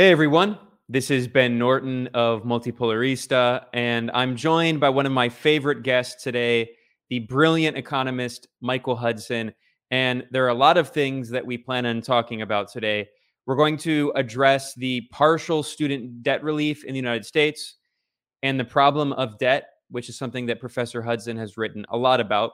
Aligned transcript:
Hey 0.00 0.12
everyone, 0.12 0.56
this 0.88 1.10
is 1.10 1.26
Ben 1.26 1.58
Norton 1.58 2.06
of 2.14 2.44
Multipolarista, 2.44 3.64
and 3.72 4.12
I'm 4.14 4.36
joined 4.36 4.78
by 4.78 4.90
one 4.90 5.06
of 5.06 5.10
my 5.10 5.28
favorite 5.28 5.82
guests 5.82 6.22
today, 6.22 6.70
the 7.10 7.18
brilliant 7.18 7.76
economist 7.76 8.46
Michael 8.60 8.94
Hudson. 8.94 9.52
And 9.90 10.24
there 10.30 10.44
are 10.44 10.50
a 10.50 10.54
lot 10.54 10.78
of 10.78 10.90
things 10.90 11.30
that 11.30 11.44
we 11.44 11.58
plan 11.58 11.84
on 11.84 12.00
talking 12.00 12.42
about 12.42 12.70
today. 12.70 13.08
We're 13.44 13.56
going 13.56 13.76
to 13.78 14.12
address 14.14 14.72
the 14.74 15.00
partial 15.10 15.64
student 15.64 16.22
debt 16.22 16.44
relief 16.44 16.84
in 16.84 16.92
the 16.92 17.00
United 17.00 17.26
States 17.26 17.74
and 18.44 18.60
the 18.60 18.64
problem 18.64 19.12
of 19.14 19.36
debt, 19.38 19.64
which 19.90 20.08
is 20.08 20.16
something 20.16 20.46
that 20.46 20.60
Professor 20.60 21.02
Hudson 21.02 21.36
has 21.38 21.56
written 21.56 21.84
a 21.88 21.96
lot 21.96 22.20
about. 22.20 22.52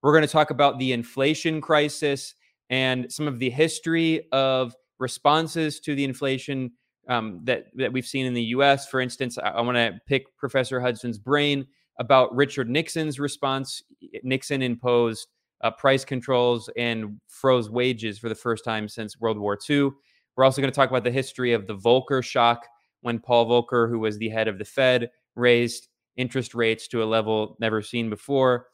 We're 0.00 0.12
going 0.12 0.22
to 0.22 0.32
talk 0.32 0.50
about 0.50 0.78
the 0.78 0.92
inflation 0.92 1.60
crisis 1.60 2.36
and 2.70 3.12
some 3.12 3.26
of 3.26 3.40
the 3.40 3.50
history 3.50 4.28
of 4.30 4.76
responses 5.00 5.80
to 5.80 5.96
the 5.96 6.04
inflation 6.04 6.70
um, 7.08 7.40
that 7.44 7.66
that 7.74 7.92
we've 7.92 8.06
seen 8.06 8.26
in 8.26 8.34
the 8.34 8.42
U.S. 8.42 8.88
For 8.88 9.00
instance, 9.00 9.38
I, 9.38 9.50
I 9.50 9.60
want 9.60 9.76
to 9.76 9.98
pick 10.06 10.36
Professor 10.36 10.80
Hudson's 10.80 11.18
brain 11.18 11.66
about 11.98 12.34
Richard 12.34 12.68
Nixon's 12.68 13.18
response. 13.18 13.82
Nixon 14.22 14.62
imposed 14.62 15.28
uh, 15.62 15.70
price 15.70 16.04
controls 16.04 16.68
and 16.76 17.20
froze 17.28 17.70
wages 17.70 18.18
for 18.18 18.28
the 18.28 18.34
first 18.34 18.64
time 18.64 18.88
since 18.88 19.20
World 19.20 19.38
War 19.38 19.58
II. 19.68 19.90
We're 20.36 20.44
also 20.44 20.60
going 20.60 20.72
to 20.72 20.76
talk 20.76 20.90
about 20.90 21.04
the 21.04 21.10
history 21.10 21.52
of 21.52 21.66
the 21.66 21.76
Volcker 21.76 22.22
shock 22.22 22.66
when 23.02 23.18
Paul 23.18 23.46
Volcker, 23.46 23.88
who 23.88 24.00
was 24.00 24.18
the 24.18 24.28
head 24.28 24.48
of 24.48 24.58
the 24.58 24.64
Fed, 24.64 25.10
raised 25.36 25.88
interest 26.16 26.54
rates 26.54 26.88
to 26.88 27.02
a 27.02 27.04
level 27.04 27.56
never 27.60 27.82
seen 27.82 28.10
before. 28.10 28.66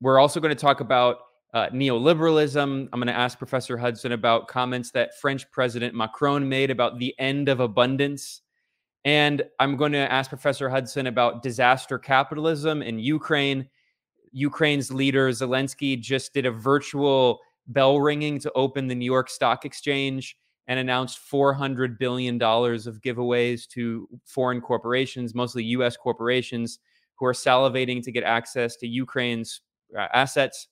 We're 0.00 0.18
also 0.18 0.40
going 0.40 0.54
to 0.54 0.60
talk 0.60 0.80
about 0.80 1.18
uh, 1.54 1.68
neoliberalism. 1.70 2.88
I'm 2.92 3.00
going 3.00 3.06
to 3.06 3.16
ask 3.16 3.38
Professor 3.38 3.78
Hudson 3.78 4.12
about 4.12 4.48
comments 4.48 4.90
that 4.90 5.18
French 5.20 5.48
President 5.52 5.94
Macron 5.94 6.48
made 6.48 6.70
about 6.70 6.98
the 6.98 7.14
end 7.18 7.48
of 7.48 7.60
abundance. 7.60 8.42
And 9.04 9.42
I'm 9.60 9.76
going 9.76 9.92
to 9.92 10.12
ask 10.12 10.28
Professor 10.28 10.68
Hudson 10.68 11.06
about 11.06 11.42
disaster 11.42 11.98
capitalism 11.98 12.82
in 12.82 12.98
Ukraine. 12.98 13.68
Ukraine's 14.32 14.92
leader, 14.92 15.28
Zelensky, 15.30 15.98
just 16.00 16.34
did 16.34 16.44
a 16.44 16.50
virtual 16.50 17.38
bell 17.68 18.00
ringing 18.00 18.40
to 18.40 18.50
open 18.56 18.88
the 18.88 18.94
New 18.94 19.04
York 19.04 19.30
Stock 19.30 19.64
Exchange 19.64 20.36
and 20.66 20.80
announced 20.80 21.20
$400 21.30 21.98
billion 21.98 22.34
of 22.36 23.00
giveaways 23.00 23.68
to 23.68 24.08
foreign 24.24 24.60
corporations, 24.60 25.34
mostly 25.34 25.62
US 25.64 25.96
corporations, 25.96 26.80
who 27.16 27.26
are 27.26 27.32
salivating 27.32 28.02
to 28.02 28.10
get 28.10 28.24
access 28.24 28.74
to 28.76 28.88
Ukraine's 28.88 29.60
uh, 29.96 30.08
assets. 30.12 30.66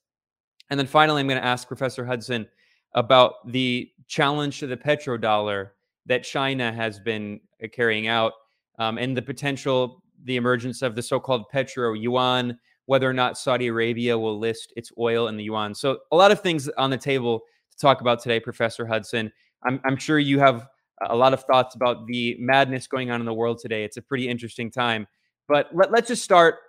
And 0.73 0.79
then 0.79 0.87
finally, 0.87 1.21
I'm 1.21 1.29
going 1.29 1.39
to 1.39 1.47
ask 1.47 1.69
Professor 1.69 2.03
Hudson 2.03 2.49
about 2.95 3.47
the 3.53 3.91
challenge 4.09 4.59
to 4.61 4.67
the 4.67 4.77
petrodollar 4.79 5.73
that 6.07 6.25
China 6.25 6.73
has 6.73 6.99
been 6.99 7.41
uh, 7.63 7.67
carrying 7.71 8.07
out 8.07 8.33
um, 8.79 8.97
and 8.97 9.15
the 9.15 9.21
potential, 9.21 10.03
the 10.25 10.37
emergence 10.37 10.81
of 10.81 10.95
the 10.95 11.03
so 11.03 11.21
called 11.21 11.47
petro 11.51 11.93
yuan, 11.93 12.59
whether 12.87 13.07
or 13.07 13.13
not 13.13 13.37
Saudi 13.37 13.67
Arabia 13.67 14.19
will 14.19 14.39
list 14.39 14.73
its 14.75 14.91
oil 14.99 15.29
in 15.29 15.37
the 15.37 15.45
yuan. 15.45 15.75
So, 15.75 15.99
a 16.11 16.17
lot 16.17 16.33
of 16.33 16.41
things 16.41 16.71
on 16.79 16.89
the 16.89 16.97
table 16.97 17.41
to 17.71 17.77
talk 17.77 18.01
about 18.01 18.23
today, 18.23 18.41
Professor 18.41 18.87
Hudson. 18.87 19.31
I'm, 19.67 19.79
I'm 19.85 19.99
sure 19.99 20.19
you 20.19 20.39
have 20.39 20.69
a 21.07 21.15
lot 21.15 21.35
of 21.35 21.45
thoughts 21.45 21.75
about 21.75 22.07
the 22.07 22.35
madness 22.41 22.87
going 22.87 23.11
on 23.11 23.21
in 23.21 23.27
the 23.27 23.35
world 23.35 23.59
today. 23.59 23.85
It's 23.85 23.99
a 23.99 24.03
pretty 24.03 24.27
interesting 24.27 24.71
time. 24.71 25.07
But 25.49 25.69
let, 25.75 25.93
us 25.93 26.09
just 26.09 26.25
start 26.25 26.61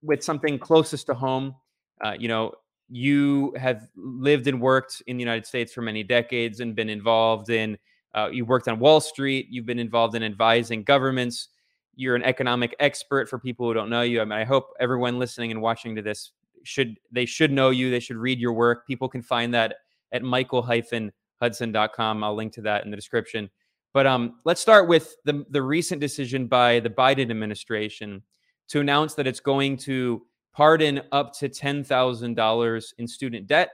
with 0.00 0.24
something 0.24 0.58
closest 0.58 1.04
to 1.08 1.14
home. 1.14 1.54
Uh, 2.02 2.14
you 2.18 2.28
know, 2.28 2.54
you 2.94 3.54
have 3.58 3.88
lived 3.96 4.48
and 4.48 4.60
worked 4.60 5.02
in 5.06 5.16
the 5.16 5.22
United 5.22 5.46
States 5.46 5.72
for 5.72 5.80
many 5.80 6.02
decades 6.02 6.60
and 6.60 6.76
been 6.76 6.90
involved 6.90 7.48
in, 7.48 7.78
uh, 8.14 8.28
you 8.30 8.44
worked 8.44 8.68
on 8.68 8.78
Wall 8.78 9.00
Street, 9.00 9.46
you've 9.48 9.64
been 9.64 9.78
involved 9.78 10.14
in 10.14 10.22
advising 10.22 10.82
governments. 10.82 11.48
You're 11.96 12.16
an 12.16 12.22
economic 12.22 12.76
expert 12.80 13.30
for 13.30 13.38
people 13.38 13.66
who 13.66 13.72
don't 13.72 13.88
know 13.88 14.02
you. 14.02 14.20
I 14.20 14.26
mean, 14.26 14.38
I 14.38 14.44
hope 14.44 14.74
everyone 14.78 15.18
listening 15.18 15.50
and 15.50 15.62
watching 15.62 15.96
to 15.96 16.02
this 16.02 16.32
should 16.64 16.98
they 17.10 17.24
should 17.24 17.50
know 17.50 17.70
you. 17.70 17.90
They 17.90 17.98
should 17.98 18.18
read 18.18 18.38
your 18.38 18.52
work. 18.52 18.86
People 18.86 19.08
can 19.08 19.22
find 19.22 19.54
that 19.54 19.76
at 20.12 20.22
michael-hudson.com. 20.22 22.24
I'll 22.24 22.34
link 22.34 22.52
to 22.52 22.62
that 22.62 22.84
in 22.84 22.90
the 22.90 22.96
description. 22.96 23.48
But 23.94 24.06
um, 24.06 24.34
let's 24.44 24.60
start 24.60 24.86
with 24.86 25.16
the 25.24 25.46
the 25.48 25.62
recent 25.62 25.98
decision 25.98 26.46
by 26.46 26.80
the 26.80 26.90
Biden 26.90 27.30
administration 27.30 28.22
to 28.68 28.80
announce 28.80 29.14
that 29.14 29.26
it's 29.26 29.40
going 29.40 29.78
to 29.78 30.26
pardon 30.52 31.02
up 31.12 31.32
to 31.38 31.48
$10,000 31.48 32.94
in 32.98 33.08
student 33.08 33.46
debt. 33.46 33.70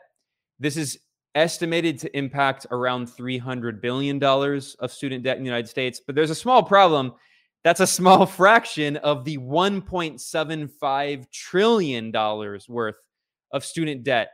This 0.58 0.76
is 0.76 0.98
estimated 1.34 1.98
to 2.00 2.16
impact 2.16 2.66
around 2.70 3.08
$300 3.08 3.80
billion 3.80 4.22
of 4.22 4.92
student 4.92 5.24
debt 5.24 5.36
in 5.36 5.42
the 5.42 5.48
United 5.48 5.68
States. 5.68 6.00
But 6.04 6.14
there's 6.14 6.30
a 6.30 6.34
small 6.34 6.62
problem. 6.62 7.12
That's 7.64 7.80
a 7.80 7.86
small 7.86 8.26
fraction 8.40 8.96
of 8.98 9.24
the 9.24 9.38
$1.75 9.38 11.30
trillion 11.30 12.12
worth 12.68 12.96
of 13.52 13.64
student 13.64 14.04
debt 14.04 14.30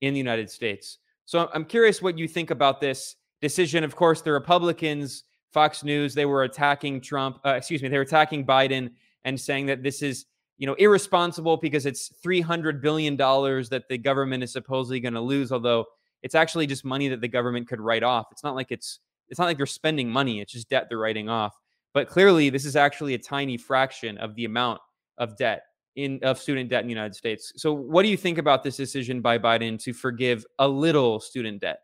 in 0.00 0.14
the 0.14 0.18
United 0.18 0.50
States. 0.50 0.98
So 1.26 1.48
I'm 1.54 1.64
curious 1.64 2.02
what 2.02 2.18
you 2.18 2.28
think 2.28 2.50
about 2.50 2.80
this 2.80 3.16
decision. 3.40 3.84
Of 3.84 3.96
course, 3.96 4.20
the 4.20 4.32
Republicans, 4.32 5.24
Fox 5.52 5.82
News, 5.84 6.14
they 6.14 6.26
were 6.26 6.44
attacking 6.44 7.00
Trump, 7.00 7.38
uh, 7.44 7.50
excuse 7.50 7.82
me, 7.82 7.88
they 7.88 7.96
were 7.96 8.02
attacking 8.02 8.44
Biden 8.44 8.90
and 9.24 9.40
saying 9.40 9.66
that 9.66 9.82
this 9.82 10.02
is 10.02 10.26
you 10.58 10.66
know, 10.66 10.74
irresponsible 10.74 11.56
because 11.56 11.86
it's 11.86 12.12
$300 12.24 12.80
billion 12.80 13.16
that 13.16 13.84
the 13.88 13.98
government 13.98 14.42
is 14.42 14.52
supposedly 14.52 15.00
going 15.00 15.14
to 15.14 15.20
lose, 15.20 15.50
although 15.50 15.84
it's 16.22 16.34
actually 16.34 16.66
just 16.66 16.84
money 16.84 17.08
that 17.08 17.20
the 17.20 17.28
government 17.28 17.68
could 17.68 17.80
write 17.80 18.02
off. 18.02 18.26
It's 18.30 18.44
not 18.44 18.54
like 18.54 18.70
it's, 18.70 19.00
it's 19.28 19.38
not 19.38 19.46
like 19.46 19.56
they're 19.56 19.66
spending 19.66 20.08
money. 20.08 20.40
It's 20.40 20.52
just 20.52 20.68
debt 20.68 20.86
they're 20.88 20.98
writing 20.98 21.28
off. 21.28 21.54
But 21.92 22.08
clearly, 22.08 22.50
this 22.50 22.64
is 22.64 22.76
actually 22.76 23.14
a 23.14 23.18
tiny 23.18 23.56
fraction 23.56 24.18
of 24.18 24.34
the 24.34 24.44
amount 24.44 24.80
of 25.18 25.36
debt 25.36 25.62
in 25.96 26.18
of 26.22 26.38
student 26.38 26.68
debt 26.68 26.80
in 26.80 26.88
the 26.88 26.92
United 26.92 27.14
States. 27.14 27.52
So, 27.56 27.72
what 27.72 28.02
do 28.02 28.08
you 28.08 28.16
think 28.16 28.38
about 28.38 28.64
this 28.64 28.76
decision 28.76 29.20
by 29.20 29.38
Biden 29.38 29.80
to 29.84 29.92
forgive 29.92 30.44
a 30.58 30.66
little 30.66 31.20
student 31.20 31.60
debt? 31.60 31.78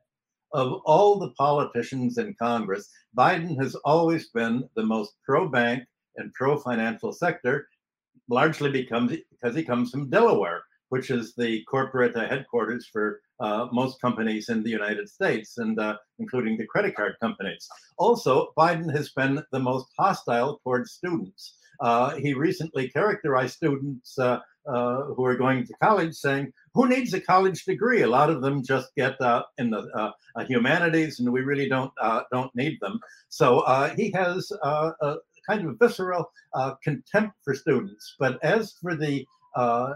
Of 0.52 0.80
all 0.84 1.18
the 1.20 1.30
politicians 1.38 2.18
in 2.18 2.34
Congress, 2.34 2.90
Biden 3.16 3.56
has 3.62 3.76
always 3.84 4.28
been 4.30 4.68
the 4.74 4.82
most 4.82 5.14
pro 5.24 5.48
bank 5.48 5.84
and 6.16 6.32
pro 6.34 6.58
financial 6.58 7.12
sector 7.12 7.68
largely 8.30 8.70
becomes 8.70 9.16
because 9.30 9.56
he 9.56 9.64
comes 9.64 9.90
from 9.90 10.08
Delaware, 10.08 10.62
which 10.88 11.10
is 11.10 11.34
the 11.34 11.62
corporate 11.64 12.16
uh, 12.16 12.28
headquarters 12.28 12.86
for 12.92 13.20
uh, 13.40 13.66
most 13.72 14.00
companies 14.00 14.48
in 14.48 14.62
the 14.62 14.70
United 14.70 15.08
States, 15.08 15.58
and 15.58 15.78
uh, 15.80 15.96
including 16.18 16.56
the 16.56 16.66
credit 16.66 16.94
card 16.94 17.14
companies. 17.20 17.68
Also, 17.98 18.52
Biden 18.56 18.94
has 18.94 19.10
been 19.10 19.42
the 19.50 19.58
most 19.58 19.86
hostile 19.98 20.60
towards 20.62 20.92
students. 20.92 21.56
Uh, 21.80 22.16
he 22.16 22.34
recently 22.34 22.88
characterized 22.90 23.54
students 23.54 24.18
uh, 24.18 24.38
uh, 24.66 25.04
who 25.14 25.24
are 25.24 25.36
going 25.36 25.66
to 25.66 25.72
college 25.82 26.14
saying, 26.14 26.52
"Who 26.74 26.86
needs 26.86 27.14
a 27.14 27.20
college 27.20 27.64
degree? 27.64 28.02
A 28.02 28.06
lot 28.18 28.28
of 28.28 28.42
them 28.42 28.62
just 28.62 28.94
get 28.94 29.16
in 29.56 29.70
the 29.70 30.12
humanities, 30.46 31.18
and 31.18 31.32
we 31.32 31.40
really 31.40 31.68
don't 31.68 31.92
don't 32.30 32.54
need 32.54 32.78
them." 32.82 33.00
So 33.30 33.64
he 33.96 34.10
has 34.10 34.52
kind 35.50 35.66
of 35.66 35.78
visceral 35.78 36.30
uh, 36.54 36.74
contempt 36.82 37.34
for 37.44 37.54
students. 37.54 38.14
But 38.18 38.42
as 38.44 38.74
for 38.80 38.94
the, 38.94 39.26
uh, 39.56 39.94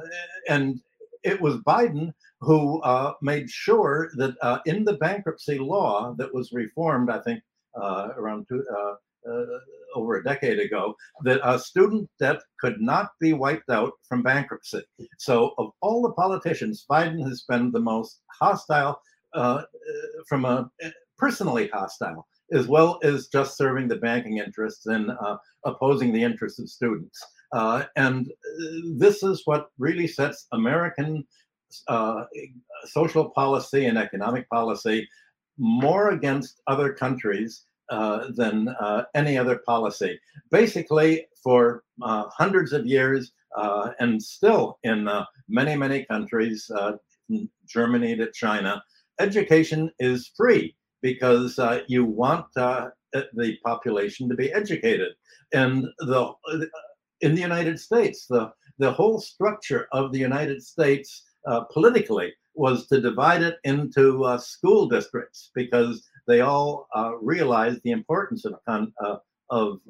and 0.48 0.80
it 1.22 1.40
was 1.40 1.56
Biden 1.58 2.12
who 2.40 2.82
uh, 2.82 3.14
made 3.22 3.48
sure 3.48 4.10
that 4.16 4.34
uh, 4.42 4.58
in 4.66 4.84
the 4.84 4.94
bankruptcy 4.94 5.58
law 5.58 6.14
that 6.18 6.32
was 6.32 6.52
reformed, 6.52 7.10
I 7.10 7.20
think 7.20 7.42
uh, 7.80 8.08
around 8.16 8.46
two, 8.48 8.64
uh, 8.76 8.94
over 9.94 10.16
a 10.16 10.24
decade 10.24 10.58
ago, 10.58 10.94
that 11.22 11.60
student 11.60 12.10
debt 12.18 12.40
could 12.60 12.80
not 12.80 13.12
be 13.20 13.32
wiped 13.32 13.70
out 13.70 13.92
from 14.06 14.22
bankruptcy. 14.22 14.82
So, 15.18 15.54
of 15.56 15.70
all 15.80 16.02
the 16.02 16.12
politicians, 16.12 16.84
Biden 16.90 17.26
has 17.26 17.44
been 17.48 17.72
the 17.72 17.80
most 17.80 18.20
hostile 18.38 19.00
from 20.28 20.44
a 20.44 20.70
personally 21.16 21.68
hostile 21.68 22.26
as 22.52 22.66
well 22.66 22.98
as 23.02 23.28
just 23.28 23.56
serving 23.56 23.88
the 23.88 23.96
banking 23.96 24.38
interests 24.38 24.86
and 24.86 25.10
uh, 25.10 25.36
opposing 25.64 26.12
the 26.12 26.22
interests 26.22 26.58
of 26.58 26.68
students. 26.68 27.20
Uh, 27.52 27.84
and 27.96 28.28
uh, 28.28 28.66
this 28.96 29.22
is 29.22 29.42
what 29.44 29.68
really 29.78 30.06
sets 30.06 30.46
American 30.52 31.24
uh, 31.88 32.24
social 32.84 33.30
policy 33.30 33.86
and 33.86 33.98
economic 33.98 34.48
policy 34.50 35.08
more 35.58 36.10
against 36.10 36.60
other 36.66 36.92
countries 36.92 37.64
uh, 37.90 38.28
than 38.34 38.68
uh, 38.80 39.04
any 39.14 39.38
other 39.38 39.60
policy. 39.66 40.18
Basically, 40.50 41.26
for 41.42 41.84
hundreds 42.00 42.72
of 42.72 42.86
years, 42.86 43.32
and 44.00 44.20
still 44.22 44.78
in 44.82 45.08
many, 45.48 45.76
many 45.76 46.04
countries, 46.06 46.70
Germany 47.68 48.16
to 48.16 48.30
China, 48.32 48.82
education 49.20 49.90
is 49.98 50.32
free 50.36 50.74
because 51.04 51.58
uh, 51.58 51.80
you 51.86 52.02
want 52.02 52.46
uh, 52.56 52.88
the 53.12 53.58
population 53.62 54.26
to 54.26 54.34
be 54.34 54.50
educated. 54.54 55.12
And 55.52 55.86
the 55.98 56.32
in 57.20 57.34
the 57.34 57.42
United 57.42 57.78
States, 57.78 58.26
the 58.26 58.50
the 58.78 58.90
whole 58.90 59.20
structure 59.20 59.86
of 59.92 60.12
the 60.12 60.18
United 60.18 60.62
States 60.62 61.08
uh, 61.46 61.60
politically 61.74 62.32
was 62.54 62.86
to 62.86 63.02
divide 63.02 63.42
it 63.42 63.58
into 63.64 64.24
uh, 64.24 64.38
school 64.38 64.88
districts 64.88 65.50
because 65.54 66.08
they 66.26 66.40
all 66.40 66.88
realized 67.20 67.80
the 67.82 67.96
importance 68.00 68.46
of 68.46 69.20
of 69.50 69.80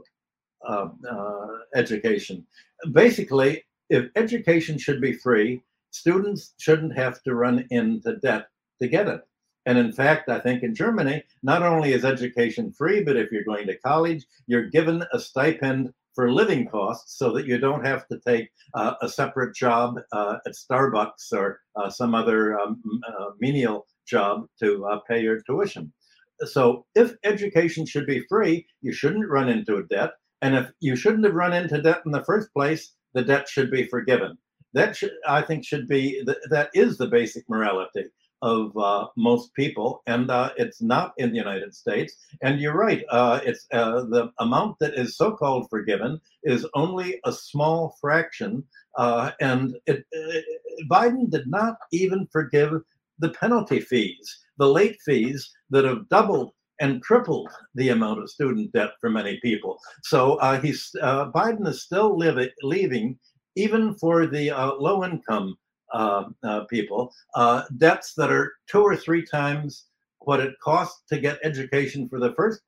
education. 1.77 2.45
Basically, 2.91 3.63
if 3.89 4.11
education 4.17 4.79
should 4.79 5.01
be 5.01 5.13
free, 5.13 5.63
students 5.93 6.55
shouldn't 6.59 6.97
have 6.97 7.23
to 7.23 7.37
run 7.37 7.65
into 7.71 8.17
debt 8.17 8.47
to 8.83 8.89
get 8.89 9.07
it. 9.07 9.23
And 9.67 9.79
in 9.79 9.93
fact, 9.93 10.29
I 10.29 10.41
think 10.41 10.63
in 10.63 10.75
Germany, 10.75 11.25
not 11.43 11.63
only 11.63 11.93
is 11.93 12.05
education 12.05 12.73
free, 12.73 13.03
but 13.03 13.17
if 13.17 13.33
you're 13.33 13.45
going 13.45 13.67
to 13.67 13.79
college, 13.79 14.27
you're 14.47 14.69
given 14.69 15.05
a 15.13 15.19
stipend 15.19 15.93
for 16.15 16.31
living 16.31 16.69
costs 16.69 17.19
so 17.19 17.33
that 17.33 17.47
you 17.47 17.59
don't 17.59 17.85
have 17.85 18.07
to 18.09 18.21
take 18.27 18.51
uh, 18.75 18.95
a 19.03 19.09
separate 19.09 19.55
job 19.55 19.99
uh, 20.13 20.37
at 20.47 20.53
Starbucks 20.53 21.33
or 21.33 21.61
uh, 21.77 21.91
some 21.91 22.15
other 22.15 22.59
um, 22.61 22.81
uh, 23.09 23.31
menial 23.41 23.87
job 24.07 24.47
to 24.63 24.85
uh, 24.87 25.01
pay 25.09 25.21
your 25.23 25.41
tuition. 25.43 25.93
So 26.41 26.85
if 26.95 27.15
education 27.25 27.87
should 27.87 28.07
be 28.07 28.25
free, 28.29 28.67
you 28.83 28.93
shouldn't 28.93 29.29
run 29.29 29.49
into 29.49 29.77
a 29.77 29.85
debt. 29.85 30.11
And 30.43 30.55
if 30.55 30.71
you 30.81 30.95
shouldn't 30.95 31.25
have 31.25 31.35
run 31.35 31.53
into 31.53 31.81
debt 31.81 32.03
in 32.05 32.13
the 32.13 32.25
first 32.25 32.53
place, 32.53 32.93
the 33.15 33.23
debt 33.23 33.49
should 33.49 33.71
be 33.71 33.87
forgiven. 33.87 34.37
That 34.75 34.97
should, 34.97 35.13
I 35.27 35.41
think, 35.43 35.65
should 35.65 35.89
be 35.89 36.23
that 36.51 36.71
is 36.75 36.99
the 36.99 37.07
basic 37.07 37.49
morality 37.49 38.07
of 38.45 38.77
uh, 38.77 39.09
most 39.17 39.55
people, 39.55 40.03
and 40.07 40.31
uh, 40.31 40.51
it's 40.59 40.83
not 40.83 41.15
in 41.17 41.31
the 41.31 41.39
United 41.39 41.75
States. 41.75 42.15
And 42.43 42.61
you're 42.61 42.77
right; 42.77 43.03
uh, 43.09 43.41
it's 43.43 43.67
uh, 43.73 44.05
the 44.05 44.31
amount 44.39 44.79
that 44.81 44.95
is 44.95 45.17
so-called 45.17 45.69
forgiven 45.71 46.21
is 46.43 46.67
only 46.75 47.21
a 47.25 47.33
small 47.33 47.97
fraction, 48.01 48.63
uh, 48.99 49.31
and 49.41 49.77
it, 49.87 50.05
it, 50.13 50.45
Biden 50.91 51.31
did 51.31 51.47
not 51.47 51.77
even 51.91 52.29
forgive 52.31 52.83
the 53.19 53.31
penalty 53.31 53.81
fees, 53.81 54.27
the 54.59 54.69
late 54.69 54.99
fees 55.07 55.51
that 55.71 55.87
have 55.87 56.09
doubled 56.11 56.53
and 56.81 57.03
tripled 57.03 57.49
the 57.75 57.89
amount 57.89 58.21
of 58.21 58.29
student 58.29 58.73
debt 58.73 58.91
for 59.01 59.09
many 59.09 59.41
people. 59.41 59.79
So 60.03 60.35
uh, 60.35 60.61
he's 60.61 60.91
Biden 61.03 61.67
is 61.67 61.83
still 61.83 62.19
living, 62.19 62.51
leaving 62.63 63.19
even 63.57 63.95
for 63.95 64.27
the 64.27 64.51
low-income 64.79 65.57
uh, 65.95 66.25
uh, 66.43 66.65
people, 66.65 67.15
uh, 67.37 67.63
debts 67.77 68.15
that 68.15 68.31
are 68.31 68.55
two 68.67 68.83
or 68.83 68.97
three 68.97 69.25
times 69.25 69.87
what 70.19 70.41
it 70.41 70.59
costs 70.61 71.03
to 71.09 71.19
get 71.21 71.39
education 71.45 72.09
for 72.09 72.19
the 72.19 72.33
first 72.35 72.61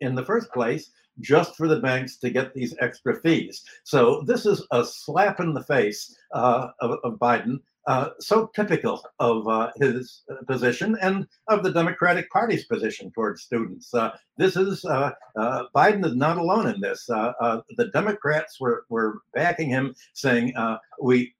in 0.00 0.14
the 0.14 0.24
first 0.24 0.52
place, 0.52 0.90
just 1.20 1.56
for 1.56 1.66
the 1.66 1.80
banks 1.80 2.18
to 2.18 2.28
get 2.28 2.52
these 2.52 2.74
extra 2.80 3.18
fees. 3.20 3.64
So 3.84 4.22
this 4.26 4.44
is 4.44 4.66
a 4.70 4.84
slap 4.84 5.40
in 5.40 5.54
the 5.54 5.62
face 5.62 6.14
uh, 6.34 6.68
of, 6.80 6.98
of, 7.04 7.14
Biden. 7.14 7.60
Uh, 7.86 8.10
so 8.18 8.50
typical 8.54 9.02
of 9.18 9.70
his 9.76 10.24
position 10.46 10.96
and 11.00 11.26
of 11.48 11.62
the 11.62 11.72
Democratic 11.72 12.28
Party's 12.30 12.66
position 12.66 13.10
towards 13.12 13.42
students. 13.42 13.92
this 14.36 14.56
is 14.56 14.84
Biden 14.84 16.04
is 16.04 16.16
not 16.16 16.36
alone 16.36 16.66
in 16.66 16.80
this. 16.80 17.06
the 17.06 17.90
Democrats 17.94 18.60
were 18.60 18.84
were 18.90 19.20
backing 19.32 19.70
him, 19.70 19.94
saying 20.12 20.52
we 21.00 21.33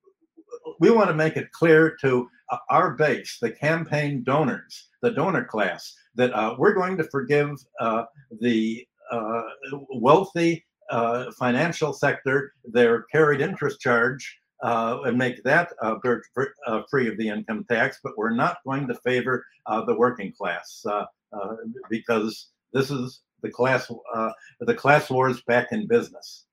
we 0.81 0.91
want 0.91 1.09
to 1.09 1.15
make 1.15 1.37
it 1.37 1.53
clear 1.53 1.97
to 2.01 2.29
uh, 2.51 2.59
our 2.71 2.93
base, 2.93 3.39
the 3.41 3.51
campaign 3.51 4.23
donors, 4.23 4.89
the 5.03 5.11
donor 5.11 5.45
class, 5.45 5.95
that 6.15 6.33
uh, 6.35 6.55
we're 6.59 6.75
going 6.75 6.97
to 6.97 7.05
forgive 7.05 7.57
uh, 7.81 8.05
the 8.41 8.87
uh, 9.11 9.43
wealthy 9.95 10.65
uh, 10.91 11.31
financial 11.39 11.93
sector 11.93 12.53
their 12.65 13.03
carried 13.05 13.41
interest 13.41 13.81
charge 13.81 14.39
uh, 14.63 14.99
and 15.05 15.17
make 15.17 15.43
that 15.43 15.73
free 16.91 17.09
of 17.09 17.19
the 17.19 17.29
income 17.29 17.65
tax, 17.69 17.99
but 18.03 18.17
we're 18.17 18.35
not 18.35 18.59
going 18.67 18.87
to 18.87 18.95
favor 18.97 19.45
the 19.87 19.95
working 19.97 20.33
class 20.33 20.85
because 21.91 22.49
this 22.73 22.91
is 22.91 23.23
the 23.43 23.51
class 23.51 23.91
the 24.61 24.75
class 24.75 25.11
wars 25.11 25.43
back 25.43 25.69
in 25.73 25.87
business. 25.87 26.47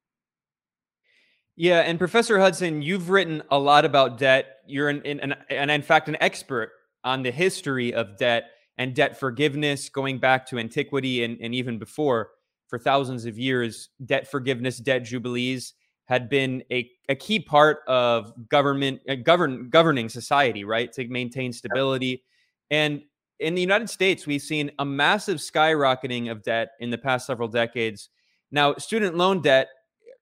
Yeah, 1.55 1.81
and 1.81 1.99
Professor 1.99 2.39
Hudson, 2.39 2.81
you've 2.81 3.09
written 3.09 3.43
a 3.51 3.59
lot 3.59 3.85
about 3.85 4.17
debt. 4.17 4.57
You're 4.65 4.89
an, 4.89 5.05
an, 5.05 5.35
an, 5.49 5.69
in 5.69 5.81
fact 5.81 6.07
an 6.07 6.17
expert 6.21 6.71
on 7.03 7.23
the 7.23 7.31
history 7.31 7.93
of 7.93 8.17
debt 8.17 8.51
and 8.77 8.95
debt 8.95 9.19
forgiveness 9.19 9.89
going 9.89 10.17
back 10.17 10.47
to 10.47 10.59
antiquity 10.59 11.23
and, 11.23 11.37
and 11.41 11.53
even 11.53 11.77
before 11.77 12.29
for 12.67 12.79
thousands 12.79 13.25
of 13.25 13.37
years. 13.37 13.89
Debt 14.05 14.29
forgiveness, 14.31 14.77
debt 14.77 15.03
jubilees 15.03 15.73
had 16.05 16.29
been 16.29 16.63
a, 16.71 16.89
a 17.09 17.15
key 17.15 17.39
part 17.39 17.79
of 17.87 18.33
government 18.49 19.01
uh, 19.07 19.15
govern 19.15 19.69
governing 19.69 20.09
society, 20.09 20.63
right? 20.63 20.91
To 20.93 21.07
maintain 21.07 21.53
stability. 21.53 22.23
And 22.69 23.01
in 23.39 23.55
the 23.55 23.61
United 23.61 23.89
States, 23.89 24.25
we've 24.25 24.41
seen 24.41 24.71
a 24.79 24.85
massive 24.85 25.37
skyrocketing 25.37 26.31
of 26.31 26.43
debt 26.43 26.71
in 26.79 26.89
the 26.89 26.97
past 26.97 27.27
several 27.27 27.47
decades. 27.47 28.09
Now, 28.51 28.75
student 28.75 29.15
loan 29.15 29.41
debt 29.41 29.67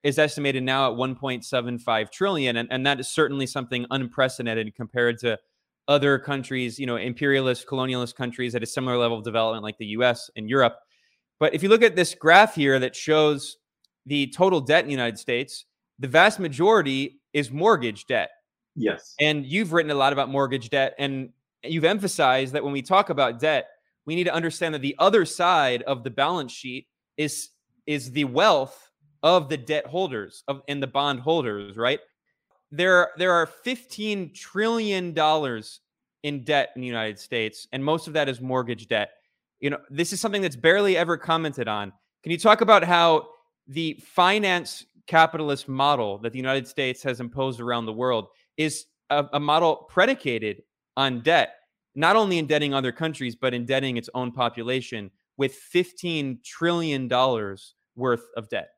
is 0.03 0.17
estimated 0.17 0.63
now 0.63 0.91
at 0.91 0.97
1.75 0.97 2.11
trillion 2.11 2.57
and, 2.57 2.67
and 2.71 2.85
that 2.85 2.99
is 2.99 3.07
certainly 3.07 3.45
something 3.45 3.85
unprecedented 3.91 4.73
compared 4.75 5.19
to 5.19 5.37
other 5.87 6.19
countries 6.19 6.79
you 6.79 6.85
know 6.85 6.95
imperialist 6.95 7.67
colonialist 7.67 8.15
countries 8.15 8.55
at 8.55 8.63
a 8.63 8.65
similar 8.65 8.97
level 8.97 9.17
of 9.17 9.23
development 9.23 9.63
like 9.63 9.77
the 9.77 9.85
us 9.85 10.29
and 10.35 10.49
europe. 10.49 10.77
But 11.39 11.53
if 11.53 11.63
you 11.63 11.69
look 11.69 11.83
at 11.83 11.95
this 11.95 12.15
graph 12.15 12.55
here 12.55 12.79
that 12.79 12.95
shows 12.95 13.57
the 14.05 14.27
total 14.27 14.61
debt 14.61 14.83
in 14.83 14.87
the 14.87 14.91
united 14.91 15.17
states 15.17 15.65
the 15.97 16.07
vast 16.07 16.39
majority 16.39 17.19
is 17.33 17.51
mortgage 17.51 18.05
debt. 18.05 18.29
Yes. 18.75 19.13
And 19.19 19.45
you've 19.45 19.73
written 19.73 19.91
a 19.91 19.95
lot 19.95 20.13
about 20.13 20.29
mortgage 20.29 20.69
debt 20.69 20.95
and 20.97 21.29
you've 21.63 21.83
emphasized 21.83 22.53
that 22.53 22.63
when 22.63 22.71
we 22.71 22.81
talk 22.81 23.09
about 23.09 23.39
debt 23.39 23.67
we 24.05 24.15
need 24.15 24.23
to 24.23 24.33
understand 24.33 24.73
that 24.73 24.81
the 24.81 24.95
other 24.97 25.25
side 25.25 25.81
of 25.83 26.03
the 26.03 26.09
balance 26.09 26.51
sheet 26.51 26.87
is 27.17 27.49
is 27.85 28.11
the 28.11 28.23
wealth 28.25 28.88
of 29.23 29.49
the 29.49 29.57
debt 29.57 29.85
holders 29.85 30.43
of 30.47 30.61
and 30.67 30.81
the 30.81 30.87
bond 30.87 31.19
holders, 31.19 31.77
right? 31.77 31.99
There, 32.71 33.09
there 33.17 33.33
are 33.33 33.45
15 33.45 34.33
trillion 34.33 35.13
dollars 35.13 35.81
in 36.23 36.43
debt 36.43 36.69
in 36.75 36.81
the 36.81 36.87
United 36.87 37.19
States, 37.19 37.67
and 37.71 37.83
most 37.83 38.07
of 38.07 38.13
that 38.13 38.29
is 38.29 38.41
mortgage 38.41 38.87
debt. 38.87 39.11
You 39.59 39.71
know, 39.71 39.79
this 39.89 40.13
is 40.13 40.21
something 40.21 40.41
that's 40.41 40.55
barely 40.55 40.95
ever 40.95 41.17
commented 41.17 41.67
on. 41.67 41.91
Can 42.23 42.31
you 42.31 42.37
talk 42.37 42.61
about 42.61 42.83
how 42.83 43.29
the 43.67 44.01
finance 44.05 44.85
capitalist 45.07 45.67
model 45.67 46.17
that 46.19 46.31
the 46.31 46.37
United 46.37 46.67
States 46.67 47.01
has 47.03 47.19
imposed 47.19 47.59
around 47.59 47.85
the 47.85 47.93
world 47.93 48.27
is 48.57 48.85
a, 49.09 49.25
a 49.33 49.39
model 49.39 49.87
predicated 49.89 50.61
on 50.97 51.21
debt, 51.21 51.55
not 51.95 52.15
only 52.15 52.37
indebting 52.37 52.73
other 52.73 52.91
countries, 52.91 53.35
but 53.35 53.53
indebting 53.53 53.97
its 53.97 54.09
own 54.13 54.31
population 54.31 55.09
with 55.37 55.57
$15 55.73 56.43
trillion 56.43 57.07
worth 57.95 58.23
of 58.37 58.49
debt? 58.49 58.69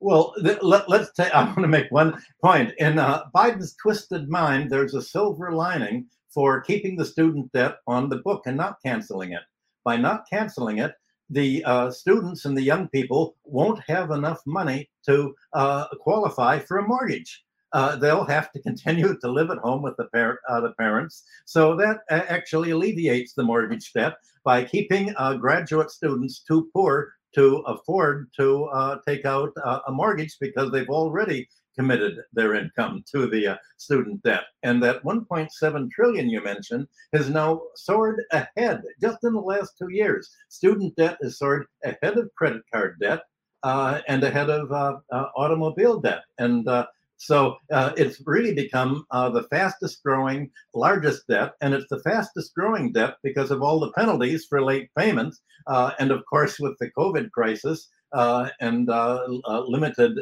Well, 0.00 0.34
th- 0.42 0.62
let, 0.62 0.88
us 0.90 1.12
take, 1.12 1.34
I 1.34 1.44
want 1.44 1.60
to 1.60 1.68
make 1.68 1.90
one 1.90 2.20
point. 2.42 2.72
In 2.78 2.98
uh, 2.98 3.24
Biden's 3.34 3.74
twisted 3.76 4.28
mind, 4.28 4.70
there's 4.70 4.94
a 4.94 5.02
silver 5.02 5.52
lining 5.52 6.06
for 6.30 6.60
keeping 6.60 6.96
the 6.96 7.04
student 7.04 7.50
debt 7.52 7.76
on 7.86 8.08
the 8.08 8.18
book 8.18 8.42
and 8.46 8.56
not 8.56 8.82
canceling 8.84 9.32
it. 9.32 9.42
By 9.84 9.96
not 9.96 10.24
canceling 10.28 10.78
it, 10.78 10.94
the 11.30 11.64
uh, 11.64 11.90
students 11.90 12.44
and 12.44 12.56
the 12.56 12.62
young 12.62 12.88
people 12.88 13.36
won't 13.44 13.80
have 13.88 14.10
enough 14.10 14.40
money 14.46 14.90
to 15.06 15.34
uh, 15.52 15.86
qualify 16.00 16.58
for 16.58 16.78
a 16.78 16.86
mortgage. 16.86 17.44
Uh, 17.72 17.96
they'll 17.96 18.24
have 18.24 18.52
to 18.52 18.62
continue 18.62 19.18
to 19.18 19.30
live 19.30 19.50
at 19.50 19.58
home 19.58 19.82
with 19.82 19.96
the, 19.96 20.04
par- 20.06 20.40
uh, 20.48 20.60
the 20.60 20.72
parents. 20.72 21.24
So 21.44 21.76
that 21.76 22.00
actually 22.10 22.70
alleviates 22.70 23.32
the 23.34 23.42
mortgage 23.42 23.92
debt 23.92 24.14
by 24.44 24.64
keeping 24.64 25.14
uh, 25.16 25.34
graduate 25.34 25.90
students 25.90 26.40
too 26.40 26.68
poor 26.72 27.14
to 27.34 27.58
afford 27.66 28.30
to 28.36 28.64
uh, 28.66 28.98
take 29.06 29.24
out 29.24 29.50
uh, 29.64 29.80
a 29.86 29.92
mortgage 29.92 30.36
because 30.40 30.70
they've 30.70 30.88
already 30.88 31.48
committed 31.76 32.18
their 32.32 32.54
income 32.54 33.02
to 33.12 33.26
the 33.26 33.48
uh, 33.48 33.56
student 33.76 34.22
debt. 34.22 34.44
And 34.62 34.82
that 34.82 35.02
1.7 35.02 35.90
trillion 35.90 36.28
you 36.28 36.42
mentioned 36.42 36.86
has 37.12 37.28
now 37.28 37.62
soared 37.74 38.22
ahead 38.32 38.82
just 39.00 39.18
in 39.24 39.32
the 39.32 39.40
last 39.40 39.74
two 39.78 39.90
years. 39.90 40.30
Student 40.48 40.94
debt 40.96 41.18
has 41.22 41.38
soared 41.38 41.66
ahead 41.84 42.16
of 42.16 42.30
credit 42.36 42.62
card 42.72 42.96
debt 43.00 43.22
uh, 43.64 44.00
and 44.08 44.22
ahead 44.22 44.50
of 44.50 44.70
uh, 44.70 44.98
uh, 45.10 45.26
automobile 45.36 45.98
debt. 45.98 46.22
And 46.38 46.68
so 47.16 47.56
uh, 47.72 47.92
it's 47.96 48.20
really 48.26 48.54
become 48.54 49.04
uh, 49.10 49.30
the 49.30 49.44
fastest 49.44 50.02
growing, 50.02 50.50
largest 50.74 51.26
debt, 51.28 51.52
and 51.60 51.72
it's 51.72 51.88
the 51.88 52.00
fastest 52.00 52.54
growing 52.54 52.92
debt 52.92 53.14
because 53.22 53.50
of 53.50 53.62
all 53.62 53.80
the 53.80 53.92
penalties 53.92 54.46
for 54.48 54.62
late 54.62 54.90
payments. 54.98 55.40
Uh, 55.66 55.92
and 55.98 56.10
of 56.10 56.24
course, 56.26 56.58
with 56.58 56.76
the 56.80 56.90
COVID 56.98 57.30
crisis 57.30 57.88
uh, 58.12 58.48
and 58.60 58.90
uh, 58.90 59.26
uh, 59.44 59.60
limited 59.66 60.18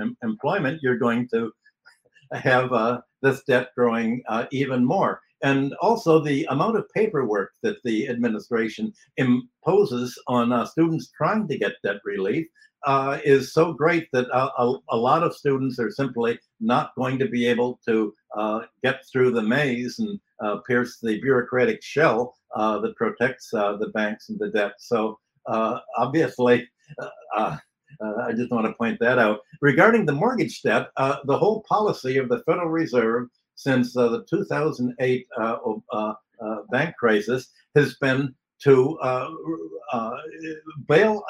em- 0.00 0.16
employment, 0.22 0.80
you're 0.82 0.98
going 0.98 1.28
to 1.28 1.52
have 2.32 3.02
this 3.20 3.42
debt 3.44 3.70
growing 3.76 4.22
even 4.50 4.84
more. 4.84 5.20
And 5.44 5.74
also, 5.82 6.20
the 6.20 6.46
amount 6.50 6.76
of 6.76 6.88
paperwork 6.94 7.50
that 7.64 7.82
the 7.82 8.08
administration 8.08 8.92
imposes 9.16 10.16
on 10.28 10.66
students 10.68 11.10
trying 11.16 11.48
to 11.48 11.58
get 11.58 11.72
debt 11.82 11.96
relief 12.04 12.46
uh, 12.84 13.18
is 13.24 13.52
so 13.52 13.72
great 13.72 14.08
that 14.12 14.26
a, 14.32 14.62
a, 14.62 14.78
a, 14.90 14.96
lot 14.96 15.22
of 15.22 15.34
students 15.34 15.78
are 15.78 15.90
simply 15.90 16.38
not 16.60 16.94
going 16.96 17.18
to 17.18 17.28
be 17.28 17.46
able 17.46 17.78
to 17.86 18.14
uh, 18.36 18.60
get 18.82 19.04
through 19.10 19.30
the 19.30 19.42
maze 19.42 19.98
and 19.98 20.18
uh, 20.42 20.56
pierce 20.66 20.98
the 21.00 21.20
bureaucratic 21.20 21.82
shell 21.82 22.34
uh, 22.56 22.78
that 22.80 22.96
protects 22.96 23.52
uh, 23.54 23.76
the 23.76 23.88
banks 23.88 24.28
and 24.28 24.38
the 24.38 24.50
debt. 24.50 24.72
So 24.78 25.18
uh, 25.46 25.78
obviously, 25.96 26.68
uh, 26.98 27.56
I 28.20 28.32
just 28.32 28.50
want 28.50 28.66
to 28.66 28.72
point 28.72 28.98
that 29.00 29.18
out. 29.18 29.40
Regarding 29.60 30.04
the 30.04 30.12
mortgage 30.12 30.62
debt, 30.62 30.88
the 30.96 31.38
whole 31.38 31.62
policy 31.68 32.18
of 32.18 32.28
the 32.28 32.42
Federal 32.44 32.68
Reserve 32.68 33.28
since 33.54 33.92
the 33.92 34.24
2008 34.28 35.26
bank 36.70 36.96
crisis 36.96 37.50
has 37.76 37.94
been 38.00 38.34
to 38.64 38.98
bail 40.88 41.22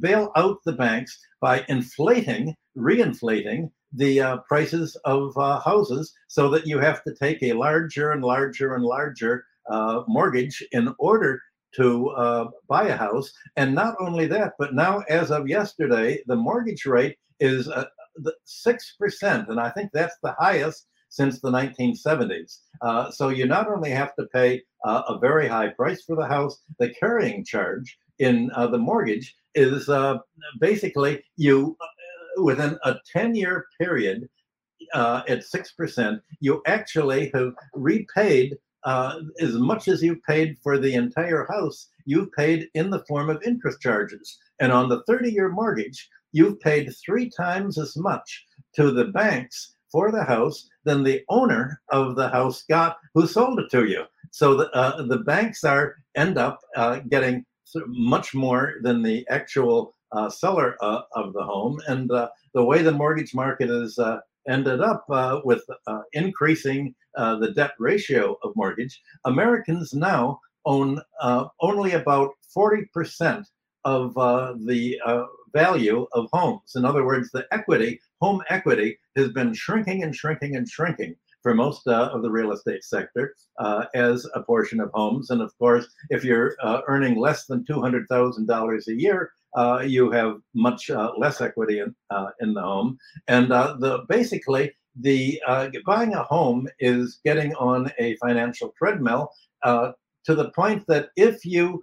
bail 0.00 0.32
out 0.36 0.58
the 0.64 0.72
banks 0.72 1.18
by 1.40 1.64
inflating, 1.68 2.54
reinflating 2.76 3.70
the 3.92 4.20
uh, 4.20 4.36
prices 4.48 4.96
of 5.04 5.36
uh, 5.36 5.60
houses 5.60 6.12
so 6.28 6.48
that 6.48 6.66
you 6.66 6.78
have 6.78 7.02
to 7.04 7.14
take 7.14 7.42
a 7.42 7.52
larger 7.52 8.12
and 8.12 8.22
larger 8.22 8.74
and 8.74 8.84
larger 8.84 9.44
uh, 9.70 10.02
mortgage 10.08 10.64
in 10.72 10.94
order 10.98 11.40
to 11.74 12.08
uh, 12.10 12.48
buy 12.68 12.88
a 12.88 12.96
house. 12.96 13.32
And 13.56 13.74
not 13.74 13.94
only 14.00 14.26
that, 14.26 14.54
but 14.58 14.74
now, 14.74 15.00
as 15.08 15.30
of 15.30 15.48
yesterday, 15.48 16.22
the 16.26 16.36
mortgage 16.36 16.86
rate 16.86 17.16
is 17.40 17.68
6%. 17.68 17.78
Uh, 18.22 19.44
and 19.48 19.60
I 19.60 19.70
think 19.70 19.90
that's 19.92 20.16
the 20.22 20.34
highest 20.38 20.86
since 21.12 21.40
the 21.40 21.50
1970s. 21.50 22.58
Uh, 22.80 23.10
so 23.10 23.28
you 23.28 23.46
not 23.46 23.68
only 23.68 23.90
have 23.90 24.14
to 24.16 24.26
pay 24.34 24.62
a 24.84 25.16
very 25.20 25.46
high 25.46 25.68
price 25.68 26.02
for 26.02 26.16
the 26.16 26.26
house, 26.26 26.58
the 26.80 26.88
carrying 26.98 27.44
charge 27.44 27.98
in 28.18 28.50
the 28.72 28.78
mortgage 28.78 29.36
is 29.54 29.88
basically 30.58 31.22
you 31.36 31.76
within 32.36 32.78
a 32.84 32.96
10 33.12 33.34
year 33.34 33.66
period 33.78 34.28
uh, 34.94 35.22
at 35.28 35.40
6%, 35.40 36.20
you 36.40 36.62
actually 36.66 37.30
have 37.34 37.52
repaid 37.74 38.56
uh, 38.84 39.20
as 39.40 39.54
much 39.54 39.86
as 39.88 40.02
you 40.02 40.16
paid 40.28 40.56
for 40.62 40.76
the 40.76 40.94
entire 40.94 41.46
house, 41.48 41.88
you've 42.04 42.32
paid 42.32 42.68
in 42.74 42.90
the 42.90 43.04
form 43.06 43.30
of 43.30 43.42
interest 43.44 43.80
charges. 43.80 44.38
And 44.60 44.72
on 44.72 44.88
the 44.88 45.02
30 45.06 45.30
year 45.30 45.48
mortgage, 45.48 46.08
you've 46.32 46.60
paid 46.60 46.92
three 47.04 47.30
times 47.30 47.78
as 47.78 47.96
much 47.96 48.44
to 48.74 48.90
the 48.90 49.04
banks 49.04 49.76
for 49.92 50.10
the 50.10 50.24
house 50.24 50.68
than 50.84 51.04
the 51.04 51.22
owner 51.28 51.80
of 51.90 52.16
the 52.16 52.28
house 52.28 52.64
got 52.68 52.96
who 53.14 53.26
sold 53.26 53.60
it 53.60 53.70
to 53.70 53.84
you. 53.84 54.04
So 54.32 54.56
the, 54.56 54.70
uh, 54.70 55.02
the 55.02 55.18
banks 55.18 55.62
are 55.62 55.96
end 56.16 56.38
up 56.38 56.58
uh, 56.74 57.00
getting 57.10 57.44
much 57.86 58.34
more 58.34 58.74
than 58.82 59.02
the 59.02 59.26
actual 59.30 59.94
uh, 60.12 60.28
seller 60.28 60.76
uh, 60.82 61.02
of 61.14 61.32
the 61.32 61.42
home. 61.42 61.80
And 61.86 62.10
uh, 62.10 62.28
the 62.54 62.64
way 62.64 62.82
the 62.82 62.92
mortgage 62.92 63.34
market 63.34 63.68
has 63.68 63.98
uh, 63.98 64.18
ended 64.48 64.80
up 64.80 65.04
with 65.44 65.62
increasing 66.12 66.94
the 67.16 67.52
debt 67.54 67.72
ratio 67.78 68.36
of 68.42 68.52
mortgage, 68.56 69.00
Americans 69.24 69.94
now 69.94 70.40
own 70.64 71.00
only 71.60 71.92
about 71.92 72.30
40% 72.56 73.44
of 73.84 74.14
the 74.66 74.98
value 75.52 76.06
of 76.12 76.28
homes. 76.32 76.72
In 76.76 76.84
other 76.84 77.04
words, 77.04 77.30
the 77.30 77.46
equity, 77.52 78.00
home 78.20 78.42
equity, 78.48 78.98
has 79.16 79.30
been 79.30 79.54
shrinking 79.54 80.02
and 80.02 80.14
shrinking 80.14 80.56
and 80.56 80.68
shrinking 80.68 81.16
for 81.42 81.54
most 81.54 81.86
uh, 81.88 82.10
of 82.12 82.22
the 82.22 82.30
real 82.30 82.52
estate 82.52 82.84
sector 82.84 83.34
uh, 83.58 83.86
as 83.94 84.26
a 84.34 84.42
portion 84.42 84.80
of 84.80 84.90
homes. 84.94 85.30
And 85.30 85.42
of 85.42 85.56
course, 85.58 85.86
if 86.10 86.24
you're 86.24 86.56
uh, 86.62 86.82
earning 86.86 87.18
less 87.18 87.46
than 87.46 87.64
$200,000 87.64 88.86
a 88.86 88.94
year, 88.94 89.32
uh, 89.54 89.82
you 89.84 90.10
have 90.10 90.40
much 90.54 90.88
uh, 90.88 91.12
less 91.18 91.40
equity 91.40 91.80
in, 91.80 91.94
uh, 92.10 92.30
in 92.40 92.54
the 92.54 92.62
home. 92.62 92.98
And 93.28 93.50
the 93.50 94.04
basically, 94.08 94.72
the 95.00 95.40
buying 95.84 96.14
a 96.14 96.22
home 96.22 96.68
is 96.78 97.20
getting 97.24 97.54
on 97.54 97.90
a 97.98 98.16
financial 98.16 98.72
treadmill 98.78 99.30
to 99.64 100.34
the 100.34 100.50
point 100.50 100.86
that 100.86 101.10
if 101.16 101.44
you 101.44 101.82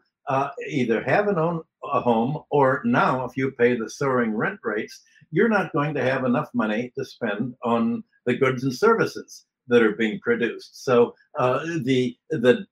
either 0.70 1.04
have 1.04 1.28
an 1.28 1.38
own 1.38 1.62
a 1.84 2.02
home 2.02 2.44
or 2.50 2.82
now 2.86 3.26
if 3.26 3.38
you 3.38 3.52
pay 3.52 3.76
the 3.76 3.90
soaring 3.90 4.36
rent 4.36 4.60
rates, 4.64 5.02
you're 5.32 5.50
not 5.50 5.74
going 5.74 5.94
to 5.94 6.04
have 6.04 6.26
enough 6.26 6.50
money 6.54 6.92
to 6.98 7.06
spend 7.06 7.56
on 7.64 8.04
the 8.26 8.36
goods 8.36 8.64
and 8.64 8.74
services 8.74 9.46
that 9.68 9.82
are 9.82 9.96
being 9.96 10.20
produced. 10.20 10.84
So 10.84 11.16
uh, 11.38 11.60
the 11.84 12.18
the 12.30 12.66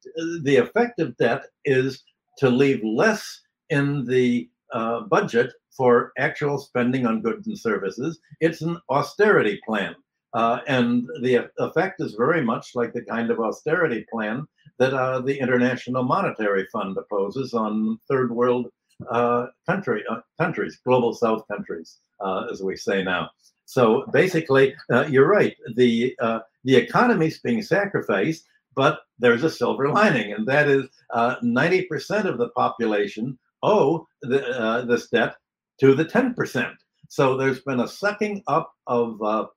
the 0.43 0.57
effect 0.57 0.99
of 0.99 1.15
debt 1.17 1.43
is 1.65 2.03
to 2.39 2.49
leave 2.49 2.83
less 2.83 3.41
in 3.69 4.05
the 4.05 4.49
uh, 4.73 5.01
budget 5.01 5.53
for 5.75 6.11
actual 6.17 6.57
spending 6.57 7.05
on 7.05 7.21
goods 7.21 7.47
and 7.47 7.57
services. 7.57 8.19
It's 8.41 8.61
an 8.61 8.77
austerity 8.89 9.59
plan. 9.65 9.95
Uh, 10.37 10.59
and 10.67 11.09
the 11.23 11.49
effect 11.57 11.99
is 11.99 12.13
very 12.13 12.43
much 12.43 12.75
like 12.75 12.93
the 12.93 13.01
kind 13.01 13.31
of 13.31 13.39
austerity 13.39 14.05
plan 14.11 14.45
that 14.77 14.93
uh, 14.93 15.19
the 15.19 15.35
International 15.35 16.03
Monetary 16.03 16.67
Fund 16.71 16.95
opposes 16.95 17.55
on 17.55 17.99
third 18.07 18.29
world 18.31 18.67
uh, 19.09 19.47
country 19.67 20.03
uh, 20.07 20.19
countries, 20.39 20.79
global 20.85 21.11
South 21.11 21.43
countries, 21.47 21.97
uh, 22.19 22.45
as 22.51 22.61
we 22.61 22.75
say 22.75 23.03
now. 23.03 23.31
So 23.65 24.05
basically, 24.13 24.75
you're 25.09 25.27
right. 25.27 25.55
The 25.75 26.15
the 26.63 26.75
economy's 26.75 27.39
being 27.39 27.63
sacrificed, 27.63 28.45
but 28.75 28.99
there's 29.17 29.43
a 29.43 29.49
silver 29.49 29.89
lining, 29.89 30.33
and 30.33 30.47
that 30.47 30.67
is 30.69 30.85
90% 31.15 32.25
of 32.25 32.37
the 32.37 32.49
population 32.49 33.39
owe 33.63 34.05
the, 34.21 34.39
uh, 34.47 34.85
this 34.85 35.07
debt 35.07 35.35
to 35.79 35.95
the 35.95 36.05
10%. 36.05 36.75
So 37.09 37.37
there's 37.37 37.61
been 37.61 37.79
a 37.79 37.87
sucking 37.87 38.43
up 38.47 38.71
of 38.85 39.21
uh, 39.21 39.25
uh, 39.35 39.47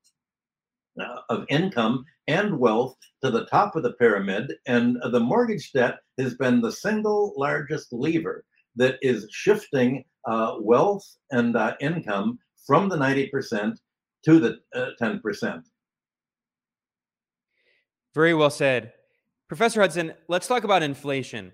of 1.28 1.44
income 1.48 2.04
and 2.28 2.58
wealth 2.58 2.96
to 3.22 3.30
the 3.30 3.46
top 3.46 3.76
of 3.76 3.82
the 3.82 3.92
pyramid, 3.94 4.52
and 4.66 4.96
the 5.10 5.20
mortgage 5.20 5.72
debt 5.72 5.98
has 6.18 6.34
been 6.34 6.60
the 6.60 6.72
single 6.72 7.34
largest 7.36 7.92
lever 7.92 8.44
that 8.76 8.96
is 9.02 9.26
shifting 9.30 10.04
uh, 10.26 10.56
wealth 10.60 11.04
and 11.30 11.56
uh, 11.56 11.74
income 11.80 12.38
from 12.66 12.88
the 12.88 12.96
90% 12.96 13.76
to 14.24 14.38
the 14.38 14.58
10%. 15.00 15.44
Uh, 15.44 15.58
Very 18.14 18.34
well 18.34 18.50
said. 18.50 18.92
Professor 19.48 19.80
Hudson, 19.80 20.14
let's 20.28 20.46
talk 20.46 20.62
about 20.62 20.82
inflation. 20.82 21.52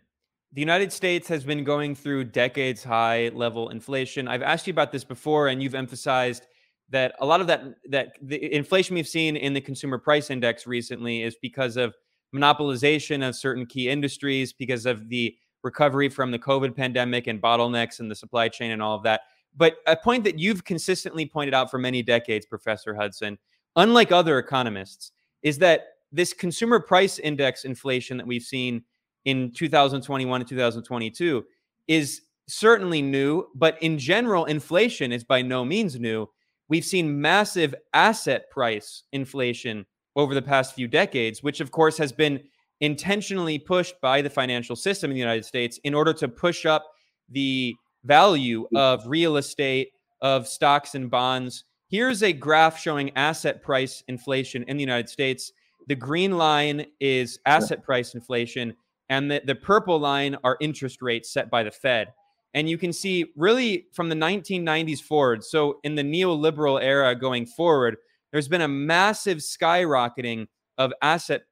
The 0.53 0.61
United 0.61 0.93
States 0.93 1.29
has 1.29 1.45
been 1.45 1.65
going 1.65 1.95
through 1.95 2.25
decades 2.25 2.85
high 2.85 3.31
level 3.35 3.69
inflation. 3.71 4.29
I've 4.29 4.43
asked 4.43 4.67
you 4.67 4.71
about 4.71 4.93
this 4.93 5.05
before, 5.05 5.49
and 5.49 5.63
you've 5.63 5.75
emphasized 5.75 6.47
that 6.91 7.15
a 7.21 7.27
lot 7.27 7.41
of 7.41 7.47
that 7.47 7.65
that 7.91 8.13
the 8.23 8.55
inflation 8.55 8.95
we've 8.95 9.09
seen 9.09 9.37
in 9.37 9.53
the 9.53 9.61
consumer 9.61 9.99
price 9.99 10.31
index 10.31 10.67
recently 10.67 11.23
is 11.23 11.37
because 11.41 11.77
of 11.77 11.95
monopolization 12.35 13.27
of 13.27 13.35
certain 13.35 13.67
key 13.67 13.89
industries, 13.89 14.53
because 14.53 14.87
of 14.87 15.09
the 15.09 15.35
recovery 15.63 16.09
from 16.09 16.31
the 16.31 16.39
COVID 16.39 16.77
pandemic 16.77 17.27
and 17.27 17.41
bottlenecks 17.41 17.99
in 18.01 18.09
the 18.09 18.15
supply 18.15 18.49
chain 18.49 18.71
and 18.71 18.83
all 18.83 18.95
of 18.95 19.03
that. 19.03 19.23
But 19.57 19.77
a 19.87 19.97
point 19.97 20.23
that 20.25 20.39
you've 20.39 20.65
consistently 20.65 21.27
pointed 21.27 21.55
out 21.55 21.71
for 21.71 21.79
many 21.79 22.03
decades, 22.03 22.47
Professor 22.47 22.95
Hudson, 22.95 23.39
unlike 23.75 24.13
other 24.13 24.39
economists, 24.39 25.13
is 25.43 25.59
that 25.59 25.87
this 26.13 26.33
consumer 26.33 26.79
price 26.79 27.19
index 27.19 27.65
inflation 27.65 28.17
that 28.17 28.27
we've 28.27 28.43
seen 28.43 28.85
in 29.25 29.53
2021 29.53 30.41
and 30.41 30.49
2022 30.49 31.45
is 31.89 32.23
certainly 32.49 33.03
new, 33.03 33.47
but 33.55 33.81
in 33.83 33.99
general, 33.99 34.45
inflation 34.45 35.11
is 35.11 35.25
by 35.25 35.43
no 35.43 35.65
means 35.65 35.99
new. 35.99 36.29
We've 36.69 36.85
seen 36.85 37.21
massive 37.21 37.75
asset 37.95 38.51
price 38.51 39.05
inflation 39.13 39.87
over 40.17 40.35
the 40.35 40.43
past 40.43 40.75
few 40.75 40.89
decades, 40.89 41.43
which 41.43 41.61
of 41.61 41.71
course 41.71 41.99
has 41.99 42.13
been 42.13 42.41
intentionally 42.81 43.59
pushed 43.59 44.01
by 44.01 44.23
the 44.23 44.31
financial 44.31 44.77
system 44.77 45.11
in 45.11 45.15
the 45.15 45.21
United 45.21 45.45
States 45.45 45.79
in 45.85 45.95
order 45.95 46.13
to 46.15 46.29
push 46.29 46.67
up 46.67 46.85
the 47.29 47.75
value 48.05 48.67
mm. 48.75 48.79
of 48.79 49.07
real 49.07 49.37
estate, 49.37 49.91
of 50.21 50.47
stocks 50.47 50.95
and 50.95 51.11
bonds. 51.11 51.65
Here's 51.89 52.23
a 52.23 52.33
graph 52.33 52.81
showing 52.81 53.17
asset 53.17 53.63
price 53.63 54.03
inflation 54.09 54.65
in 54.65 54.77
the 54.77 54.83
United 54.83 55.09
States. 55.09 55.53
The 55.87 55.95
green 55.95 56.37
line 56.37 56.87
is 57.01 57.39
asset 57.47 57.85
price 57.85 58.15
inflation 58.15 58.75
and 59.09 59.31
the, 59.31 59.41
the 59.45 59.55
purple 59.55 59.99
line 59.99 60.37
are 60.43 60.57
interest 60.61 61.01
rates 61.01 61.33
set 61.33 61.51
by 61.51 61.63
the 61.63 61.71
Fed. 61.71 62.09
And 62.57 62.71
you 62.71 62.79
can 62.79 62.93
see 62.93 63.27
really 63.37 63.87
from 63.93 64.09
the 64.09 64.15
1990s 64.17 65.01
forward, 65.01 65.45
so 65.45 65.79
in 65.85 65.95
the 65.95 66.03
neoliberal 66.03 66.83
era 66.83 67.15
going 67.15 67.45
forward, 67.45 67.99
there's 68.33 68.49
been 68.49 68.63
a 68.63 68.69
massive 68.69 69.39
skyrocketing 69.39 70.47
of 70.79 70.93
asset 71.03 71.43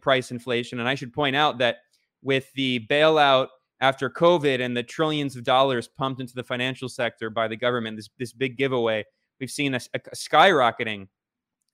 price 0.00 0.30
inflation. 0.30 0.80
And 0.80 0.88
I 0.88 0.94
should 0.94 1.12
point 1.12 1.36
out 1.36 1.58
that 1.58 1.76
with 2.22 2.50
the 2.54 2.86
bailout 2.90 3.48
after 3.80 4.08
COVID 4.08 4.62
and 4.62 4.74
the 4.74 4.82
trillions 4.82 5.36
of 5.36 5.44
dollars 5.44 5.88
pumped 5.88 6.22
into 6.22 6.34
the 6.34 6.42
financial 6.42 6.88
sector 6.88 7.28
by 7.28 7.48
the 7.48 7.56
government, 7.56 7.98
this, 7.98 8.08
this 8.18 8.32
big 8.32 8.56
giveaway, 8.56 9.04
we've 9.38 9.50
seen 9.50 9.74
a, 9.74 9.80
a 9.92 10.00
skyrocketing 10.14 11.08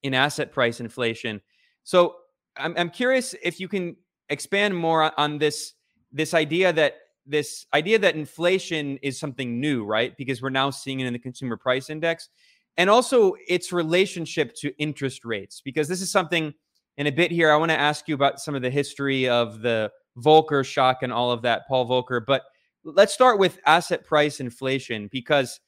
in 0.02 0.12
asset 0.12 0.50
price 0.50 0.80
inflation. 0.80 1.40
So 1.84 2.16
I'm, 2.56 2.74
I'm 2.76 2.90
curious 2.90 3.36
if 3.44 3.60
you 3.60 3.68
can 3.68 3.94
expand 4.28 4.76
more 4.76 5.18
on 5.20 5.38
this 5.38 5.74
this 6.14 6.34
idea 6.34 6.72
that 6.74 6.96
this 7.26 7.66
idea 7.72 7.98
that 7.98 8.14
inflation 8.14 8.98
is 9.02 9.18
something 9.18 9.60
new, 9.60 9.84
right? 9.84 10.16
Because 10.16 10.42
we're 10.42 10.50
now 10.50 10.70
seeing 10.70 11.00
it 11.00 11.06
in 11.06 11.12
the 11.12 11.18
consumer 11.18 11.56
price 11.56 11.90
index, 11.90 12.28
and 12.76 12.88
also 12.90 13.34
its 13.48 13.72
relationship 13.72 14.54
to 14.56 14.76
interest 14.78 15.24
rates, 15.24 15.60
because 15.64 15.88
this 15.88 16.00
is 16.00 16.10
something 16.10 16.54
in 16.96 17.06
a 17.06 17.12
bit 17.12 17.30
here, 17.30 17.50
I 17.50 17.56
want 17.56 17.70
to 17.70 17.78
ask 17.78 18.06
you 18.08 18.14
about 18.14 18.40
some 18.40 18.54
of 18.54 18.62
the 18.62 18.70
history 18.70 19.28
of 19.28 19.62
the 19.62 19.90
Volcker 20.18 20.64
shock 20.64 21.02
and 21.02 21.12
all 21.12 21.30
of 21.30 21.42
that, 21.42 21.66
Paul 21.66 21.88
Volcker. 21.88 22.20
But 22.26 22.42
let's 22.84 23.14
start 23.14 23.38
with 23.38 23.58
asset 23.66 24.04
price 24.04 24.40
inflation 24.40 25.08
because 25.10 25.60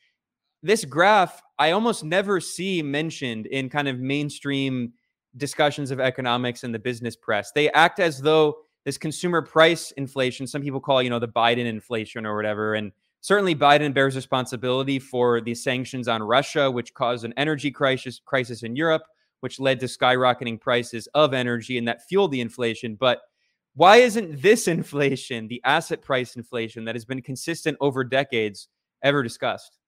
this 0.63 0.85
graph 0.85 1.43
I 1.59 1.71
almost 1.71 2.05
never 2.05 2.41
see 2.41 2.83
mentioned 2.83 3.47
in 3.47 3.71
kind 3.71 3.89
of 3.89 3.99
mainstream 3.99 4.93
discussions 5.37 5.91
of 5.91 6.01
economics 6.01 6.65
in 6.65 6.73
the 6.73 6.79
business 6.79 7.17
press. 7.17 7.53
They 7.53 7.71
act 7.71 8.01
as 8.01 8.21
though 8.21 8.57
this 8.85 8.99
consumer 8.99 9.43
price 9.43 9.91
inflation, 9.93 10.47
some 10.47 10.63
people 10.63 10.81
call, 10.81 11.03
you 11.03 11.11
know, 11.11 11.19
the 11.19 11.29
Biden 11.29 11.67
inflation 11.67 12.27
or 12.27 12.37
whatever. 12.37 12.75
And 12.75 12.93
certainly 13.21 13.55
Biden 13.55 13.95
bears 13.95 14.15
responsibility 14.15 14.99
for 14.99 15.41
the 15.41 15.55
sanctions 15.55 16.09
on 16.09 16.23
Russia, 16.23 16.71
which 16.71 16.93
caused 16.95 17.25
an 17.25 17.33
energy 17.37 17.71
crisis 17.71 18.21
crisis 18.25 18.63
in 18.63 18.77
Europe, 18.77 19.03
which 19.41 19.59
led 19.59 19.81
to 19.81 19.87
skyrocketing 19.87 20.61
prices 20.61 21.09
of 21.15 21.33
energy 21.33 21.79
and 21.79 21.89
that 21.89 22.07
fueled 22.07 22.33
the 22.33 22.41
inflation. 22.41 22.95
But 22.95 23.23
why 23.75 23.97
isn't 23.97 24.43
this 24.43 24.69
inflation, 24.69 25.49
the 25.49 25.63
asset 25.65 26.03
price 26.03 26.37
inflation 26.37 26.85
that 26.85 26.95
has 26.95 27.05
been 27.05 27.23
consistent 27.23 27.79
over 27.81 28.05
decades, 28.05 28.69
ever 29.03 29.23
discussed? 29.23 29.79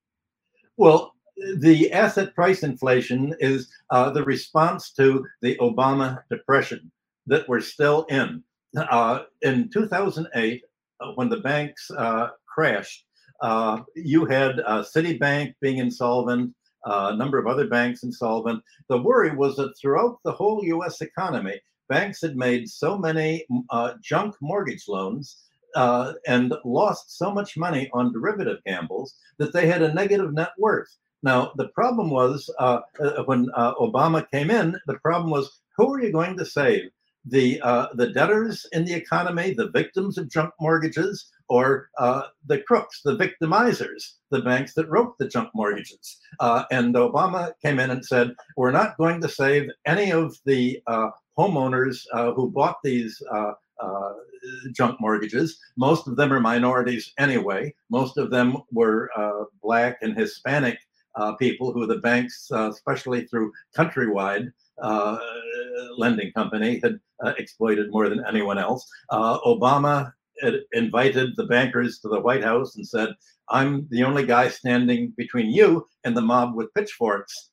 Well, 0.78 1.12
the 1.58 1.92
asset 1.92 2.34
price 2.34 2.62
inflation 2.62 3.34
is 3.40 3.68
uh, 3.90 4.10
the 4.10 4.24
response 4.24 4.90
to 4.92 5.26
the 5.42 5.56
Obama 5.56 6.22
depression 6.30 6.90
that 7.26 7.46
we're 7.48 7.60
still 7.60 8.04
in. 8.04 8.42
Uh, 8.76 9.24
in 9.42 9.70
2008, 9.70 10.62
uh, 11.00 11.12
when 11.14 11.28
the 11.28 11.40
banks 11.40 11.90
uh, 11.90 12.28
crashed, 12.46 13.04
uh, 13.42 13.82
you 13.94 14.24
had 14.24 14.56
Citibank 14.66 15.54
being 15.60 15.78
insolvent, 15.78 16.54
a 16.84 17.14
number 17.16 17.38
of 17.38 17.46
other 17.46 17.68
banks 17.68 18.02
insolvent. 18.02 18.62
The 18.88 19.02
worry 19.02 19.34
was 19.34 19.56
that 19.56 19.74
throughout 19.78 20.18
the 20.24 20.32
whole 20.32 20.64
US 20.64 21.00
economy, 21.00 21.60
banks 21.88 22.20
had 22.20 22.36
made 22.36 22.68
so 22.68 22.98
many 22.98 23.46
uh, 23.70 23.94
junk 24.02 24.34
mortgage 24.40 24.84
loans 24.88 25.44
uh, 25.74 26.14
and 26.26 26.54
lost 26.64 27.16
so 27.18 27.30
much 27.30 27.56
money 27.56 27.90
on 27.92 28.12
derivative 28.12 28.58
gambles 28.64 29.14
that 29.38 29.52
they 29.52 29.66
had 29.66 29.82
a 29.82 29.92
negative 29.92 30.32
net 30.32 30.52
worth. 30.58 30.96
Now, 31.22 31.52
the 31.56 31.68
problem 31.68 32.10
was 32.10 32.48
uh, 32.58 32.80
uh 33.00 33.24
when 33.24 33.48
uh, 33.54 33.74
Obama 33.74 34.28
came 34.30 34.50
in, 34.50 34.76
the 34.86 34.98
problem 34.98 35.30
was 35.30 35.60
who 35.76 35.92
are 35.92 36.00
you 36.00 36.12
going 36.12 36.36
to 36.38 36.46
save? 36.46 36.90
The, 37.26 37.60
uh, 37.60 37.88
the 37.94 38.12
debtors 38.12 38.66
in 38.72 38.84
the 38.84 38.94
economy, 38.94 39.52
the 39.52 39.70
victims 39.70 40.16
of 40.16 40.30
junk 40.30 40.52
mortgages, 40.60 41.30
or 41.48 41.90
the 42.46 42.62
crooks, 42.66 43.02
the 43.04 43.16
victimizers, 43.16 44.14
the 44.30 44.42
banks 44.42 44.74
that 44.74 44.88
wrote 44.88 45.16
the 45.18 45.28
junk 45.28 45.50
mortgages. 45.54 46.18
and 46.40 46.94
Obama 46.94 47.52
came 47.62 47.78
in 47.78 47.90
and 47.90 48.04
said, 48.04 48.32
We're 48.56 48.72
not 48.72 48.96
going 48.96 49.20
to 49.20 49.28
save 49.28 49.70
any 49.86 50.12
of 50.12 50.36
the 50.44 50.80
homeowners 51.38 52.04
uh, 52.12 52.32
who 52.32 52.50
bought 52.50 52.78
these 52.82 53.22
uh, 53.32 53.52
uh, 53.82 54.12
junk 54.72 55.00
mortgages. 55.00 55.58
Most 55.76 56.08
of 56.08 56.16
them 56.16 56.32
are 56.32 56.40
minorities 56.40 57.12
anyway. 57.18 57.74
Most 57.90 58.16
of 58.16 58.30
them 58.30 58.58
were 58.72 59.10
uh, 59.16 59.44
black 59.62 59.98
and 60.02 60.16
Hispanic 60.16 60.78
uh, 61.16 61.34
people 61.34 61.72
who 61.72 61.86
the 61.86 61.98
banks, 61.98 62.50
uh, 62.52 62.70
especially 62.70 63.26
through 63.26 63.52
Countrywide 63.76 64.52
lending 65.96 66.32
company, 66.32 66.80
had 66.82 66.98
exploited 67.38 67.90
more 67.90 68.08
than 68.08 68.24
anyone 68.26 68.58
else. 68.58 68.86
Obama 69.12 70.12
invited 70.72 71.30
the 71.36 71.46
bankers 71.46 71.98
to 72.00 72.08
the 72.08 72.20
White 72.20 72.42
House 72.42 72.76
and 72.76 72.86
said, 72.86 73.10
I'm 73.48 73.86
the 73.90 74.02
only 74.04 74.26
guy 74.26 74.48
standing 74.48 75.12
between 75.16 75.50
you 75.50 75.86
and 76.04 76.16
the 76.16 76.22
mob 76.22 76.54
with 76.54 76.74
pitchforks, 76.74 77.50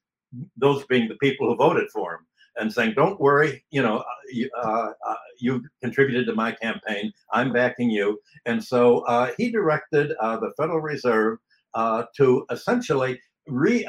those 0.57 0.85
being 0.85 1.07
the 1.07 1.15
people 1.15 1.47
who 1.47 1.55
voted 1.55 1.89
for 1.91 2.15
him 2.15 2.25
and 2.57 2.71
saying, 2.71 2.93
"Don't 2.95 3.19
worry, 3.19 3.63
you 3.71 3.81
know, 3.81 3.99
uh, 3.99 4.03
you, 4.31 4.49
uh, 4.57 4.91
uh, 5.07 5.59
contributed 5.81 6.27
to 6.27 6.35
my 6.35 6.51
campaign. 6.51 7.11
I'm 7.31 7.53
backing 7.53 7.89
you." 7.89 8.19
And 8.45 8.63
so 8.63 8.99
uh, 9.01 9.31
he 9.37 9.51
directed 9.51 10.13
uh, 10.19 10.37
the 10.37 10.51
Federal 10.57 10.81
Reserve 10.81 11.39
uh, 11.73 12.05
to 12.17 12.45
essentially 12.51 13.19
re 13.47 13.85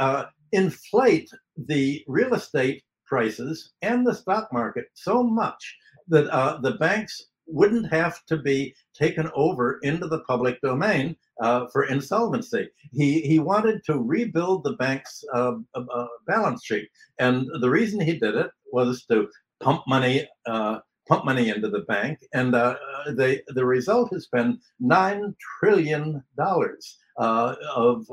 inflate 0.52 1.28
the 1.56 2.04
real 2.06 2.34
estate 2.34 2.82
prices 3.06 3.72
and 3.82 4.06
the 4.06 4.14
stock 4.14 4.52
market 4.52 4.86
so 4.94 5.22
much 5.22 5.76
that 6.08 6.26
the 6.62 6.72
banks 6.72 7.26
wouldn't 7.46 7.90
have 7.92 8.24
to 8.26 8.36
be 8.36 8.74
taken 8.94 9.30
over 9.34 9.78
into 9.82 10.06
the 10.06 10.20
public 10.20 10.60
domain 10.60 11.16
uh, 11.40 11.66
for 11.72 11.84
insolvency. 11.84 12.68
He 12.92 13.20
he 13.22 13.38
wanted 13.38 13.82
to 13.84 13.98
rebuild 13.98 14.64
the 14.64 14.74
bank's 14.74 15.24
uh, 15.34 15.54
uh, 15.74 16.06
balance 16.26 16.64
sheet, 16.64 16.88
and 17.18 17.46
the 17.60 17.70
reason 17.70 18.00
he 18.00 18.18
did 18.18 18.34
it 18.34 18.50
was 18.72 19.04
to 19.06 19.28
pump 19.60 19.82
money. 19.86 20.28
Uh, 20.46 20.80
pump 21.06 21.26
money 21.26 21.50
into 21.50 21.68
the 21.68 21.80
bank, 21.80 22.18
and 22.32 22.54
uh, 22.54 22.76
the 23.08 23.42
the 23.48 23.64
result 23.64 24.10
has 24.12 24.26
been 24.26 24.58
nine 24.80 25.34
trillion 25.58 26.22
dollars 26.36 26.98
uh, 27.18 27.54
of 27.74 28.06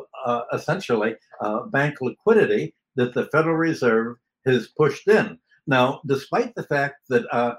essentially 0.54 1.16
bank 1.72 2.02
liquidity 2.02 2.76
that 2.98 3.14
the 3.14 3.28
Federal 3.32 3.56
Reserve 3.56 4.18
has 4.46 4.68
pushed 4.68 5.08
in. 5.08 5.38
Now, 5.68 6.02
despite 6.06 6.56
the 6.56 6.64
fact 6.64 6.96
that 7.10 7.26
uh, 7.32 7.56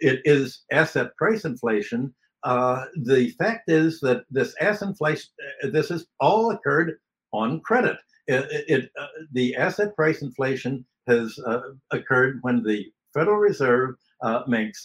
it 0.00 0.20
is 0.24 0.62
asset 0.70 1.16
price 1.16 1.44
inflation, 1.44 2.14
uh, 2.44 2.84
the 2.94 3.30
fact 3.30 3.68
is 3.68 4.00
that 4.00 4.24
this 4.30 4.54
asset 4.60 4.88
inflation, 4.88 5.30
uh, 5.62 5.70
this 5.70 5.88
has 5.88 6.06
all 6.20 6.50
occurred 6.50 6.98
on 7.32 7.60
credit. 7.60 7.96
It, 8.26 8.64
it 8.68 8.90
uh, 9.00 9.06
the 9.32 9.56
asset 9.56 9.96
price 9.96 10.22
inflation 10.22 10.84
has 11.06 11.38
uh, 11.46 11.60
occurred 11.90 12.38
when 12.42 12.62
the 12.62 12.86
Federal 13.12 13.38
Reserve 13.38 13.96
uh, 14.22 14.42
makes 14.46 14.84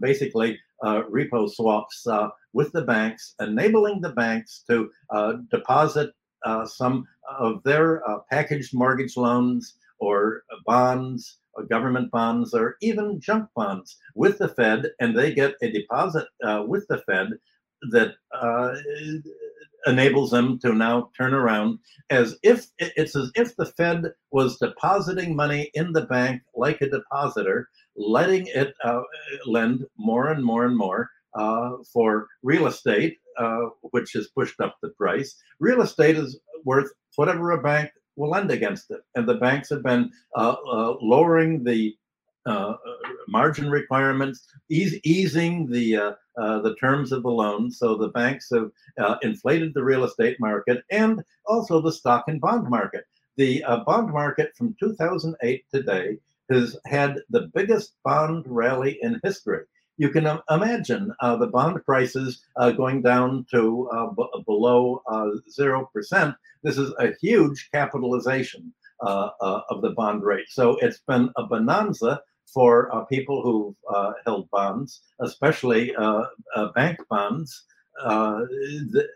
basically 0.00 0.58
repo 0.84 1.50
swaps 1.50 2.06
with 2.52 2.72
the 2.72 2.82
banks, 2.82 3.34
enabling 3.40 4.00
the 4.00 4.12
banks 4.12 4.64
to 4.68 4.90
deposit 5.50 6.10
some 6.64 7.04
of 7.40 7.62
their 7.64 8.02
packaged 8.30 8.74
mortgage 8.74 9.16
loans 9.16 9.74
or 10.02 10.42
bonds 10.66 11.38
or 11.54 11.64
government 11.64 12.10
bonds 12.10 12.52
or 12.52 12.76
even 12.82 13.20
junk 13.20 13.48
bonds 13.54 13.96
with 14.16 14.38
the 14.38 14.48
Fed, 14.48 14.90
and 15.00 15.16
they 15.16 15.32
get 15.32 15.54
a 15.62 15.70
deposit 15.70 16.26
uh, 16.44 16.64
with 16.66 16.84
the 16.88 16.98
Fed 17.06 17.28
that 17.92 18.14
uh, 18.34 18.74
enables 19.86 20.30
them 20.32 20.58
to 20.58 20.72
now 20.72 21.10
turn 21.16 21.34
around 21.34 21.78
as 22.10 22.36
if 22.42 22.66
it's 22.78 23.14
as 23.14 23.30
if 23.36 23.54
the 23.54 23.66
Fed 23.66 24.12
was 24.32 24.58
depositing 24.58 25.36
money 25.36 25.70
in 25.74 25.92
the 25.92 26.06
bank 26.16 26.42
like 26.56 26.80
a 26.80 26.90
depositor, 26.90 27.68
letting 27.96 28.46
it 28.48 28.74
uh, 28.82 29.02
lend 29.46 29.84
more 29.96 30.30
and 30.32 30.44
more 30.44 30.64
and 30.64 30.76
more 30.76 31.10
uh, 31.34 31.70
for 31.92 32.26
real 32.42 32.66
estate, 32.66 33.18
uh, 33.38 33.66
which 33.92 34.12
has 34.14 34.28
pushed 34.36 34.60
up 34.60 34.76
the 34.82 34.90
price. 34.90 35.36
Real 35.60 35.82
estate 35.82 36.16
is 36.16 36.40
worth 36.64 36.90
whatever 37.16 37.52
a 37.52 37.62
bank 37.62 37.90
will 38.16 38.30
lend 38.30 38.50
against 38.50 38.90
it. 38.90 39.00
And 39.14 39.28
the 39.28 39.34
banks 39.34 39.70
have 39.70 39.82
been 39.82 40.10
uh, 40.36 40.56
uh, 40.70 40.96
lowering 41.00 41.64
the 41.64 41.96
uh, 42.44 42.74
margin 43.28 43.70
requirements, 43.70 44.46
ease, 44.68 44.98
easing 45.04 45.70
the 45.70 45.96
uh, 45.96 46.12
uh, 46.36 46.60
the 46.60 46.74
terms 46.76 47.12
of 47.12 47.22
the 47.22 47.30
loan. 47.30 47.70
So 47.70 47.96
the 47.96 48.08
banks 48.08 48.48
have 48.52 48.70
uh, 48.98 49.16
inflated 49.22 49.74
the 49.74 49.84
real 49.84 50.04
estate 50.04 50.38
market 50.40 50.82
and 50.90 51.22
also 51.46 51.80
the 51.80 51.92
stock 51.92 52.24
and 52.26 52.40
bond 52.40 52.68
market. 52.68 53.04
The 53.36 53.64
bond 53.86 54.12
market 54.12 54.52
from 54.56 54.76
2008 54.80 55.64
today 55.72 56.18
has 56.50 56.76
had 56.84 57.20
the 57.30 57.50
biggest 57.54 57.94
bond 58.04 58.44
rally 58.46 58.98
in 59.00 59.20
history 59.22 59.64
you 59.96 60.08
can 60.08 60.38
imagine 60.50 61.12
uh, 61.20 61.36
the 61.36 61.46
bond 61.46 61.84
prices 61.84 62.42
uh, 62.56 62.70
going 62.70 63.02
down 63.02 63.46
to 63.50 63.88
uh, 63.92 64.06
below 64.46 65.02
0%. 65.08 65.86
Uh, 66.12 66.32
this 66.62 66.78
is 66.78 66.92
a 66.98 67.12
huge 67.20 67.68
capitalization 67.72 68.72
uh, 69.00 69.30
uh, 69.40 69.60
of 69.68 69.82
the 69.82 69.90
bond 69.90 70.22
rate. 70.22 70.48
So 70.48 70.76
it's 70.78 71.00
been 71.06 71.30
a 71.36 71.44
bonanza 71.44 72.20
for 72.46 73.06
people 73.08 73.42
who've 73.42 74.14
held 74.26 74.50
bonds, 74.50 75.00
especially 75.20 75.94
bank 76.74 76.98
bonds. 77.08 77.64
The, 77.96 79.08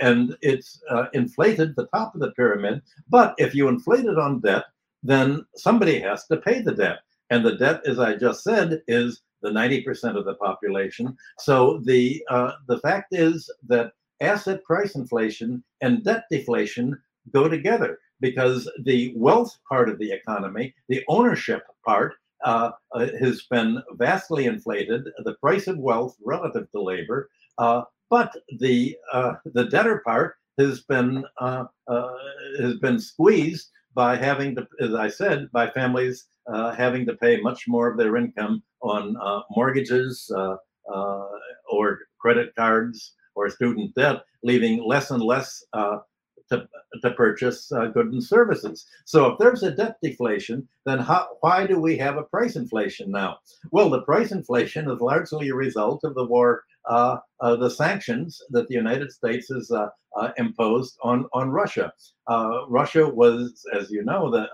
and 0.00 0.36
it's 0.40 0.80
inflated 1.12 1.76
the 1.76 1.86
top 1.94 2.14
of 2.14 2.20
the 2.20 2.32
pyramid. 2.32 2.82
But 3.08 3.34
if 3.38 3.54
you 3.54 3.68
inflate 3.68 4.04
it 4.04 4.18
on 4.18 4.40
debt, 4.40 4.64
then 5.02 5.44
somebody 5.54 6.00
has 6.00 6.26
to 6.26 6.36
pay 6.36 6.60
the 6.60 6.74
debt. 6.74 7.00
And 7.30 7.44
the 7.44 7.56
debt, 7.56 7.80
as 7.86 7.98
I 7.98 8.16
just 8.16 8.42
said, 8.44 8.82
is 8.88 9.22
the 9.42 9.50
90% 9.50 10.16
of 10.16 10.24
the 10.24 10.34
population. 10.34 11.16
So 11.38 11.80
the 11.84 12.22
uh, 12.30 12.52
the 12.68 12.78
fact 12.78 13.12
is 13.12 13.50
that 13.68 13.92
asset 14.20 14.62
price 14.64 14.94
inflation 14.94 15.62
and 15.80 16.04
debt 16.04 16.24
deflation 16.30 17.00
go 17.32 17.48
together 17.48 17.98
because 18.20 18.70
the 18.84 19.12
wealth 19.16 19.58
part 19.68 19.88
of 19.88 19.98
the 19.98 20.10
economy, 20.10 20.74
the 20.88 21.02
ownership 21.08 21.64
part, 21.84 22.14
uh, 22.44 22.70
uh, 22.92 23.06
has 23.20 23.42
been 23.50 23.80
vastly 23.92 24.46
inflated. 24.46 25.08
The 25.24 25.34
price 25.34 25.68
of 25.68 25.78
wealth 25.78 26.16
relative 26.24 26.70
to 26.72 26.82
labor, 26.82 27.30
uh, 27.58 27.82
but 28.10 28.34
the 28.58 28.96
uh, 29.12 29.34
the 29.44 29.66
debtor 29.66 30.02
part 30.04 30.34
has 30.58 30.80
been 30.80 31.24
uh, 31.38 31.66
has 32.58 32.74
been 32.78 32.98
squeezed 32.98 33.70
by 33.94 34.16
having 34.16 34.56
to, 34.56 34.66
as 34.80 34.94
I 34.94 35.08
said, 35.08 35.50
by 35.52 35.70
families 35.70 36.26
having 36.74 37.06
to 37.06 37.14
pay 37.14 37.40
much 37.40 37.64
more 37.68 37.90
of 37.90 37.98
their 37.98 38.16
income 38.16 38.62
on 38.80 39.16
uh, 39.20 39.40
mortgages 39.56 40.30
or 41.70 41.98
credit 42.20 42.54
cards 42.56 43.14
or 43.34 43.48
student 43.50 43.94
debt, 43.94 44.22
leaving 44.42 44.82
less 44.84 45.10
and 45.10 45.22
less 45.22 45.64
uh, 45.72 45.98
to, 46.52 46.68
to 47.00 47.10
purchase 47.12 47.72
uh, 47.72 47.86
goods 47.86 48.12
and 48.12 48.22
services. 48.22 48.86
So 49.04 49.26
if 49.26 49.38
there's 49.38 49.62
a 49.62 49.70
debt 49.70 49.96
deflation, 50.02 50.68
then 50.84 50.98
how, 50.98 51.28
why 51.40 51.66
do 51.66 51.80
we 51.80 51.96
have 51.98 52.16
a 52.16 52.24
price 52.24 52.56
inflation 52.56 53.10
now? 53.10 53.38
Well, 53.70 53.90
the 53.90 54.02
price 54.02 54.32
inflation 54.32 54.90
is 54.90 55.00
largely 55.00 55.48
a 55.48 55.54
result 55.54 56.04
of 56.04 56.14
the 56.14 56.24
war, 56.24 56.64
uh, 56.88 57.18
uh 57.40 57.56
the 57.56 57.70
sanctions 57.70 58.42
that 58.50 58.68
the 58.68 58.74
United 58.74 59.10
States 59.12 59.48
has 59.48 59.70
uh, 59.70 59.88
uh, 60.16 60.30
imposed 60.36 60.98
on, 61.02 61.26
on 61.32 61.50
Russia. 61.50 61.92
Russia 62.68 63.08
was, 63.08 63.64
as 63.72 63.90
you 63.90 64.04
know, 64.04 64.30
the 64.30 64.46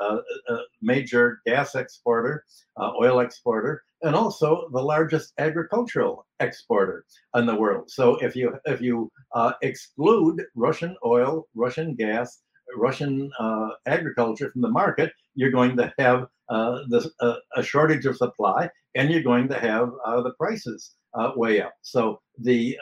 major 0.81 1.41
gas 1.47 1.75
exporter, 1.75 2.45
oil 2.79 3.21
exporter, 3.21 3.83
and 4.03 4.15
also 4.15 4.69
the 4.73 4.81
largest 4.81 5.33
agricultural 5.39 6.27
exporter 6.41 7.05
in 7.35 7.47
the 7.47 7.55
world. 7.55 7.91
So 7.91 8.17
if 8.17 8.37
you 8.37 8.55
if 8.65 8.81
you 8.81 9.11
uh, 9.35 9.53
exclude 9.63 10.45
Russian 10.55 10.97
oil, 11.05 11.49
Russian 11.55 11.95
gas, 11.95 12.43
Russian 12.77 13.31
uh, 13.39 13.71
agriculture 13.87 14.51
from 14.53 14.63
the 14.63 14.71
market, 14.71 15.13
you're 15.35 15.51
going 15.51 15.77
to 15.77 15.93
have 15.99 16.27
uh, 16.49 16.81
this, 16.89 17.09
uh, 17.21 17.37
a 17.57 17.63
shortage 17.63 18.07
of 18.07 18.17
supply, 18.17 18.71
and 18.95 19.11
you're 19.11 19.23
going 19.23 19.49
to 19.49 19.59
have 19.59 19.91
uh, 20.05 20.23
the 20.23 20.33
prices 20.33 20.95
uh, 21.15 21.33
way 21.37 21.61
up. 21.61 21.75
So 21.83 22.21
the 22.39 22.79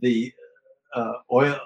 the 0.00 0.32
oil, 1.32 1.58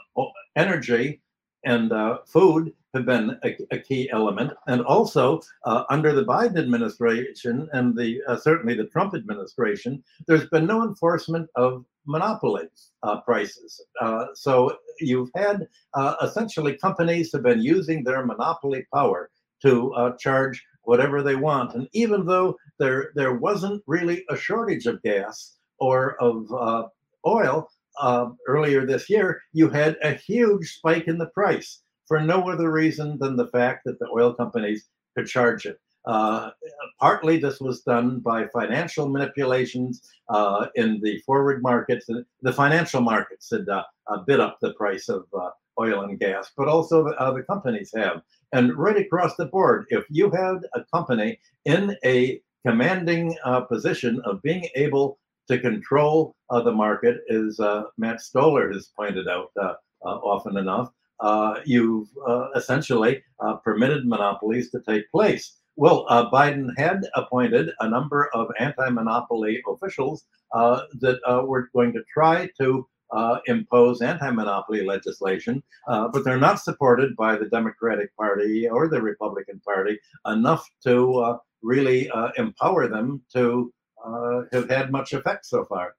energy, 0.57 1.21
and 1.65 1.93
food 2.27 2.73
have 2.95 3.05
been 3.05 3.39
a, 3.45 3.57
a 3.73 3.79
key 3.79 4.09
element. 4.11 4.53
And 4.69 4.81
also, 4.83 5.41
uh, 5.65 5.85
under 5.91 6.15
the 6.15 6.25
Biden 6.25 6.59
administration 6.59 7.69
and 7.73 7.97
the 7.97 8.23
uh, 8.27 8.37
certainly 8.37 8.75
the 8.75 8.87
Trump 8.87 9.15
administration, 9.15 10.03
there's 10.27 10.49
been 10.49 10.67
no 10.67 10.83
enforcement 10.85 11.51
of 11.57 11.85
monopoly 12.07 12.69
uh, 13.03 13.21
prices. 13.21 13.83
Uh, 14.01 14.27
so 14.35 14.77
you've 15.01 15.31
had 15.35 15.67
uh, 15.95 16.15
essentially 16.23 16.77
companies 16.77 17.33
have 17.33 17.43
been 17.43 17.61
using 17.61 18.05
their 18.05 18.25
monopoly 18.25 18.87
power 18.95 19.31
to 19.63 19.93
uh, 19.95 20.17
charge 20.17 20.65
whatever 20.83 21.23
they 21.23 21.35
want. 21.35 21.75
And 21.75 21.89
even 21.93 22.25
though 22.25 22.57
there 22.79 23.11
there 23.15 23.35
wasn't 23.35 23.83
really 23.87 24.25
a 24.31 24.37
shortage 24.37 24.87
of 24.87 25.03
gas 25.03 25.57
or 25.81 26.17
of 26.21 26.91
oil 27.27 27.69
earlier 28.47 28.87
this 28.87 29.09
year, 29.09 29.43
you 29.53 29.69
had 29.69 29.97
a 30.03 30.13
huge 30.13 30.75
spike 30.75 31.07
in 31.07 31.19
the 31.19 31.27
price 31.27 31.83
for 32.07 32.21
no 32.21 32.49
other 32.51 32.71
reason 32.71 33.19
than 33.19 33.37
the 33.37 33.49
fact 33.49 33.83
that 33.85 33.99
the 33.99 34.09
oil 34.09 34.35
companies 34.35 34.89
could 35.17 35.27
charge 35.27 35.67
it. 35.67 35.79
Uh, 36.07 36.51
partly 37.01 37.39
this 37.39 37.61
was 37.61 37.81
done 37.81 38.21
by 38.21 38.47
financial 38.49 39.09
manipulations 39.09 40.03
uh, 40.29 40.67
in 40.75 41.01
the 41.03 41.19
forward 41.21 41.63
markets. 41.63 42.07
The 42.43 42.53
financial 42.53 43.01
markets 43.01 43.49
had 43.51 43.69
uh, 43.69 43.85
uh 44.07 44.19
bid 44.27 44.39
up 44.39 44.59
the 44.61 44.75
price 44.75 45.09
of 45.09 45.25
uh, 45.33 45.51
oil 45.81 46.03
and 46.03 46.19
gas, 46.19 46.53
but 46.57 46.69
also 46.69 47.05
the, 47.05 47.15
uh, 47.19 47.33
the, 47.33 47.43
companies 47.43 47.91
have. 47.97 48.21
And 48.53 48.77
right 48.77 48.99
across 48.99 49.35
the 49.37 49.47
board, 49.47 49.87
if 49.89 50.05
you 50.11 50.31
had 50.31 50.59
a 50.75 50.85
company 50.93 51.41
in 51.65 51.97
a 52.05 52.41
commanding 52.67 53.37
position 53.69 54.21
of 54.25 54.41
being 54.43 54.69
able 54.75 55.19
to 55.49 55.59
control 55.59 56.35
the 56.51 56.73
market, 56.73 57.21
as 57.31 57.59
Matt 57.99 58.21
Stoller 58.21 58.73
has 58.73 58.91
pointed 58.97 59.29
out 59.29 59.51
often 60.03 60.57
enough, 60.57 60.91
uh, 61.21 61.61
you've 61.65 62.09
uh, 62.27 62.49
essentially 62.55 63.23
uh, 63.41 63.57
permitted 63.57 64.07
monopolies 64.07 64.71
to 64.71 64.81
take 64.87 65.11
place. 65.11 65.59
Well, 65.77 66.07
uh, 66.09 66.31
Biden 66.31 66.69
had 66.77 67.03
appointed 67.15 67.71
a 67.81 67.89
number 67.89 68.29
of 68.35 68.49
anti 68.59 68.89
monopoly 68.91 69.63
officials 69.67 70.25
uh, 70.53 70.83
that 71.01 71.19
were 71.47 71.69
going 71.75 71.93
to 71.95 72.03
try 72.13 72.49
to 72.59 72.87
impose 73.47 74.03
anti 74.03 74.31
monopoly 74.31 74.85
legislation, 74.85 75.63
but 75.87 76.25
they're 76.25 76.39
not 76.39 76.61
supported 76.61 77.17
by 77.17 77.37
the 77.37 77.47
Democratic 77.47 78.15
Party 78.17 78.69
or 78.69 78.89
the 78.89 79.01
Republican 79.01 79.61
Party 79.65 79.99
enough 80.27 80.69
to 80.85 81.39
really 81.63 82.11
empower 82.37 82.87
them 82.87 83.23
to 83.33 83.73
have 84.53 84.69
had 84.69 84.91
much 84.91 85.13
effect 85.13 85.47
so 85.47 85.65
far. 85.65 85.95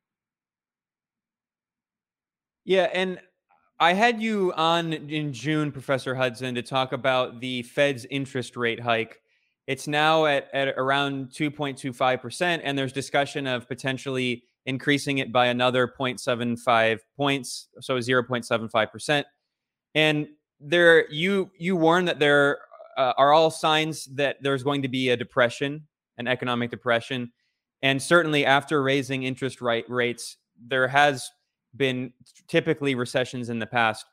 Yeah, 2.63 2.89
and 2.93 3.19
I 3.79 3.93
had 3.93 4.21
you 4.21 4.53
on 4.55 4.93
in 4.93 5.33
June, 5.33 5.71
Professor 5.71 6.15
Hudson, 6.15 6.55
to 6.55 6.61
talk 6.61 6.93
about 6.93 7.41
the 7.41 7.63
Fed's 7.63 8.05
interest 8.09 8.55
rate 8.55 8.79
hike. 8.79 9.21
It's 9.67 9.87
now 9.87 10.25
at, 10.25 10.47
at 10.53 10.69
around 10.69 11.29
2.25%, 11.29 12.61
and 12.63 12.77
there's 12.77 12.93
discussion 12.93 13.47
of 13.47 13.67
potentially 13.67 14.43
increasing 14.65 15.17
it 15.17 15.31
by 15.31 15.47
another 15.47 15.87
0.75 15.87 16.99
points, 17.17 17.67
so 17.81 17.97
0.75%. 17.97 19.23
And 19.93 20.27
there, 20.59 21.09
you 21.11 21.51
you 21.57 21.75
warn 21.75 22.05
that 22.05 22.19
there 22.19 22.59
uh, 22.97 23.13
are 23.17 23.33
all 23.33 23.51
signs 23.51 24.05
that 24.15 24.37
there's 24.41 24.63
going 24.63 24.81
to 24.83 24.87
be 24.87 25.09
a 25.09 25.17
depression, 25.17 25.87
an 26.17 26.27
economic 26.27 26.71
depression, 26.71 27.31
and 27.81 28.01
certainly 28.01 28.45
after 28.45 28.81
raising 28.81 29.23
interest 29.23 29.61
rate 29.61 29.85
rates, 29.89 30.37
there 30.59 30.87
has 30.87 31.29
been 31.75 32.13
typically 32.47 32.95
recessions 32.95 33.49
in 33.49 33.59
the 33.59 33.65
past. 33.65 34.05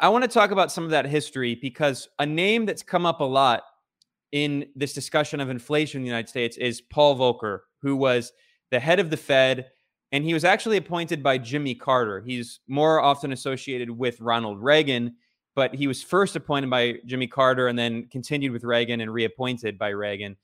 I 0.00 0.08
want 0.08 0.24
to 0.24 0.28
talk 0.28 0.50
about 0.50 0.72
some 0.72 0.84
of 0.84 0.90
that 0.90 1.06
history 1.06 1.54
because 1.54 2.08
a 2.18 2.26
name 2.26 2.66
that's 2.66 2.82
come 2.82 3.06
up 3.06 3.20
a 3.20 3.24
lot 3.24 3.62
in 4.32 4.66
this 4.74 4.92
discussion 4.92 5.40
of 5.40 5.48
inflation 5.50 6.00
in 6.00 6.02
the 6.02 6.08
United 6.08 6.28
States 6.28 6.56
is 6.56 6.80
Paul 6.80 7.16
Volcker, 7.16 7.60
who 7.80 7.94
was 7.94 8.32
the 8.70 8.80
head 8.80 8.98
of 8.98 9.10
the 9.10 9.16
Fed. 9.16 9.70
And 10.10 10.24
he 10.24 10.34
was 10.34 10.44
actually 10.44 10.76
appointed 10.76 11.22
by 11.22 11.38
Jimmy 11.38 11.74
Carter. 11.74 12.20
He's 12.20 12.60
more 12.68 13.00
often 13.00 13.32
associated 13.32 13.90
with 13.90 14.20
Ronald 14.20 14.62
Reagan, 14.62 15.14
but 15.54 15.74
he 15.74 15.86
was 15.86 16.02
first 16.02 16.36
appointed 16.36 16.70
by 16.70 16.96
Jimmy 17.06 17.26
Carter 17.26 17.68
and 17.68 17.78
then 17.78 18.08
continued 18.10 18.52
with 18.52 18.64
Reagan 18.64 19.00
and 19.00 19.12
reappointed 19.12 19.78
by 19.78 19.88
Reagan. 19.90 20.36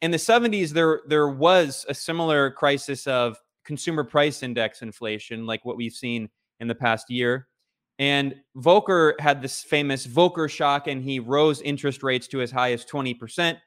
In 0.00 0.10
the 0.10 0.16
70s, 0.16 0.70
there, 0.70 1.02
there 1.06 1.28
was 1.28 1.84
a 1.88 1.94
similar 1.94 2.50
crisis 2.50 3.06
of 3.06 3.38
consumer 3.64 4.02
price 4.02 4.42
index 4.42 4.82
inflation, 4.82 5.46
like 5.46 5.64
what 5.64 5.76
we've 5.76 5.92
seen 5.92 6.28
in 6.60 6.68
the 6.68 6.74
past 6.74 7.10
year. 7.10 7.48
And 7.98 8.34
Volcker 8.56 9.18
had 9.20 9.42
this 9.42 9.62
famous 9.62 10.06
Volcker 10.06 10.48
shock, 10.48 10.86
and 10.86 11.02
he 11.02 11.20
rose 11.20 11.60
interest 11.60 12.02
rates 12.02 12.26
to 12.28 12.40
as 12.40 12.50
high 12.50 12.72
as 12.72 12.84
20% 12.86 13.58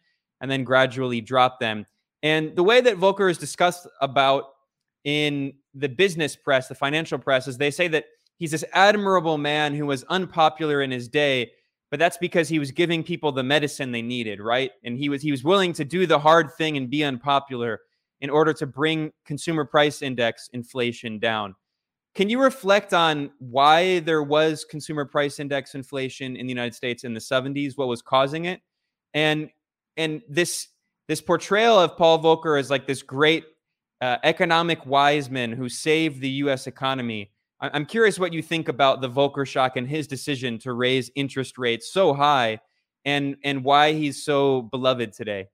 and 0.41 0.51
then 0.51 0.63
gradually 0.63 1.21
dropped 1.21 1.59
them. 1.59 1.85
And 2.23 2.55
the 2.55 2.63
way 2.63 2.81
that 2.81 2.97
Volcker 2.97 3.29
is 3.29 3.37
discussed 3.37 3.87
about 4.01 4.45
in 5.03 5.53
the 5.75 5.89
business 5.89 6.35
press, 6.35 6.67
the 6.67 6.75
financial 6.75 7.19
press, 7.19 7.47
is 7.47 7.57
they 7.57 7.71
say 7.71 7.87
that 7.89 8.05
he's 8.37 8.51
this 8.51 8.65
admirable 8.73 9.37
man 9.37 9.75
who 9.75 9.85
was 9.85 10.03
unpopular 10.05 10.81
in 10.81 10.89
his 10.89 11.07
day, 11.07 11.51
but 11.93 11.99
that's 11.99 12.17
because 12.17 12.49
he 12.49 12.57
was 12.57 12.71
giving 12.71 13.03
people 13.03 13.31
the 13.31 13.43
medicine 13.43 13.91
they 13.91 14.01
needed, 14.01 14.41
right? 14.41 14.71
And 14.83 14.97
he 14.97 15.09
was 15.09 15.21
he 15.21 15.29
was 15.29 15.43
willing 15.43 15.73
to 15.73 15.85
do 15.85 16.07
the 16.07 16.17
hard 16.17 16.51
thing 16.57 16.75
and 16.75 16.89
be 16.89 17.03
unpopular 17.03 17.81
in 18.19 18.31
order 18.31 18.51
to 18.51 18.65
bring 18.65 19.11
consumer 19.27 19.63
price 19.63 20.01
index 20.01 20.49
inflation 20.53 21.19
down. 21.19 21.53
Can 22.15 22.31
you 22.31 22.41
reflect 22.41 22.95
on 22.95 23.29
why 23.37 23.99
there 23.99 24.23
was 24.23 24.65
consumer 24.65 25.05
price 25.05 25.39
index 25.39 25.75
inflation 25.75 26.35
in 26.35 26.47
the 26.47 26.51
United 26.51 26.73
States 26.73 27.03
in 27.03 27.13
the 27.13 27.19
70s, 27.19 27.77
what 27.77 27.87
was 27.87 28.01
causing 28.01 28.45
it? 28.45 28.61
And 29.13 29.51
and 29.95 30.23
this 30.27 30.69
this 31.07 31.21
portrayal 31.21 31.77
of 31.77 31.95
Paul 31.95 32.23
Volcker 32.23 32.59
as 32.59 32.71
like 32.71 32.87
this 32.87 33.03
great 33.03 33.45
uh, 34.01 34.17
economic 34.23 34.83
wise 34.87 35.29
man 35.29 35.51
who 35.51 35.69
saved 35.69 36.21
the 36.21 36.29
US 36.29 36.65
economy. 36.65 37.32
I'm 37.59 37.85
curious 37.85 38.19
what 38.19 38.33
you 38.33 38.41
think 38.41 38.67
about 38.67 39.01
the 39.01 39.09
Volcker 39.09 39.47
shock 39.47 39.77
and 39.77 39.87
his 39.87 40.07
decision 40.07 40.59
to 40.59 40.73
raise 40.73 41.09
interest 41.15 41.57
rates 41.57 41.91
so 41.91 42.13
high 42.13 42.59
and 43.05 43.35
and 43.43 43.63
why 43.63 43.93
he's 43.93 44.23
so 44.23 44.63
beloved 44.63 45.13
today. 45.13 45.47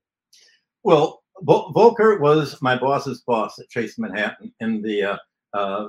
Well, 0.84 1.22
Volcker 1.44 2.20
was 2.20 2.62
my 2.62 2.78
boss's 2.78 3.22
boss 3.22 3.60
at 3.60 3.70
Chase 3.70 3.98
Manhattan 3.98 4.54
in 4.60 4.82
the 4.82 5.04
uh, 5.04 5.18
uh, 5.54 5.88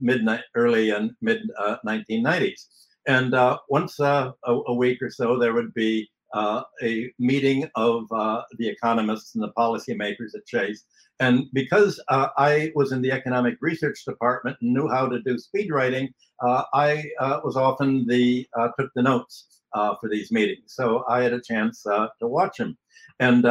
midnight, 0.00 0.44
early 0.54 0.90
and 0.90 1.12
mid 1.20 1.42
uh, 1.58 1.76
1990s. 1.86 2.66
And 3.06 3.34
uh, 3.34 3.58
once 3.68 3.98
uh, 4.00 4.32
a, 4.44 4.54
a, 4.66 4.74
week 4.74 5.00
or 5.00 5.10
so, 5.10 5.38
there 5.38 5.54
would 5.54 5.72
be 5.72 6.08
uh, 6.34 6.62
a 6.82 7.12
meeting 7.18 7.68
of 7.74 8.10
uh, 8.12 8.42
the 8.58 8.68
economists 8.68 9.34
and 9.34 9.42
the 9.42 9.52
policymakers 9.52 10.34
at 10.34 10.46
Chase. 10.46 10.84
And 11.20 11.46
because 11.52 12.00
uh, 12.08 12.28
I 12.36 12.72
was 12.74 12.92
in 12.92 13.02
the 13.02 13.12
economic 13.12 13.56
research 13.60 14.04
department 14.04 14.56
and 14.60 14.72
knew 14.72 14.88
how 14.88 15.08
to 15.08 15.20
do 15.22 15.38
speed 15.38 15.70
writing, 15.70 16.08
uh, 16.40 16.62
I 16.72 17.04
was 17.44 17.56
often 17.56 18.06
the 18.06 18.46
took 18.78 18.90
the 18.94 19.02
notes 19.02 19.62
for 19.74 20.08
these 20.08 20.30
meetings. 20.30 20.74
So 20.74 21.04
I 21.08 21.22
had 21.22 21.32
a 21.32 21.40
chance 21.40 21.82
to 21.82 22.10
watch 22.22 22.58
him. 22.58 22.78
And 23.18 23.44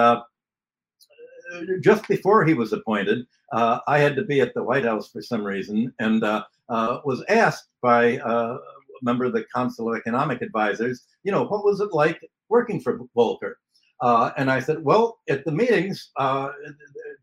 just 1.81 2.07
before 2.07 2.45
he 2.45 2.53
was 2.53 2.73
appointed, 2.73 3.25
uh, 3.51 3.79
I 3.87 3.99
had 3.99 4.15
to 4.15 4.23
be 4.23 4.41
at 4.41 4.53
the 4.53 4.63
White 4.63 4.85
House 4.85 5.09
for 5.09 5.21
some 5.21 5.43
reason 5.43 5.93
and 5.99 6.23
uh, 6.23 6.43
uh, 6.69 6.99
was 7.05 7.23
asked 7.29 7.69
by 7.81 8.19
a 8.23 8.57
member 9.01 9.25
of 9.25 9.33
the 9.33 9.45
Council 9.55 9.89
of 9.89 9.97
Economic 9.97 10.41
Advisors, 10.41 11.05
you 11.23 11.31
know, 11.31 11.45
what 11.45 11.63
was 11.63 11.79
it 11.79 11.93
like 11.93 12.19
working 12.49 12.79
for 12.79 12.99
Volcker? 13.15 13.53
Uh, 13.99 14.31
and 14.37 14.51
I 14.51 14.59
said, 14.59 14.83
well, 14.83 15.19
at 15.27 15.43
the 15.43 15.51
meetings, 15.51 16.11
uh, 16.17 16.49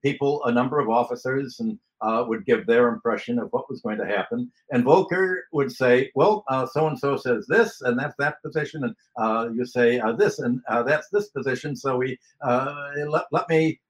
people, 0.02 0.44
a 0.44 0.52
number 0.52 0.80
of 0.80 0.88
officers, 0.88 1.60
and 1.60 1.78
uh, 2.00 2.24
would 2.26 2.44
give 2.44 2.66
their 2.66 2.88
impression 2.88 3.38
of 3.38 3.48
what 3.52 3.70
was 3.70 3.80
going 3.80 3.96
to 3.96 4.04
happen. 4.04 4.50
And 4.70 4.84
Volcker 4.84 5.36
would 5.52 5.72
say, 5.72 6.10
well, 6.14 6.44
so 6.72 6.88
and 6.88 6.98
so 6.98 7.16
says 7.16 7.46
this, 7.48 7.80
and 7.82 7.98
that's 7.98 8.16
that 8.18 8.42
position. 8.42 8.84
And 8.84 8.94
uh, 9.16 9.48
you 9.54 9.64
say 9.64 10.00
uh, 10.00 10.12
this, 10.12 10.40
and 10.40 10.60
uh, 10.68 10.82
that's 10.82 11.08
this 11.10 11.28
position. 11.28 11.76
So 11.76 11.96
we 11.96 12.18
let, 12.44 13.24
let 13.32 13.48
me 13.48 13.80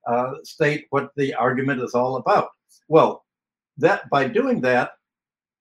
state 0.44 0.86
what 0.90 1.10
the 1.16 1.34
argument 1.34 1.82
is 1.82 1.94
all 1.94 2.16
about. 2.16 2.50
Well, 2.88 3.24
that 3.78 4.08
by 4.10 4.28
doing 4.28 4.60
that, 4.60 4.92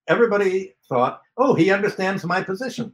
everybody 0.07 0.75
thought, 0.87 1.21
oh, 1.37 1.55
he 1.55 1.71
understands 1.71 2.23
my 2.23 2.43
position. 2.43 2.93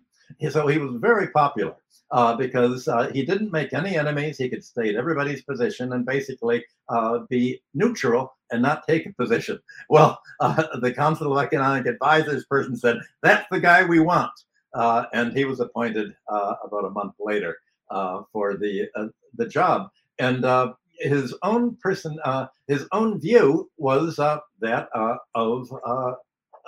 So 0.49 0.67
he 0.67 0.77
was 0.77 0.95
very 0.99 1.27
popular 1.29 1.75
uh, 2.11 2.35
because 2.35 2.87
uh, 2.87 3.11
he 3.13 3.25
didn't 3.25 3.51
make 3.51 3.73
any 3.73 3.97
enemies. 3.97 4.37
He 4.37 4.49
could 4.49 4.63
state 4.63 4.95
everybody's 4.95 5.43
position 5.43 5.93
and 5.93 6.05
basically 6.05 6.65
uh, 6.89 7.19
be 7.29 7.61
neutral 7.73 8.35
and 8.51 8.61
not 8.61 8.87
take 8.87 9.05
a 9.05 9.13
position. 9.13 9.59
Well, 9.89 10.19
uh, 10.39 10.77
the 10.79 10.93
Council 10.93 11.35
of 11.35 11.43
Economic 11.43 11.87
Advisors 11.87 12.45
person 12.45 12.75
said, 12.75 12.97
that's 13.21 13.47
the 13.51 13.59
guy 13.59 13.83
we 13.83 13.99
want. 13.99 14.31
Uh, 14.73 15.05
and 15.13 15.35
he 15.35 15.45
was 15.45 15.59
appointed 15.59 16.13
uh, 16.27 16.55
about 16.63 16.85
a 16.85 16.91
month 16.91 17.15
later 17.19 17.57
for 18.31 18.55
the, 18.55 18.87
the 19.35 19.47
job. 19.47 19.89
And 20.19 20.45
his 20.99 21.35
own 21.43 21.75
person, 21.77 22.19
his 22.67 22.87
own 22.91 23.19
view 23.19 23.69
was 23.77 24.17
that 24.17 24.89
of 25.35 25.69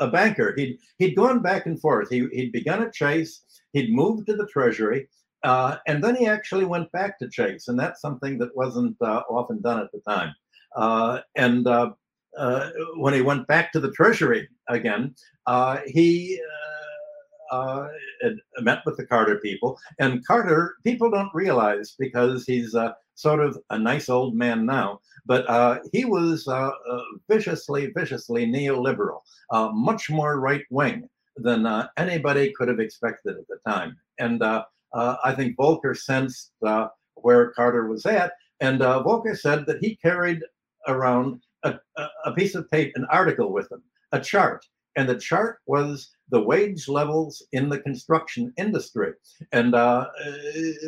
a 0.02 0.08
banker. 0.08 0.54
He'd 0.58 0.78
he'd 0.98 1.16
gone 1.16 1.42
back 1.42 1.66
and 1.66 1.80
forth. 1.80 2.10
He 2.10 2.28
he'd 2.34 2.52
begun 2.52 2.84
at 2.84 2.94
Chase. 2.94 3.44
He'd 3.72 3.94
moved 3.94 4.28
to 4.28 4.36
the 4.36 4.48
Treasury, 4.48 5.08
uh, 5.44 5.78
and 5.88 6.04
then 6.04 6.16
he 6.16 6.28
actually 6.28 6.66
went 6.66 6.92
back 6.92 7.18
to 7.20 7.30
Chase, 7.30 7.70
and 7.70 7.80
that's 7.80 8.02
something 8.02 8.38
that 8.40 8.56
wasn't 8.56 8.98
uh, 9.02 9.22
often 9.30 9.62
done 9.62 9.80
at 9.80 9.92
the 9.94 10.02
time. 10.02 10.36
Uh, 10.76 11.20
and 11.36 11.68
uh, 11.68 11.92
uh, 12.38 12.70
when 12.96 13.14
he 13.14 13.22
went 13.22 13.48
back 13.48 13.72
to 13.72 13.80
the 13.80 13.92
Treasury 13.92 14.50
again, 14.68 15.16
uh, 17.52 17.88
met 18.60 18.80
with 18.86 18.98
the 18.98 19.06
Carter 19.06 19.40
people. 19.40 19.80
And 20.00 20.26
Carter, 20.26 20.76
people 20.84 21.12
don't 21.12 21.34
realize 21.34 21.96
because 22.00 22.46
he's 22.46 22.76
sort 23.16 23.40
of 23.40 23.58
a 23.70 23.78
nice 23.78 24.10
old 24.10 24.36
man 24.36 24.66
now, 24.66 25.00
but 25.26 25.82
he 25.92 26.06
was 26.06 26.48
viciously, 27.30 27.92
viciously 27.96 28.48
neoliberal, 28.48 29.20
much 29.74 30.10
more 30.10 30.40
right 30.40 30.64
wing 30.70 31.08
than 31.38 31.88
anybody 31.98 32.54
could 32.58 32.68
have 32.68 32.80
expected 32.80 33.36
at 33.38 33.48
the 33.48 33.58
time. 33.70 33.98
And 34.18 34.42
uh, 34.94 35.18
I 35.24 35.34
think 35.34 35.58
Volcker 35.58 35.98
sensed 35.98 36.52
uh, 36.66 36.88
where 37.16 37.52
Carter 37.52 37.88
was 37.88 38.06
at, 38.06 38.34
and 38.60 38.82
uh, 38.82 39.04
Volcker 39.04 39.38
said 39.38 39.66
that 39.66 39.80
he 39.80 39.96
carried 39.96 40.42
around 40.88 41.42
a, 41.64 41.76
a, 42.26 42.34
piece 42.34 42.56
of 42.56 42.70
paper, 42.72 42.92
an 42.96 43.06
article 43.10 43.54
with 43.54 43.72
him, 43.72 43.84
a 44.12 44.20
chart, 44.20 44.66
and 44.96 45.08
the 45.08 45.16
chart 45.16 45.60
was 45.66 46.10
the 46.32 46.42
wage 46.42 46.88
levels 46.88 47.44
in 47.52 47.70
the 47.70 47.80
construction 47.80 48.54
industry. 48.58 49.14
And 49.52 49.76
uh, 49.76 50.08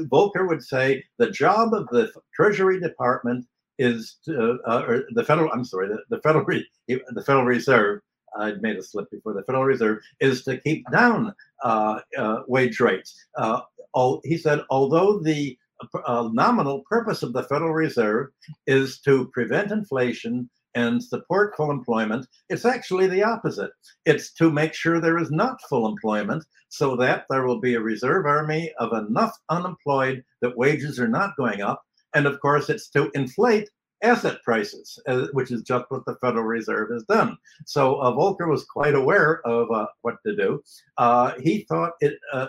Volcker 0.04 0.48
would 0.48 0.64
say 0.64 1.04
the 1.18 1.30
job 1.30 1.74
of 1.74 1.88
the 1.90 2.12
Treasury 2.34 2.80
Department 2.80 3.46
is 3.80 4.18
to, 4.26 4.60
uh, 4.68 4.84
or 4.88 5.04
the 5.12 5.24
federal, 5.24 5.52
I'm 5.52 5.66
sorry, 5.66 5.90
the, 5.90 6.00
the 6.10 6.22
federal, 6.22 6.46
the 6.88 7.24
Federal 7.26 7.46
Reserve 7.46 8.02
I'd 8.38 8.62
made 8.62 8.78
a 8.78 8.84
slip 8.84 9.10
before 9.12 9.34
the 9.34 9.44
Federal 9.44 9.66
Reserve 9.66 10.00
is 10.20 10.44
to 10.46 10.58
keep 10.58 10.90
down 10.92 11.34
uh, 11.64 12.00
uh, 12.18 12.40
wage 12.48 12.80
rates. 12.80 13.16
Uh, 13.38 13.62
all, 13.94 14.22
he 14.24 14.38
said, 14.38 14.62
although 14.70 15.20
the 15.20 15.58
uh, 16.06 16.30
nominal 16.32 16.84
purpose 16.90 17.24
of 17.24 17.34
the 17.34 17.44
Federal 17.44 17.74
Reserve 17.74 18.30
is 18.68 19.00
to 19.02 19.28
prevent 19.34 19.72
inflation 19.72 20.50
and 20.76 21.04
support 21.04 21.56
full 21.56 21.72
employment, 21.72 22.28
it's 22.50 22.66
actually 22.66 23.08
the 23.08 23.24
opposite. 23.24 23.72
It's 24.06 24.32
to 24.34 24.52
make 24.52 24.74
sure 24.74 25.00
there 25.00 25.20
is 25.20 25.32
not 25.32 25.62
full 25.70 25.88
employment 25.88 26.44
so 26.70 26.96
that 26.98 27.26
there 27.30 27.46
will 27.46 27.60
be 27.60 27.76
a 27.76 27.82
reserve 27.82 28.26
army 28.26 28.74
of 28.80 28.94
enough 28.94 29.38
unemployed 29.50 30.24
that 30.42 30.58
wages 30.58 31.00
are 31.00 31.08
not 31.08 31.38
going 31.38 31.62
up. 31.62 31.84
And 32.16 32.26
of 32.26 32.40
course, 32.40 32.70
it's 32.70 32.90
to 32.90 33.12
inflate 33.14 33.70
asset 34.04 34.44
prices, 34.44 35.00
uh, 35.08 35.28
which 35.32 35.50
is 35.52 35.64
just 35.64 35.86
what 35.90 36.06
the 36.06 36.16
Federal 36.18 36.44
Reserve 36.44 36.92
has 36.92 37.04
done. 37.04 37.38
So 37.66 37.96
uh, 37.96 38.12
Volcker 38.12 38.50
was 38.50 38.66
quite 38.66 38.94
aware 38.94 39.42
of 39.48 39.72
uh, 39.72 39.88
what 40.02 40.16
to 40.26 40.36
do. 40.36 40.64
Uh, 40.98 41.34
he 41.42 41.66
thought 41.70 41.94
it 42.02 42.16
uh, 42.32 42.48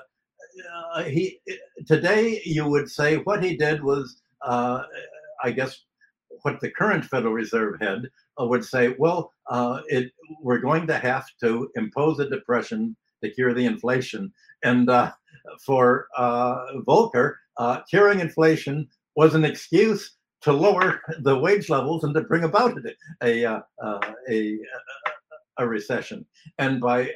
uh, 0.95 1.03
he 1.05 1.41
today 1.87 2.41
you 2.45 2.67
would 2.67 2.91
say 2.91 3.17
what 3.19 3.43
he 3.43 3.57
did 3.57 3.83
was, 3.83 4.21
I 4.43 5.51
guess, 5.55 5.85
what 6.45 6.61
the 6.61 6.71
current 6.71 7.05
Federal 7.05 7.33
Reserve 7.33 7.81
head 7.81 8.11
uh, 8.41 8.47
would 8.47 8.65
say. 8.65 8.95
Well, 8.99 9.33
uh, 9.49 9.81
it 9.89 10.13
we're 10.41 10.59
going 10.59 10.87
to 10.87 10.99
have 10.99 11.27
to 11.43 11.71
impose 11.75 12.21
a 12.21 12.29
depression 12.29 12.97
to 13.23 13.31
cure 13.31 13.55
the 13.55 13.65
inflation, 13.65 14.33
and 14.63 14.89
uh, 14.91 15.13
for 15.65 16.07
Volcker, 16.19 17.37
curing 17.89 18.21
inflation 18.21 18.89
was 19.17 19.35
an 19.35 19.45
excuse 19.45 20.17
to 20.43 20.53
lower 20.53 21.01
the 21.21 21.39
wage 21.39 21.71
levels 21.71 22.05
and 22.05 22.15
to 22.15 22.21
bring 22.21 22.45
about 22.45 22.79
a 23.23 23.45
a 23.45 23.63
a, 24.29 24.59
a 25.59 25.67
recession. 25.67 26.27
And 26.59 26.81
by 26.81 27.11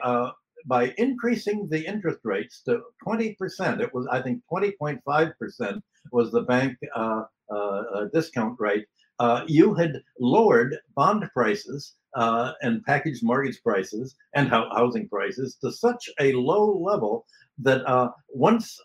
by 0.66 0.94
increasing 0.98 1.68
the 1.68 1.84
interest 1.86 2.20
rates 2.24 2.62
to 2.66 2.82
20%, 3.06 3.80
it 3.80 3.94
was, 3.94 4.06
I 4.10 4.20
think, 4.20 4.42
20.5% 4.52 5.80
was 6.12 6.30
the 6.30 6.42
bank 6.42 6.76
uh, 6.94 7.22
uh, 7.50 7.54
uh, 7.54 8.04
discount 8.12 8.60
rate. 8.60 8.86
Uh, 9.18 9.44
you 9.46 9.74
had 9.74 10.02
lowered 10.20 10.76
bond 10.94 11.28
prices 11.32 11.94
uh, 12.14 12.52
and 12.62 12.84
packaged 12.84 13.22
mortgage 13.22 13.62
prices 13.62 14.16
and 14.34 14.48
housing 14.48 15.08
prices 15.08 15.56
to 15.56 15.70
such 15.72 16.08
a 16.20 16.32
low 16.32 16.78
level 16.78 17.26
that 17.58 17.84
uh, 17.86 18.10
once 18.28 18.78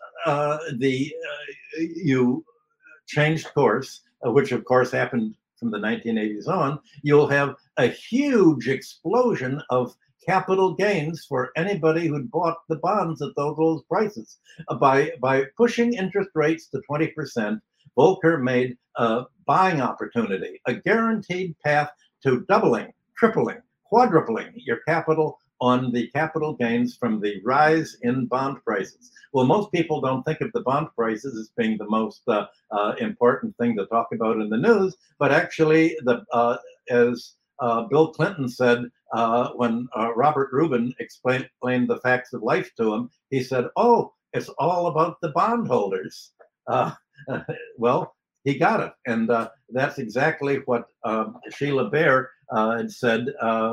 the 0.78 1.14
you 1.78 2.44
changed 3.06 3.52
course, 3.54 4.02
which 4.22 4.52
of 4.52 4.64
course 4.64 4.90
happened 4.90 5.34
from 5.58 5.70
the 5.70 5.78
1980s 5.78 6.48
on, 6.48 6.78
you'll 7.02 7.28
have 7.28 7.54
a 7.76 7.86
huge 7.86 8.68
explosion 8.68 9.62
of 9.70 9.94
capital 10.26 10.74
gains 10.74 11.24
for 11.28 11.50
anybody 11.56 12.06
who'd 12.06 12.30
bought 12.30 12.58
the 12.68 12.76
bonds 12.76 13.20
at 13.22 13.34
those, 13.36 13.56
those 13.56 13.82
prices. 13.84 14.38
Uh, 14.68 14.74
by, 14.74 15.12
by 15.20 15.44
pushing 15.56 15.94
interest 15.94 16.30
rates 16.34 16.68
to 16.68 16.80
20%, 16.90 17.60
Volcker 17.96 18.42
made 18.42 18.76
a 18.96 19.24
buying 19.46 19.80
opportunity, 19.80 20.60
a 20.66 20.74
guaranteed 20.74 21.54
path 21.64 21.90
to 22.22 22.44
doubling, 22.48 22.92
tripling, 23.16 23.60
quadrupling 23.84 24.52
your 24.56 24.78
capital 24.88 25.38
on 25.60 25.92
the 25.92 26.08
capital 26.08 26.54
gains 26.54 26.96
from 26.96 27.20
the 27.20 27.40
rise 27.44 27.96
in 28.02 28.26
bond 28.26 28.62
prices. 28.64 29.12
Well, 29.32 29.46
most 29.46 29.72
people 29.72 30.00
don't 30.00 30.22
think 30.24 30.40
of 30.40 30.52
the 30.52 30.62
bond 30.62 30.88
prices 30.96 31.38
as 31.38 31.50
being 31.56 31.78
the 31.78 31.88
most 31.88 32.22
uh, 32.26 32.46
uh, 32.70 32.94
important 32.98 33.56
thing 33.56 33.76
to 33.76 33.86
talk 33.86 34.08
about 34.12 34.40
in 34.40 34.50
the 34.50 34.56
news, 34.56 34.96
but 35.18 35.32
actually, 35.32 35.96
the 36.04 36.24
uh, 36.32 36.56
as 36.90 37.34
uh, 37.60 37.82
Bill 37.84 38.12
Clinton 38.12 38.48
said 38.48 38.84
uh, 39.12 39.50
when 39.50 39.88
uh, 39.96 40.12
Robert 40.14 40.50
Rubin 40.52 40.92
explained, 40.98 41.44
explained, 41.44 41.88
the 41.88 41.98
facts 41.98 42.32
of 42.32 42.42
life 42.42 42.70
to 42.76 42.92
him, 42.92 43.10
he 43.30 43.42
said, 43.42 43.66
Oh, 43.76 44.12
it's 44.32 44.48
all 44.58 44.88
about 44.88 45.20
the 45.20 45.30
bondholders. 45.30 46.32
Uh, 46.66 46.92
well, 47.78 48.14
he 48.44 48.58
got 48.58 48.80
it. 48.80 48.92
And 49.06 49.30
uh, 49.30 49.48
that's 49.70 49.98
exactly 49.98 50.56
what 50.66 50.84
um, 51.04 51.38
Sheila 51.56 51.90
Bair 51.90 52.30
uh, 52.52 52.76
had 52.76 52.90
said 52.90 53.26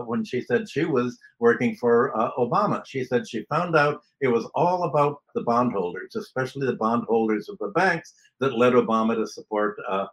when 0.05 0.23
she 0.23 0.41
said 0.41 0.69
she 0.69 0.85
was 0.85 1.19
working 1.39 1.75
for 1.75 2.13
Obama. 2.37 2.83
She 2.85 3.03
said 3.03 3.27
she 3.27 3.45
found 3.49 3.75
out 3.75 4.01
it 4.21 4.29
was 4.29 4.49
all 4.55 4.83
about 4.83 5.17
the 5.35 5.41
bondholders, 5.41 6.15
especially 6.15 6.65
the 6.65 6.77
bondholders 6.77 7.49
of 7.49 7.57
the 7.59 7.69
banks 7.69 8.13
that 8.39 8.57
led 8.57 8.73
Obama 8.73 9.15
to 9.15 9.27
support 9.27 9.77
uh, 9.89 10.07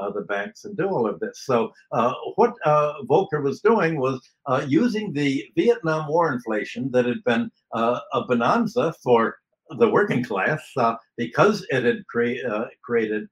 uh, 0.00 0.10
the 0.12 0.22
banks 0.22 0.64
and 0.64 0.74
do 0.78 0.88
all 0.88 1.06
of 1.06 1.20
this. 1.20 1.44
So 1.44 1.70
uh, 1.92 2.14
what 2.36 2.54
Volcker 2.64 3.42
was 3.42 3.60
doing 3.60 4.00
was 4.00 4.20
using 4.66 5.12
the 5.12 5.44
Vietnam 5.54 6.08
War 6.08 6.32
inflation 6.32 6.90
that 6.92 7.04
had 7.04 7.22
been 7.24 7.50
a 7.74 8.22
bonanza 8.26 8.94
for 9.02 9.36
the 9.78 9.88
working 9.88 10.24
class 10.24 10.72
because 11.16 11.66
it 11.70 11.84
had 11.84 12.06
cre- 12.06 12.66
created 12.82 13.28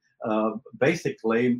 basically 0.79 1.59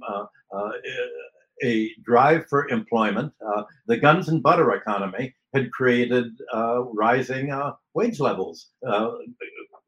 a 1.65 1.91
drive 2.05 2.47
for 2.49 2.69
employment. 2.69 3.33
Uh, 3.47 3.63
the 3.87 3.97
guns 3.97 4.29
and 4.29 4.43
butter 4.43 4.75
economy 4.75 5.35
had 5.55 5.71
created 5.73 6.27
uh, 6.53 6.83
rising 6.83 7.51
uh, 7.51 7.73
wage 7.95 8.21
levels 8.21 8.73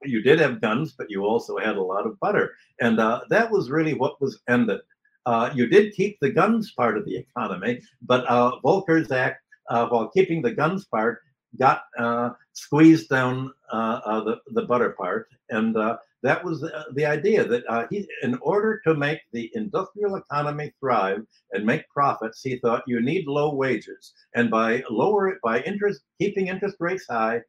you 0.02 0.22
did 0.22 0.38
have 0.40 0.60
guns, 0.60 0.94
but 0.96 1.10
you 1.10 1.24
also 1.24 1.58
had 1.58 1.76
a 1.76 1.82
lot 1.82 2.06
of 2.06 2.18
butter. 2.20 2.54
And 2.80 3.00
uh, 3.00 3.22
that 3.30 3.50
was 3.50 3.70
really 3.70 3.94
what 3.94 4.20
was 4.20 4.40
ended. 4.48 4.80
Uh, 5.26 5.50
you 5.54 5.66
did 5.66 5.92
keep 5.94 6.18
the 6.20 6.30
guns 6.30 6.72
part 6.72 6.96
of 6.96 7.04
the 7.04 7.16
economy, 7.16 7.80
but 8.02 8.24
uh, 8.28 8.52
Volcker's 8.64 9.10
Act, 9.10 9.42
uh, 9.70 9.86
while 9.88 10.08
keeping 10.08 10.40
the 10.40 10.52
guns 10.52 10.86
part, 10.86 11.20
got 11.56 11.82
uh, 11.98 12.30
squeezed 12.52 13.08
down 13.08 13.52
uh, 13.72 14.00
uh, 14.04 14.24
the 14.24 14.40
the 14.52 14.62
butter 14.62 14.90
part, 14.90 15.28
and 15.50 15.76
that 16.22 16.44
was 16.44 16.60
the, 16.60 16.86
the 16.94 17.06
idea 17.06 17.44
that 17.44 17.64
uh, 17.68 17.86
he, 17.90 18.06
in 18.22 18.36
order 18.42 18.80
to 18.84 18.94
make 18.94 19.20
the 19.32 19.50
industrial 19.54 20.16
economy 20.16 20.72
thrive 20.80 21.24
and 21.52 21.64
make 21.64 21.88
profits, 21.88 22.42
he 22.42 22.58
thought 22.58 22.82
you 22.86 23.00
need 23.00 23.26
low 23.26 23.54
wages, 23.54 24.14
and 24.34 24.50
by 24.50 24.82
lower 24.90 25.38
by 25.42 25.60
interest, 25.62 26.02
keeping 26.18 26.48
interest 26.48 26.76
rates 26.80 27.06
high, 27.08 27.40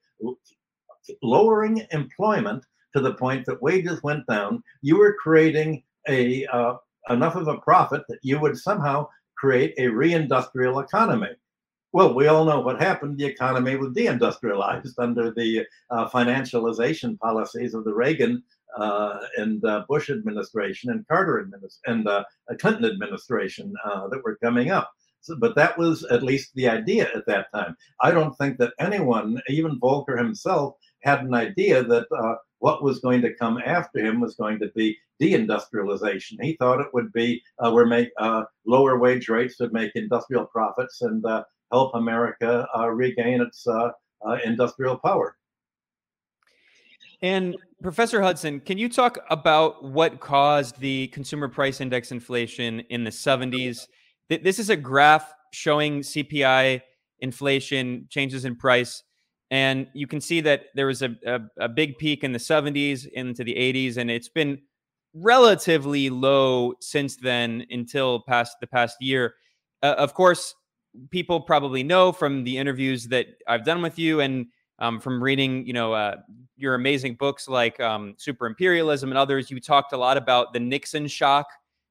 lowering 1.22 1.86
employment 1.92 2.64
to 2.94 3.02
the 3.02 3.14
point 3.16 3.46
that 3.46 3.62
wages 3.62 4.02
went 4.04 4.26
down, 4.28 4.64
you 4.82 4.98
were 4.98 5.16
creating 5.22 5.84
a 6.08 6.46
uh, 6.48 6.76
enough 7.10 7.36
of 7.36 7.48
a 7.48 7.58
profit 7.58 8.04
that 8.08 8.20
you 8.22 8.40
would 8.40 8.58
somehow 8.58 9.08
create 9.38 9.74
a 9.78 9.86
reindustrial 9.86 10.84
economy. 10.84 11.30
Well, 11.92 12.14
we 12.14 12.28
all 12.28 12.46
know 12.46 12.60
what 12.60 12.80
happened. 12.80 13.18
The 13.18 13.26
economy 13.26 13.76
was 13.76 13.90
deindustrialized 13.90 14.94
under 15.00 15.32
the 15.32 15.66
uh, 15.90 16.08
financialization 16.08 17.18
policies 17.18 17.74
of 17.74 17.84
the 17.84 17.94
Reagan 17.94 18.44
uh, 18.78 19.20
and 19.38 19.66
uh, 19.66 19.86
Bush 19.90 20.12
administration 20.12 20.92
and 20.92 21.08
Carter 21.08 21.40
administration 21.40 21.82
and 21.88 22.08
uh, 22.08 22.24
Clinton 22.60 22.86
administration 22.86 23.74
uh, 23.84 24.08
that 24.10 24.24
were 24.24 24.38
coming 24.38 24.70
up. 24.70 24.92
So, 25.22 25.36
but 25.36 25.56
that 25.56 25.80
was 25.80 26.04
at 26.06 26.22
least 26.22 26.54
the 26.54 26.70
idea 26.70 27.10
at 27.16 27.26
that 27.26 27.48
time. 27.52 27.76
I 28.02 28.12
don't 28.12 28.38
think 28.38 28.60
that 28.60 28.74
anyone, 28.80 29.42
even 29.50 29.80
Volcker 29.80 30.18
himself, 30.18 30.76
had 31.02 31.22
an 31.22 31.34
idea 31.34 31.84
that 31.84 32.06
uh, 32.12 32.36
what 32.60 32.84
was 32.84 33.00
going 33.00 33.22
to 33.22 33.34
come 33.34 33.58
after 33.66 34.00
him 34.00 34.20
was 34.20 34.36
going 34.36 34.60
to 34.60 34.70
be 34.76 34.96
deindustrialization. 35.20 36.42
He 36.42 36.56
thought 36.58 36.82
it 36.82 36.94
would 36.94 37.12
be 37.12 37.42
uh, 37.58 37.72
where 37.72 37.86
make 37.86 38.10
lower 38.66 39.00
wage 39.00 39.28
rates 39.28 39.60
would 39.60 39.74
make 39.74 39.92
industrial 39.96 40.46
profits 40.46 41.02
and 41.02 41.26
help 41.72 41.96
America 41.96 42.68
uh, 42.78 42.90
regain 42.90 43.42
its 43.42 43.66
uh, 43.68 43.92
uh, 44.28 44.38
industrial 44.46 44.98
power. 44.98 45.36
And 47.22 47.58
Professor 47.82 48.22
Hudson, 48.22 48.62
can 48.62 48.78
you 48.78 48.88
talk 48.88 49.18
about 49.30 49.84
what 49.84 50.20
caused 50.20 50.80
the 50.80 51.08
consumer 51.08 51.50
price 51.50 51.82
index 51.82 52.12
inflation 52.12 52.82
in 52.90 53.04
the 53.04 53.10
70s? 53.10 53.88
This 54.30 54.60
is 54.60 54.70
a 54.70 54.76
graph 54.76 55.34
showing 55.52 56.02
CPI 56.02 56.82
inflation 57.20 58.08
changes 58.10 58.46
in 58.46 58.56
price. 58.56 59.04
And 59.52 59.88
you 59.94 60.08
can 60.08 60.22
see 60.22 60.42
that 60.42 60.66
there 60.76 60.86
was 60.86 61.02
a, 61.02 61.16
a, 61.26 61.40
a, 61.60 61.70
big 61.70 61.98
peak 61.98 62.24
in 62.24 62.32
the 62.32 62.40
70s 62.40 63.08
into 63.08 63.44
the 63.44 63.56
80s, 63.56 63.98
and 63.98 64.12
it's 64.12 64.30
been 64.30 64.60
relatively 65.16 66.12
low 66.12 66.74
since 66.82 67.16
then 67.16 67.66
until 67.72 68.22
past 68.28 68.58
the 68.62 68.68
past 68.68 68.98
year. 69.02 69.34
Uh, 69.82 69.96
of 69.98 70.14
course, 70.14 70.54
people 71.10 71.42
probably 71.42 71.84
know 71.84 72.12
from 72.12 72.44
the 72.44 72.58
interviews 72.58 73.06
that 73.08 73.28
I've 73.48 73.66
done 73.66 73.82
with 73.82 74.00
you 74.00 74.22
and 74.22 74.48
um, 74.80 75.00
from 75.00 75.22
reading, 75.22 75.66
you 75.68 75.74
know, 75.74 75.94
uh, 75.94 76.16
your 76.56 76.76
amazing 76.76 77.16
books 77.16 77.48
like 77.48 77.80
um, 77.80 78.16
Super 78.18 78.48
Imperialism 78.48 79.10
and 79.10 79.18
others, 79.18 79.52
you 79.52 79.60
talked 79.60 79.94
a 79.94 79.98
lot 79.98 80.18
about 80.18 80.54
the 80.54 80.60
Nixon 80.60 81.08
shock 81.08 81.48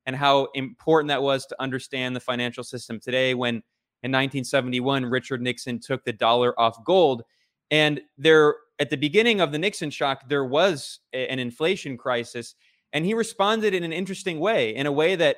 and 0.07 0.17
how 0.17 0.49
important 0.55 1.09
that 1.09 1.23
was 1.23 1.45
to 1.47 1.57
understand 1.61 2.17
the 2.17 2.21
financial 2.21 2.65
system 2.65 2.99
today. 2.99 3.35
When 3.35 3.57
in 4.03 4.13
1971, 4.13 5.05
Richard 5.05 5.43
Nixon 5.43 5.79
took 5.79 6.05
the 6.05 6.13
dollar 6.13 6.59
off 6.59 6.83
gold, 6.85 7.23
and 7.71 8.01
there 8.17 8.55
at 8.79 8.91
the 8.91 8.97
beginning 8.97 9.41
of 9.41 9.53
the 9.53 9.59
Nixon 9.59 9.91
shock, 9.91 10.29
there 10.29 10.45
was 10.45 11.01
a, 11.13 11.29
an 11.29 11.39
inflation 11.39 11.99
crisis, 11.99 12.55
and 12.93 13.05
he 13.05 13.13
responded 13.13 13.75
in 13.75 13.85
an 13.85 13.93
interesting 13.93 14.41
way, 14.41 14.75
in 14.75 14.87
a 14.87 14.93
way 14.93 15.15
that 15.17 15.37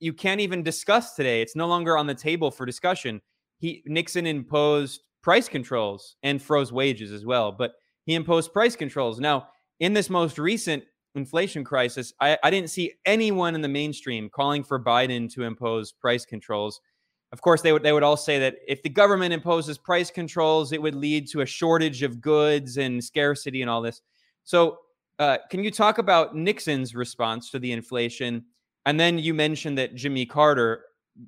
you 0.00 0.12
can't 0.12 0.40
even 0.40 0.62
discuss 0.62 1.14
today. 1.14 1.42
It's 1.42 1.56
no 1.56 1.66
longer 1.66 1.96
on 1.96 2.06
the 2.06 2.14
table 2.14 2.50
for 2.50 2.66
discussion. 2.66 3.20
He 3.58 3.82
Nixon 3.86 4.26
imposed 4.26 5.00
price 5.22 5.48
controls 5.48 6.16
and 6.22 6.40
froze 6.40 6.72
wages 6.72 7.12
as 7.12 7.24
well. 7.24 7.52
But 7.52 7.72
he 8.06 8.14
imposed 8.14 8.52
price 8.52 8.76
controls. 8.76 9.20
Now, 9.20 9.48
in 9.80 9.92
this 9.92 10.08
most 10.08 10.38
recent 10.38 10.84
inflation 11.14 11.64
crisis, 11.64 12.12
I, 12.20 12.38
I, 12.42 12.50
didn't 12.50 12.70
see 12.70 12.94
anyone 13.04 13.54
in 13.54 13.60
the 13.60 13.68
mainstream 13.68 14.30
calling 14.30 14.62
for 14.62 14.82
Biden 14.82 15.30
to 15.34 15.42
impose 15.42 15.92
price 15.92 16.24
controls. 16.24 16.80
Of 17.32 17.42
course, 17.42 17.60
they 17.60 17.72
would 17.72 17.82
they 17.82 17.92
would 17.92 18.02
all 18.02 18.16
say 18.16 18.38
that 18.38 18.56
if 18.66 18.82
the 18.82 18.88
government 18.88 19.34
imposes 19.34 19.76
price 19.76 20.10
controls, 20.10 20.72
it 20.72 20.80
would 20.80 20.94
lead 20.94 21.28
to 21.30 21.42
a 21.42 21.46
shortage 21.46 22.02
of 22.02 22.20
goods 22.20 22.78
and 22.78 23.02
scarcity 23.02 23.60
and 23.60 23.70
all 23.70 23.82
this. 23.82 24.00
So, 24.44 24.78
uh, 25.18 25.38
can 25.50 25.62
you 25.62 25.70
talk 25.70 25.98
about 25.98 26.34
Nixon's 26.34 26.94
response 26.94 27.50
to 27.50 27.58
the 27.58 27.72
inflation? 27.72 28.44
And 28.88 28.98
then 28.98 29.18
you 29.18 29.34
mentioned 29.34 29.76
that 29.76 29.94
Jimmy 29.94 30.24
Carter, 30.24 30.84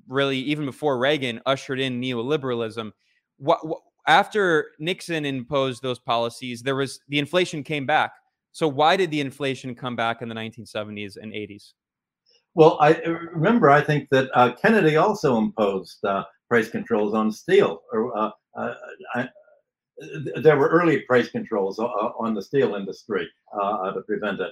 really 0.07 0.39
even 0.39 0.65
before 0.65 0.97
Reagan, 0.97 1.41
ushered 1.45 1.79
in 1.79 2.01
neoliberalism 2.01 2.91
what, 3.37 3.65
what 3.67 3.81
after 4.07 4.71
Nixon 4.79 5.25
imposed 5.25 5.81
those 5.81 5.99
policies, 5.99 6.63
there 6.63 6.75
was 6.75 6.99
the 7.09 7.19
inflation 7.19 7.63
came 7.63 7.85
back. 7.85 8.13
So 8.51 8.67
why 8.67 8.97
did 8.97 9.11
the 9.11 9.21
inflation 9.21 9.75
come 9.75 9.95
back 9.95 10.21
in 10.21 10.29
the 10.29 10.35
1970s 10.35 11.17
and 11.21 11.31
80s? 11.33 11.73
Well, 12.53 12.77
I 12.81 12.95
remember. 13.33 13.69
I 13.69 13.81
think 13.81 14.09
that 14.11 14.29
uh, 14.33 14.53
Kennedy 14.53 14.97
also 14.97 15.37
imposed 15.37 16.03
uh, 16.03 16.23
price 16.49 16.69
controls 16.69 17.13
on 17.13 17.31
steel. 17.31 17.81
Or 17.93 18.17
uh, 18.17 18.31
uh 18.57 18.73
I, 19.15 19.29
there 20.41 20.57
were 20.57 20.69
early 20.69 21.01
price 21.01 21.29
controls 21.29 21.79
uh, 21.79 21.83
on 21.83 22.33
the 22.33 22.41
steel 22.41 22.75
industry 22.75 23.27
uh, 23.53 23.91
to 23.91 24.01
prevent 24.01 24.39
it. 24.39 24.51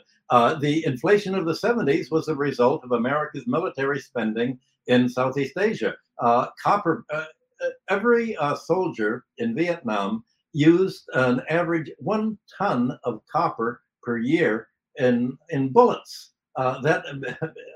the 0.62 0.86
inflation 0.86 1.36
of 1.36 1.46
the 1.46 1.54
70s 1.54 2.12
was 2.12 2.28
a 2.28 2.36
result 2.36 2.84
of 2.84 2.92
America's 2.92 3.48
military 3.48 4.00
spending 4.00 4.60
in 4.88 5.10
Southeast 5.10 5.58
Asia. 5.58 5.96
copper 6.64 7.06
every 7.90 8.36
uh, 8.38 8.56
soldier 8.56 9.26
in 9.38 9.56
Vietnam 9.56 10.24
used 10.54 11.10
an 11.14 11.42
average 11.50 11.92
one 12.00 12.38
ton 12.58 12.98
of 13.04 13.22
copper 13.32 13.82
per 14.02 14.18
year 14.18 14.68
in 14.98 15.38
in 15.50 15.70
bullets. 15.70 16.32
Uh, 16.56 16.82
that 16.82 17.04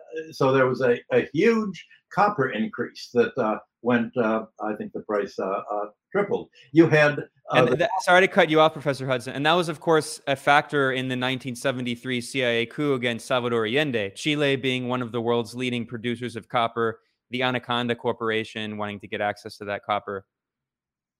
so 0.32 0.52
there 0.52 0.68
was 0.68 0.82
a, 0.82 1.00
a 1.12 1.28
huge 1.34 1.86
copper 2.12 2.50
increase 2.50 3.10
that 3.14 3.38
uh, 3.38 3.58
went. 3.84 4.16
Uh, 4.18 4.46
I 4.62 4.74
think 4.74 4.94
the 4.94 5.02
price 5.02 5.38
uh, 5.38 5.44
uh, 5.44 5.86
tripled. 6.12 6.50
You 6.72 6.88
had. 6.88 7.20
and 7.52 7.68
the, 7.68 7.90
sorry 8.02 8.22
to 8.22 8.28
cut 8.28 8.50
you 8.50 8.60
off, 8.60 8.74
Professor 8.74 9.06
Hudson. 9.06 9.34
And 9.34 9.46
that 9.46 9.54
was, 9.54 9.70
of 9.70 9.80
course, 9.80 10.22
a 10.28 10.36
factor 10.36 10.92
in 10.92 11.06
the 11.06 11.14
1973 11.14 12.22
CIA 12.22 12.66
coup 12.66 12.94
against 12.94 13.28
Salvador 13.28 13.68
Allende. 13.68 14.12
Chile 14.16 14.56
being 14.56 14.88
one 14.88 15.02
of 15.02 15.12
the 15.12 15.22
world's 15.22 15.54
leading 15.54 15.86
producers 15.86 16.36
of 16.36 16.50
copper 16.50 17.00
the 17.34 17.44
Anaconda 17.44 17.96
Corporation 17.96 18.78
wanting 18.78 19.00
to 19.02 19.08
get 19.08 19.20
access 19.20 19.58
to 19.58 19.66
that 19.66 19.84
copper? 19.84 20.26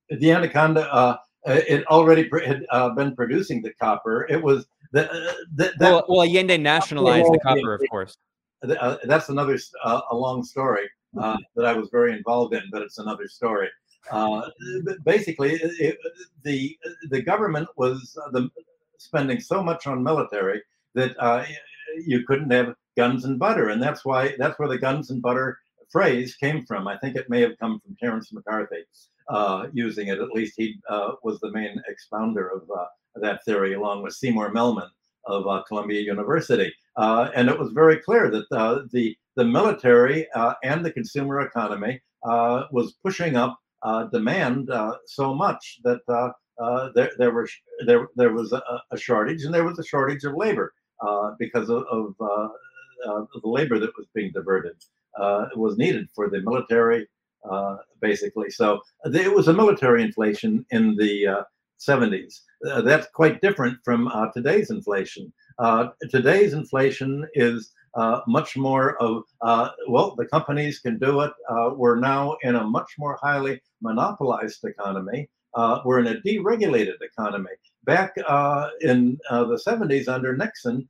The 0.10 0.32
Anaconda, 0.32 0.94
uh, 0.94 1.18
it 1.46 1.86
already 1.88 2.30
had 2.46 2.66
uh, 2.72 2.90
been 2.92 3.16
producing 3.16 3.62
the 3.62 3.74
copper. 3.74 4.26
It 4.30 4.42
was 4.42 4.66
the, 4.92 5.12
uh, 5.12 5.34
the, 5.56 5.74
well, 5.80 6.06
well, 6.08 6.22
Allende 6.22 6.58
nationalized 6.58 7.34
the 7.34 7.40
copper, 7.40 7.74
of 7.74 7.82
course. 7.90 8.16
Uh, 8.64 8.98
that's 9.04 9.28
another 9.28 9.60
uh, 9.84 10.02
a 10.12 10.16
long 10.16 10.44
story 10.44 10.88
uh, 11.20 11.38
that 11.56 11.66
I 11.66 11.74
was 11.74 11.90
very 11.90 12.14
involved 12.14 12.54
in, 12.54 12.64
but 12.72 12.82
it's 12.82 12.98
another 12.98 13.28
story. 13.28 13.70
basically, 15.06 15.54
it, 15.54 15.98
the 16.44 16.78
the 17.10 17.22
government 17.22 17.68
was 17.78 18.18
the, 18.32 18.50
spending 18.98 19.40
so 19.40 19.62
much 19.64 19.88
on 19.88 20.04
military 20.04 20.62
that 20.96 21.16
you 22.06 22.24
couldn't 22.26 22.52
have 22.52 22.76
guns 22.98 23.26
and 23.26 23.40
butter, 23.40 23.70
and 23.70 23.82
that's 23.82 24.06
why 24.06 24.36
that's 24.38 24.58
where 24.60 24.70
the 24.70 24.78
guns 24.78 25.10
and 25.10 25.22
butter 25.22 25.58
phrase 25.90 26.36
came 26.36 26.66
from. 26.66 26.88
I 26.88 26.98
think 26.98 27.16
it 27.16 27.30
may 27.30 27.42
have 27.42 27.58
come 27.60 27.80
from 27.80 27.96
Terence 28.00 28.34
McCarthy 28.34 28.84
uh, 29.30 29.68
using 29.74 30.08
it. 30.08 30.20
At 30.20 30.32
least 30.32 30.56
he 30.58 30.80
uh, 30.90 31.14
was 31.24 31.40
the 31.40 31.52
main 31.52 31.82
expounder 31.88 32.50
of 32.50 32.64
uh, 32.70 32.86
that 33.16 33.46
theory, 33.46 33.74
along 33.74 34.02
with 34.02 34.14
Seymour 34.14 34.52
Melman 34.52 34.90
of 35.26 35.48
uh, 35.48 35.64
Columbia 35.68 36.02
University. 36.02 36.74
Uh, 36.96 37.30
and 37.36 37.50
it 37.50 37.58
was 37.58 37.72
very 37.72 37.98
clear 37.98 38.30
that 38.30 38.46
uh, 38.52 38.84
the 38.92 39.16
the 39.36 39.46
military 39.46 40.28
and 40.64 40.86
the 40.86 40.92
consumer 40.92 41.42
economy 41.42 42.00
was 42.24 42.94
pushing 43.04 43.36
up 43.36 43.58
demand 44.12 44.70
so 45.06 45.34
much 45.34 45.80
that 45.84 46.02
there, 46.96 47.12
there 47.18 47.32
were 47.32 47.50
there 47.88 48.08
there 48.16 48.34
was 48.34 48.54
a, 48.54 48.62
a, 48.92 48.98
shortage, 48.98 49.44
and 49.44 49.54
there 49.54 49.64
was 49.64 49.80
a 49.80 49.84
shortage 49.84 50.24
of 50.24 50.36
labor 50.36 50.72
because 51.40 51.70
of, 51.70 51.84
of 51.90 52.14
the 52.20 53.50
labor 53.50 53.80
that 53.80 53.98
was 53.98 54.06
being 54.14 54.32
diverted 54.32 54.76
uh, 55.20 55.48
was 55.56 55.78
needed 55.78 56.08
for 56.14 56.30
the 56.30 56.42
military, 56.42 57.08
uh, 57.50 57.78
basically. 58.02 58.50
So 58.50 58.82
it 59.06 59.34
was 59.34 59.48
a 59.48 59.54
military 59.54 60.02
inflation 60.02 60.66
in 60.72 60.96
the 60.96 61.46
70s. 61.88 62.42
Uh, 62.66 62.70
uh, 62.70 62.82
that's 62.82 63.08
quite 63.14 63.42
different 63.42 63.78
from 63.84 64.08
uh, 64.08 64.28
today's 64.34 64.70
inflation. 64.70 65.32
today's 66.10 66.54
inflation 66.54 67.28
is 67.34 67.72
much 68.28 68.58
more 68.58 68.98
of, 69.02 69.24
well, 69.88 70.16
the 70.18 70.26
companies 70.26 70.80
can 70.80 70.98
do 70.98 71.22
it. 71.22 71.34
we're 71.76 72.00
now 72.00 72.36
in 72.44 72.56
a 72.56 72.64
much 72.64 72.92
more 72.98 73.18
highly 73.22 73.62
monopolized 73.82 74.64
economy. 74.64 75.30
we're 75.86 76.00
in 76.00 76.08
a 76.08 76.22
deregulated 76.22 77.00
economy. 77.02 77.56
Back 77.86 78.16
in 78.82 79.18
the 79.30 79.62
70s 79.68 80.08
under 80.08 80.36
Nixon, 80.36 80.88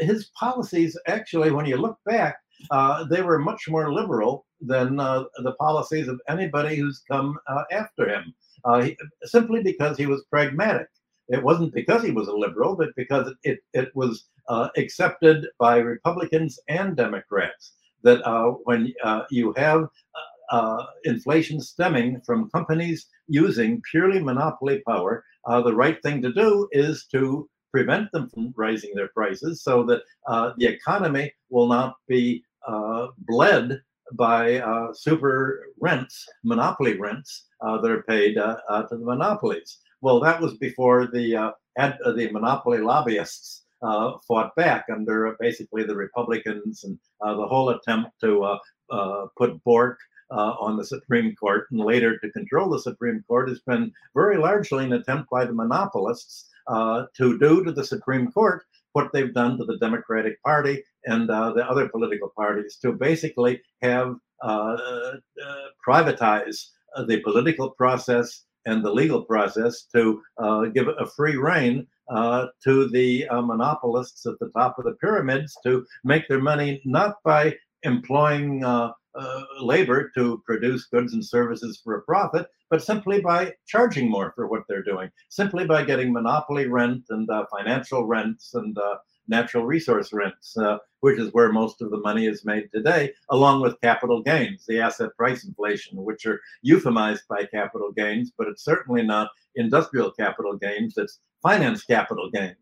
his 0.00 0.30
policies 0.38 0.98
actually, 1.06 1.50
when 1.50 1.66
you 1.66 1.76
look 1.76 1.98
back, 2.06 2.38
uh, 2.70 3.04
they 3.04 3.22
were 3.22 3.38
much 3.38 3.68
more 3.68 3.92
liberal 3.92 4.46
than 4.60 4.98
uh, 4.98 5.24
the 5.42 5.52
policies 5.52 6.08
of 6.08 6.20
anybody 6.28 6.76
who's 6.76 7.02
come 7.10 7.38
uh, 7.46 7.64
after 7.70 8.08
him. 8.08 8.34
He, 8.82 8.96
simply 9.24 9.62
because 9.62 9.96
he 9.96 10.06
was 10.06 10.24
pragmatic. 10.30 10.88
It 11.28 11.42
wasn't 11.42 11.72
because 11.72 12.02
he 12.02 12.10
was 12.10 12.28
a 12.28 12.36
liberal, 12.36 12.76
but 12.76 12.90
because 12.96 13.32
it, 13.44 13.60
it 13.72 13.90
was 13.94 14.28
uh, 14.48 14.68
accepted 14.76 15.46
by 15.58 15.78
Republicans 15.78 16.58
and 16.68 16.96
Democrats 16.96 17.72
that 18.02 18.22
uh, 18.26 18.50
when 18.64 18.92
uh, 19.02 19.22
you 19.30 19.52
have 19.56 19.82
uh, 19.82 20.54
uh, 20.54 20.86
inflation 21.04 21.60
stemming 21.60 22.20
from 22.24 22.50
companies 22.50 23.06
using 23.26 23.82
purely 23.90 24.20
monopoly 24.20 24.82
power, 24.86 25.24
uh, 25.46 25.62
the 25.62 25.74
right 25.74 26.00
thing 26.02 26.20
to 26.22 26.32
do 26.32 26.68
is 26.72 27.06
to 27.10 27.48
prevent 27.72 28.12
them 28.12 28.28
from 28.28 28.52
raising 28.56 28.94
their 28.94 29.08
prices 29.08 29.62
so 29.62 29.82
that 29.82 30.02
the 30.58 30.66
economy 30.66 31.32
will 31.50 31.66
not 31.66 31.96
be 32.06 32.44
bled 33.26 33.80
by 34.16 34.62
super 34.94 35.66
rents, 35.80 36.26
monopoly 36.42 36.98
rents 36.98 37.46
that 37.60 37.90
are 37.90 38.02
paid 38.02 38.34
to 38.34 38.86
the 38.90 38.98
monopolies. 38.98 39.78
Well, 40.04 40.20
that 40.20 40.38
was 40.38 40.58
before 40.58 41.06
the 41.06 41.34
uh, 41.34 41.50
ad, 41.78 41.98
uh, 42.04 42.12
the 42.12 42.30
monopoly 42.30 42.76
lobbyists 42.76 43.64
uh, 43.80 44.18
fought 44.28 44.54
back 44.54 44.84
under 44.92 45.28
uh, 45.28 45.32
basically 45.40 45.82
the 45.82 45.96
Republicans 45.96 46.84
and 46.84 46.98
uh, 47.22 47.34
the 47.34 47.46
whole 47.46 47.70
attempt 47.70 48.10
to 48.20 48.42
uh, 48.90 49.26
put 49.38 49.64
Bork 49.64 49.98
on 50.30 50.76
the 50.76 50.84
Supreme 50.84 51.34
Court 51.36 51.68
and 51.70 51.80
later 51.80 52.18
to 52.18 52.30
control 52.32 52.68
the 52.68 52.80
Supreme 52.80 53.24
Court 53.26 53.48
has 53.48 53.60
been 53.60 53.90
very 54.14 54.36
largely 54.36 54.84
an 54.84 54.92
attempt 54.92 55.30
by 55.30 55.46
the 55.46 55.54
monopolists 55.54 56.50
to 56.68 57.38
do 57.38 57.64
to 57.64 57.72
the 57.72 57.84
Supreme 57.84 58.30
Court 58.30 58.62
what 58.92 59.10
they've 59.14 59.32
done 59.32 59.56
to 59.56 59.64
the 59.64 59.78
Democratic 59.78 60.42
Party 60.42 60.82
and 61.06 61.28
the 61.28 61.66
other 61.68 61.88
political 61.88 62.30
parties 62.36 62.78
to 62.82 62.92
basically 62.92 63.60
have 63.82 64.16
privatize 65.86 66.68
the 67.06 67.20
political 67.20 67.70
process 67.70 68.44
and 68.66 68.84
the 68.84 68.92
legal 68.92 69.22
process 69.22 69.86
to 69.94 70.22
uh, 70.38 70.62
give 70.66 70.88
a 70.88 71.06
free 71.06 71.36
rein 71.36 71.86
uh, 72.10 72.46
to 72.62 72.88
the 72.90 73.26
uh, 73.28 73.42
monopolists 73.42 74.26
at 74.26 74.38
the 74.40 74.50
top 74.50 74.78
of 74.78 74.84
the 74.84 74.94
pyramids 75.00 75.56
to 75.64 75.84
make 76.04 76.26
their 76.28 76.40
money 76.40 76.80
not 76.84 77.16
by 77.24 77.54
employing 77.82 78.64
uh, 78.64 78.90
uh, 79.14 79.42
labor 79.60 80.10
to 80.14 80.42
produce 80.44 80.86
goods 80.86 81.14
and 81.14 81.24
services 81.24 81.80
for 81.82 81.96
a 81.96 82.02
profit, 82.02 82.46
but 82.70 82.82
simply 82.82 83.20
by 83.20 83.52
charging 83.66 84.10
more 84.10 84.32
for 84.34 84.48
what 84.48 84.62
they're 84.68 84.82
doing, 84.82 85.08
simply 85.28 85.64
by 85.66 85.84
getting 85.84 86.12
monopoly 86.12 86.66
rent 86.66 87.04
and 87.10 87.30
uh, 87.30 87.44
financial 87.50 88.06
rents 88.06 88.54
and 88.54 88.76
natural 89.28 89.64
resource 89.64 90.12
rents, 90.12 90.56
uh, 90.56 90.78
which 91.00 91.18
is 91.18 91.32
where 91.32 91.52
most 91.52 91.82
of 91.82 91.90
the 91.90 91.98
money 91.98 92.26
is 92.26 92.44
made 92.44 92.68
today, 92.72 93.12
along 93.30 93.60
with 93.60 93.80
capital 93.82 94.22
gains, 94.22 94.64
the 94.66 94.80
asset 94.80 95.10
price 95.16 95.44
inflation, 95.44 96.02
which 96.02 96.26
are 96.26 96.40
euphemized 96.66 97.26
by 97.28 97.44
capital 97.46 97.92
gains, 97.92 98.32
but 98.36 98.48
it's 98.48 98.64
certainly 98.64 99.02
not 99.02 99.28
industrial 99.56 100.10
capital 100.10 100.56
gains, 100.56 100.94
it's 100.96 101.20
finance 101.42 101.84
capital 101.84 102.30
gains. 102.30 102.56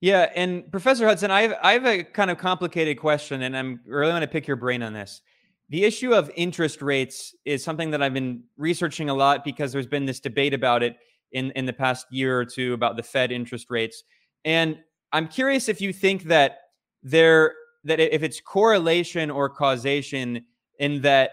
Yeah, 0.00 0.30
and 0.34 0.70
Professor 0.70 1.06
Hudson, 1.06 1.30
I 1.30 1.42
have 1.42 1.54
I 1.60 1.72
have 1.72 1.86
a 1.86 2.04
kind 2.04 2.30
of 2.30 2.38
complicated 2.38 2.98
question, 2.98 3.42
and 3.42 3.56
I'm 3.56 3.80
really 3.84 4.12
want 4.12 4.22
to 4.22 4.28
pick 4.28 4.46
your 4.46 4.56
brain 4.56 4.82
on 4.82 4.92
this. 4.92 5.22
The 5.70 5.84
issue 5.84 6.14
of 6.14 6.30
interest 6.36 6.80
rates 6.80 7.34
is 7.44 7.64
something 7.64 7.90
that 7.90 8.00
I've 8.00 8.14
been 8.14 8.44
researching 8.56 9.10
a 9.10 9.14
lot 9.14 9.44
because 9.44 9.72
there's 9.72 9.88
been 9.88 10.06
this 10.06 10.20
debate 10.20 10.54
about 10.54 10.82
it 10.82 10.96
in 11.32 11.50
in 11.52 11.66
the 11.66 11.72
past 11.72 12.06
year 12.10 12.38
or 12.38 12.44
two 12.44 12.74
about 12.74 12.96
the 12.96 13.02
Fed 13.02 13.32
interest 13.32 13.66
rates. 13.70 14.04
And 14.44 14.78
I'm 15.12 15.28
curious 15.28 15.68
if 15.68 15.80
you 15.80 15.92
think 15.92 16.24
that 16.24 16.58
there 17.02 17.54
that 17.84 18.00
if 18.00 18.22
it's 18.22 18.40
correlation 18.40 19.30
or 19.30 19.48
causation 19.48 20.44
in 20.78 21.00
that 21.02 21.30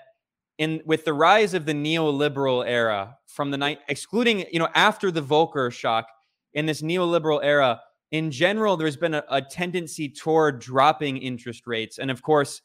in 0.57 0.81
with 0.85 1.05
the 1.05 1.13
rise 1.13 1.53
of 1.53 1.65
the 1.65 1.73
neoliberal 1.73 2.65
era 2.65 3.17
from 3.27 3.51
the 3.51 3.57
night 3.57 3.79
excluding 3.89 4.45
you 4.51 4.59
know 4.59 4.69
after 4.73 5.11
the 5.11 5.21
Volcker 5.21 5.71
shock 5.71 6.07
in 6.53 6.65
this 6.65 6.81
neoliberal 6.81 7.39
era 7.43 7.81
in 8.11 8.31
general 8.31 8.77
there's 8.77 8.95
been 8.95 9.15
a, 9.15 9.23
a 9.29 9.41
tendency 9.41 10.07
toward 10.07 10.59
dropping 10.59 11.17
interest 11.17 11.67
rates. 11.67 11.97
And 11.97 12.09
of 12.09 12.21
course 12.21 12.61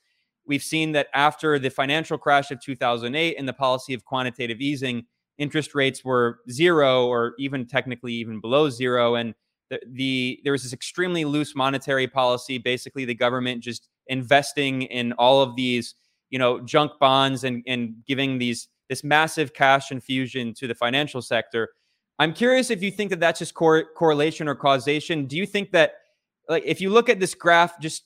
we've 0.47 0.62
seen 0.62 0.93
that 0.93 1.09
after 1.14 1.59
the 1.59 1.70
financial 1.70 2.18
crash 2.18 2.51
of 2.51 2.61
2008 2.61 3.36
and 3.38 3.49
the 3.49 3.53
policy 3.53 3.95
of 3.95 4.05
quantitative 4.05 4.61
easing 4.61 5.07
interest 5.38 5.74
rates 5.74 6.05
were 6.05 6.41
zero 6.51 7.07
or 7.07 7.34
even 7.38 7.66
technically 7.66 8.12
even 8.12 8.41
below 8.41 8.68
zero. 8.68 9.14
And 9.14 9.34
the, 9.70 9.80
the 9.86 10.40
there 10.44 10.52
was 10.52 10.64
this 10.64 10.72
extremely 10.72 11.24
loose 11.24 11.54
monetary 11.54 12.06
policy. 12.06 12.58
Basically, 12.58 13.04
the 13.04 13.14
government 13.14 13.62
just 13.62 13.88
investing 14.08 14.82
in 14.82 15.12
all 15.12 15.40
of 15.40 15.56
these, 15.56 15.94
you 16.28 16.38
know, 16.38 16.60
junk 16.60 16.92
bonds 17.00 17.44
and 17.44 17.62
and 17.66 17.94
giving 18.06 18.38
these 18.38 18.68
this 18.88 19.04
massive 19.04 19.54
cash 19.54 19.92
infusion 19.92 20.52
to 20.54 20.66
the 20.66 20.74
financial 20.74 21.22
sector. 21.22 21.70
I'm 22.18 22.34
curious 22.34 22.70
if 22.70 22.82
you 22.82 22.90
think 22.90 23.08
that 23.10 23.20
that's 23.20 23.38
just 23.38 23.54
cor- 23.54 23.86
correlation 23.96 24.48
or 24.48 24.54
causation. 24.54 25.24
Do 25.24 25.36
you 25.36 25.46
think 25.46 25.70
that, 25.70 25.94
like, 26.48 26.64
if 26.66 26.80
you 26.80 26.90
look 26.90 27.08
at 27.08 27.18
this 27.18 27.34
graph, 27.34 27.80
just 27.80 28.02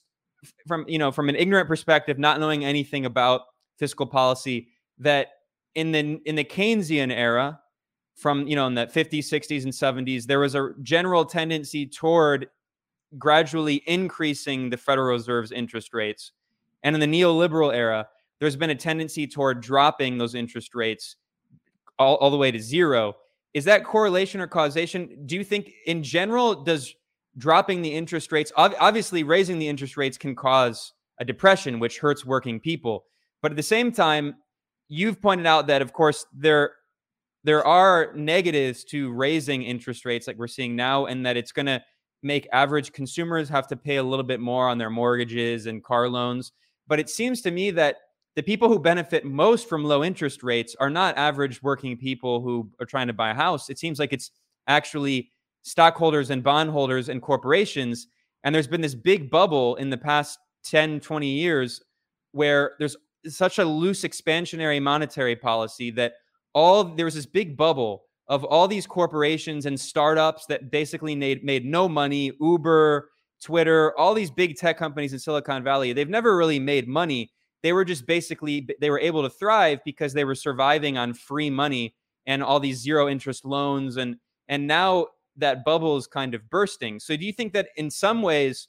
from 0.68 0.84
you 0.86 0.98
know 0.98 1.10
from 1.10 1.28
an 1.28 1.34
ignorant 1.36 1.66
perspective, 1.66 2.18
not 2.18 2.38
knowing 2.38 2.64
anything 2.64 3.06
about 3.06 3.42
fiscal 3.78 4.06
policy, 4.06 4.68
that 4.98 5.28
in 5.74 5.92
the 5.92 6.20
in 6.26 6.36
the 6.36 6.44
Keynesian 6.44 7.10
era, 7.10 7.58
from 8.14 8.46
you 8.46 8.56
know 8.56 8.66
in 8.66 8.74
the 8.74 8.86
50s 8.86 9.18
60s 9.18 9.64
and 9.64 9.72
70s 9.72 10.26
there 10.26 10.40
was 10.40 10.54
a 10.54 10.70
general 10.82 11.24
tendency 11.24 11.86
toward 11.86 12.48
gradually 13.18 13.82
increasing 13.86 14.70
the 14.70 14.76
federal 14.76 15.12
reserve's 15.12 15.52
interest 15.52 15.94
rates. 15.94 16.32
And 16.82 16.94
in 16.94 17.00
the 17.00 17.06
neoliberal 17.06 17.74
era 17.74 18.08
there's 18.40 18.56
been 18.56 18.70
a 18.70 18.74
tendency 18.74 19.26
toward 19.26 19.60
dropping 19.60 20.18
those 20.18 20.34
interest 20.34 20.74
rates 20.74 21.16
all, 21.98 22.16
all 22.16 22.30
the 22.30 22.36
way 22.36 22.50
to 22.50 22.58
zero. 22.58 23.14
Is 23.52 23.64
that 23.66 23.84
correlation 23.84 24.40
or 24.40 24.48
causation? 24.48 25.24
Do 25.26 25.36
you 25.36 25.44
think 25.44 25.70
in 25.86 26.02
general 26.02 26.64
does 26.64 26.94
dropping 27.36 27.82
the 27.82 27.92
interest 27.92 28.30
rates 28.32 28.52
obviously 28.56 29.22
raising 29.22 29.58
the 29.58 29.68
interest 29.68 29.96
rates 29.96 30.16
can 30.16 30.34
cause 30.34 30.92
a 31.18 31.24
depression 31.24 31.78
which 31.78 31.98
hurts 31.98 32.24
working 32.24 32.60
people. 32.60 33.04
But 33.42 33.52
at 33.52 33.56
the 33.56 33.62
same 33.62 33.92
time 33.92 34.36
you've 34.88 35.20
pointed 35.20 35.46
out 35.46 35.66
that 35.66 35.82
of 35.82 35.92
course 35.92 36.26
there 36.32 36.72
there 37.44 37.64
are 37.66 38.12
negatives 38.14 38.84
to 38.84 39.12
raising 39.12 39.62
interest 39.62 40.04
rates 40.04 40.26
like 40.26 40.36
we're 40.36 40.46
seeing 40.46 40.74
now, 40.74 41.06
and 41.06 41.24
that 41.24 41.36
it's 41.36 41.52
going 41.52 41.66
to 41.66 41.82
make 42.22 42.48
average 42.52 42.92
consumers 42.92 43.48
have 43.50 43.66
to 43.68 43.76
pay 43.76 43.96
a 43.96 44.02
little 44.02 44.24
bit 44.24 44.40
more 44.40 44.68
on 44.68 44.78
their 44.78 44.90
mortgages 44.90 45.66
and 45.66 45.84
car 45.84 46.08
loans. 46.08 46.52
But 46.88 46.98
it 46.98 47.10
seems 47.10 47.42
to 47.42 47.50
me 47.50 47.70
that 47.72 47.96
the 48.34 48.42
people 48.42 48.68
who 48.68 48.78
benefit 48.78 49.24
most 49.24 49.68
from 49.68 49.84
low 49.84 50.02
interest 50.02 50.42
rates 50.42 50.74
are 50.80 50.90
not 50.90 51.16
average 51.16 51.62
working 51.62 51.96
people 51.96 52.40
who 52.40 52.68
are 52.80 52.86
trying 52.86 53.06
to 53.06 53.12
buy 53.12 53.30
a 53.30 53.34
house. 53.34 53.70
It 53.70 53.78
seems 53.78 53.98
like 53.98 54.12
it's 54.12 54.30
actually 54.66 55.30
stockholders 55.62 56.30
and 56.30 56.42
bondholders 56.42 57.10
and 57.10 57.22
corporations. 57.22 58.08
And 58.42 58.54
there's 58.54 58.66
been 58.66 58.80
this 58.80 58.94
big 58.94 59.30
bubble 59.30 59.76
in 59.76 59.90
the 59.90 59.96
past 59.96 60.38
10, 60.64 61.00
20 61.00 61.28
years 61.28 61.82
where 62.32 62.72
there's 62.78 62.96
such 63.26 63.58
a 63.58 63.64
loose 63.64 64.02
expansionary 64.02 64.82
monetary 64.82 65.36
policy 65.36 65.90
that 65.92 66.14
all 66.54 66.84
there 66.84 67.04
was 67.04 67.14
this 67.14 67.26
big 67.26 67.56
bubble 67.56 68.04
of 68.28 68.44
all 68.44 68.66
these 68.66 68.86
corporations 68.86 69.66
and 69.66 69.78
startups 69.78 70.46
that 70.46 70.70
basically 70.70 71.14
made 71.14 71.44
made 71.44 71.64
no 71.64 71.88
money. 71.88 72.32
Uber, 72.40 73.10
Twitter, 73.42 73.96
all 73.98 74.14
these 74.14 74.30
big 74.30 74.56
tech 74.56 74.78
companies 74.78 75.12
in 75.12 75.18
Silicon 75.18 75.62
Valley, 75.62 75.92
they've 75.92 76.08
never 76.08 76.36
really 76.36 76.58
made 76.58 76.88
money. 76.88 77.30
They 77.62 77.72
were 77.72 77.84
just 77.84 78.06
basically 78.06 78.66
they 78.80 78.90
were 78.90 79.00
able 79.00 79.22
to 79.22 79.30
thrive 79.30 79.80
because 79.84 80.12
they 80.12 80.24
were 80.24 80.34
surviving 80.34 80.96
on 80.96 81.14
free 81.14 81.50
money 81.50 81.94
and 82.26 82.42
all 82.42 82.60
these 82.60 82.80
zero 82.80 83.08
interest 83.08 83.44
loans 83.44 83.96
and 83.96 84.16
and 84.48 84.66
now 84.66 85.08
that 85.36 85.64
bubble 85.64 85.96
is 85.96 86.06
kind 86.06 86.34
of 86.34 86.48
bursting. 86.48 87.00
So 87.00 87.16
do 87.16 87.26
you 87.26 87.32
think 87.32 87.52
that 87.54 87.68
in 87.76 87.90
some 87.90 88.22
ways 88.22 88.68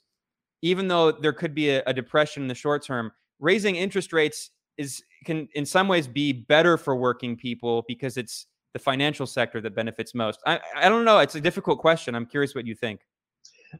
even 0.62 0.88
though 0.88 1.12
there 1.12 1.32
could 1.32 1.54
be 1.54 1.70
a, 1.70 1.82
a 1.86 1.94
depression 1.94 2.42
in 2.42 2.48
the 2.48 2.54
short 2.54 2.82
term, 2.82 3.12
raising 3.38 3.76
interest 3.76 4.12
rates 4.12 4.50
is 4.78 5.02
can 5.24 5.48
in 5.54 5.66
some 5.66 5.88
ways 5.88 6.06
be 6.06 6.32
better 6.32 6.76
for 6.76 6.96
working 6.96 7.36
people 7.36 7.84
because 7.88 8.16
it's 8.16 8.46
the 8.72 8.78
financial 8.78 9.26
sector 9.26 9.60
that 9.60 9.74
benefits 9.74 10.14
most. 10.14 10.40
I, 10.46 10.60
I 10.74 10.88
don't 10.88 11.04
know. 11.04 11.18
It's 11.20 11.34
a 11.34 11.40
difficult 11.40 11.78
question. 11.78 12.14
I'm 12.14 12.26
curious 12.26 12.54
what 12.54 12.66
you 12.66 12.74
think. 12.74 13.00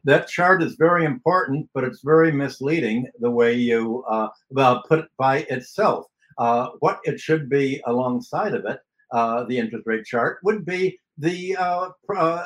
That 0.03 0.27
chart 0.27 0.63
is 0.63 0.75
very 0.75 1.05
important, 1.05 1.69
but 1.73 1.83
it's 1.83 2.01
very 2.03 2.31
misleading 2.31 3.07
the 3.19 3.29
way 3.29 3.53
you 3.53 4.03
uh, 4.09 4.29
well, 4.49 4.83
put 4.87 4.99
it 4.99 5.09
by 5.17 5.45
itself. 5.49 6.05
Uh, 6.37 6.69
what 6.79 6.99
it 7.03 7.19
should 7.19 7.49
be 7.49 7.81
alongside 7.87 8.53
of 8.53 8.65
it, 8.65 8.79
uh, 9.11 9.43
the 9.45 9.57
interest 9.57 9.87
rate 9.87 10.05
chart, 10.05 10.39
would 10.43 10.65
be 10.65 10.99
the 11.17 11.55
uh, 11.55 11.89
uh, 12.15 12.45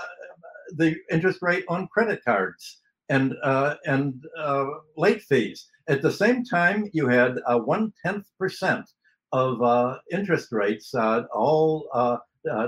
the 0.75 0.95
interest 1.11 1.39
rate 1.41 1.65
on 1.67 1.87
credit 1.87 2.23
cards 2.23 2.80
and 3.11 3.35
uh, 3.43 3.75
and 3.85 4.25
uh, 4.39 4.65
late 4.97 5.21
fees. 5.21 5.67
At 5.87 6.01
the 6.01 6.11
same 6.11 6.43
time, 6.45 6.89
you 6.93 7.07
had 7.07 7.35
uh, 7.45 7.59
one 7.59 7.93
tenth 8.03 8.27
percent 8.39 8.89
of 9.33 9.61
uh, 9.61 9.97
interest 10.11 10.51
rates, 10.51 10.95
uh, 10.95 11.23
all 11.33 11.87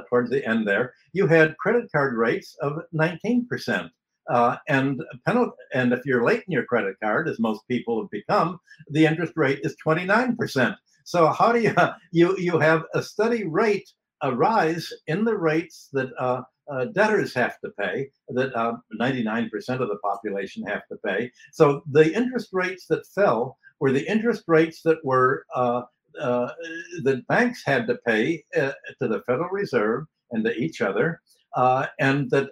towards 0.09 0.29
the 0.29 0.45
end 0.47 0.67
there. 0.67 0.93
You 1.13 1.25
had 1.27 1.57
credit 1.57 1.91
card 1.91 2.15
rates 2.15 2.55
of 2.61 2.73
nineteen 2.91 3.47
percent. 3.47 3.89
and 4.77 5.01
penalty, 5.25 5.63
and 5.73 5.93
if 5.93 6.01
you're 6.05 6.25
late 6.29 6.43
in 6.47 6.51
your 6.57 6.65
credit 6.65 6.95
card, 7.01 7.27
as 7.29 7.39
most 7.39 7.61
people 7.67 8.01
have 8.01 8.11
become, 8.11 8.59
the 8.89 9.05
interest 9.05 9.33
rate 9.35 9.59
is 9.63 9.75
29%. 9.85 10.75
So 11.05 11.27
how 11.27 11.51
do 11.51 11.59
you 11.59 11.73
you 12.19 12.37
you 12.37 12.59
have 12.59 12.83
a 12.93 13.01
steady 13.01 13.43
rate 13.45 13.89
a 14.23 14.33
rise 14.33 14.91
in 15.07 15.23
the 15.23 15.37
rates 15.37 15.89
that 15.93 16.09
uh, 16.17 16.41
uh, 16.71 16.85
debtors 16.85 17.33
have 17.33 17.59
to 17.59 17.69
pay, 17.77 18.09
that 18.29 18.53
99% 18.99 19.51
uh, 19.51 19.73
of 19.73 19.89
the 19.89 19.97
population 19.97 20.65
have 20.65 20.87
to 20.87 20.97
pay. 21.05 21.31
So 21.51 21.83
the 21.91 22.13
interest 22.15 22.49
rates 22.53 22.87
that 22.87 23.05
fell 23.07 23.57
were 23.79 23.91
the 23.91 24.09
interest 24.09 24.43
rates 24.47 24.81
that 24.83 25.03
were 25.03 25.45
uh, 25.53 25.83
uh, 26.19 26.51
that 27.03 27.25
banks 27.27 27.63
had 27.65 27.87
to 27.87 27.95
pay 28.05 28.43
to 28.53 28.75
the 28.99 29.23
Federal 29.25 29.49
Reserve 29.49 30.05
and 30.31 30.45
to 30.45 30.53
each 30.55 30.79
other, 30.79 31.21
and 31.99 32.29
that 32.29 32.49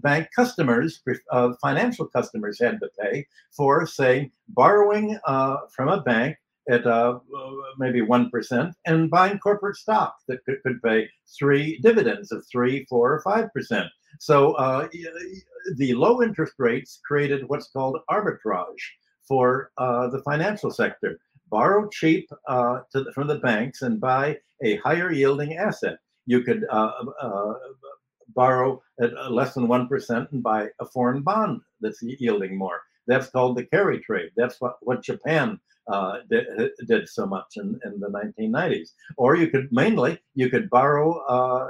bank 0.00 0.28
customers, 0.34 1.02
uh, 1.30 1.52
financial 1.60 2.06
customers 2.06 2.58
had 2.60 2.80
to 2.80 2.88
pay 3.00 3.26
for, 3.50 3.86
say, 3.86 4.30
borrowing 4.48 5.18
uh, 5.26 5.56
from 5.74 5.88
a 5.88 6.00
bank 6.00 6.36
at 6.68 6.86
uh, 6.86 7.18
maybe 7.78 8.00
1% 8.00 8.72
and 8.86 9.10
buying 9.10 9.38
corporate 9.38 9.76
stock 9.76 10.16
that 10.28 10.44
could, 10.44 10.62
could, 10.62 10.82
pay 10.82 11.08
three 11.38 11.78
dividends 11.82 12.30
of 12.30 12.44
three, 12.50 12.84
four, 12.88 13.14
or 13.14 13.22
5%. 13.22 13.88
So 14.20 14.52
uh, 14.54 14.88
the 15.76 15.94
low 15.94 16.22
interest 16.22 16.54
rates 16.58 17.00
created 17.06 17.48
what's 17.48 17.68
called 17.68 17.98
arbitrage 18.10 18.82
for 19.26 19.70
uh, 19.78 20.08
the 20.08 20.22
financial 20.22 20.70
sector. 20.70 21.18
Borrow 21.50 21.88
cheap 21.88 22.28
uh, 22.48 22.80
the, 22.92 23.10
from 23.14 23.28
the 23.28 23.38
banks 23.38 23.82
and 23.82 24.00
buy 24.00 24.38
a 24.62 24.76
higher 24.76 25.10
yielding 25.10 25.56
asset. 25.56 25.98
You 26.26 26.42
could 26.42 26.66
borrow 28.34 28.80
at 29.00 29.16
uh, 29.16 29.30
less 29.30 29.54
than 29.54 29.66
1% 29.66 30.32
and 30.32 30.42
buy 30.42 30.68
a 30.80 30.86
foreign 30.86 31.22
bond 31.22 31.60
that's 31.80 32.02
yielding 32.02 32.56
more. 32.56 32.80
That's 33.06 33.30
called 33.30 33.56
the 33.56 33.64
carry 33.64 34.00
trade. 34.00 34.30
That's 34.36 34.60
what, 34.60 34.76
what 34.82 35.02
Japan 35.02 35.58
uh, 35.88 36.18
did, 36.30 36.46
did, 36.86 37.08
so 37.08 37.26
much 37.26 37.56
in, 37.56 37.78
in 37.84 38.00
the 38.00 38.08
1990s. 38.08 38.90
Or 39.16 39.36
you 39.36 39.48
could 39.48 39.68
mainly, 39.70 40.18
you 40.34 40.50
could 40.50 40.68
borrow 40.70 41.18
uh, 41.26 41.68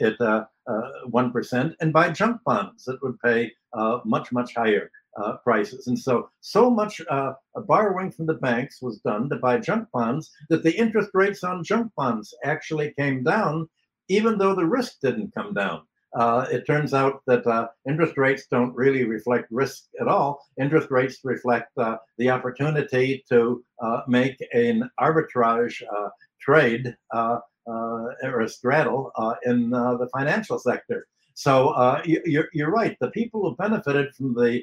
at 0.00 0.20
uh, 0.20 0.44
1% 0.68 1.70
uh, 1.70 1.74
and 1.80 1.92
buy 1.92 2.10
junk 2.10 2.40
bonds 2.44 2.84
that 2.84 3.02
would 3.02 3.18
pay 3.20 3.52
uh, 3.72 4.00
much, 4.04 4.32
much 4.32 4.54
higher 4.54 4.90
uh, 5.16 5.36
prices. 5.38 5.86
And 5.86 5.98
so, 5.98 6.30
so 6.40 6.70
much 6.70 7.00
uh, 7.10 7.32
borrowing 7.66 8.10
from 8.10 8.26
the 8.26 8.34
banks 8.34 8.80
was 8.80 9.00
done 9.00 9.28
to 9.30 9.36
buy 9.36 9.58
junk 9.58 9.88
bonds 9.92 10.30
that 10.48 10.62
the 10.62 10.76
interest 10.76 11.10
rates 11.14 11.42
on 11.42 11.64
junk 11.64 11.92
bonds 11.96 12.34
actually 12.44 12.92
came 12.98 13.22
down 13.24 13.68
even 14.08 14.38
though 14.38 14.54
the 14.54 14.64
risk 14.64 15.00
didn't 15.02 15.34
come 15.34 15.52
down. 15.52 15.82
Uh, 16.14 16.46
it 16.50 16.66
turns 16.66 16.94
out 16.94 17.20
that 17.26 17.46
uh, 17.46 17.68
interest 17.86 18.16
rates 18.16 18.46
don't 18.50 18.74
really 18.74 19.04
reflect 19.04 19.46
risk 19.50 19.84
at 20.00 20.08
all. 20.08 20.40
Interest 20.60 20.90
rates 20.90 21.18
reflect 21.22 21.70
uh, 21.76 21.96
the 22.16 22.30
opportunity 22.30 23.22
to 23.28 23.62
uh, 23.82 24.00
make 24.08 24.36
an 24.54 24.88
arbitrage 24.98 25.82
uh, 25.82 26.08
trade 26.40 26.96
uh, 27.12 27.38
or 27.66 28.40
a 28.40 28.48
straddle 28.48 29.12
in 29.44 29.70
the 29.70 30.08
financial 30.12 30.58
sector. 30.58 31.06
So 31.34 32.00
you, 32.04 32.44
are 32.62 32.70
right. 32.70 32.96
The 33.00 33.10
people 33.10 33.42
who 33.42 33.56
benefited 33.56 34.14
from 34.14 34.34
the 34.34 34.62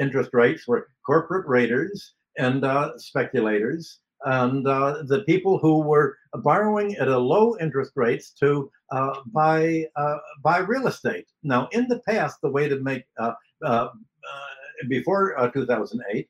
interest 0.00 0.30
rates 0.32 0.66
were 0.66 0.88
corporate 1.06 1.46
raiders 1.46 2.14
and 2.36 2.64
speculators 3.00 4.00
and 4.26 4.66
uh, 4.66 5.02
the 5.06 5.20
people 5.20 5.56
who 5.56 5.80
were 5.80 6.18
borrowing 6.42 6.96
at 6.96 7.08
a 7.08 7.18
low 7.18 7.56
interest 7.60 7.92
rates 7.94 8.30
to 8.30 8.70
uh, 8.90 9.20
buy 9.26 9.86
uh, 9.94 10.18
buy 10.42 10.58
real 10.58 10.88
estate. 10.88 11.26
Now, 11.42 11.68
in 11.72 11.88
the 11.88 12.00
past, 12.00 12.40
the 12.42 12.50
way 12.50 12.68
to 12.68 12.80
make 12.80 13.04
uh, 13.18 13.32
uh, 13.64 13.68
uh, 13.68 13.90
before 14.88 15.50
2008, 15.54 16.28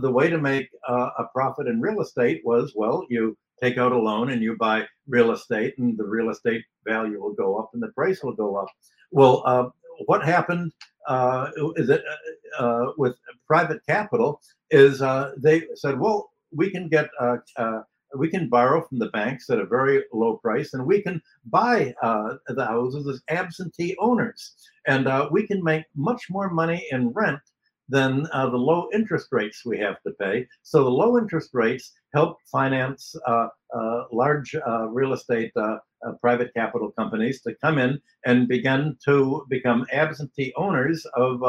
the 0.00 0.10
way 0.10 0.30
to 0.30 0.38
make 0.38 0.68
a 0.88 1.24
profit 1.34 1.66
in 1.66 1.80
real 1.80 2.00
estate 2.00 2.40
was 2.44 2.72
well, 2.74 3.06
you 3.10 3.36
take 3.62 3.76
out 3.76 3.92
a 3.92 3.98
loan 3.98 4.30
and 4.30 4.42
you 4.42 4.56
buy 4.56 4.86
real 5.06 5.32
estate, 5.32 5.74
and 5.78 5.98
the 5.98 6.04
real 6.04 6.30
estate 6.30 6.64
value 6.86 7.20
will 7.20 7.34
go 7.34 7.58
up 7.58 7.70
and 7.74 7.82
the 7.82 7.88
price 7.88 8.22
will 8.22 8.34
go 8.34 8.56
up. 8.56 8.68
Well, 9.10 9.72
what 10.06 10.24
happened 10.24 10.72
is 11.76 11.90
with 12.96 13.16
private 13.46 13.84
capital 13.86 14.40
is 14.70 15.00
they 15.42 15.64
said, 15.74 16.00
well 16.00 16.30
we 16.54 16.70
can 16.70 16.88
get 16.88 17.08
uh, 17.20 17.36
uh, 17.56 17.82
we 18.16 18.28
can 18.28 18.48
borrow 18.48 18.86
from 18.86 18.98
the 18.98 19.10
banks 19.10 19.50
at 19.50 19.58
a 19.58 19.66
very 19.66 20.02
low 20.12 20.38
price 20.38 20.72
and 20.72 20.86
we 20.86 21.02
can 21.02 21.20
buy 21.46 21.94
uh, 22.02 22.36
the 22.48 22.64
houses 22.64 23.06
as 23.06 23.20
absentee 23.28 23.94
owners. 23.98 24.54
And 24.86 25.06
uh, 25.06 25.28
we 25.30 25.46
can 25.46 25.62
make 25.62 25.84
much 25.94 26.30
more 26.30 26.48
money 26.48 26.86
in 26.90 27.10
rent 27.10 27.40
than 27.90 28.26
uh, 28.32 28.48
the 28.48 28.56
low 28.56 28.88
interest 28.94 29.28
rates 29.30 29.62
we 29.64 29.78
have 29.78 30.00
to 30.02 30.12
pay. 30.18 30.46
So 30.62 30.84
the 30.84 30.90
low 30.90 31.18
interest 31.18 31.50
rates 31.52 31.92
help 32.14 32.38
finance 32.50 33.14
uh, 33.26 33.48
large 34.10 34.56
real 34.88 35.12
estate 35.12 35.52
private 36.22 36.52
capital 36.54 36.90
companies 36.92 37.42
to 37.42 37.54
come 37.62 37.76
in 37.76 37.98
and 38.24 38.48
begin 38.48 38.96
to 39.04 39.44
become 39.50 39.86
absentee 39.92 40.54
owners 40.56 41.06
of 41.14 41.40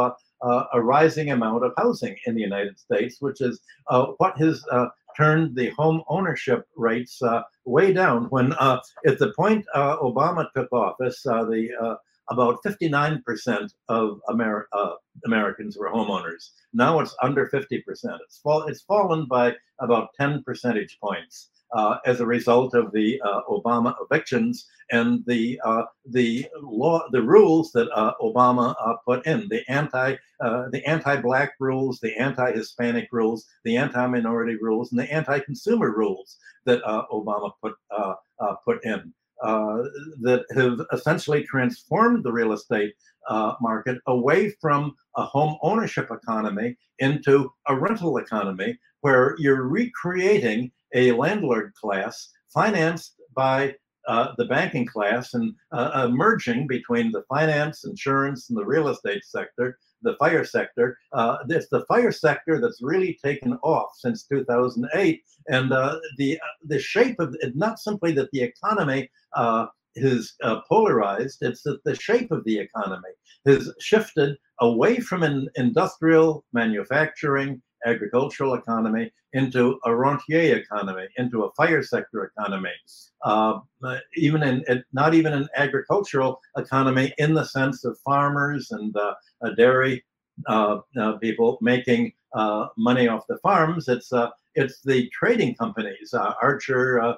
uh, 0.42 0.66
a 0.74 0.82
rising 0.82 1.32
amount 1.32 1.64
of 1.64 1.74
housing 1.78 2.16
in 2.26 2.36
the 2.36 2.42
United 2.42 2.80
States, 2.80 3.18
which 3.20 3.42
is 3.42 3.60
uh, 3.88 4.08
what 4.18 4.38
has 4.38 4.64
uh, 4.72 4.88
turned 5.18 5.56
the 5.56 5.70
home 5.72 6.02
ownership 6.08 6.68
rates 6.76 7.22
uh, 7.22 7.42
way 7.66 7.92
down. 7.94 8.26
When 8.26 8.54
uh, 8.54 8.80
at 9.06 9.20
the 9.20 9.34
point 9.34 9.66
uh, 9.74 9.98
Obama 9.98 10.48
took 10.56 10.72
office, 10.72 11.22
the 11.24 11.98
about 12.32 12.60
59% 12.64 13.72
of 13.88 14.20
Amer- 14.30 14.68
Americans 15.26 15.78
were 15.80 15.90
homeowners. 15.90 16.52
Now 16.74 17.00
it's 17.00 17.16
under 17.24 17.48
50%. 17.48 17.82
It's, 17.82 18.38
fall- 18.38 18.68
it's 18.68 18.84
fallen 18.84 19.26
by 19.26 19.56
about 19.80 20.10
10 20.16 20.44
percentage 20.44 21.00
points 21.02 21.50
uh, 21.72 21.98
as 22.06 22.20
a 22.20 22.26
result 22.26 22.74
of 22.74 22.92
the 22.92 23.22
uh, 23.22 23.42
Obama 23.50 23.96
evictions 24.02 24.68
and 24.92 25.24
the 25.28 25.60
uh, 25.64 25.84
the 26.06 26.48
law, 26.62 27.08
the 27.12 27.22
rules 27.22 27.72
that 27.74 27.90
uh, 27.94 28.14
Obama 28.22 28.74
uh, 28.84 28.96
put 29.06 29.26
in, 29.28 29.48
the 29.50 29.62
anti 29.70 30.16
uh, 30.42 30.70
the 30.72 30.84
anti-black 30.86 31.54
rules, 31.60 32.00
the 32.00 32.16
anti-Hispanic 32.18 33.10
rules, 33.12 33.46
the 33.64 33.78
anti-minority 33.78 34.58
rules, 34.62 34.92
and 34.92 35.00
the 35.00 35.12
anti-consumer 35.12 35.92
rules 35.92 36.38
that 36.66 36.82
Obama 36.84 37.52
put 37.62 37.74
put 38.66 38.84
in. 38.84 39.14
that 39.42 40.46
have 40.56 40.80
essentially 40.92 41.44
transformed 41.44 42.24
the 42.24 42.32
real 42.32 42.54
estate 42.54 42.94
market 43.62 44.00
away 44.08 44.50
from 44.62 44.96
a 45.18 45.24
home 45.24 45.58
ownership 45.62 46.10
economy 46.12 46.76
into 47.00 47.52
a 47.68 47.76
rental 47.78 48.18
economy 48.18 48.78
where 49.02 49.36
you're 49.38 49.68
recreating 49.68 50.72
a 50.94 51.12
landlord 51.12 51.74
class 51.76 52.30
financed 52.54 53.16
by 53.36 53.76
uh, 54.08 54.34
the 54.38 54.46
banking 54.46 54.86
class 54.86 55.34
and 55.34 55.54
uh, 55.72 56.08
merging 56.12 56.66
between 56.66 57.12
the 57.12 57.24
finance, 57.30 57.84
insurance, 57.86 58.50
and 58.50 58.58
the 58.58 58.66
real 58.66 58.88
estate 58.88 59.24
sector, 59.24 59.78
the 60.02 60.16
fire 60.16 60.44
sector. 60.44 60.98
Uh, 61.14 61.38
it's 61.50 61.70
the 61.70 61.86
fire 61.86 62.12
sector 62.12 62.60
that's 62.60 62.82
really 62.82 63.20
taken 63.24 63.54
off 63.62 63.92
since 63.96 64.24
2008, 64.24 65.22
and 65.50 65.72
uh, 65.72 66.00
the 66.18 66.40
the 66.66 66.80
shape 66.80 67.20
of 67.20 67.36
it, 67.42 67.56
not 67.56 67.80
simply 67.80 68.12
that 68.14 68.32
the 68.32 68.42
economy 68.42 69.10
uh, 69.36 69.68
is 69.96 70.36
uh, 70.44 70.62
polarized, 70.68 71.40
it's 71.42 71.64
that 71.64 71.84
the 71.84 71.96
shape 71.96 72.32
of 72.32 72.44
the 72.46 72.58
economy 72.58 73.10
has 73.46 73.72
shifted 73.80 74.38
away 74.60 75.00
from 75.00 75.24
an 75.24 75.50
industrial 75.56 76.46
manufacturing 76.54 77.62
agricultural 77.86 78.56
economy 78.56 79.12
into 79.34 79.80
a 79.86 79.96
rentier 79.96 80.58
economy, 80.58 81.08
into 81.18 81.44
a 81.44 81.52
fire 81.52 81.84
sector 81.84 82.24
economy, 82.26 82.72
uh, 83.24 83.60
even 84.16 84.42
in, 84.44 84.84
not 84.94 85.14
even 85.14 85.34
an 85.34 85.48
agricultural 85.56 86.40
economy 86.58 87.14
in 87.18 87.34
the 87.34 87.44
sense 87.44 87.86
of 87.86 87.98
farmers 88.00 88.72
and 88.72 88.96
uh, 88.98 89.14
dairy 89.56 90.04
uh, 90.48 90.80
uh, 90.98 91.14
people 91.18 91.58
making 91.62 92.14
uh, 92.34 92.68
money 92.78 93.08
off 93.08 93.26
the 93.28 93.38
farms. 93.40 93.88
It's 93.88 94.12
it's 94.56 94.82
the 94.82 95.10
trading 95.10 95.56
companies, 95.56 96.14
Archer, 96.14 97.16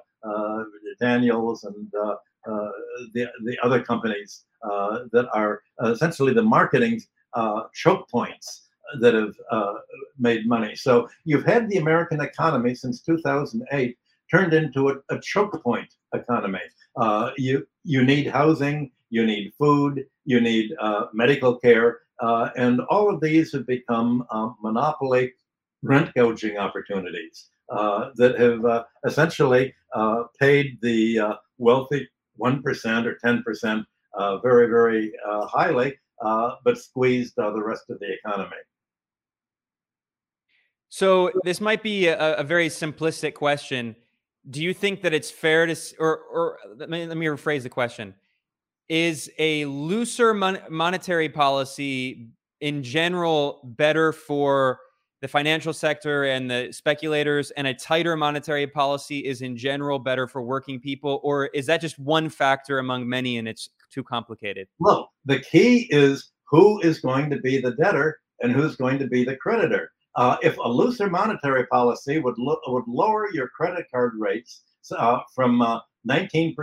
Daniels, 0.99 1.63
and 1.63 1.87
the 1.91 2.17
the 3.13 3.57
other 3.63 3.81
companies 3.83 4.45
that 4.63 5.27
are 5.33 5.61
essentially 5.83 6.33
the 6.33 6.41
marketing 6.41 7.01
choke 7.73 8.09
points 8.09 8.69
that 8.99 9.13
have 9.13 9.35
uh, 9.51 9.73
made 10.19 10.47
money. 10.47 10.75
So 10.75 11.09
you've 11.25 11.45
had 11.45 11.69
the 11.69 11.77
American 11.77 12.21
economy 12.21 12.75
since 12.75 13.01
2008 13.01 13.97
turned 14.29 14.53
into 14.53 14.89
a, 14.89 14.95
a 15.09 15.19
choke 15.19 15.61
point 15.63 15.93
economy. 16.13 16.59
Uh, 16.95 17.31
you 17.37 17.67
you 17.83 18.03
need 18.03 18.27
housing, 18.27 18.91
you 19.09 19.25
need 19.25 19.53
food, 19.57 20.05
you 20.25 20.39
need 20.39 20.71
uh, 20.79 21.05
medical 21.13 21.55
care, 21.57 21.99
uh, 22.19 22.49
and 22.55 22.81
all 22.89 23.13
of 23.13 23.21
these 23.21 23.51
have 23.53 23.67
become 23.67 24.25
um, 24.31 24.55
monopoly 24.61 25.33
rent 25.83 26.13
gouging 26.13 26.57
opportunities 26.57 27.49
uh, 27.69 28.09
that 28.15 28.39
have 28.39 28.63
uh, 28.65 28.83
essentially 29.05 29.73
paid 30.39 30.77
the 30.81 31.37
wealthy 31.57 32.07
one 32.37 32.61
percent 32.61 33.05
or 33.07 33.17
ten 33.23 33.43
percent 33.43 33.85
very 34.41 34.67
very 34.67 35.13
highly, 35.27 35.97
but 36.21 36.77
squeezed 36.77 37.35
the 37.35 37.63
rest 37.63 37.89
of 37.89 37.99
the 37.99 38.13
economy. 38.13 38.61
So 40.93 41.31
this 41.45 41.61
might 41.61 41.81
be 41.81 42.07
a, 42.07 42.35
a 42.35 42.43
very 42.43 42.67
simplistic 42.67 43.33
question. 43.33 43.95
do 44.49 44.61
you 44.61 44.73
think 44.73 45.01
that 45.03 45.13
it's 45.13 45.31
fair 45.31 45.65
to, 45.65 45.75
or, 45.99 46.17
or 46.17 46.57
let 46.75 46.89
me, 46.89 47.05
let 47.05 47.15
me 47.15 47.27
rephrase 47.27 47.63
the 47.63 47.69
question. 47.69 48.13
Is 48.89 49.31
a 49.39 49.63
looser 49.65 50.33
mon- 50.33 50.59
monetary 50.69 51.29
policy 51.29 52.31
in 52.59 52.83
general 52.83 53.61
better 53.63 54.11
for 54.11 54.79
the 55.21 55.29
financial 55.29 55.71
sector 55.71 56.25
and 56.25 56.51
the 56.51 56.73
speculators, 56.73 57.51
and 57.51 57.67
a 57.67 57.73
tighter 57.73 58.17
monetary 58.17 58.67
policy 58.67 59.19
is 59.19 59.41
in 59.41 59.55
general 59.55 59.97
better 59.97 60.27
for 60.27 60.41
working 60.41 60.77
people? 60.77 61.21
Or 61.23 61.45
is 61.47 61.67
that 61.67 61.79
just 61.79 61.97
one 61.99 62.27
factor 62.27 62.79
among 62.79 63.07
many 63.07 63.37
and 63.37 63.47
it's 63.47 63.69
too 63.89 64.03
complicated? 64.03 64.67
Look, 64.81 65.07
the 65.23 65.39
key 65.39 65.87
is 65.89 66.31
who 66.49 66.81
is 66.81 66.99
going 66.99 67.29
to 67.29 67.37
be 67.37 67.61
the 67.61 67.71
debtor 67.75 68.19
and 68.41 68.51
who's 68.51 68.75
going 68.75 68.99
to 68.99 69.07
be 69.07 69.23
the 69.23 69.37
creditor. 69.37 69.91
Uh, 70.15 70.37
if 70.41 70.57
a 70.57 70.67
looser 70.67 71.09
monetary 71.09 71.65
policy 71.67 72.19
would 72.19 72.37
lo- 72.37 72.59
would 72.67 72.87
lower 72.87 73.31
your 73.33 73.47
credit 73.49 73.85
card 73.93 74.13
rates 74.19 74.63
uh, 74.97 75.19
from 75.35 75.61
uh, 75.61 75.79
19% 76.09 76.55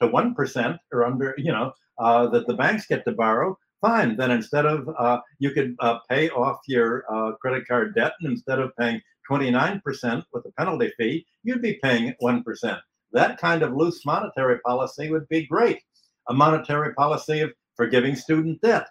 to 0.00 0.08
1% 0.08 0.78
or 0.92 1.04
under, 1.04 1.34
you 1.36 1.52
know, 1.52 1.72
uh, 1.98 2.28
that 2.28 2.46
the 2.46 2.54
banks 2.54 2.86
get 2.86 3.04
to 3.04 3.12
borrow, 3.12 3.58
fine. 3.80 4.16
Then 4.16 4.30
instead 4.30 4.64
of, 4.64 4.88
uh, 4.98 5.18
you 5.38 5.50
could 5.50 5.74
uh, 5.80 5.98
pay 6.08 6.30
off 6.30 6.58
your 6.66 7.02
credit 7.40 7.66
card 7.66 7.94
debt, 7.94 8.12
and 8.20 8.30
instead 8.32 8.60
of 8.60 8.70
paying 8.78 9.00
29% 9.28 10.24
with 10.32 10.46
a 10.46 10.52
penalty 10.52 10.92
fee, 10.96 11.26
you'd 11.42 11.62
be 11.62 11.78
paying 11.82 12.14
1%. 12.22 12.80
That 13.12 13.38
kind 13.38 13.62
of 13.62 13.74
loose 13.74 14.06
monetary 14.06 14.60
policy 14.60 15.10
would 15.10 15.28
be 15.28 15.46
great. 15.46 15.82
A 16.28 16.34
monetary 16.34 16.94
policy 16.94 17.40
of 17.40 17.52
forgiving 17.76 18.14
student 18.14 18.60
debt 18.62 18.86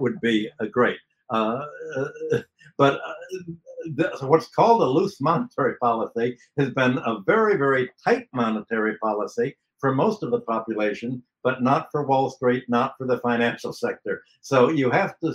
would 0.00 0.20
be 0.20 0.50
great. 0.72 0.98
Uh, 1.30 1.64
but 2.78 3.00
uh, 3.00 4.26
what's 4.26 4.48
called 4.48 4.82
a 4.82 4.86
loose 4.86 5.20
monetary 5.20 5.76
policy 5.78 6.36
has 6.58 6.70
been 6.70 6.98
a 6.98 7.20
very, 7.26 7.56
very 7.56 7.90
tight 8.04 8.26
monetary 8.32 8.96
policy 8.98 9.56
for 9.80 9.94
most 9.94 10.22
of 10.22 10.30
the 10.30 10.40
population, 10.40 11.22
but 11.42 11.62
not 11.62 11.88
for 11.92 12.06
Wall 12.06 12.30
Street, 12.30 12.64
not 12.68 12.94
for 12.96 13.06
the 13.06 13.18
financial 13.18 13.72
sector. 13.72 14.22
So 14.40 14.70
you 14.70 14.90
have 14.90 15.14
to 15.22 15.34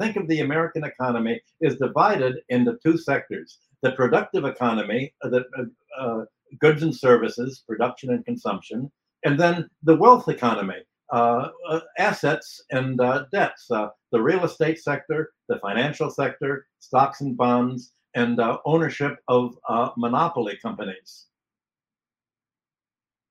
think 0.00 0.16
of 0.16 0.26
the 0.26 0.40
American 0.40 0.84
economy 0.84 1.40
is 1.60 1.76
divided 1.76 2.36
into 2.48 2.78
two 2.82 2.96
sectors: 2.96 3.58
the 3.82 3.92
productive 3.92 4.44
economy, 4.44 5.12
uh, 5.22 5.28
the 5.28 5.44
uh, 5.58 6.02
uh, 6.02 6.24
goods 6.58 6.82
and 6.82 6.96
services, 6.96 7.62
production 7.68 8.10
and 8.10 8.24
consumption, 8.24 8.90
and 9.24 9.38
then 9.38 9.68
the 9.82 9.96
wealth 9.96 10.28
economy, 10.28 10.80
Uh, 11.12 11.48
uh, 11.68 11.80
assets 11.98 12.62
and 12.70 13.00
uh, 13.00 13.24
debts, 13.32 13.68
uh, 13.72 13.88
the 14.12 14.22
real 14.22 14.44
estate 14.44 14.80
sector, 14.80 15.32
the 15.48 15.58
financial 15.58 16.08
sector, 16.08 16.66
stocks 16.78 17.20
and 17.20 17.36
bonds, 17.36 17.92
and 18.14 18.40
ownership 18.64 19.18
of 19.28 19.56
monopoly 19.96 20.58
companies. 20.62 21.26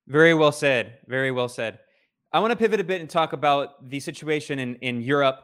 Very 0.07 0.33
well 0.33 0.51
said. 0.51 0.99
Very 1.07 1.31
well 1.31 1.47
said. 1.47 1.79
I 2.33 2.39
want 2.39 2.51
to 2.51 2.57
pivot 2.57 2.79
a 2.79 2.83
bit 2.83 3.01
and 3.01 3.09
talk 3.09 3.33
about 3.33 3.89
the 3.89 3.99
situation 3.99 4.59
in, 4.59 4.75
in 4.75 5.01
Europe. 5.01 5.39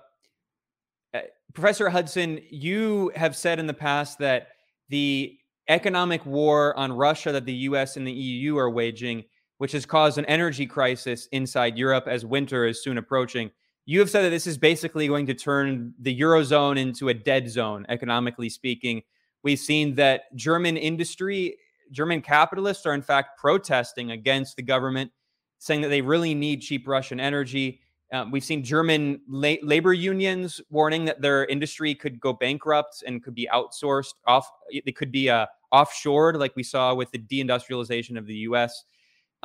Uh, 1.14 1.22
Professor 1.54 1.90
Hudson, 1.90 2.42
you 2.50 3.12
have 3.16 3.36
said 3.36 3.60
in 3.60 3.68
the 3.68 3.74
past 3.74 4.20
that 4.20 4.50
the 4.90 5.38
economic 5.68 6.26
war 6.26 6.78
on 6.78 6.92
Russia 6.92 7.32
that 7.32 7.46
the 7.46 7.54
US 7.54 7.98
and 7.98 8.06
the 8.06 8.12
EU 8.12 8.58
are 8.58 8.70
waging 8.70 9.24
which 9.58 9.72
has 9.72 9.86
caused 9.86 10.18
an 10.18 10.26
energy 10.26 10.66
crisis 10.66 11.28
inside 11.32 11.78
Europe 11.78 12.08
as 12.08 12.26
winter 12.26 12.66
is 12.66 12.84
soon 12.84 12.98
approaching. 12.98 13.52
You 13.86 14.00
have 14.00 14.10
said 14.10 14.24
that 14.24 14.32
this 14.32 14.48
is 14.48 14.58
basically 14.58 15.08
going 15.08 15.28
to 15.28 15.34
turn 15.34 15.94
the 16.00 16.20
Eurozone 16.20 16.78
into 16.78 17.10
a 17.10 17.14
dead 17.14 17.50
zone, 17.50 17.86
economically 17.88 18.50
speaking. 18.50 19.04
We've 19.44 19.60
seen 19.60 19.94
that 19.96 20.36
German 20.36 20.76
industry, 20.76 21.58
German 21.92 22.22
capitalists 22.22 22.86
are 22.86 22.94
in 22.94 23.04
fact 23.04 23.40
protesting 23.40 24.12
against 24.12 24.56
the 24.56 24.64
government, 24.64 25.12
saying 25.60 25.82
that 25.82 25.90
they 25.90 26.02
really 26.02 26.34
need 26.34 26.62
cheap 26.62 26.88
Russian 26.88 27.20
energy. 27.20 27.80
Um, 28.12 28.32
we've 28.32 28.44
seen 28.44 28.64
German 28.64 29.22
la- 29.28 29.56
labor 29.62 29.94
unions 29.94 30.62
warning 30.70 31.06
that 31.06 31.22
their 31.22 31.46
industry 31.46 31.94
could 31.94 32.20
go 32.20 32.34
bankrupt 32.34 33.04
and 33.06 33.24
could 33.24 33.36
be 33.36 33.48
outsourced 33.54 34.14
off. 34.26 34.50
It 34.70 34.96
could 34.96 35.12
be 35.12 35.30
uh, 35.30 35.46
offshored, 35.72 36.40
like 36.40 36.56
we 36.56 36.64
saw 36.64 36.94
with 36.96 37.12
the 37.12 37.20
deindustrialization 37.20 38.18
of 38.18 38.26
the 38.26 38.36
U.S. 38.50 38.84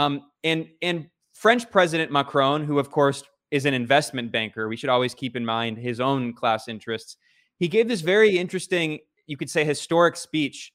Um, 0.00 0.22
and 0.44 0.66
and 0.80 1.10
French 1.34 1.70
President 1.70 2.10
Macron, 2.10 2.64
who 2.64 2.78
of 2.78 2.90
course 2.90 3.22
is 3.50 3.66
an 3.66 3.74
investment 3.74 4.32
banker, 4.32 4.66
we 4.66 4.76
should 4.76 4.88
always 4.88 5.14
keep 5.14 5.36
in 5.36 5.44
mind 5.44 5.76
his 5.76 6.00
own 6.00 6.32
class 6.32 6.68
interests. 6.68 7.18
He 7.58 7.68
gave 7.68 7.86
this 7.86 8.00
very 8.00 8.38
interesting, 8.38 9.00
you 9.26 9.36
could 9.36 9.50
say, 9.50 9.62
historic 9.62 10.16
speech 10.16 10.72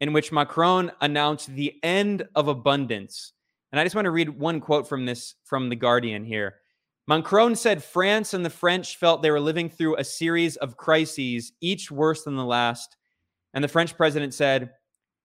in 0.00 0.12
which 0.12 0.30
Macron 0.30 0.92
announced 1.00 1.48
the 1.48 1.74
end 1.82 2.22
of 2.36 2.46
abundance. 2.46 3.32
And 3.72 3.80
I 3.80 3.84
just 3.84 3.96
want 3.96 4.04
to 4.04 4.12
read 4.12 4.28
one 4.28 4.60
quote 4.60 4.88
from 4.88 5.06
this 5.06 5.34
from 5.44 5.70
the 5.70 5.76
Guardian 5.76 6.24
here. 6.24 6.54
Macron 7.08 7.56
said 7.56 7.82
France 7.82 8.32
and 8.32 8.44
the 8.44 8.50
French 8.50 8.96
felt 8.96 9.22
they 9.22 9.30
were 9.32 9.40
living 9.40 9.68
through 9.68 9.96
a 9.96 10.04
series 10.04 10.56
of 10.56 10.76
crises, 10.76 11.52
each 11.60 11.90
worse 11.90 12.22
than 12.22 12.36
the 12.36 12.44
last. 12.44 12.96
And 13.54 13.64
the 13.64 13.68
French 13.68 13.96
president 13.96 14.34
said, 14.34 14.70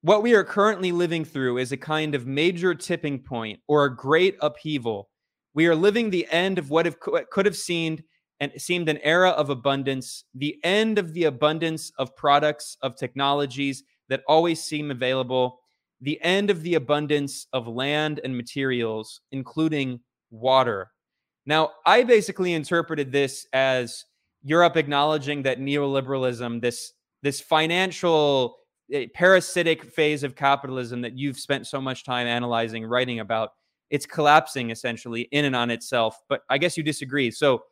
what 0.04 0.22
we 0.22 0.36
are 0.36 0.44
currently 0.44 0.92
living 0.92 1.24
through 1.24 1.58
is 1.58 1.72
a 1.72 1.78
kind 1.78 2.14
of 2.14 2.28
major 2.28 2.76
tipping 2.76 3.18
point 3.18 3.62
or 3.70 3.86
a 3.86 3.96
great 3.96 4.36
upheaval. 4.42 5.10
We 5.54 5.66
are 5.68 5.76
living 5.76 6.10
the 6.10 6.28
end 6.30 6.60
of 6.60 6.70
what 6.70 7.00
could 7.00 7.46
have 7.46 7.56
seemed 7.56 8.04
and 8.42 8.52
seemed 8.58 8.90
an 8.90 8.98
era 8.98 9.30
of 9.30 9.50
abundance, 9.50 10.26
the 10.36 10.60
end 10.62 11.00
of 11.00 11.14
the 11.14 11.24
abundance 11.24 11.90
of 11.98 12.18
products, 12.18 12.76
of 12.82 12.98
technologies 12.98 13.84
that 14.10 14.24
always 14.28 14.62
seem 14.62 14.92
available, 14.92 15.62
the 16.02 16.22
end 16.22 16.50
of 16.50 16.64
the 16.64 16.76
abundance 16.76 17.48
of 17.54 17.70
land 17.70 18.20
and 18.26 18.36
materials, 18.36 19.22
including 19.32 20.02
water. 20.32 20.92
Now, 21.46 21.72
I 21.86 22.04
basically 22.04 22.52
interpreted 22.52 23.14
this 23.14 23.48
as 23.54 24.04
Europe 24.44 24.76
acknowledging 24.76 25.44
that 25.44 25.62
neoliberalism, 25.62 26.60
this 26.60 26.92
this 27.22 27.40
financial 27.40 28.58
parasitic 29.14 29.86
phase 29.94 30.24
of 30.24 30.36
capitalism 30.36 31.02
that 31.02 31.18
you've 31.18 31.40
spent 31.40 31.68
so 31.68 31.82
much 31.82 32.04
time 32.04 32.28
analyzing, 32.28 32.86
writing 32.86 33.20
about, 33.20 33.52
it's 33.90 34.06
collapsing 34.06 34.72
essentially 34.72 35.22
in 35.32 35.46
and 35.46 35.56
on 35.56 35.70
itself. 35.70 36.20
But 36.30 36.42
I 36.50 36.58
guess 36.58 36.78
you 36.78 36.84
disagree. 36.84 37.32
So, 37.32 37.64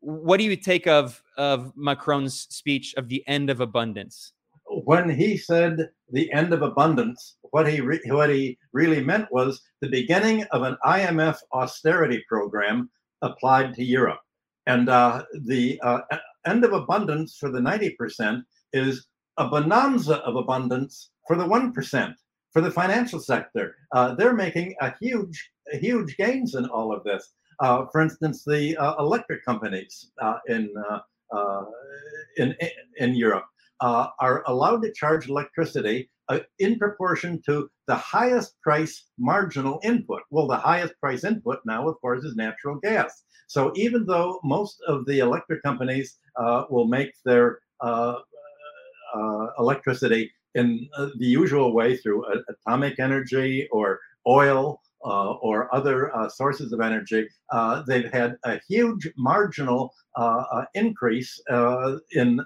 what 0.00 0.38
do 0.38 0.44
you 0.44 0.56
take 0.56 0.86
of 0.86 1.22
of 1.36 1.72
Macron's 1.76 2.46
speech 2.50 2.94
of 2.96 3.08
the 3.08 3.24
end 3.26 3.50
of 3.50 3.60
abundance? 3.60 4.32
When 4.84 5.08
he 5.08 5.36
said 5.36 5.88
the 6.10 6.32
end 6.32 6.52
of 6.52 6.62
abundance, 6.62 7.36
what 7.50 7.68
he 7.68 7.80
re- 7.80 8.00
what 8.06 8.30
he 8.30 8.58
really 8.72 9.02
meant 9.02 9.26
was 9.32 9.60
the 9.80 9.88
beginning 9.88 10.44
of 10.52 10.62
an 10.62 10.76
IMF 10.84 11.38
austerity 11.52 12.24
program 12.28 12.90
applied 13.22 13.74
to 13.74 13.84
Europe, 13.84 14.20
and 14.66 14.88
uh, 14.88 15.24
the 15.46 15.80
uh, 15.82 16.00
end 16.46 16.64
of 16.64 16.72
abundance 16.72 17.36
for 17.38 17.50
the 17.50 17.60
ninety 17.60 17.90
percent 17.90 18.44
is 18.72 19.06
a 19.38 19.48
bonanza 19.48 20.16
of 20.16 20.36
abundance 20.36 21.10
for 21.26 21.36
the 21.36 21.44
1%, 21.44 22.14
for 22.52 22.60
the 22.60 22.70
financial 22.70 23.20
sector. 23.20 23.76
Uh, 23.92 24.14
they're 24.14 24.34
making 24.34 24.74
a 24.80 24.92
huge, 25.00 25.50
huge 25.72 26.16
gains 26.16 26.54
in 26.54 26.66
all 26.66 26.92
of 26.92 27.04
this. 27.04 27.32
Uh, 27.60 27.86
for 27.90 28.00
instance, 28.00 28.44
the 28.44 28.76
uh, 28.76 28.96
electric 28.98 29.44
companies 29.44 30.10
uh, 30.20 30.38
in, 30.48 30.72
uh, 30.90 30.98
uh, 31.34 31.64
in, 32.36 32.54
in 32.98 33.14
Europe 33.14 33.46
are 33.80 34.42
allowed 34.46 34.82
to 34.82 34.92
charge 34.92 35.28
electricity 35.28 36.10
in 36.58 36.78
proportion 36.78 37.40
to 37.46 37.70
the 37.86 37.94
highest 37.94 38.60
price 38.60 39.06
marginal 39.18 39.80
input. 39.84 40.22
Well, 40.30 40.48
the 40.48 40.56
highest 40.56 40.94
price 41.00 41.24
input 41.24 41.60
now, 41.64 41.88
of 41.88 42.00
course, 42.00 42.24
is 42.24 42.34
natural 42.34 42.80
gas. 42.80 43.22
So 43.46 43.72
even 43.76 44.04
though 44.04 44.40
most 44.42 44.82
of 44.88 45.06
the 45.06 45.20
electric 45.20 45.62
companies 45.62 46.18
will 46.68 46.88
make 46.88 47.12
their 47.24 47.60
uh, 47.80 48.16
electricity 49.58 50.30
in 50.54 50.88
uh, 50.96 51.08
the 51.18 51.26
usual 51.26 51.72
way 51.72 51.96
through 51.96 52.24
atomic 52.48 52.98
energy 52.98 53.68
or 53.70 54.00
oil 54.26 54.80
uh, 55.04 55.32
or 55.34 55.72
other 55.74 56.14
uh, 56.16 56.28
sources 56.28 56.72
of 56.72 56.80
energy, 56.80 57.28
uh, 57.52 57.82
they've 57.86 58.12
had 58.12 58.36
a 58.44 58.60
huge 58.68 59.08
marginal 59.16 59.94
uh, 60.16 60.64
increase 60.74 61.40
in 62.12 62.40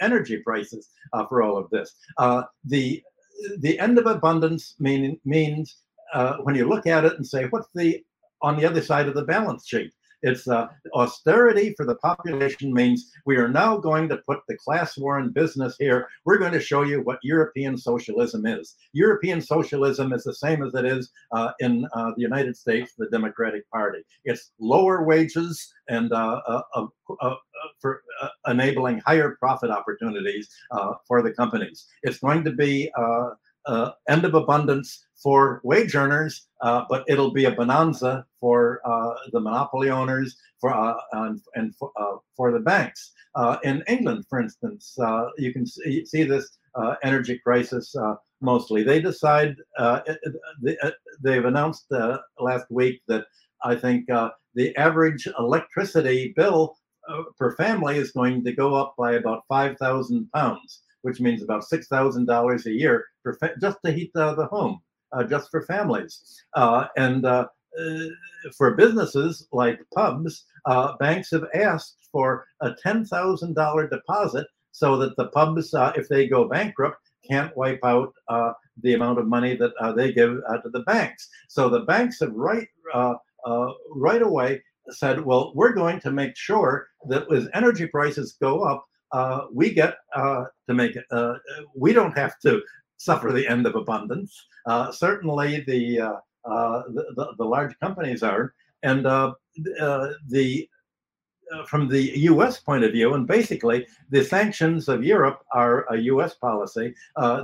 energy 0.00 0.38
prices 0.38 0.88
for 1.28 1.42
all 1.42 1.56
of 1.56 1.68
this. 1.70 1.94
the 2.64 3.02
the 3.58 3.78
end 3.78 3.98
of 3.98 4.06
abundance 4.06 4.74
mean, 4.78 5.20
means 5.24 5.76
when 6.44 6.54
you 6.54 6.66
look 6.66 6.86
at 6.86 7.04
it 7.04 7.14
and 7.16 7.26
say, 7.26 7.44
what's 7.50 7.68
the 7.74 8.02
on 8.42 8.56
the 8.56 8.64
other 8.64 8.80
side 8.80 9.08
of 9.08 9.14
the 9.14 9.24
balance 9.24 9.66
sheet? 9.66 9.92
It's 10.22 10.48
uh, 10.48 10.68
austerity 10.94 11.74
for 11.76 11.84
the 11.84 11.96
population 11.96 12.72
means 12.72 13.12
we 13.26 13.36
are 13.36 13.48
now 13.48 13.76
going 13.76 14.08
to 14.08 14.18
put 14.28 14.40
the 14.48 14.56
class 14.56 14.96
war 14.96 15.18
in 15.20 15.30
business 15.30 15.76
here. 15.78 16.08
We're 16.24 16.38
going 16.38 16.52
to 16.52 16.60
show 16.60 16.82
you 16.82 17.02
what 17.02 17.18
European 17.22 17.76
socialism 17.76 18.46
is. 18.46 18.76
European 18.92 19.40
socialism 19.40 20.12
is 20.12 20.24
the 20.24 20.34
same 20.34 20.62
as 20.62 20.74
it 20.74 20.84
is 20.84 21.10
uh, 21.32 21.52
in 21.60 21.86
uh, 21.94 22.12
the 22.16 22.22
United 22.22 22.56
States, 22.56 22.94
the 22.96 23.08
Democratic 23.10 23.68
Party. 23.70 24.02
It's 24.24 24.52
lower 24.58 25.04
wages 25.04 25.72
and 25.88 26.12
uh, 26.12 26.40
uh, 26.48 26.86
uh, 27.20 27.34
for 27.80 28.02
enabling 28.46 29.00
higher 29.06 29.36
profit 29.38 29.70
opportunities 29.70 30.48
for 31.06 31.22
the 31.22 31.32
companies. 31.32 31.86
It's 32.02 32.18
going 32.18 32.44
to 32.44 32.52
be 32.52 32.90
uh, 33.66 33.92
end 34.08 34.24
of 34.24 34.34
abundance 34.34 35.06
for 35.14 35.60
wage 35.64 35.94
earners, 35.94 36.46
uh, 36.60 36.84
but 36.88 37.04
it'll 37.08 37.32
be 37.32 37.46
a 37.46 37.50
bonanza 37.50 38.24
for 38.40 38.80
uh, 38.84 39.14
the 39.32 39.40
monopoly 39.40 39.90
owners 39.90 40.36
for 40.60 40.72
uh, 40.72 40.94
and, 41.12 41.40
and 41.54 41.74
for, 41.74 41.90
uh, 41.96 42.16
for, 42.36 42.52
the 42.52 42.60
banks. 42.60 43.12
Uh, 43.34 43.56
in 43.64 43.82
England, 43.88 44.24
for 44.28 44.40
instance, 44.40 44.96
you 45.36 45.52
can 45.52 45.66
see, 45.66 46.04
see 46.06 46.24
this 46.24 46.58
energy 47.02 47.38
crisis 47.38 47.94
mostly. 48.40 48.82
They 48.82 49.00
decide 49.00 49.56
they, 50.62 50.76
they've 51.22 51.44
announced 51.44 51.86
last 52.38 52.66
week 52.70 53.02
that 53.08 53.26
I 53.64 53.74
think 53.74 54.06
the 54.06 54.76
average 54.76 55.28
electricity 55.38 56.32
bill 56.36 56.76
per 57.38 57.54
family 57.56 57.98
is 57.98 58.12
going 58.12 58.44
to 58.44 58.52
go 58.52 58.74
up 58.74 58.94
by 58.96 59.14
about 59.14 59.44
five 59.48 59.76
thousand 59.78 60.30
pounds 60.32 60.82
which 61.02 61.20
means 61.20 61.42
about 61.42 61.64
$6,000 61.70 62.66
a 62.66 62.70
year 62.70 63.04
for 63.22 63.38
just 63.60 63.78
to 63.84 63.92
heat 63.92 64.10
uh, 64.14 64.34
the 64.34 64.46
home, 64.46 64.80
uh, 65.12 65.24
just 65.24 65.50
for 65.50 65.62
families. 65.62 66.42
Uh, 66.54 66.86
and 66.96 67.24
uh, 67.24 67.46
uh, 67.78 68.04
for 68.56 68.74
businesses 68.74 69.46
like 69.52 69.80
pubs, 69.94 70.44
uh, 70.64 70.96
banks 70.98 71.30
have 71.30 71.46
asked 71.54 72.08
for 72.10 72.46
a 72.60 72.70
$10,000 72.84 73.90
deposit 73.90 74.46
so 74.72 74.96
that 74.96 75.16
the 75.16 75.28
pubs, 75.28 75.74
if 75.96 76.08
they 76.08 76.26
go 76.26 76.48
bankrupt, 76.48 76.98
can't 77.28 77.56
wipe 77.56 77.80
out 77.84 78.12
the 78.82 78.94
amount 78.94 79.18
of 79.18 79.26
money 79.26 79.56
that 79.56 79.72
they 79.96 80.12
give 80.12 80.36
to 80.62 80.70
the 80.70 80.82
banks. 80.82 81.28
So 81.48 81.68
the 81.68 81.80
banks 81.80 82.20
have 82.20 82.32
right 82.34 82.68
right 83.94 84.22
away 84.22 84.60
said, 84.90 85.24
well, 85.24 85.52
we're 85.54 85.72
going 85.72 86.00
to 86.00 86.10
make 86.10 86.36
sure 86.36 86.88
that 87.08 87.30
as 87.32 87.48
energy 87.54 87.86
prices 87.86 88.36
go 88.40 88.62
up, 88.62 88.84
uh, 89.12 89.46
we 89.52 89.72
get 89.72 89.96
uh, 90.14 90.44
to 90.68 90.74
make 90.74 90.96
it. 90.96 91.04
Uh, 91.10 91.34
we 91.74 91.92
don't 91.92 92.16
have 92.16 92.38
to 92.40 92.62
suffer 92.96 93.32
the 93.32 93.46
end 93.46 93.66
of 93.66 93.76
abundance. 93.76 94.44
Uh, 94.66 94.90
certainly, 94.90 95.64
the, 95.66 96.00
uh, 96.00 96.82
the, 96.88 97.04
the, 97.16 97.34
the 97.38 97.44
large 97.44 97.78
companies 97.78 98.22
are, 98.22 98.54
and 98.82 99.04
the 99.04 100.68
from 101.68 101.88
the 101.88 102.18
U.S. 102.32 102.58
point 102.58 102.82
of 102.82 102.90
view, 102.90 103.14
and 103.14 103.26
basically 103.26 103.86
the 104.10 104.24
sanctions 104.24 104.88
of 104.88 105.04
Europe 105.04 105.42
are 105.52 105.86
a 105.92 105.98
U.S. 106.12 106.34
policy. 106.34 106.92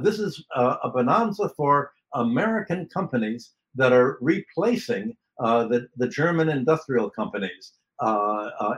this 0.03 0.19
is 0.19 0.45
a 0.57 0.91
bonanza 0.93 1.49
for 1.57 1.93
American 2.15 2.89
companies 2.89 3.53
that 3.77 3.93
are 3.93 4.19
replacing 4.21 5.17
the 5.39 5.89
the 5.97 6.09
German 6.09 6.49
industrial 6.49 7.09
companies 7.09 7.75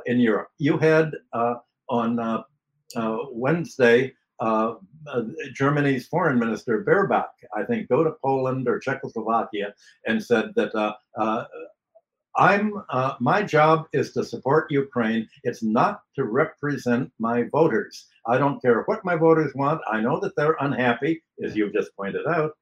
in 0.05 0.21
Europe. 0.21 0.49
You 0.59 0.77
had 0.77 1.13
on 1.89 2.19
uh, 2.19 2.43
Wednesday, 3.31 4.15
uh, 4.41 4.75
uh, 5.07 5.23
Germany's 5.55 6.07
foreign 6.09 6.39
minister 6.39 6.83
Baerbock, 6.85 7.29
I 7.57 7.63
think, 7.65 7.89
go 7.89 8.03
to 8.03 8.13
Poland 8.23 8.67
or 8.67 8.79
Czechoslovakia 8.79 9.75
and 10.07 10.23
said 10.23 10.53
that 10.57 10.75
uh, 10.75 10.95
uh, 11.17 11.45
I'm 12.37 12.83
uh, 12.91 13.15
my 13.21 13.43
job 13.43 13.87
is 13.93 14.13
to 14.13 14.25
support 14.25 14.71
Ukraine. 14.71 15.29
It's 15.45 15.63
not 15.63 16.01
to 16.17 16.25
represent 16.25 17.13
my 17.21 17.45
voters. 17.53 18.07
I 18.27 18.39
don't 18.39 18.61
care 18.61 18.83
what 18.87 19.05
my 19.05 19.15
voters 19.15 19.53
want. 19.55 19.83
I 19.89 20.01
know 20.01 20.19
that 20.21 20.35
they're 20.37 20.57
unhappy, 20.59 21.23
as 21.45 21.55
you've 21.55 21.75
just 21.75 21.95
pointed 21.97 22.27
out. 22.27 22.53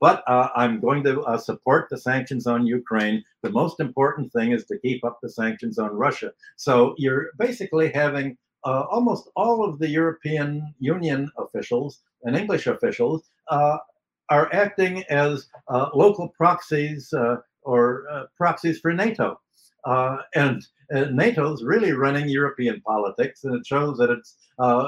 but 0.00 0.24
I'm 0.26 0.80
going 0.80 1.04
to 1.04 1.38
support 1.38 1.88
the 1.88 1.98
sanctions 1.98 2.48
on 2.48 2.66
Ukraine. 2.66 3.22
The 3.42 3.50
most 3.50 3.78
important 3.78 4.32
thing 4.32 4.50
is 4.50 4.64
to 4.66 4.78
keep 4.78 5.04
up 5.04 5.18
the 5.22 5.30
sanctions 5.30 5.78
on 5.78 5.90
Russia. 5.90 6.32
So 6.56 6.94
you're 6.98 7.26
basically 7.38 7.92
having 7.92 8.38
uh, 8.64 8.84
almost 8.90 9.28
all 9.36 9.64
of 9.64 9.78
the 9.78 9.88
European 9.88 10.74
Union 10.78 11.30
officials 11.38 12.00
and 12.24 12.36
English 12.36 12.66
officials 12.66 13.30
uh, 13.48 13.78
are 14.28 14.52
acting 14.52 15.02
as 15.04 15.48
uh, 15.68 15.88
local 15.94 16.28
proxies 16.28 17.12
uh, 17.12 17.36
or 17.62 18.04
uh, 18.10 18.24
proxies 18.36 18.78
for 18.80 18.92
NATO. 18.92 19.40
Uh, 19.84 20.18
and 20.34 20.62
NATO's 20.92 21.64
really 21.64 21.92
running 21.92 22.28
European 22.28 22.80
politics, 22.82 23.44
and 23.44 23.54
it 23.54 23.66
shows 23.66 23.96
that 23.96 24.10
it's 24.10 24.36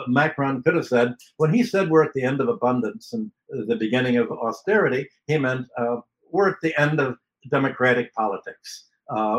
Macron 0.06 0.62
could 0.62 0.74
have 0.74 0.86
said 0.86 1.14
when 1.38 1.54
he 1.54 1.62
said 1.62 1.88
we're 1.88 2.04
at 2.04 2.12
the 2.12 2.24
end 2.24 2.40
of 2.40 2.48
abundance 2.48 3.12
and 3.12 3.30
the 3.48 3.76
beginning 3.76 4.16
of 4.16 4.30
austerity, 4.30 5.08
he 5.28 5.38
meant 5.38 5.66
we're 6.30 6.50
at 6.50 6.60
the 6.60 6.78
end 6.78 7.00
of 7.00 7.16
democratic 7.50 8.12
politics. 8.14 8.84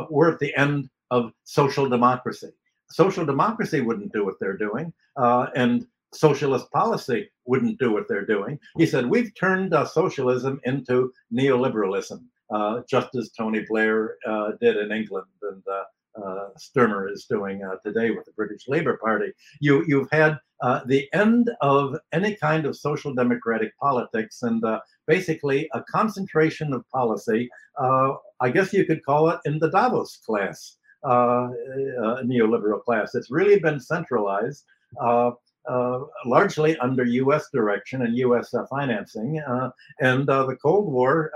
we're 0.10 0.32
at 0.32 0.40
the 0.40 0.56
end 0.56 0.90
of 1.12 1.34
social 1.44 1.88
democracy 1.88 2.52
social 2.94 3.26
democracy 3.26 3.82
wouldn't 3.82 4.14
do 4.14 4.24
what 4.24 4.36
they're 4.40 4.58
doing, 4.58 4.94
uh, 5.18 5.48
and 5.56 5.86
socialist 6.14 6.72
policy 6.72 7.30
wouldn't 7.46 7.80
do 7.80 7.92
what 7.92 8.08
they're 8.08 8.26
doing. 8.26 8.60
He 8.78 8.86
said, 8.86 9.08
We've 9.08 9.34
turned 9.36 9.74
uh, 9.74 9.86
socialism 9.86 10.62
into 10.64 11.12
neoliberalism, 11.34 12.24
uh, 12.54 12.82
just 12.88 13.16
as 13.16 13.32
Tony 13.32 13.66
Blair 13.68 14.18
uh, 14.28 14.52
did 14.62 14.78
in 14.78 14.92
England 14.92 15.28
and 15.42 15.64
uh, 15.68 15.84
uh, 16.24 16.50
Starmer 16.60 17.12
is 17.12 17.26
doing 17.26 17.62
today 17.84 18.12
with 18.12 18.26
the 18.26 18.32
British 18.34 18.68
Labour 18.68 18.98
Party. 18.98 19.32
You, 19.60 19.84
you've 19.88 20.12
had 20.12 20.38
the 20.86 21.08
end 21.14 21.50
of 21.62 21.98
any 22.12 22.36
kind 22.36 22.68
of 22.68 22.78
social 22.78 23.14
democratic 23.16 23.76
politics 23.80 24.44
and 24.44 24.64
basically 25.08 25.68
a 25.74 25.82
concentration 25.82 26.72
of 26.74 26.88
policy. 26.90 27.50
I 27.80 28.50
guess 28.54 28.72
you 28.72 28.86
could 28.86 29.04
call 29.04 29.30
it 29.32 29.40
in 29.46 29.58
the 29.58 29.72
Davos 29.72 30.18
class 30.18 30.78
uh, 31.06 31.08
uh, 31.08 32.24
neoliberal 32.24 32.82
class. 32.84 33.16
It's 33.16 33.32
really 33.32 33.60
been 33.60 33.80
centralized. 33.80 34.64
Uh, 35.02 35.32
uh, 35.70 36.00
largely 36.26 36.78
under 36.80 37.06
U.S. 37.06 37.48
direction 37.54 38.02
and 38.02 38.18
U.S. 38.18 38.54
Uh, 38.54 38.66
financing. 38.70 39.40
Uh, 39.40 39.70
and 40.02 40.28
the 40.28 40.58
Cold 40.62 40.92
War, 40.92 41.32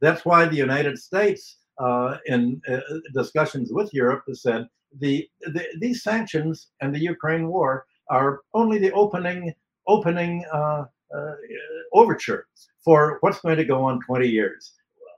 that's 0.00 0.24
why 0.24 0.46
the 0.46 0.56
United 0.56 0.96
States, 0.96 1.58
in 2.26 2.60
discussions 3.12 3.72
with 3.72 3.92
Europe, 3.92 4.22
has 4.28 4.42
said 4.42 4.68
the, 5.00 5.28
the, 5.40 5.66
these 5.80 6.04
sanctions 6.04 6.68
and 6.82 6.94
the 6.94 7.00
Ukraine 7.00 7.48
war 7.48 7.84
are 8.10 8.42
only 8.54 8.78
the 8.78 8.92
opening 8.92 9.52
opening 9.88 10.44
overture 11.92 12.46
for 12.84 13.18
what's 13.22 13.40
going 13.40 13.56
to 13.56 13.64
go 13.64 13.82
on 13.82 13.98
20 14.06 14.28
years. 14.28 14.74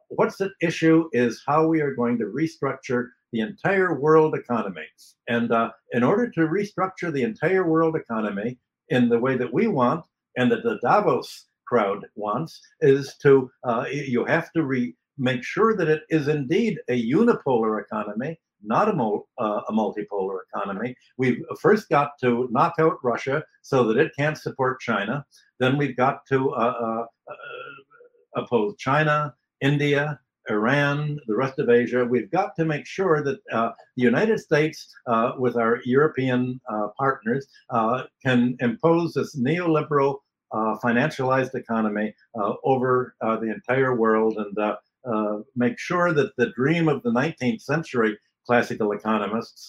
What's 0.09 0.41
at 0.41 0.53
issue 0.61 1.09
is 1.13 1.43
how 1.47 1.67
we 1.67 1.81
are 1.81 1.95
going 1.95 2.19
to 2.19 2.27
restructure 2.27 3.09
the 3.33 3.41
entire 3.41 3.99
world 3.99 4.35
economy. 4.35 4.87
And 5.29 5.53
uh, 5.53 5.71
in 5.93 6.03
order 6.03 6.31
to 6.31 6.41
restructure 6.41 7.13
the 7.13 7.23
entire 7.23 7.69
world 7.69 7.97
economy 7.97 8.59
in 8.89 9.09
the 9.09 9.19
way 9.19 9.37
that 9.37 9.53
we 9.53 9.67
want 9.67 10.05
and 10.37 10.51
that 10.53 10.63
the 10.63 10.79
Davos 10.83 11.47
crowd 11.67 12.07
wants, 12.15 12.61
is 12.81 13.17
to 13.23 13.51
uh, 13.65 13.87
you 13.91 14.25
have 14.25 14.53
to 14.53 14.63
re- 14.63 14.95
make 15.19 15.43
sure 15.43 15.77
that 15.77 15.89
it 15.89 16.03
is 16.09 16.29
indeed 16.29 16.79
a 16.89 17.11
unipolar 17.11 17.81
economy, 17.81 18.39
not 18.63 18.89
a, 18.89 18.93
mul- 18.93 19.29
uh, 19.39 19.63
a 19.69 19.73
multipolar 19.73 20.39
economy. 20.53 20.95
We've 21.19 21.43
first 21.61 21.89
got 21.89 22.11
to 22.21 22.49
knock 22.53 22.75
out 22.79 22.99
Russia 23.03 23.43
so 23.63 23.85
that 23.89 23.97
it 23.97 24.13
can't 24.17 24.39
support 24.39 24.81
China. 24.81 25.25
Then 25.59 25.77
we've 25.77 25.97
got 25.97 26.25
to 26.29 26.51
uh, 26.51 26.55
uh, 26.55 27.33
uh, 27.33 28.41
oppose 28.43 28.77
China, 28.79 29.35
India, 29.61 30.19
Iran, 30.49 31.19
the 31.27 31.37
rest 31.37 31.59
of 31.59 31.69
Asia. 31.69 32.05
We've 32.05 32.31
got 32.31 32.55
to 32.57 32.65
make 32.65 32.87
sure 32.87 33.23
that 33.23 33.39
uh, 33.53 33.73
the 33.97 34.03
United 34.03 34.39
States, 34.39 34.95
uh, 35.07 35.33
with 35.39 35.57
our 35.57 35.81
European 35.85 36.61
uh, 36.71 36.89
partners, 36.99 37.47
uh, 37.71 38.05
can 38.25 38.57
impose 38.61 39.15
this 39.15 39.37
neoliberal 39.37 40.19
uh, 40.53 40.77
financialized 40.83 41.55
economy 41.55 42.15
uh, 42.41 42.53
over 42.65 43.15
the 43.21 43.53
entire 43.53 43.97
world 43.97 44.39
and 44.39 45.47
make 45.57 45.79
sure 45.79 46.13
that 46.13 46.33
the 46.37 46.51
dream 46.51 46.89
of 46.89 47.03
the 47.03 47.11
19th 47.11 47.63
century 47.63 48.17
classical 48.47 48.93
economists, 48.93 49.69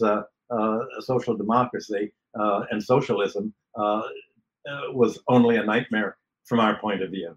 social 0.99 1.35
democracy 1.35 2.11
and 2.35 2.83
socialism, 2.83 3.53
was 4.93 5.19
only 5.27 5.57
a 5.57 5.63
nightmare 5.63 6.17
from 6.45 6.59
our 6.59 6.79
point 6.79 7.01
of 7.01 7.09
view. 7.09 7.35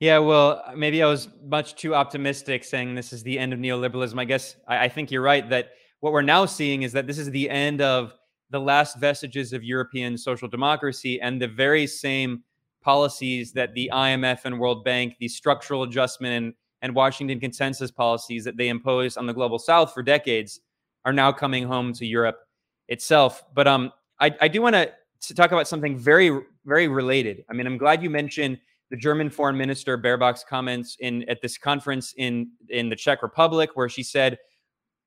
Yeah, 0.00 0.18
well, 0.18 0.62
maybe 0.76 1.02
I 1.02 1.06
was 1.06 1.28
much 1.44 1.76
too 1.76 1.94
optimistic 1.94 2.64
saying 2.64 2.94
this 2.94 3.12
is 3.12 3.22
the 3.22 3.38
end 3.38 3.52
of 3.52 3.58
neoliberalism. 3.58 4.18
I 4.18 4.24
guess 4.24 4.56
I, 4.66 4.84
I, 4.84 4.88
think 4.88 5.10
you're 5.10 5.22
right 5.22 5.48
that 5.50 5.70
what 6.00 6.12
we're 6.12 6.22
now 6.22 6.46
seeing 6.46 6.82
is 6.82 6.92
that 6.92 7.06
this 7.06 7.18
is 7.18 7.30
the 7.30 7.48
end 7.48 7.80
of 7.80 8.12
the 8.50 8.60
last 8.60 8.98
vestiges 8.98 9.52
of 9.52 9.62
European 9.62 10.18
social 10.18 10.48
democracy 10.48 11.20
and 11.20 11.40
the 11.40 11.48
very 11.48 11.86
same 11.86 12.42
policies 12.82 13.52
that 13.52 13.72
the 13.74 13.90
IMF 13.92 14.44
and 14.44 14.58
World 14.58 14.84
Bank, 14.84 15.16
the 15.18 15.28
structural 15.28 15.84
adjustment 15.84 16.44
and, 16.44 16.54
and 16.82 16.94
Washington 16.94 17.40
consensus 17.40 17.90
policies 17.90 18.44
that 18.44 18.56
they 18.56 18.68
imposed 18.68 19.16
on 19.16 19.26
the 19.26 19.32
global 19.32 19.58
south 19.58 19.94
for 19.94 20.02
decades 20.02 20.60
are 21.04 21.12
now 21.12 21.32
coming 21.32 21.64
home 21.64 21.92
to 21.94 22.04
Europe 22.04 22.40
itself. 22.88 23.42
But 23.54 23.66
um, 23.66 23.92
I, 24.20 24.34
I 24.40 24.48
do 24.48 24.60
want 24.60 24.74
to 24.74 25.34
talk 25.34 25.52
about 25.52 25.66
something 25.66 25.96
very, 25.96 26.38
very 26.66 26.88
related. 26.88 27.44
I 27.48 27.54
mean, 27.54 27.66
I'm 27.66 27.78
glad 27.78 28.02
you 28.02 28.10
mentioned 28.10 28.58
the 28.94 29.00
German 29.00 29.28
foreign 29.28 29.56
minister 29.56 29.96
Baerbock's 29.96 30.44
comments 30.48 30.96
in 31.00 31.28
at 31.28 31.42
this 31.42 31.58
conference 31.58 32.14
in 32.16 32.48
in 32.68 32.88
the 32.88 32.94
Czech 32.94 33.24
Republic, 33.24 33.70
where 33.74 33.88
she 33.88 34.04
said, 34.04 34.38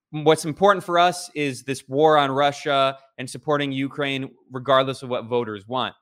"What's 0.09 0.43
important 0.43 0.83
for 0.83 0.99
us 0.99 1.31
is 1.33 1.63
this 1.63 1.87
war 1.87 2.17
on 2.17 2.29
Russia 2.29 2.97
and 3.17 3.29
supporting 3.29 3.71
Ukraine, 3.71 4.29
regardless 4.51 5.03
of 5.03 5.09
what 5.09 5.23
voters 5.23 5.69
want." 5.69 5.95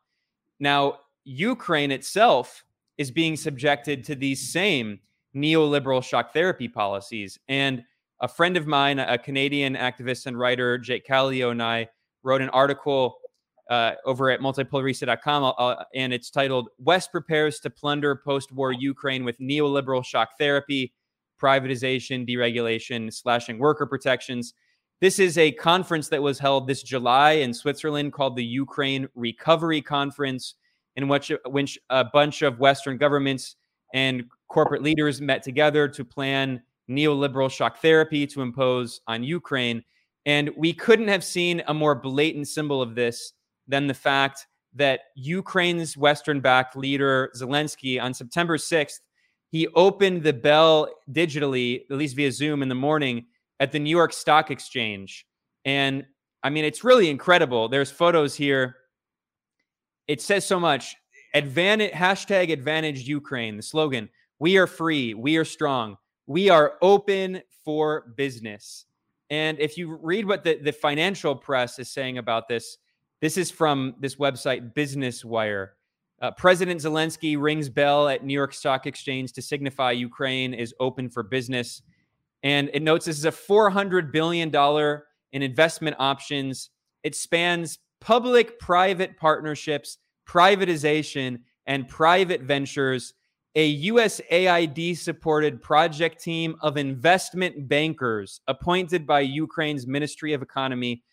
Now, 0.60 0.98
Ukraine 1.26 1.92
itself 1.92 2.64
is 2.98 3.12
being 3.12 3.36
subjected 3.36 4.04
to 4.06 4.16
these 4.16 4.52
same 4.52 5.00
neoliberal 5.36 6.04
shock 6.04 6.34
therapy 6.34 6.68
policies. 6.68 7.38
And 7.48 7.84
a 8.20 8.28
friend 8.28 8.58
of 8.58 8.66
mine, 8.66 8.98
a 8.98 9.20
Canadian 9.20 9.76
activist 9.76 10.26
and 10.26 10.40
writer, 10.40 10.80
Jake 10.80 11.06
Callio, 11.06 11.52
and 11.52 11.62
I 11.62 11.88
wrote 12.24 12.42
an 12.42 12.50
article 12.50 13.20
uh, 13.70 13.93
over 14.05 14.30
at 14.30 14.39
multipolarista.com, 14.39 15.53
uh, 15.57 15.84
and 15.93 16.13
it's 16.13 16.30
titled 16.30 16.70
West 16.78 17.11
Prepares 17.11 17.59
to 17.61 17.70
Plunder 17.70 18.16
Post 18.16 18.51
War 18.51 18.72
Ukraine 18.72 19.24
with 19.24 19.38
Neoliberal 19.39 20.05
Shock 20.05 20.30
Therapy, 20.38 20.93
Privatization, 21.41 22.28
Deregulation, 22.28 23.11
Slashing 23.13 23.59
Worker 23.59 23.86
Protections. 23.86 24.53
This 25.01 25.20
is 25.20 25.38
a 25.38 25.51
conference 25.51 26.07
that 26.09 26.22
was 26.22 26.39
held 26.39 26.68
this 26.68 26.82
July 26.82 27.32
in 27.32 27.53
Switzerland 27.53 28.13
called 28.13 28.36
the 28.36 28.45
Ukraine 28.45 29.07
Recovery 29.16 29.82
Conference, 29.82 30.55
in 30.95 31.07
which, 31.07 31.32
which 31.47 31.78
a 31.89 32.05
bunch 32.05 32.41
of 32.41 32.59
Western 32.59 32.97
governments 32.97 33.55
and 33.93 34.24
corporate 34.47 34.82
leaders 34.82 35.22
met 35.22 35.43
together 35.43 35.88
to 35.88 36.05
plan 36.05 36.61
neoliberal 36.89 37.51
shock 37.51 37.82
therapy 37.82 38.28
to 38.28 38.41
impose 38.41 39.01
on 39.07 39.24
Ukraine. 39.24 39.84
And 40.26 40.49
we 40.57 40.74
couldn't 40.74 41.07
have 41.07 41.24
seen 41.24 41.61
a 41.68 41.74
more 41.74 41.95
blatant 41.95 42.47
symbol 42.47 42.82
of 42.82 42.95
this 42.95 43.34
than 43.68 43.88
the 43.88 43.93
fact 43.93 44.47
that 44.74 45.01
Ukraine's 45.16 45.97
Western 45.97 46.41
backed 46.41 46.76
leader, 46.76 47.32
Zelensky, 47.36 48.01
on 48.01 48.13
September 48.13 48.57
6th, 48.57 48.99
he 49.51 49.68
opened 49.70 50.24
the 50.24 50.34
bell 50.34 50.89
digitally, 51.11 51.84
at 51.89 51.97
least 51.97 52.16
via 52.16 52.32
Zoom 52.32 52.61
in 52.61 52.70
the 52.70 52.76
morning, 52.76 53.26
at 53.59 53.72
the 53.72 53.80
New 53.80 53.89
York 53.89 54.11
Stock 54.11 54.51
Exchange. 54.51 55.26
And 55.63 56.05
I 56.43 56.49
mean, 56.49 56.66
it's 56.66 56.84
really 56.84 57.09
incredible. 57.09 57.70
There's 57.70 57.89
photos 57.89 58.36
here. 58.36 58.76
It 60.07 60.22
says 60.22 60.45
so 60.45 60.59
much. 60.59 60.95
Advantage 61.34 61.91
hashtag 61.91 62.51
advantage 62.51 63.07
Ukraine, 63.07 63.57
the 63.57 63.63
slogan. 63.63 64.09
We 64.39 64.57
are 64.57 64.68
free. 64.68 65.13
We 65.13 65.38
are 65.38 65.45
strong. 65.45 65.97
We 66.28 66.49
are 66.49 66.74
open 66.82 67.41
for 67.63 68.13
business. 68.16 68.86
And 69.30 69.59
if 69.59 69.78
you 69.78 69.97
read 70.01 70.26
what 70.26 70.43
the, 70.43 70.59
the 70.61 70.72
financial 70.72 71.36
press 71.36 71.80
is 71.80 71.89
saying 71.89 72.18
about 72.18 72.47
this, 72.47 72.78
this 73.22 73.38
is 73.38 73.51
from 73.51 73.95
this 73.99 74.16
website, 74.16 74.74
Business 74.74 75.24
Wire. 75.24 75.74
Uh, 76.22 76.32
President 76.32 76.80
Zelensky 76.80 77.39
rings 77.39 77.70
bell 77.70 78.07
at 78.07 78.24
New 78.24 78.34
York 78.34 78.53
Stock 78.53 78.88
Exchange 78.88 79.34
to 79.34 79.41
signify 79.41 79.91
Ukraine 79.91 80.53
is 80.53 80.74
open 80.80 81.09
for 81.09 81.24
business. 81.24 81.82
And 82.43 82.70
it 82.74 82.82
notes 82.82 83.05
this 83.05 83.18
is 83.18 83.26
a 83.26 83.32
$400 83.32 84.11
billion 84.11 84.53
in 85.32 85.41
investment 85.41 85.95
options. 85.99 86.70
It 87.03 87.16
spans 87.16 87.80
public 87.99 88.59
private 88.59 89.18
partnerships, 89.18 89.97
privatization, 90.28 91.39
and 91.66 91.88
private 91.88 92.41
ventures 92.41 93.13
a 93.55 93.88
USAID 93.88 94.97
supported 94.97 95.61
project 95.61 96.22
team 96.22 96.55
of 96.61 96.76
investment 96.76 97.70
bankers 97.70 98.41
appointed 98.47 99.07
by 99.07 99.22
Ukraine's 99.22 99.88
Ministry 99.88 100.34
of 100.34 100.41
Economy 100.41 101.03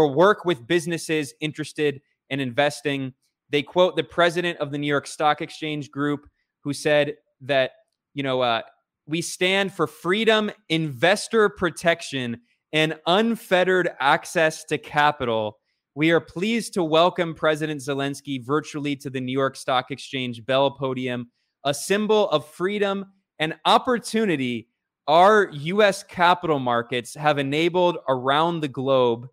will 0.00 0.14
work 0.14 0.44
with 0.44 0.66
businesses 0.66 1.34
interested 1.40 2.00
in 2.30 2.40
investing. 2.40 3.12
They 3.50 3.62
quote 3.62 3.96
the 3.96 4.04
president 4.04 4.58
of 4.58 4.70
the 4.70 4.78
New 4.78 4.86
York 4.86 5.06
Stock 5.06 5.40
Exchange 5.40 5.90
Group, 5.90 6.28
who 6.62 6.72
said 6.72 7.14
that, 7.42 7.72
you 8.14 8.22
know, 8.22 8.40
uh, 8.40 8.62
we 9.06 9.20
stand 9.20 9.72
for 9.72 9.86
freedom, 9.86 10.50
investor 10.68 11.48
protection, 11.48 12.40
and 12.72 12.98
unfettered 13.06 13.90
access 14.00 14.64
to 14.64 14.78
capital. 14.78 15.58
We 15.94 16.10
are 16.10 16.20
pleased 16.20 16.72
to 16.74 16.84
welcome 16.84 17.34
President 17.34 17.80
Zelensky 17.80 18.42
virtually 18.42 18.96
to 18.96 19.10
the 19.10 19.20
New 19.20 19.32
York 19.32 19.56
Stock 19.56 19.90
Exchange 19.90 20.44
Bell 20.46 20.70
Podium 20.70 21.30
a 21.64 21.72
symbol 21.72 22.28
of 22.30 22.46
freedom 22.46 23.06
and 23.38 23.54
opportunity 23.64 24.68
our 25.08 25.50
US 25.52 26.02
capital 26.02 26.58
markets 26.58 27.14
have 27.14 27.38
enabled 27.38 27.98
around 28.08 28.60
the 28.60 28.68
globe. 28.68 29.28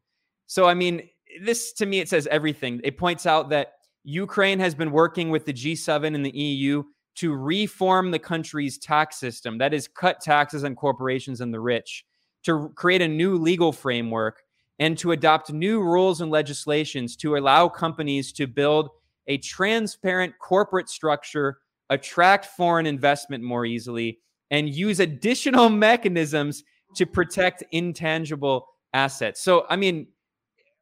So, 0.50 0.66
I 0.66 0.74
mean, 0.74 1.08
this 1.44 1.74
to 1.74 1.86
me, 1.86 2.00
it 2.00 2.10
says 2.10 2.28
everything. 2.32 2.82
It 2.84 2.98
points 2.98 3.28
out 3.28 3.50
that 3.50 3.74
Ukraine 4.04 4.58
has 4.58 4.74
been 4.74 4.90
working 4.90 5.30
with 5.30 5.46
the 5.46 5.54
G7 5.54 6.16
and 6.16 6.26
the 6.26 6.36
EU 6.36 6.84
to 7.18 7.36
reform 7.36 8.10
the 8.10 8.18
country's 8.18 8.80
tax 8.80 9.18
system 9.18 9.60
that 9.60 9.76
is, 9.76 9.88
cut 9.88 10.22
taxes 10.22 10.64
on 10.64 10.76
corporations 10.76 11.40
and 11.42 11.54
the 11.54 11.60
rich, 11.60 12.04
to 12.46 12.72
create 12.76 13.04
a 13.04 13.08
new 13.08 13.38
legal 13.38 13.72
framework, 13.72 14.42
and 14.80 14.98
to 14.98 15.12
adopt 15.12 15.54
new 15.54 15.84
rules 15.84 16.20
and 16.20 16.32
legislations 16.32 17.16
to 17.18 17.38
allow 17.38 17.70
companies 17.70 18.34
to 18.34 18.48
build 18.48 18.90
a 19.28 19.38
transparent 19.38 20.34
corporate 20.40 20.90
structure 20.90 21.60
attract 21.92 22.48
foreign 22.48 22.88
investment 22.88 23.44
more 23.44 23.68
easily, 23.68 24.20
and 24.50 24.68
use 24.68 25.00
additional 25.00 25.70
mechanisms 25.88 26.64
to 26.96 27.06
protect 27.06 27.64
intangible 27.72 28.66
assets. 28.96 29.42
So, 29.42 29.68
I 29.70 29.76
mean, 29.76 30.08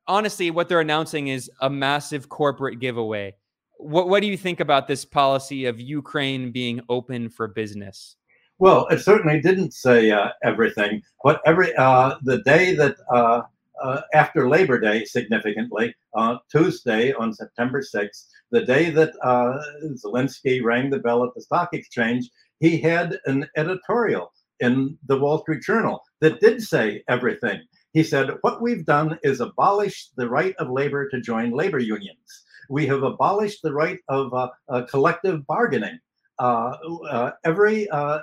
honestly, 0.07 0.51
what 0.51 0.69
they're 0.69 0.81
announcing 0.81 1.27
is 1.27 1.49
a 1.61 1.69
massive 1.69 2.29
corporate 2.29 2.79
giveaway. 2.79 3.35
What, 3.77 4.09
what 4.09 4.21
do 4.21 4.27
you 4.27 4.37
think 4.37 4.59
about 4.59 4.87
this 4.87 5.05
policy 5.05 5.65
of 5.65 5.79
Ukraine 5.79 6.51
being 6.51 6.81
open 6.89 7.29
for 7.29 7.47
business? 7.47 8.15
Well, 8.59 8.87
it 8.87 8.99
certainly 8.99 9.39
didn't 9.39 9.73
say 9.73 10.09
uh, 10.09 10.29
everything, 10.43 11.03
but 11.23 11.41
every 11.45 11.75
uh, 11.75 12.15
the 12.23 12.41
day 12.41 12.73
that 12.73 12.95
uh, 13.13 13.41
uh, 13.83 14.01
after 14.13 14.49
Labor 14.49 14.79
Day, 14.79 15.05
significantly, 15.05 15.95
uh, 16.15 16.37
Tuesday 16.51 17.13
on 17.13 17.33
September 17.33 17.81
6th, 17.81 18.25
the 18.51 18.65
day 18.65 18.89
that 18.89 19.13
uh, 19.23 19.59
Zelensky 20.03 20.63
rang 20.63 20.89
the 20.89 20.99
bell 20.99 21.23
at 21.23 21.35
the 21.35 21.41
stock 21.41 21.69
exchange, 21.73 22.29
he 22.59 22.79
had 22.79 23.19
an 23.25 23.47
editorial 23.55 24.33
in 24.59 24.97
the 25.07 25.19
Wall 25.19 25.39
Street 25.39 25.61
Journal 25.61 26.01
that 26.21 26.39
did 26.39 26.61
say 26.61 27.03
everything. 27.07 27.61
He 27.97 28.03
said, 28.03 28.29
What 28.41 28.61
we've 28.61 28.85
done 28.85 29.17
is 29.23 29.39
abolish 29.39 30.09
the 30.17 30.29
right 30.29 30.55
of 30.59 30.69
labor 30.69 31.09
to 31.09 31.19
join 31.19 31.49
labor 31.49 31.79
unions. 31.79 32.43
We 32.69 32.85
have 32.85 33.01
abolished 33.01 33.63
the 33.63 33.73
right 33.73 33.97
of 34.07 34.31
uh, 34.35 34.49
uh, 34.69 34.83
collective 34.83 35.47
bargaining. 35.47 35.97
Uh, 36.37 36.77
uh, 37.09 37.31
every 37.43 37.87
a 37.91 38.21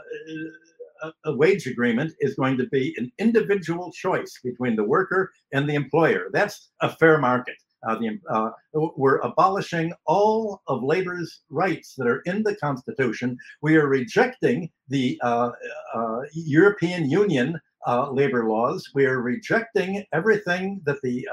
wage 1.27 1.66
agreement 1.66 2.12
is 2.20 2.37
going 2.37 2.57
to 2.59 2.68
be 2.68 2.95
an 2.99 3.11
individual 3.18 3.91
choice 3.91 4.39
between 4.45 4.77
the 4.77 4.85
worker 4.85 5.33
and 5.53 5.68
the 5.68 5.75
employer. 5.75 6.31
That's 6.33 6.70
a 6.81 6.89
fair 6.89 7.18
market. 7.18 7.57
Uh, 7.85 7.99
the, 7.99 8.18
uh, 8.31 8.51
we're 8.97 9.18
abolishing 9.18 9.93
all 10.07 10.62
of 10.68 10.83
labor's 10.83 11.41
rights 11.51 11.95
that 11.99 12.07
are 12.07 12.20
in 12.20 12.43
the 12.45 12.57
Constitution. 12.57 13.37
We 13.61 13.77
are 13.77 13.89
rejecting 13.89 14.70
the 14.89 15.20
uh, 15.22 15.51
uh 15.95 16.20
European 16.33 17.11
Union 17.11 17.61
uh, 17.87 18.11
labor 18.11 18.49
laws. 18.49 18.91
We 18.95 19.07
are 19.07 19.20
rejecting 19.20 20.05
everything 20.12 20.80
that 20.85 21.01
the 21.03 21.26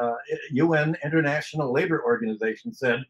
UN 0.51 0.95
uh, 0.95 0.97
International 1.05 1.71
Labor 1.71 2.03
Organization 2.03 2.73
said 2.73 3.03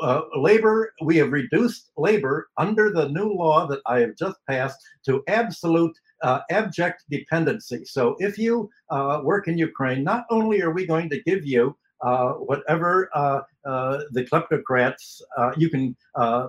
uh, 0.00 0.22
labor, 0.36 0.92
we 1.02 1.16
have 1.18 1.32
reduced 1.32 1.90
labor 1.96 2.48
under 2.56 2.90
the 2.90 3.08
new 3.08 3.32
law 3.34 3.66
that 3.66 3.80
I 3.86 4.00
have 4.00 4.16
just 4.16 4.38
passed 4.48 4.78
to 5.06 5.22
absolute 5.28 5.96
uh, 6.22 6.40
abject 6.50 7.04
dependency. 7.10 7.84
So 7.84 8.16
if 8.18 8.38
you 8.38 8.70
uh, 8.90 9.20
work 9.22 9.48
in 9.48 9.58
Ukraine, 9.58 10.02
not 10.02 10.24
only 10.30 10.62
are 10.62 10.72
we 10.72 10.86
going 10.86 11.10
to 11.10 11.22
give 11.22 11.44
you 11.44 11.76
uh, 12.02 12.30
whatever 12.32 13.10
uh, 13.14 13.18
uh, 13.18 13.40
the 13.64 14.26
kleptocrats 14.30 15.20
you 15.56 15.68
can 15.68 15.96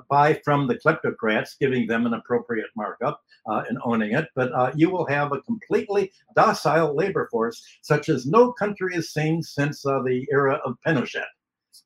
buy 0.09 0.39
from 0.43 0.67
the 0.67 0.75
kleptocrats, 0.75 1.57
giving 1.59 1.87
them 1.87 2.05
an 2.05 2.13
appropriate 2.13 2.69
markup 2.75 3.21
and 3.45 3.77
owning 3.83 4.13
it, 4.13 4.27
but 4.35 4.77
you 4.77 4.89
will 4.89 5.05
have 5.05 5.31
a 5.31 5.41
completely 5.41 6.11
docile 6.35 6.95
labor 6.95 7.27
force, 7.31 7.63
such 7.81 8.09
as 8.09 8.25
no 8.25 8.51
country 8.51 8.93
has 8.95 9.09
seen 9.11 9.41
since 9.43 9.81
the 9.81 10.25
era 10.31 10.59
of 10.65 10.77
Pinochet. 10.85 11.25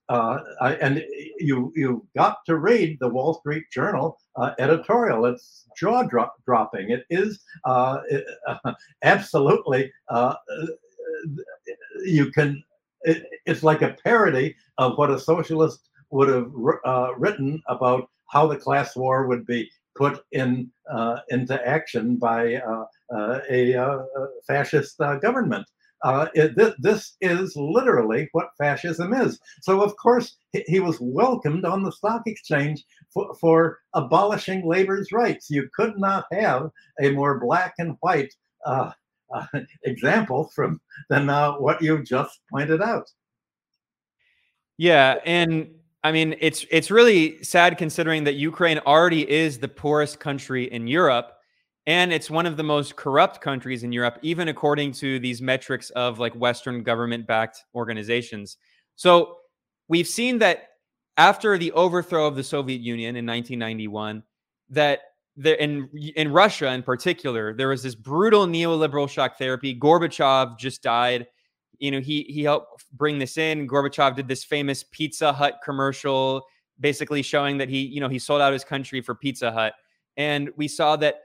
Uh, 0.09 0.39
and 0.81 1.03
you 1.39 1.71
you 1.75 2.05
got 2.15 2.37
to 2.45 2.57
read 2.57 2.97
the 2.99 3.07
Wall 3.07 3.33
Street 3.35 3.63
Journal 3.71 4.17
uh, 4.35 4.51
editorial. 4.59 5.25
It's 5.25 5.65
jaw 5.77 6.03
drop 6.03 6.35
dropping. 6.45 6.91
It 6.91 7.05
is 7.09 7.43
uh, 7.65 8.01
uh 8.47 8.73
absolutely. 9.03 9.91
Uh, 10.09 10.35
you 12.03 12.31
can. 12.31 12.63
It, 13.05 13.23
it's 13.45 13.63
like 13.63 13.81
a 13.81 13.95
parody 14.03 14.55
of 14.77 14.97
what 14.97 15.11
a 15.11 15.19
socialist 15.19 15.87
would 16.11 16.29
have 16.29 16.51
uh, 16.85 17.09
written 17.17 17.61
about 17.67 18.09
how 18.29 18.47
the 18.47 18.57
class 18.57 18.95
war 18.95 19.27
would 19.27 19.45
be 19.45 19.69
put 19.95 20.23
in 20.31 20.69
uh, 20.91 21.19
into 21.29 21.65
action 21.67 22.17
by 22.17 22.55
uh, 22.55 22.85
uh, 23.15 23.39
a 23.49 23.97
fascist 24.47 24.97
government. 25.21 25.65
Uh, 26.03 26.27
it, 26.35 26.55
th- 26.55 26.75
this 26.77 27.15
is 27.21 27.55
literally 27.55 28.29
what 28.33 28.49
fascism 28.59 29.13
is. 29.13 29.39
So, 29.61 29.81
of 29.81 29.95
course, 29.97 30.37
he, 30.51 30.63
he 30.67 30.79
was 30.79 30.99
welcomed 31.01 31.65
on 31.65 31.81
the 31.81 31.91
stock 31.91 32.23
exchange 32.27 32.83
for, 33.11 33.33
for, 33.35 33.79
abolishing 33.95 34.67
labor's 34.67 35.11
rights. 35.11 35.49
You 35.49 35.67
could 35.73 35.97
not 35.97 36.25
have 36.31 36.69
a 37.01 37.09
more 37.11 37.39
black 37.39 37.75
and 37.79 37.95
white 38.01 38.33
uh, 39.33 39.45
example 39.83 40.49
from 40.53 40.79
than 41.09 41.29
uh, 41.29 41.53
what 41.53 41.81
you 41.81 42.03
just 42.03 42.39
pointed 42.51 42.81
out. 42.81 43.09
Yeah, 44.77 45.19
and 45.25 45.69
I 46.03 46.11
mean, 46.11 46.35
it's 46.39 46.65
it's 46.69 46.91
really 46.91 47.43
sad 47.43 47.77
considering 47.77 48.25
that 48.25 48.33
Ukraine 48.33 48.79
already 48.79 49.29
is 49.29 49.57
the 49.57 49.67
poorest 49.67 50.19
country 50.19 50.65
in 50.71 50.87
Europe 50.87 51.31
and 51.87 52.11
it's 52.11 52.29
one 52.29 52.45
of 52.45 52.57
the 52.57 52.63
most 52.63 52.95
corrupt 52.95 53.41
countries 53.41 53.83
in 53.83 53.91
Europe 53.91 54.17
even 54.21 54.47
according 54.47 54.91
to 54.91 55.19
these 55.19 55.41
metrics 55.41 55.89
of 55.91 56.19
like 56.19 56.33
western 56.33 56.83
government 56.83 57.27
backed 57.27 57.63
organizations. 57.73 58.57
So, 58.95 59.37
we've 59.87 60.07
seen 60.07 60.39
that 60.39 60.69
after 61.17 61.57
the 61.57 61.71
overthrow 61.71 62.27
of 62.27 62.35
the 62.35 62.43
Soviet 62.43 62.81
Union 62.81 63.15
in 63.15 63.25
1991 63.25 64.23
that 64.69 65.01
there 65.37 65.55
in 65.55 65.89
in 66.15 66.31
Russia 66.31 66.71
in 66.71 66.81
particular 66.81 67.53
there 67.53 67.67
was 67.67 67.83
this 67.83 67.95
brutal 67.95 68.45
neoliberal 68.47 69.09
shock 69.09 69.37
therapy. 69.37 69.77
Gorbachev 69.77 70.57
just 70.57 70.81
died 70.81 71.27
you 71.79 71.91
know, 71.91 71.99
he 71.99 72.23
he 72.23 72.43
helped 72.43 72.85
bring 72.93 73.19
this 73.19 73.37
in. 73.37 73.67
Gorbachev 73.67 74.15
did 74.15 74.27
this 74.27 74.43
famous 74.43 74.83
Pizza 74.83 75.33
Hut 75.33 75.59
commercial, 75.63 76.45
basically 76.79 77.21
showing 77.21 77.57
that 77.57 77.69
he, 77.69 77.81
you 77.81 77.99
know, 77.99 78.09
he 78.09 78.19
sold 78.19 78.41
out 78.41 78.53
his 78.53 78.63
country 78.63 79.01
for 79.01 79.15
Pizza 79.15 79.51
Hut. 79.51 79.73
And 80.17 80.49
we 80.55 80.67
saw 80.67 80.95
that 80.97 81.15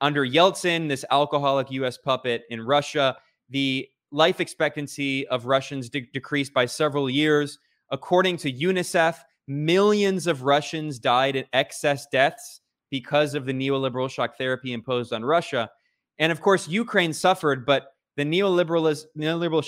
under 0.00 0.26
Yeltsin, 0.26 0.88
this 0.88 1.04
alcoholic 1.10 1.70
U.S. 1.72 1.98
puppet 1.98 2.42
in 2.50 2.60
Russia, 2.60 3.16
the 3.48 3.88
life 4.12 4.40
expectancy 4.40 5.26
of 5.28 5.46
Russians 5.46 5.88
de- 5.88 6.08
decreased 6.12 6.52
by 6.52 6.66
several 6.66 7.10
years. 7.10 7.58
According 7.90 8.36
to 8.38 8.52
UNICEF, 8.52 9.18
millions 9.46 10.26
of 10.26 10.42
Russians 10.42 10.98
died 10.98 11.36
in 11.36 11.44
excess 11.52 12.06
deaths 12.06 12.60
because 12.90 13.34
of 13.34 13.44
the 13.46 13.52
neoliberal 13.52 14.10
shock 14.10 14.36
therapy 14.38 14.72
imposed 14.72 15.12
on 15.12 15.24
Russia. 15.24 15.70
And 16.18 16.32
of 16.32 16.40
course, 16.40 16.68
Ukraine 16.68 17.12
suffered, 17.12 17.66
but 17.66 17.88
the 18.16 18.24
neoliberalism, 18.24 19.04
neoliberal 19.16 19.62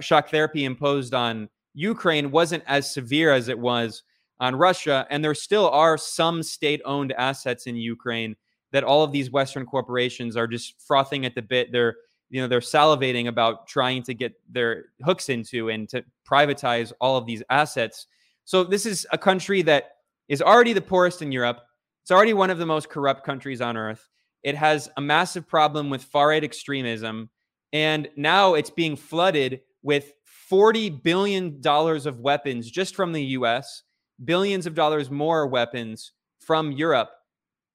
shock 0.00 0.30
therapy 0.30 0.64
imposed 0.64 1.14
on 1.14 1.48
Ukraine 1.74 2.30
wasn't 2.30 2.62
as 2.66 2.92
severe 2.92 3.32
as 3.32 3.48
it 3.48 3.58
was 3.58 4.02
on 4.38 4.56
Russia. 4.56 5.06
And 5.10 5.24
there 5.24 5.34
still 5.34 5.68
are 5.70 5.96
some 5.98 6.42
state 6.42 6.80
owned 6.84 7.12
assets 7.12 7.66
in 7.66 7.76
Ukraine 7.76 8.36
that 8.72 8.84
all 8.84 9.02
of 9.02 9.12
these 9.12 9.30
Western 9.30 9.66
corporations 9.66 10.36
are 10.36 10.46
just 10.46 10.80
frothing 10.80 11.26
at 11.26 11.34
the 11.34 11.42
bit. 11.42 11.72
They're, 11.72 11.96
you 12.30 12.40
know, 12.40 12.48
they're 12.48 12.60
salivating 12.60 13.28
about 13.28 13.66
trying 13.66 14.02
to 14.04 14.14
get 14.14 14.32
their 14.50 14.86
hooks 15.04 15.28
into 15.28 15.68
and 15.68 15.88
to 15.90 16.04
privatize 16.28 16.92
all 17.00 17.16
of 17.16 17.26
these 17.26 17.42
assets. 17.50 18.06
So 18.44 18.64
this 18.64 18.86
is 18.86 19.06
a 19.12 19.18
country 19.18 19.62
that 19.62 19.96
is 20.28 20.40
already 20.40 20.72
the 20.72 20.80
poorest 20.80 21.20
in 21.20 21.30
Europe. 21.32 21.60
It's 22.02 22.10
already 22.10 22.34
one 22.34 22.50
of 22.50 22.58
the 22.58 22.66
most 22.66 22.88
corrupt 22.88 23.24
countries 23.24 23.60
on 23.60 23.76
earth. 23.76 24.08
It 24.42 24.56
has 24.56 24.90
a 24.96 25.00
massive 25.00 25.46
problem 25.46 25.88
with 25.88 26.02
far 26.02 26.28
right 26.28 26.42
extremism. 26.42 27.30
And 27.72 28.08
now 28.16 28.54
it's 28.54 28.70
being 28.70 28.96
flooded 28.96 29.60
with 29.82 30.12
$40 30.50 31.02
billion 31.02 31.60
of 31.64 32.20
weapons 32.20 32.70
just 32.70 32.96
from 32.96 33.12
the 33.12 33.24
US, 33.24 33.84
billions 34.24 34.66
of 34.66 34.74
dollars 34.74 35.10
more 35.10 35.46
weapons 35.46 36.12
from 36.40 36.72
Europe. 36.72 37.10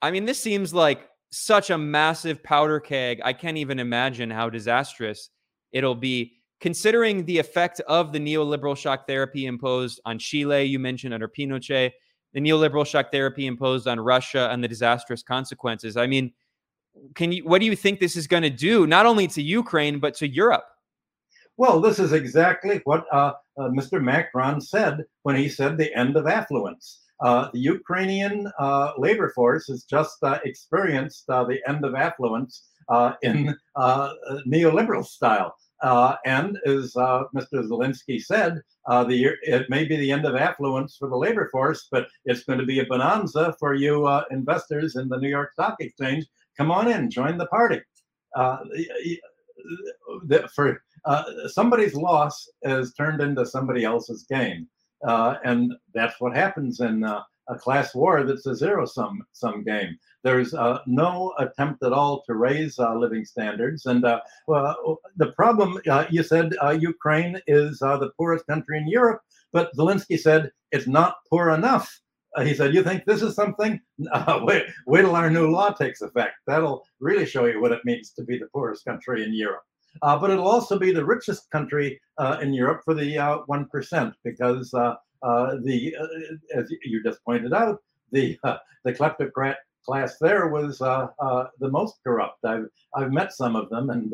I 0.02 0.12
mean, 0.12 0.26
this 0.26 0.40
seems 0.40 0.74
like 0.74 1.08
such 1.32 1.70
a 1.70 1.78
massive 1.78 2.44
powder 2.44 2.80
keg. 2.80 3.22
I 3.24 3.34
can't 3.34 3.58
even 3.58 3.80
imagine 3.80 4.30
how 4.30 4.50
disastrous 4.50 5.30
it'll 5.72 5.96
be, 5.96 6.34
considering 6.60 7.26
the 7.26 7.40
effect 7.40 7.80
of 7.88 8.12
the 8.12 8.20
neoliberal 8.20 8.78
shock 8.78 9.08
therapy 9.08 9.46
imposed 9.46 10.00
on 10.06 10.20
Chile, 10.20 10.64
you 10.64 10.80
mentioned 10.80 11.14
under 11.14 11.28
Pinochet, 11.28 11.92
the 12.38 12.42
neoliberal 12.42 12.86
shock 12.86 13.12
therapy 13.12 13.48
imposed 13.48 13.88
on 13.88 14.00
Russia, 14.00 14.50
and 14.52 14.64
the 14.64 14.68
disastrous 14.68 15.24
consequences. 15.24 15.98
I 15.98 16.06
mean, 16.06 16.32
can 17.16 17.32
you 17.32 17.44
what 17.44 17.62
do 17.62 17.66
you 17.66 17.76
think 17.76 18.00
this 18.00 18.16
is 18.16 18.28
going 18.28 18.44
to 18.44 18.52
do 18.52 18.86
not 18.86 19.08
only 19.08 19.28
to 19.30 19.42
Ukraine 19.42 19.98
but 19.98 20.14
to 20.18 20.28
Europe? 20.28 20.66
Well, 21.58 21.82
this 21.82 21.98
is 21.98 22.14
exactly 22.14 22.82
what 22.84 23.06
uh, 23.12 23.34
uh, 23.60 23.70
Mr. 23.70 24.00
Macron 24.00 24.62
said 24.62 25.04
when 25.24 25.36
he 25.36 25.50
said 25.50 25.80
the 25.80 25.92
end 25.98 26.16
of 26.16 26.28
affluence. 26.28 27.02
Uh, 27.26 27.50
the 27.54 27.60
Ukrainian 27.60 28.48
uh, 28.60 28.92
labor 29.00 29.32
force 29.34 29.66
has 29.70 29.84
just 29.86 30.18
uh, 30.22 30.38
experienced 30.46 31.28
uh, 31.30 31.44
the 31.44 31.60
end 31.68 31.84
of 31.84 31.96
affluence 31.96 32.68
in 33.24 33.56
neoliberal 34.48 35.04
style. 35.04 35.56
And 35.84 36.58
as 36.66 36.94
Mr. 36.94 37.68
Zelensky 37.68 38.22
said, 38.22 38.62
the, 38.88 39.34
it 39.44 39.70
may 39.70 39.86
be 39.86 39.98
the 39.98 40.12
end 40.12 40.26
of 40.26 40.36
affluence 40.36 40.98
for 40.98 41.10
the 41.10 41.18
labor 41.18 41.50
force, 41.52 41.88
but 41.92 42.08
it's 42.26 42.44
going 42.44 42.60
to 42.60 42.66
be 42.66 42.80
a 42.80 42.86
bonanza 42.86 43.56
for 43.60 43.74
you 43.74 44.08
investors 44.32 44.96
in 44.96 45.08
the 45.10 45.18
New 45.18 45.30
York 45.30 45.52
Stock 45.54 45.76
Exchange 45.80 46.26
come 46.58 46.72
on 46.72 46.90
in, 46.90 47.10
join 47.10 47.38
the 47.38 47.46
party. 47.48 47.82
Uh, 48.36 48.58
for 50.54 50.82
uh, 51.06 51.24
somebody's 51.48 51.96
loss 51.96 52.50
is 52.64 52.94
turned 52.94 53.22
into 53.22 53.46
somebody 53.46 53.84
else's 53.84 54.26
gain, 54.30 54.68
uh, 55.08 55.36
and 55.44 55.74
that's 55.94 56.20
what 56.20 56.36
happens 56.36 56.80
in 56.80 57.04
uh, 57.04 57.22
a 57.50 57.56
class 57.56 57.96
war 57.96 58.24
that's 58.24 58.46
a 58.46 58.56
zero 58.56 58.86
sum 58.86 59.24
sum 59.34 59.64
game. 59.64 59.98
There's 60.24 60.54
uh, 60.54 60.80
no 60.86 61.34
attempt 61.40 61.84
at 61.84 61.94
all 61.94 62.24
to 62.24 62.36
raise 62.36 62.78
uh, 62.80 62.96
living 62.96 63.26
standards, 63.26 63.86
and 63.86 64.06
well, 64.48 65.00
the 65.16 65.32
problem 65.34 65.80
you 66.10 66.24
said 66.24 66.54
Ukraine 66.80 67.40
is 67.48 67.80
the 67.80 68.12
poorest 68.18 68.46
country 68.48 68.78
in 68.78 68.88
Europe, 68.88 69.22
but 69.54 69.74
Zelensky 69.76 70.20
said 70.20 70.52
it's 70.72 70.88
not 70.88 71.18
poor 71.30 71.50
enough. 71.52 72.02
Uh, 72.36 72.44
he 72.44 72.54
said, 72.54 72.74
"You 72.74 72.84
think 72.84 73.06
this 73.06 73.22
is 73.22 73.36
something? 73.36 73.80
Uh, 74.12 74.40
wait, 74.44 74.68
wait 74.86 75.02
till 75.02 75.16
our 75.16 75.30
new 75.30 75.50
law 75.50 75.72
takes 75.72 76.02
effect. 76.02 76.36
That'll 76.46 76.86
really 77.00 77.26
show 77.26 77.46
you 77.46 77.60
what 77.60 77.72
it 77.72 77.84
means 77.84 78.12
to 78.12 78.24
be 78.24 78.38
the 78.38 78.46
poorest 78.54 78.86
country 78.86 79.24
in 79.24 79.34
Europe. 79.34 79.64
Uh, 80.02 80.18
but 80.18 80.30
it'll 80.30 80.48
also 80.48 80.78
be 80.78 80.92
the 80.92 81.04
richest 81.04 81.50
country 81.50 82.00
uh, 82.18 82.38
in 82.42 82.54
Europe 82.54 82.82
for 82.86 82.94
the 82.94 83.18
uh, 83.18 83.38
one 83.48 83.68
because 84.24 84.74
uh, 84.74 84.96
Uh, 85.22 85.56
the, 85.64 85.96
uh, 86.00 86.08
as 86.60 86.72
you 86.84 87.04
just 87.04 87.24
pointed 87.24 87.54
out, 87.54 87.82
the 88.12 88.38
uh, 88.44 88.58
the 88.86 88.94
kleptocrat 88.94 89.56
class 89.86 90.18
there 90.20 90.48
was 90.48 90.80
the 90.80 91.70
most 91.70 91.96
corrupt. 92.04 92.44
I've 92.46 92.68
I've 92.96 93.12
met 93.12 93.34
some 93.34 93.56
of 93.56 93.70
them, 93.70 93.90
and 93.90 94.14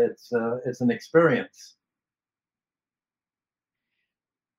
it's 0.00 0.30
it's 0.66 0.80
an 0.80 0.90
experience." 0.90 1.76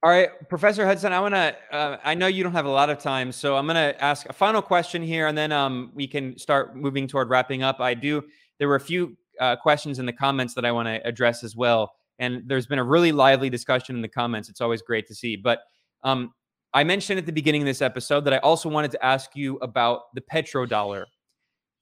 All 0.06 0.12
right, 0.12 0.48
Professor 0.50 0.86
Hudson, 0.86 1.12
I 1.14 1.20
want 1.20 1.34
to. 1.34 1.56
Uh, 1.72 1.98
I 2.04 2.14
know 2.14 2.28
you 2.28 2.44
don't 2.44 2.52
have 2.52 2.68
a 2.68 2.70
lot 2.70 2.92
of 2.92 3.00
time, 3.00 3.32
so 3.32 3.58
I'm 3.58 3.66
going 3.66 3.74
to 3.74 4.04
ask 4.04 4.30
a 4.30 4.34
final 4.34 4.62
question 4.62 5.02
here, 5.02 5.26
and 5.26 5.36
then 5.36 5.52
um, 5.52 5.92
we 5.96 6.06
can 6.06 6.38
start 6.38 6.76
moving 6.76 7.08
toward 7.08 7.32
wrapping 7.32 7.64
up. 7.64 7.80
I 7.80 7.96
do. 7.96 8.24
There 8.60 8.68
were 8.68 8.76
a 8.76 8.80
few 8.80 9.18
uh, 9.40 9.56
questions 9.56 9.98
in 9.98 10.06
the 10.06 10.14
comments 10.14 10.54
that 10.54 10.64
I 10.64 10.72
want 10.72 10.90
to 10.90 11.02
address 11.08 11.44
as 11.44 11.56
well, 11.56 11.96
and 12.20 12.44
there's 12.46 12.68
been 12.68 12.80
a 12.80 12.84
really 12.84 13.12
lively 13.12 13.50
discussion 13.50 13.96
in 13.96 14.02
the 14.02 14.08
comments. 14.08 14.50
It's 14.50 14.62
always 14.62 14.82
great 14.82 15.08
to 15.08 15.16
see. 15.16 15.36
But 15.36 15.60
um, 16.04 16.34
I 16.74 16.84
mentioned 16.84 17.20
at 17.20 17.26
the 17.26 17.32
beginning 17.32 17.62
of 17.62 17.66
this 17.66 17.82
episode 17.82 18.22
that 18.26 18.34
I 18.34 18.38
also 18.38 18.70
wanted 18.70 18.92
to 18.92 19.06
ask 19.06 19.32
you 19.36 19.58
about 19.58 20.14
the 20.14 20.22
petrodollar. 20.22 21.06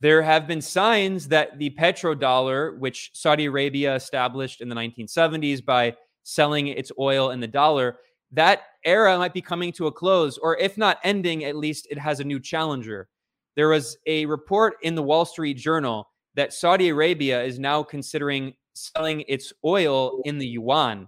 There 0.02 0.22
have 0.22 0.48
been 0.48 0.62
signs 0.62 1.28
that 1.30 1.60
the 1.60 1.70
petrodollar, 1.72 2.78
which 2.78 3.12
Saudi 3.14 3.46
Arabia 3.46 3.96
established 3.96 4.62
in 4.62 4.70
the 4.70 4.76
1970s 4.76 5.64
by 5.64 5.96
selling 6.24 6.68
its 6.68 6.92
oil 7.00 7.32
in 7.32 7.40
the 7.40 7.48
dollar 7.48 7.98
that 8.34 8.64
era 8.84 9.18
might 9.18 9.34
be 9.34 9.42
coming 9.42 9.72
to 9.74 9.88
a 9.88 9.92
close, 9.92 10.38
or 10.40 10.58
if 10.58 10.78
not 10.78 10.98
ending, 11.04 11.46
at 11.46 11.56
least 11.56 11.88
it 11.90 12.00
has 12.00 12.20
a 12.20 12.24
new 12.24 12.40
challenger. 12.40 13.08
There 13.56 13.70
was 13.70 13.96
a 14.08 14.26
report 14.26 14.76
in 14.82 14.96
the 14.96 15.04
Wall 15.04 15.24
Street 15.24 15.56
Journal 15.56 16.10
that 16.36 16.52
Saudi 16.52 16.90
Arabia 16.90 17.44
is 17.44 17.60
now 17.60 17.84
considering 17.84 18.54
selling 18.74 19.24
its 19.28 19.54
oil 19.64 20.22
in 20.26 20.38
the 20.38 20.48
yuan. 20.48 21.08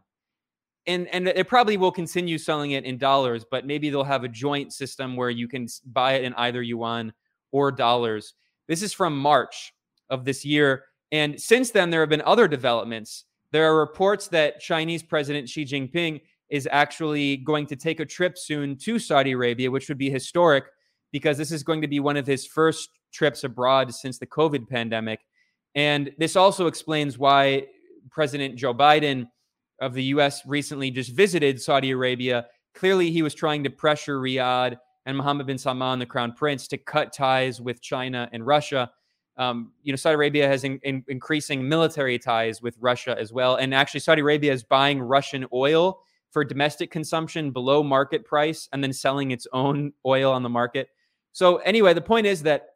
And, 0.87 1.07
and 1.07 1.27
it 1.27 1.47
probably 1.47 1.77
will 1.77 1.91
continue 1.91 2.37
selling 2.37 2.71
it 2.71 2.85
in 2.85 2.97
dollars, 2.97 3.43
but 3.49 3.65
maybe 3.65 3.89
they'll 3.89 4.03
have 4.03 4.23
a 4.23 4.29
joint 4.29 4.71
system 4.71 5.15
where 5.15 5.31
you 5.31 5.47
can 5.47 5.67
buy 5.85 6.13
it 6.13 6.23
in 6.23 6.33
either 6.35 6.61
yuan 6.61 7.11
or 7.51 7.71
dollars. 7.71 8.35
This 8.67 8.83
is 8.83 8.93
from 8.93 9.17
March 9.17 9.73
of 10.09 10.25
this 10.25 10.45
year. 10.45 10.85
And 11.11 11.39
since 11.41 11.71
then, 11.71 11.89
there 11.89 12.01
have 12.01 12.09
been 12.09 12.21
other 12.23 12.47
developments. 12.47 13.25
There 13.51 13.65
are 13.71 13.79
reports 13.79 14.27
that 14.27 14.59
Chinese 14.59 15.01
President 15.01 15.49
Xi 15.49 15.65
Jinping 15.65 16.21
is 16.49 16.67
actually 16.71 17.37
going 17.37 17.65
to 17.67 17.75
take 17.75 17.99
a 17.99 18.05
trip 18.05 18.37
soon 18.37 18.77
to 18.77 18.99
Saudi 18.99 19.31
Arabia, 19.31 19.71
which 19.71 19.89
would 19.89 19.97
be 19.97 20.09
historic 20.09 20.65
because 21.11 21.37
this 21.37 21.51
is 21.51 21.63
going 21.63 21.81
to 21.81 21.87
be 21.87 21.99
one 21.99 22.17
of 22.17 22.27
his 22.27 22.45
first 22.45 22.89
trips 23.11 23.43
abroad 23.43 23.93
since 23.93 24.19
the 24.19 24.27
COVID 24.27 24.67
pandemic. 24.67 25.21
And 25.75 26.11
this 26.17 26.35
also 26.35 26.67
explains 26.67 27.17
why 27.17 27.67
President 28.09 28.55
Joe 28.55 28.73
Biden 28.73 29.27
of 29.81 29.93
the 29.93 30.03
US 30.03 30.45
recently 30.45 30.89
just 30.89 31.11
visited 31.11 31.61
Saudi 31.61 31.91
Arabia. 31.91 32.47
Clearly, 32.73 33.11
he 33.11 33.21
was 33.21 33.33
trying 33.33 33.63
to 33.65 33.69
pressure 33.69 34.19
Riyadh 34.19 34.77
and 35.05 35.17
Mohammed 35.17 35.47
bin 35.47 35.57
Salman, 35.57 35.99
the 35.99 36.05
crown 36.05 36.31
prince, 36.33 36.67
to 36.69 36.77
cut 36.77 37.13
ties 37.13 37.61
with 37.61 37.81
China 37.81 38.29
and 38.31 38.45
Russia. 38.45 38.89
Um, 39.37 39.73
you 39.83 39.91
know, 39.91 39.97
Saudi 39.97 40.15
Arabia 40.15 40.47
has 40.47 40.63
in, 40.63 40.79
in, 40.83 41.03
increasing 41.09 41.67
military 41.67 42.17
ties 42.17 42.61
with 42.61 42.77
Russia 42.79 43.15
as 43.19 43.33
well. 43.33 43.57
And 43.57 43.73
actually, 43.73 43.99
Saudi 43.99 44.21
Arabia 44.21 44.53
is 44.53 44.63
buying 44.63 45.01
Russian 45.01 45.45
oil 45.53 45.99
for 46.31 46.43
domestic 46.43 46.89
consumption 46.89 47.51
below 47.51 47.83
market 47.83 48.25
price 48.25 48.67
and 48.71 48.83
then 48.83 48.93
selling 48.93 49.31
its 49.31 49.45
own 49.51 49.91
oil 50.05 50.31
on 50.31 50.41
the 50.41 50.49
market. 50.49 50.87
So 51.33 51.57
anyway, 51.57 51.93
the 51.93 52.01
point 52.01 52.27
is 52.27 52.43
that 52.43 52.67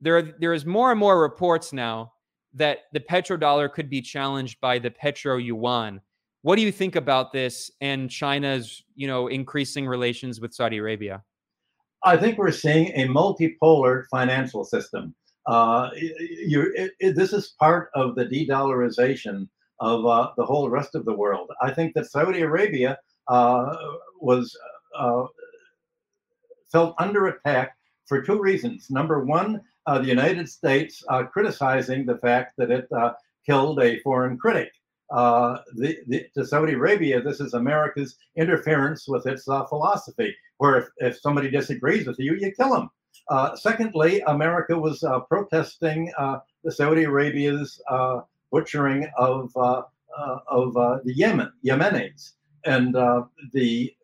there 0.00 0.22
there 0.22 0.54
is 0.54 0.64
more 0.64 0.90
and 0.90 0.98
more 0.98 1.20
reports 1.20 1.72
now 1.72 2.12
that 2.56 2.80
the 2.92 3.00
petrodollar 3.00 3.72
could 3.72 3.88
be 3.88 4.02
challenged 4.02 4.60
by 4.60 4.78
the 4.78 4.90
petro 4.90 5.36
yuan, 5.36 6.00
What 6.46 6.54
do 6.54 6.62
you 6.62 6.70
think 6.70 6.94
about 6.94 7.32
this 7.32 7.72
and 7.80 8.08
China's, 8.08 8.84
you 8.94 9.08
know, 9.08 9.26
increasing 9.26 9.84
relations 9.84 10.40
with 10.40 10.54
Saudi 10.54 10.76
Arabia? 10.76 11.24
I 12.04 12.16
think 12.16 12.38
we're 12.38 12.52
seeing 12.52 12.92
a 12.94 13.08
multipolar 13.08 14.04
financial 14.12 14.64
system. 14.64 15.12
Uh, 15.48 15.90
it, 15.94 16.92
it, 17.00 17.16
this 17.16 17.32
is 17.32 17.54
part 17.58 17.90
of 17.96 18.14
the 18.14 18.26
de-dollarization 18.26 19.48
of 19.80 20.06
uh, 20.06 20.30
the 20.36 20.44
whole 20.44 20.70
rest 20.70 20.94
of 20.94 21.04
the 21.04 21.12
world. 21.12 21.50
I 21.62 21.72
think 21.72 21.94
that 21.94 22.06
Saudi 22.06 22.42
Arabia 22.42 22.96
uh, 23.26 23.76
was 24.20 24.56
uh, 24.96 25.24
felt 26.70 26.94
under 27.00 27.26
attack 27.26 27.76
for 28.06 28.22
two 28.22 28.40
reasons. 28.40 28.86
Number 28.88 29.24
one, 29.24 29.60
uh, 29.86 29.98
the 29.98 30.06
United 30.06 30.48
States 30.48 31.02
uh, 31.08 31.24
criticizing 31.24 32.04
the 32.04 32.18
fact 32.18 32.54
that 32.58 32.70
it 32.70 32.88
killed 33.46 33.80
a 33.80 34.00
foreign 34.00 34.36
critic. 34.36 34.72
Uh, 35.10 35.58
the, 35.76 35.98
the, 36.08 36.26
to 36.34 36.44
Saudi 36.44 36.72
Arabia, 36.72 37.20
this 37.20 37.40
is 37.40 37.54
America's 37.54 38.16
interference 38.36 39.06
with 39.06 39.24
its 39.26 39.48
uh, 39.48 39.64
philosophy, 39.66 40.34
where 40.58 40.78
if, 40.78 40.88
if 40.96 41.20
somebody 41.20 41.48
disagrees 41.48 42.06
with 42.06 42.18
you, 42.18 42.34
you 42.34 42.52
kill 42.52 42.72
them. 42.72 42.90
Uh, 43.28 43.56
secondly, 43.56 44.20
America 44.26 44.76
was 44.78 45.02
uh, 45.02 45.20
protesting 45.20 46.12
uh, 46.18 46.38
the 46.64 46.72
Saudi 46.72 47.04
Arabia's 47.04 47.80
uh, 47.90 48.20
butchering 48.50 49.08
of 49.16 49.52
of 50.48 50.72
the 51.04 51.12
Yemen 51.14 51.52
Yemenis, 51.64 52.32
and 52.64 52.94
the 53.52 53.94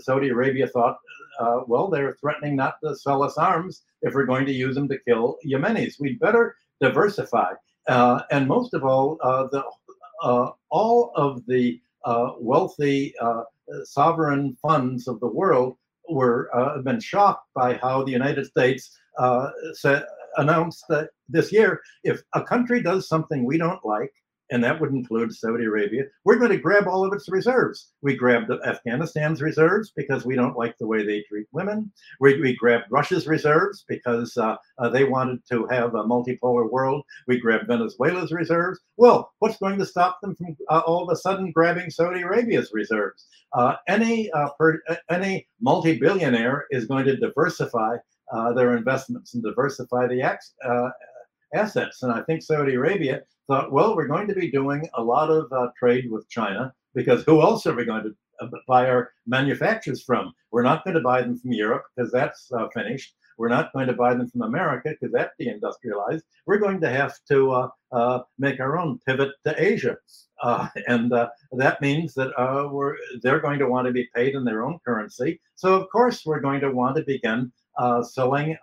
Saudi 0.00 0.28
Arabia 0.28 0.66
thought, 0.68 0.98
well, 1.66 1.88
they're 1.88 2.16
threatening 2.20 2.56
not 2.56 2.74
to 2.82 2.96
sell 2.96 3.22
us 3.22 3.36
arms 3.38 3.82
if 4.02 4.14
we're 4.14 4.26
going 4.26 4.46
to 4.46 4.52
use 4.52 4.74
them 4.74 4.88
to 4.88 4.98
kill 5.06 5.38
Yemenis. 5.46 6.00
We'd 6.00 6.20
better 6.20 6.56
diversify. 6.80 7.52
Uh, 7.88 8.20
and 8.30 8.46
most 8.46 8.74
of 8.74 8.84
all, 8.84 9.18
uh, 9.22 9.48
the 9.50 9.64
uh, 10.22 10.50
all 10.70 11.12
of 11.14 11.44
the 11.46 11.80
uh, 12.04 12.32
wealthy 12.38 13.14
uh, 13.20 13.42
sovereign 13.84 14.56
funds 14.62 15.08
of 15.08 15.20
the 15.20 15.26
world 15.26 15.76
were 16.08 16.50
uh, 16.54 16.80
been 16.82 17.00
shocked 17.00 17.46
by 17.54 17.74
how 17.74 18.02
the 18.02 18.12
United 18.12 18.46
States 18.46 18.96
uh, 19.18 19.50
said, 19.72 20.04
announced 20.36 20.84
that 20.88 21.10
this 21.28 21.52
year, 21.52 21.80
if 22.04 22.22
a 22.34 22.42
country 22.42 22.82
does 22.82 23.08
something 23.08 23.44
we 23.44 23.58
don't 23.58 23.84
like, 23.84 24.12
and 24.50 24.62
that 24.64 24.80
would 24.80 24.92
include 24.92 25.32
Saudi 25.32 25.64
Arabia. 25.64 26.04
We're 26.24 26.38
going 26.38 26.50
to 26.50 26.58
grab 26.58 26.86
all 26.86 27.04
of 27.04 27.12
its 27.12 27.28
reserves. 27.28 27.92
We 28.02 28.16
grabbed 28.16 28.50
Afghanistan's 28.50 29.42
reserves 29.42 29.92
because 29.94 30.24
we 30.24 30.36
don't 30.36 30.56
like 30.56 30.76
the 30.78 30.86
way 30.86 31.04
they 31.04 31.22
treat 31.28 31.46
women. 31.52 31.92
We, 32.20 32.40
we 32.40 32.56
grabbed 32.56 32.86
Russia's 32.90 33.26
reserves 33.26 33.84
because 33.88 34.36
uh, 34.36 34.56
uh, 34.78 34.88
they 34.88 35.04
wanted 35.04 35.40
to 35.50 35.66
have 35.66 35.94
a 35.94 36.04
multipolar 36.04 36.70
world. 36.70 37.04
We 37.26 37.38
grabbed 37.38 37.68
Venezuela's 37.68 38.32
reserves. 38.32 38.80
Well, 38.96 39.32
what's 39.38 39.58
going 39.58 39.78
to 39.78 39.86
stop 39.86 40.20
them 40.20 40.34
from 40.34 40.56
uh, 40.68 40.82
all 40.86 41.02
of 41.02 41.12
a 41.12 41.20
sudden 41.20 41.52
grabbing 41.52 41.90
Saudi 41.90 42.22
Arabia's 42.22 42.70
reserves? 42.72 43.26
Uh, 43.52 43.76
any 43.86 44.30
uh, 44.32 44.50
per, 44.58 44.80
any 45.10 45.46
multi-billionaire 45.60 46.66
is 46.70 46.86
going 46.86 47.04
to 47.06 47.16
diversify 47.16 47.96
uh, 48.32 48.52
their 48.52 48.76
investments 48.76 49.34
and 49.34 49.42
diversify 49.42 50.06
the 50.06 50.22
assets. 51.54 52.02
And 52.02 52.12
I 52.12 52.22
think 52.22 52.42
Saudi 52.42 52.74
Arabia 52.74 53.22
thought, 53.46 53.72
well, 53.72 53.96
we're 53.96 54.06
going 54.06 54.28
to 54.28 54.34
be 54.34 54.50
doing 54.50 54.88
a 54.94 55.02
lot 55.02 55.30
of 55.30 55.50
uh, 55.52 55.68
trade 55.78 56.10
with 56.10 56.28
China 56.28 56.72
because 56.94 57.22
who 57.24 57.40
else 57.40 57.66
are 57.66 57.74
we 57.74 57.84
going 57.84 58.04
to 58.04 58.14
uh, 58.40 58.48
buy 58.66 58.88
our 58.88 59.12
manufacturers 59.26 60.02
from? 60.02 60.32
We're 60.52 60.62
not 60.62 60.84
going 60.84 60.94
to 60.94 61.02
buy 61.02 61.22
them 61.22 61.38
from 61.38 61.52
Europe 61.52 61.84
because 61.96 62.12
that's 62.12 62.50
uh, 62.52 62.68
finished. 62.74 63.14
We're 63.38 63.48
not 63.48 63.72
going 63.72 63.86
to 63.86 63.92
buy 63.92 64.14
them 64.14 64.28
from 64.28 64.42
America 64.42 64.90
because 64.90 65.12
that's 65.12 65.32
deindustrialized. 65.40 66.22
We're 66.46 66.58
going 66.58 66.80
to 66.80 66.90
have 66.90 67.14
to 67.30 67.52
uh, 67.52 67.68
uh, 67.92 68.20
make 68.38 68.58
our 68.58 68.76
own 68.76 68.98
pivot 69.06 69.30
to 69.46 69.54
Asia, 69.62 69.96
uh, 70.42 70.66
and 70.88 71.12
that 71.12 71.80
means 71.80 72.14
that 72.14 72.32
we're 72.72 72.96
they're 73.22 73.38
going 73.38 73.60
to 73.60 73.68
want 73.68 73.86
to 73.86 73.92
be 73.92 74.08
paid 74.12 74.34
in 74.34 74.44
their 74.44 74.64
own 74.64 74.80
currency. 74.84 75.40
So 75.54 75.80
of 75.80 75.88
course 75.90 76.26
we're 76.26 76.40
going 76.40 76.60
to 76.62 76.72
want 76.72 76.96
to 76.96 77.04
begin 77.04 77.52
selling, 78.02 78.56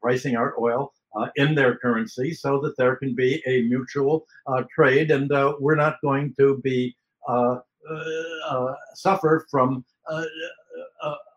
pricing 0.00 0.36
our 0.36 0.54
oil 0.60 0.92
uh, 1.16 1.28
in 1.36 1.54
their 1.54 1.76
currency 1.76 2.32
so 2.32 2.60
that 2.60 2.76
there 2.76 2.96
can 2.96 3.14
be 3.14 3.42
a 3.46 3.62
mutual 3.62 4.26
uh, 4.46 4.62
trade 4.74 5.10
and 5.10 5.30
uh, 5.32 5.54
we're 5.58 5.74
not 5.74 6.00
going 6.02 6.34
to 6.38 6.58
be 6.58 6.94
uh, 7.28 7.58
uh, 7.90 8.04
uh, 8.48 8.74
suffer 8.94 9.46
from 9.50 9.84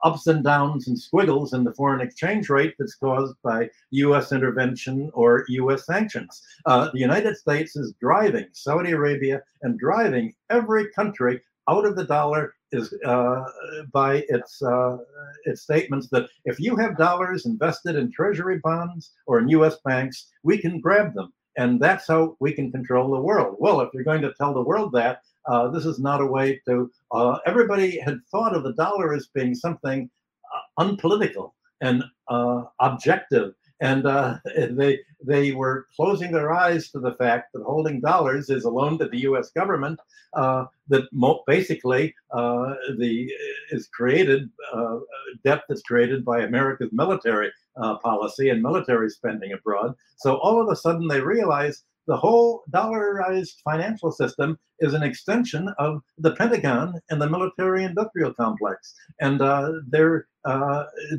ups 0.04 0.28
and 0.28 0.44
downs 0.44 0.90
and 0.90 1.00
squiggles 1.00 1.54
in 1.54 1.64
the 1.64 1.74
foreign 1.74 2.02
exchange 2.02 2.50
rate 2.50 2.76
that's 2.78 2.96
caused 2.96 3.36
by 3.42 3.70
U.S. 3.92 4.34
intervention 4.34 5.10
or 5.14 5.46
U.S. 5.48 5.86
sanctions. 5.86 6.42
the 6.66 6.92
United 6.94 7.38
States 7.38 7.78
is 7.78 7.94
driving 8.02 8.48
Saudi 8.52 8.92
Arabia 8.92 9.42
and 9.62 9.80
driving 9.80 10.34
every 10.50 10.92
country 10.92 11.42
out 11.70 11.86
of 11.86 11.96
the 11.96 12.04
dollar 12.04 12.54
is 12.72 12.94
uh, 13.06 13.44
by 13.92 14.24
its 14.30 14.62
uh, 14.62 14.98
its 15.46 15.62
statements 15.62 16.08
that 16.10 16.28
if 16.46 16.60
you 16.60 16.76
have 16.76 16.98
dollars 16.98 17.46
invested 17.46 17.96
in 17.96 18.12
treasury 18.12 18.60
bonds 18.64 19.12
or 19.28 19.40
in 19.40 19.50
U.S. 19.50 19.78
banks, 19.86 20.30
we 20.44 20.58
can 20.58 20.80
grab 20.80 21.14
them, 21.14 21.32
and 21.58 21.80
that's 21.80 22.08
how 22.08 22.36
we 22.40 22.54
can 22.54 22.72
control 22.72 23.12
the 23.12 23.22
world. 23.22 23.58
Well, 23.60 23.82
if 23.82 23.90
you're 23.94 24.04
going 24.04 24.22
to 24.24 24.34
tell 24.34 24.54
the 24.54 24.64
world 24.64 24.92
that, 24.94 25.22
uh, 25.48 25.70
this 25.70 25.86
is 25.86 26.00
not 26.00 26.22
a 26.22 26.26
way 26.26 26.62
to. 26.68 26.92
Uh, 27.12 27.38
everybody 27.46 28.00
had 28.00 28.20
thought 28.32 28.56
of 28.56 28.64
the 28.64 28.74
dollar 28.74 29.14
as 29.14 29.28
being 29.34 29.56
something 29.56 30.10
uh, 30.54 30.84
unpolitical 30.84 31.56
and 31.82 32.04
uh, 32.30 32.64
objective 32.80 33.54
and 33.82 34.06
uh, 34.06 34.38
they 34.72 35.00
they 35.26 35.52
were 35.52 35.88
closing 35.96 36.32
their 36.32 36.52
eyes 36.54 36.90
to 36.92 37.00
the 37.00 37.14
fact 37.16 37.54
that 37.54 37.64
holding 37.64 38.02
dollars 38.02 38.50
is 38.50 38.66
a 38.66 38.70
loan 38.70 38.98
to 39.00 39.08
the 39.08 39.22
U.S. 39.22 39.52
government 39.52 40.00
uh, 40.34 40.66
that 40.88 41.04
mo- 41.12 41.44
basically 41.48 42.14
uh, 42.32 42.74
the 42.98 43.32
is 43.72 43.88
created 43.88 44.50
uh, 44.74 45.00
debt 45.44 45.62
that's 45.68 45.82
created 45.82 46.24
by 46.26 46.42
America's 46.42 46.90
military 46.92 47.52
uh, 47.78 47.98
policy 48.00 48.50
and 48.50 48.62
military 48.62 49.10
spending 49.10 49.54
abroad. 49.54 49.96
So 50.18 50.36
all 50.38 50.62
of 50.62 50.70
a 50.70 50.76
sudden 50.76 51.08
they 51.08 51.22
realize 51.22 51.84
the 52.06 52.18
whole 52.18 52.64
dollarized 52.70 53.62
financial 53.64 54.12
system 54.12 54.60
is 54.80 54.94
an 54.94 55.04
extension 55.04 55.74
of 55.80 56.02
the 56.18 56.36
Pentagon 56.36 57.00
and 57.10 57.22
the 57.22 57.30
military-industrial 57.30 58.34
complex, 58.34 58.94
and 59.22 59.42
uh, 59.42 59.72
they're 59.88 60.28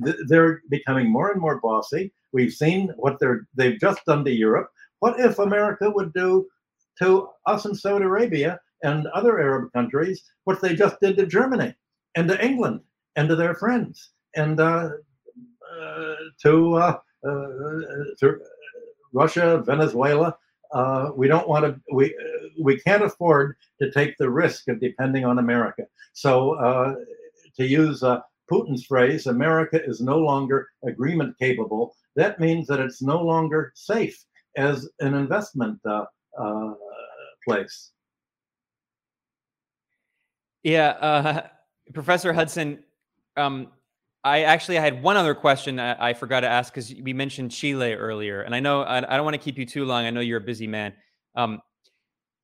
th- 0.05 0.17
they're 0.29 0.61
becoming 0.69 1.11
more 1.11 1.31
and 1.31 1.41
more 1.41 1.59
bossy. 1.61 2.13
We've 2.35 2.53
seen 2.53 2.93
what 2.97 3.19
they're 3.21 3.47
they've 3.55 3.81
just 3.81 4.05
done 4.05 4.25
to 4.25 4.31
Europe. 4.31 4.69
What 4.99 5.19
if 5.19 5.39
America 5.39 5.91
would 5.91 6.13
do 6.13 6.47
to 6.99 7.29
us 7.47 7.65
in 7.65 7.75
Saudi 7.75 8.05
Arabia 8.05 8.61
and 8.83 9.07
other 9.09 9.41
Arab 9.41 9.73
countries 9.73 10.23
what 10.45 10.61
they 10.61 10.75
just 10.75 11.01
did 11.01 11.17
to 11.17 11.27
Germany 11.27 11.75
and 12.17 12.29
to 12.29 12.45
England 12.45 12.81
and 13.17 13.29
to 13.29 13.37
their 13.37 13.55
friends 13.55 14.11
and 14.37 14.61
uh, 14.61 14.91
uh, 15.81 16.15
to, 16.43 16.75
uh, 16.75 16.99
uh, 17.27 17.81
to 18.21 18.39
Russia, 19.13 19.63
Venezuela, 19.65 20.37
uh, 20.73 21.11
we 21.17 21.29
don't 21.29 21.49
want 21.49 21.65
to 21.65 21.81
we 21.93 22.15
we 22.61 22.79
can't 22.81 23.05
afford 23.05 23.57
to 23.81 23.91
take 23.91 24.17
the 24.19 24.29
risk 24.29 24.69
of 24.69 24.81
depending 24.81 25.25
on 25.25 25.39
America. 25.39 25.85
So 26.15 26.55
uh, 26.55 26.95
to 27.57 27.67
use 27.67 28.03
Putin's 28.51 28.85
phrase, 28.85 29.27
America 29.27 29.81
is 29.85 30.01
no 30.01 30.19
longer 30.19 30.69
agreement 30.85 31.39
capable. 31.39 31.95
That 32.17 32.39
means 32.39 32.67
that 32.69 32.81
it's 32.81 33.03
no 33.03 33.23
longer 33.23 33.73
safe 33.75 34.17
as 34.57 34.89
an 35.01 35.15
investment 35.15 35.81
uh, 35.85 36.05
uh, 36.41 36.75
place. 37.47 37.91
Yeah, 40.63 41.49
Professor 41.93 42.33
Hudson. 42.33 42.83
Um, 43.37 43.69
I 44.23 44.45
actually 44.45 44.77
had 44.77 45.03
one 45.03 45.19
other 45.19 45.35
question 45.35 45.79
I, 45.79 46.11
I 46.11 46.15
forgot 46.15 46.41
to 46.41 46.49
ask 46.49 46.73
because 46.73 46.95
we 47.03 47.13
mentioned 47.13 47.51
Chile 47.51 47.93
earlier, 47.93 48.41
and 48.41 48.55
I 48.55 48.61
know 48.61 48.83
I, 48.83 48.99
I 48.99 49.17
don't 49.17 49.25
want 49.25 49.35
to 49.35 49.43
keep 49.43 49.59
you 49.59 49.67
too 49.67 49.85
long. 49.85 50.07
I 50.07 50.11
know 50.11 50.21
you're 50.21 50.39
a 50.39 50.45
busy 50.45 50.67
man. 50.67 50.95
Um, 51.35 51.61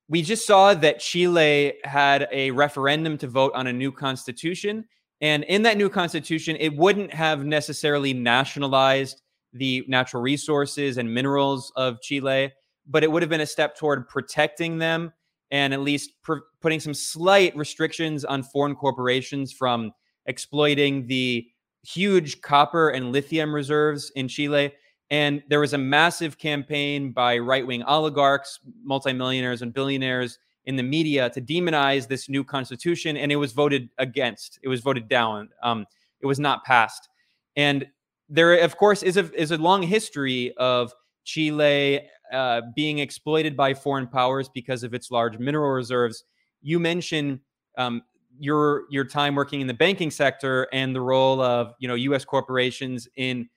we 0.09 0.21
just 0.23 0.47
saw 0.47 0.75
that 0.75 0.99
Chile 0.99 1.75
had 1.85 2.29
a 2.33 2.51
referendum 2.51 3.17
to 3.19 3.29
vote 3.29 3.53
on 3.55 3.69
a 3.69 3.73
new 3.73 3.93
constitution, 3.93 4.85
and 5.23 5.45
in 5.45 5.63
that 5.63 5.79
new 5.79 5.89
constitution, 5.89 6.57
it 6.61 6.77
wouldn't 6.77 7.15
have 7.15 7.47
necessarily 7.47 8.13
nationalized 8.13 9.23
the 9.53 9.85
natural 9.89 10.23
resources 10.23 10.99
and 10.99 11.13
minerals 11.13 11.73
of 11.77 12.01
Chile, 12.01 12.53
but 12.87 13.03
it 13.03 13.11
would 13.11 13.23
have 13.23 13.31
been 13.31 13.41
a 13.41 13.47
step 13.47 13.77
toward 13.77 14.09
protecting 14.09 14.79
them 14.79 15.13
and 15.51 15.73
at 15.73 15.81
least 15.81 16.13
pr- 16.23 16.39
putting 16.61 16.81
some 16.81 16.95
slight 16.95 17.57
restrictions 17.57 18.25
on 18.25 18.43
foreign 18.43 18.75
corporations 18.75 19.53
from 19.53 19.93
exploiting 20.27 21.07
the 21.07 21.47
huge 21.83 22.41
copper 22.41 22.91
and 22.91 23.13
lithium 23.13 23.55
reserves 23.55 24.11
in 24.15 24.29
Chile. 24.29 24.73
And 25.11 25.43
there 25.49 25.61
was 25.61 25.73
a 25.73 25.79
massive 25.79 26.39
campaign 26.39 27.13
by 27.13 27.39
right 27.39 27.67
wing 27.67 27.83
oligarchs, 27.83 28.61
multimillionaires, 28.85 29.63
and 29.63 29.75
billionaires 29.75 30.39
in 30.67 30.77
the 30.77 30.83
media 30.83 31.31
to 31.31 31.41
demonize 31.41 32.07
this 32.07 32.29
new 32.29 32.45
constitution. 32.45 33.17
And 33.17 33.33
it 33.33 33.37
was 33.37 33.53
voted 33.53 33.89
against, 33.99 34.61
it 34.63 34.69
was 34.69 34.81
voted 34.81 35.09
down. 35.09 35.49
Um, 35.63 35.87
it 36.21 36.27
was 36.27 36.39
not 36.39 36.65
passed. 36.65 37.09
And 37.57 37.87
there, 38.31 38.55
of 38.61 38.77
course, 38.77 39.03
is 39.03 39.17
a, 39.17 39.31
is 39.39 39.51
a 39.51 39.59
long 39.59 39.83
history 39.83 40.55
of 40.57 40.95
Chile 41.25 42.01
uh, 42.33 42.63
being 42.75 43.01
exploited 43.01 43.57
by 43.57 43.75
foreign 43.75 44.07
powers 44.07 44.49
because 44.49 44.85
of 44.85 44.95
its 44.95 45.11
large 45.11 45.39
mineral 45.39 45.71
reserves. 45.71 46.25
you 46.63 46.79
mentioned 46.79 47.41
um, 47.77 48.03
your 48.39 48.85
your 48.91 49.05
time 49.05 49.35
working 49.35 49.61
in 49.61 49.67
the 49.67 49.75
banking 49.75 50.11
sector 50.11 50.69
and 50.73 50.95
the 50.95 51.01
role 51.01 51.43
of 51.43 51.75
you 51.79 51.89
know 51.89 51.95
U.S. 51.95 52.25
corporations 52.25 53.09
in 53.17 53.49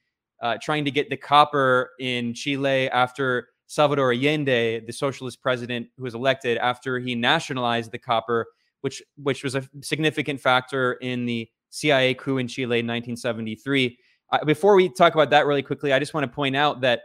uh, 0.42 0.58
trying 0.60 0.84
to 0.84 0.90
get 0.90 1.08
the 1.08 1.16
copper 1.16 1.90
in 2.00 2.34
Chile 2.34 2.90
after 2.90 3.48
Salvador 3.66 4.12
Allende, 4.12 4.80
the 4.80 4.92
socialist 4.92 5.40
president 5.40 5.86
who 5.96 6.02
was 6.02 6.14
elected 6.14 6.58
after 6.58 6.98
he 6.98 7.14
nationalized 7.14 7.92
the 7.92 7.98
copper, 7.98 8.46
which 8.82 9.02
which 9.16 9.42
was 9.42 9.54
a 9.54 9.66
significant 9.82 10.40
factor 10.40 10.94
in 10.94 11.24
the 11.24 11.48
CIA 11.70 12.14
coup 12.14 12.38
in 12.38 12.48
Chile 12.48 12.80
in 12.80 12.86
1973. 12.86 13.98
Before 14.46 14.74
we 14.74 14.88
talk 14.88 15.14
about 15.14 15.30
that 15.30 15.46
really 15.46 15.62
quickly, 15.62 15.92
I 15.92 15.98
just 15.98 16.14
want 16.14 16.24
to 16.24 16.34
point 16.34 16.56
out 16.56 16.80
that 16.82 17.02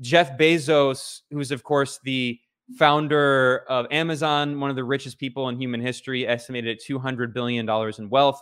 Jeff 0.00 0.36
Bezos, 0.38 1.20
who's 1.30 1.50
of 1.50 1.62
course 1.62 1.98
the 2.04 2.38
founder 2.78 3.64
of 3.68 3.86
Amazon, 3.90 4.60
one 4.60 4.70
of 4.70 4.76
the 4.76 4.84
richest 4.84 5.18
people 5.18 5.48
in 5.48 5.60
human 5.60 5.80
history, 5.80 6.26
estimated 6.26 6.76
at 6.76 6.82
200 6.82 7.34
billion 7.34 7.66
dollars 7.66 7.98
in 7.98 8.08
wealth, 8.08 8.40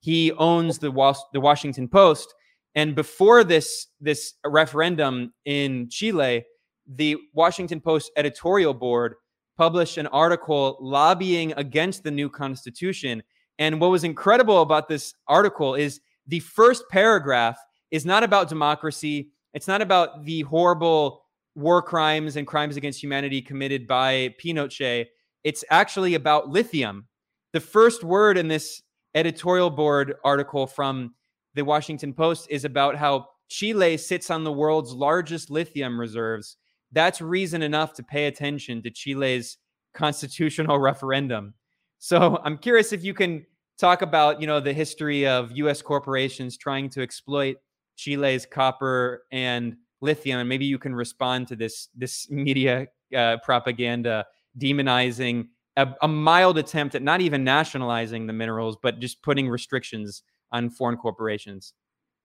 he 0.00 0.32
owns 0.32 0.78
the 0.78 0.90
the 1.32 1.40
Washington 1.40 1.88
Post. 1.88 2.34
And 2.74 2.94
before 2.94 3.44
this 3.44 3.88
this 4.00 4.34
referendum 4.44 5.32
in 5.44 5.88
Chile, 5.90 6.44
the 6.86 7.16
Washington 7.34 7.80
Post 7.80 8.10
editorial 8.16 8.74
board 8.74 9.14
published 9.56 9.98
an 9.98 10.06
article 10.08 10.78
lobbying 10.80 11.52
against 11.56 12.02
the 12.02 12.10
new 12.10 12.28
constitution. 12.28 13.22
And 13.58 13.80
what 13.80 13.90
was 13.90 14.04
incredible 14.04 14.62
about 14.62 14.88
this 14.88 15.14
article 15.28 15.74
is 15.74 16.00
the 16.26 16.40
first 16.40 16.84
paragraph 16.90 17.58
is 17.92 18.04
not 18.04 18.24
about 18.24 18.48
democracy. 18.48 19.30
It's 19.54 19.68
not 19.68 19.82
about 19.82 20.24
the 20.24 20.40
horrible 20.40 21.26
war 21.54 21.82
crimes 21.82 22.36
and 22.36 22.46
crimes 22.46 22.76
against 22.76 23.02
humanity 23.02 23.42
committed 23.42 23.86
by 23.86 24.34
Pinochet. 24.42 25.06
It's 25.44 25.62
actually 25.70 26.14
about 26.14 26.48
lithium. 26.48 27.06
The 27.52 27.60
first 27.60 28.02
word 28.02 28.38
in 28.38 28.48
this 28.48 28.82
editorial 29.14 29.68
board 29.68 30.14
article 30.24 30.66
from 30.66 31.14
the 31.54 31.64
Washington 31.64 32.14
Post 32.14 32.46
is 32.50 32.64
about 32.64 32.96
how 32.96 33.26
Chile 33.48 33.98
sits 33.98 34.30
on 34.30 34.44
the 34.44 34.52
world's 34.52 34.94
largest 34.94 35.50
lithium 35.50 36.00
reserves. 36.00 36.56
That's 36.92 37.20
reason 37.20 37.60
enough 37.60 37.92
to 37.94 38.02
pay 38.02 38.26
attention 38.26 38.82
to 38.82 38.90
Chile's 38.90 39.58
constitutional 39.92 40.78
referendum. 40.80 41.52
So 41.98 42.40
I'm 42.42 42.56
curious 42.56 42.94
if 42.94 43.04
you 43.04 43.12
can 43.12 43.44
talk 43.78 44.00
about, 44.00 44.40
you 44.40 44.46
know, 44.46 44.60
the 44.60 44.72
history 44.72 45.26
of 45.26 45.52
US 45.52 45.82
corporations 45.82 46.56
trying 46.56 46.88
to 46.90 47.02
exploit 47.02 47.56
Chile's 48.02 48.46
copper 48.46 49.24
and 49.30 49.76
lithium 50.00 50.40
and 50.40 50.48
maybe 50.48 50.64
you 50.64 50.78
can 50.78 50.94
respond 50.94 51.48
to 51.48 51.56
this 51.56 51.88
this 51.94 52.28
media 52.48 52.86
uh, 53.16 53.36
propaganda 53.44 54.24
demonizing 54.58 55.48
a, 55.76 55.88
a 56.02 56.08
mild 56.08 56.58
attempt 56.58 56.94
at 56.94 57.02
not 57.02 57.20
even 57.20 57.44
nationalizing 57.44 58.26
the 58.26 58.32
minerals 58.32 58.76
but 58.82 58.98
just 58.98 59.22
putting 59.22 59.48
restrictions 59.48 60.22
on 60.50 60.68
foreign 60.68 60.96
corporations? 60.96 61.72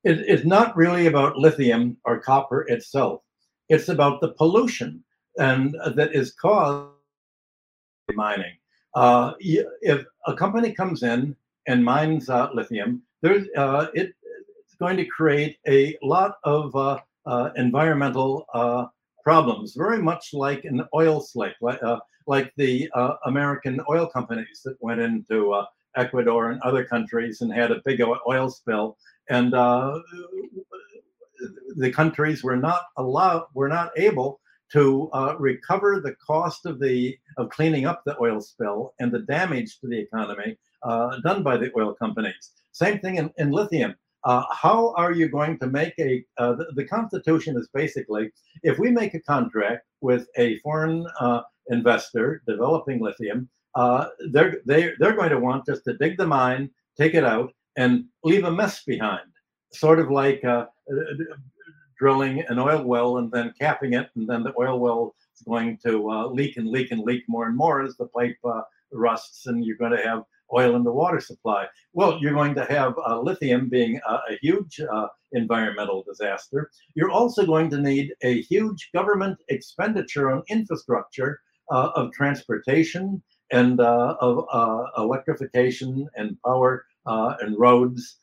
It, 0.03 0.19
it's 0.27 0.45
not 0.45 0.75
really 0.75 1.07
about 1.07 1.37
lithium 1.37 1.97
or 2.03 2.19
copper 2.19 2.61
itself. 2.67 3.21
It's 3.69 3.89
about 3.89 4.21
the 4.21 4.33
pollution 4.33 5.03
and 5.37 5.75
uh, 5.77 5.91
that 5.91 6.13
is 6.13 6.33
caused 6.33 6.89
by 8.07 8.13
mining. 8.15 8.53
Uh, 8.95 9.33
if 9.39 10.03
a 10.25 10.33
company 10.33 10.71
comes 10.71 11.03
in 11.03 11.35
and 11.67 11.83
mines 11.83 12.29
uh, 12.29 12.49
lithium, 12.53 13.03
there's 13.21 13.47
uh, 13.55 13.87
it, 13.93 14.13
going 14.79 14.97
to 14.97 15.05
create 15.05 15.57
a 15.67 15.97
lot 16.01 16.35
of 16.43 16.75
uh, 16.75 16.99
uh, 17.25 17.49
environmental 17.55 18.45
problems, 19.23 19.73
very 19.75 20.01
much 20.01 20.29
like 20.33 20.63
an 20.63 20.83
oil 20.93 21.19
slick, 21.19 21.53
like, 21.61 21.81
like 22.27 22.53
the 22.55 22.89
American 23.25 23.81
oil 23.89 24.07
companies 24.07 24.61
that 24.63 24.77
went 24.79 25.01
into 25.01 25.63
Ecuador 25.97 26.51
and 26.51 26.61
other 26.61 26.85
countries 26.85 27.41
and 27.41 27.51
had 27.51 27.71
a 27.71 27.81
big 27.83 28.01
oil 28.01 28.49
spill. 28.49 28.97
And 29.29 29.53
uh, 29.53 29.99
the 31.75 31.91
countries 31.91 32.43
were 32.43 32.55
not 32.55 32.83
allowed, 32.97 33.47
were 33.53 33.67
not 33.67 33.91
able 33.97 34.39
to 34.71 35.09
uh, 35.13 35.35
recover 35.39 35.99
the 35.99 36.15
cost 36.15 36.65
of 36.65 36.79
the 36.79 37.17
of 37.37 37.49
cleaning 37.49 37.85
up 37.85 38.03
the 38.05 38.19
oil 38.21 38.41
spill 38.41 38.93
and 38.99 39.11
the 39.11 39.19
damage 39.19 39.79
to 39.79 39.87
the 39.87 39.97
economy 39.97 40.57
uh, 40.83 41.19
done 41.23 41.43
by 41.43 41.57
the 41.57 41.71
oil 41.77 41.93
companies. 41.93 42.51
Same 42.71 42.99
thing 42.99 43.15
in, 43.15 43.31
in 43.37 43.51
lithium. 43.51 43.95
Uh, 44.23 44.44
how 44.52 44.94
are 44.98 45.14
you 45.14 45.30
going 45.30 45.57
to 45.60 45.68
make 45.68 45.94
a 45.99 46.23
uh, 46.38 46.53
the, 46.53 46.65
the, 46.76 46.85
constitution 46.85 47.56
is 47.56 47.69
basically 47.73 48.30
if 48.64 48.80
we 48.80 48.89
make 48.89 49.14
a 49.14 49.22
contract 49.22 49.85
with 50.02 50.27
a 50.38 50.57
foreign 50.60 51.06
uh, 51.19 51.41
investor 51.69 52.41
developing 52.48 52.99
lithium 52.99 53.48
uh, 53.77 54.07
they're 54.31 54.60
they, 54.65 54.91
they're 54.99 55.15
going 55.15 55.30
to 55.30 55.39
want 55.39 55.65
just 55.68 55.84
to 55.85 55.95
dig 55.98 56.18
the 56.18 56.26
mine, 56.26 56.69
take 56.98 57.14
it 57.14 57.23
out, 57.23 57.53
and 57.77 58.06
leave 58.23 58.44
a 58.44 58.52
mess 58.52 58.84
behind, 58.84 59.30
sort 59.72 59.99
of 59.99 60.10
like 60.10 60.44
uh, 60.44 60.65
drilling 61.99 62.44
an 62.49 62.57
oil 62.57 62.84
well 62.84 63.18
and 63.18 63.31
then 63.31 63.53
capping 63.60 63.94
it, 63.94 64.10
and 64.15 64.27
then 64.27 64.41
the 64.41 64.53
oil 64.60 64.80
well 64.80 65.14
is 65.35 65.44
going 65.44 65.77
to 65.85 66.10
uh, 66.10 66.26
leak 66.26 66.57
and 66.57 66.68
leak 66.68 66.89
and 66.89 67.02
leak 67.02 67.23
more 67.27 67.45
and 67.45 67.56
more 67.56 67.84
as 67.84 67.95
the 67.98 68.07
pipe 68.07 68.38
rusts, 68.91 69.45
and 69.45 69.64
you're 69.64 69.77
going 69.77 69.95
to 69.95 70.03
have 70.03 70.23
oil 70.53 70.76
in 70.76 70.84
the 70.84 70.91
water 70.91 71.19
supply. 71.19 71.68
Well, 71.94 72.18
you're 72.19 72.34
going 72.34 72.56
to 72.56 72.65
have 72.65 72.94
uh, 73.06 73.19
lithium 73.19 73.69
being 73.69 73.99
a, 74.07 74.14
a 74.14 74.38
huge 74.41 74.80
uh, 74.80 75.07
environmental 75.34 76.03
disaster. 76.03 76.69
You're 76.95 77.11
also 77.11 77.45
going 77.45 77.69
to 77.72 77.78
need 77.80 78.14
a 78.22 78.41
huge 78.41 78.90
government 78.94 79.38
expenditure 79.49 80.32
on 80.32 80.44
infrastructure 80.49 81.41
uh, 81.69 81.90
of 81.95 82.11
transportation, 82.14 83.22
and 83.52 83.80
uh, 83.80 84.15
of 84.19 84.45
uh, 84.52 84.84
electrification 84.98 86.07
and 86.15 86.38
power 86.44 86.86
uh, 87.06 87.36
and 87.41 87.57
roads 87.57 88.19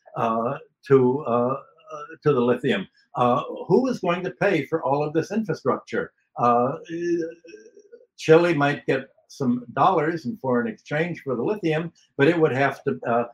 to 0.87 1.23
to 2.23 2.33
the 2.33 2.41
lithium. 2.41 2.87
who 3.67 3.87
is 3.87 3.99
going 3.99 4.23
to 4.23 4.31
pay 4.31 4.65
for 4.65 4.83
all 4.83 5.03
of 5.03 5.13
this 5.13 5.31
infrastructure? 5.31 6.11
Chile 8.17 8.53
might 8.53 8.85
get 8.85 9.09
some 9.37 9.65
dollars 9.73 10.25
in 10.25 10.37
foreign 10.37 10.67
exchange 10.67 11.21
for 11.21 11.35
the 11.35 11.43
lithium, 11.43 11.91
but 12.17 12.27
it 12.27 12.39
would 12.39 12.51
have 12.51 12.83
to 12.83 12.99
uh, 13.07 13.25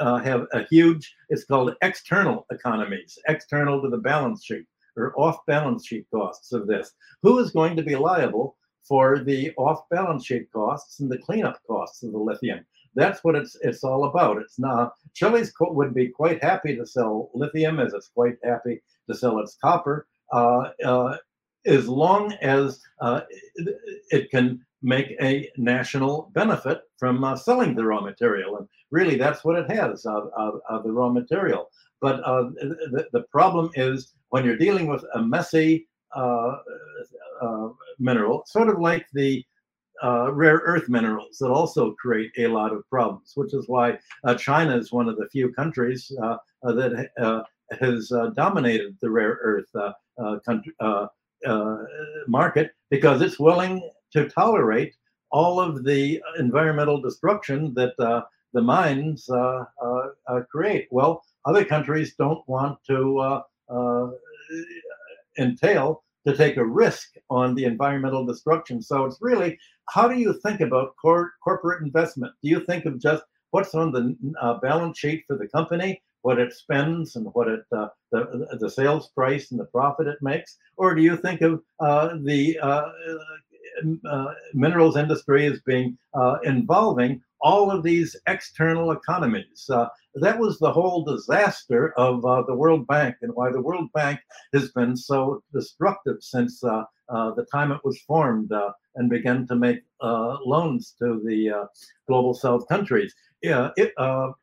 uh, 0.00 0.18
have 0.18 0.46
a 0.52 0.64
huge, 0.64 1.14
it's 1.28 1.44
called 1.44 1.74
external 1.82 2.46
economies, 2.50 3.18
external 3.28 3.80
to 3.82 3.88
the 3.88 3.98
balance 3.98 4.44
sheet 4.44 4.66
or 4.96 5.12
off 5.16 5.38
balance 5.46 5.86
sheet 5.86 6.06
costs 6.12 6.52
of 6.52 6.66
this. 6.66 6.92
Who 7.22 7.38
is 7.38 7.50
going 7.50 7.76
to 7.76 7.82
be 7.82 7.96
liable 7.96 8.56
for 8.88 9.18
the 9.22 9.52
off-balance 9.56 10.24
sheet 10.24 10.50
costs 10.50 11.00
and 11.00 11.10
the 11.10 11.18
cleanup 11.18 11.60
costs 11.66 12.02
of 12.02 12.12
the 12.12 12.18
lithium. 12.18 12.64
That's 12.94 13.22
what 13.22 13.36
it's 13.36 13.56
it's 13.60 13.84
all 13.84 14.06
about. 14.06 14.38
It's 14.38 14.58
not 14.58 14.94
Chile's 15.14 15.52
would 15.60 15.94
be 15.94 16.08
quite 16.08 16.42
happy 16.42 16.74
to 16.74 16.86
sell 16.86 17.30
lithium 17.34 17.78
as 17.78 17.92
it's 17.92 18.08
quite 18.08 18.38
happy 18.42 18.80
to 19.08 19.14
sell 19.14 19.38
its 19.40 19.56
copper, 19.62 20.08
uh, 20.32 20.70
uh, 20.84 21.18
as 21.66 21.86
long 21.86 22.32
as 22.40 22.80
uh, 23.00 23.20
it 24.10 24.30
can 24.30 24.64
make 24.82 25.16
a 25.20 25.50
national 25.56 26.30
benefit 26.34 26.82
from 26.98 27.24
uh, 27.24 27.36
selling 27.36 27.74
the 27.74 27.84
raw 27.84 28.00
material. 28.00 28.56
And 28.58 28.68
really, 28.90 29.16
that's 29.16 29.44
what 29.44 29.58
it 29.58 29.70
has 29.70 30.04
of, 30.06 30.30
of, 30.36 30.60
of 30.68 30.84
the 30.84 30.92
raw 30.92 31.08
material. 31.08 31.68
But 32.00 32.22
uh, 32.24 32.50
the, 32.60 33.06
the 33.12 33.22
problem 33.32 33.70
is 33.74 34.12
when 34.28 34.44
you're 34.44 34.56
dealing 34.56 34.86
with 34.86 35.04
a 35.14 35.22
messy 35.22 35.88
uh, 36.14 36.56
uh, 37.42 37.68
mineral, 37.98 38.42
sort 38.46 38.68
of 38.68 38.80
like 38.80 39.06
the 39.12 39.44
uh, 40.02 40.32
rare 40.32 40.58
earth 40.64 40.88
minerals 40.88 41.38
that 41.38 41.50
also 41.50 41.92
create 41.94 42.30
a 42.38 42.46
lot 42.46 42.72
of 42.72 42.88
problems, 42.88 43.32
which 43.34 43.52
is 43.52 43.68
why 43.68 43.98
uh, 44.24 44.34
China 44.34 44.76
is 44.76 44.92
one 44.92 45.08
of 45.08 45.16
the 45.16 45.28
few 45.30 45.52
countries 45.52 46.10
that 46.62 47.48
has 47.80 48.12
dominated 48.34 48.96
the 49.02 49.10
rare 49.10 49.38
earth 49.42 49.70
country, 50.44 50.72
market 52.28 52.70
because 52.90 53.22
it's 53.22 53.40
willing 53.40 53.90
to 54.12 54.28
tolerate 54.28 54.94
all 55.30 55.60
of 55.60 55.84
the 55.84 56.22
environmental 56.38 57.00
destruction 57.00 57.74
that 57.74 57.92
uh, 57.98 58.22
the 58.54 58.62
mines 58.62 59.28
uh, 59.28 59.64
uh, 59.82 60.40
create. 60.50 60.88
Well, 60.90 61.22
other 61.44 61.64
countries 61.64 62.14
don't 62.16 62.42
want 62.48 62.78
to 62.86 63.42
entail 65.38 66.02
to 66.26 66.36
take 66.36 66.56
a 66.56 66.64
risk 66.64 67.14
on 67.30 67.54
the 67.54 67.64
environmental 67.64 68.26
destruction. 68.26 68.82
So 68.82 69.04
it's 69.04 69.18
really 69.20 69.58
how 69.88 70.08
do 70.08 70.18
you 70.18 70.38
think 70.44 70.60
about 70.60 70.94
cor- 71.00 71.32
corporate 71.42 71.82
investment? 71.82 72.34
Do 72.42 72.50
you 72.50 72.60
think 72.60 72.84
of 72.84 73.00
just 73.00 73.22
what's 73.50 73.74
on 73.74 73.92
the 73.92 74.16
uh, 74.40 74.58
balance 74.60 74.98
sheet 74.98 75.24
for 75.26 75.38
the 75.38 75.48
company, 75.48 76.02
what 76.22 76.38
it 76.38 76.52
spends, 76.52 77.16
and 77.16 77.26
what 77.32 77.48
it 77.48 77.62
uh, 77.74 77.88
the 78.12 78.46
the 78.60 78.70
sales 78.70 79.08
price 79.08 79.50
and 79.50 79.60
the 79.60 79.64
profit 79.64 80.06
it 80.06 80.18
makes, 80.20 80.58
or 80.76 80.94
do 80.94 81.02
you 81.02 81.16
think 81.16 81.40
of 81.40 81.62
uh, 81.80 82.16
the 82.22 82.58
uh, 84.08 84.32
minerals 84.54 84.96
industry 84.96 85.46
as 85.46 85.60
being 85.60 85.96
uh, 86.14 86.36
involving 86.44 87.22
all 87.40 87.70
of 87.70 87.82
these 87.82 88.16
external 88.26 88.90
economies. 88.90 89.68
Uh, 89.70 89.86
that 90.16 90.38
was 90.38 90.58
the 90.58 90.72
whole 90.72 91.04
disaster 91.04 91.92
of 91.96 92.24
uh, 92.24 92.42
the 92.42 92.54
World 92.54 92.86
Bank 92.86 93.16
and 93.22 93.32
why 93.34 93.52
the 93.52 93.60
World 93.60 93.92
Bank 93.92 94.18
has 94.52 94.72
been 94.72 94.96
so 94.96 95.42
destructive 95.52 96.16
since 96.20 96.60
the 96.60 97.46
time 97.52 97.70
it 97.70 97.80
was 97.84 98.00
formed 98.00 98.50
and 98.96 99.08
began 99.08 99.46
to 99.46 99.54
make 99.54 99.82
loans 100.02 100.94
to 100.98 101.20
the 101.24 101.68
global 102.08 102.34
South 102.34 102.66
countries. 102.68 103.14
Yeah, 103.42 103.70
it, 103.76 103.92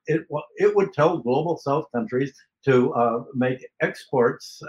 it, 0.08 0.26
it 0.56 0.76
would 0.76 0.94
tell 0.94 1.18
global 1.18 1.58
South 1.58 1.86
countries 1.94 2.34
to 2.64 3.26
make 3.34 3.68
exports, 3.82 4.62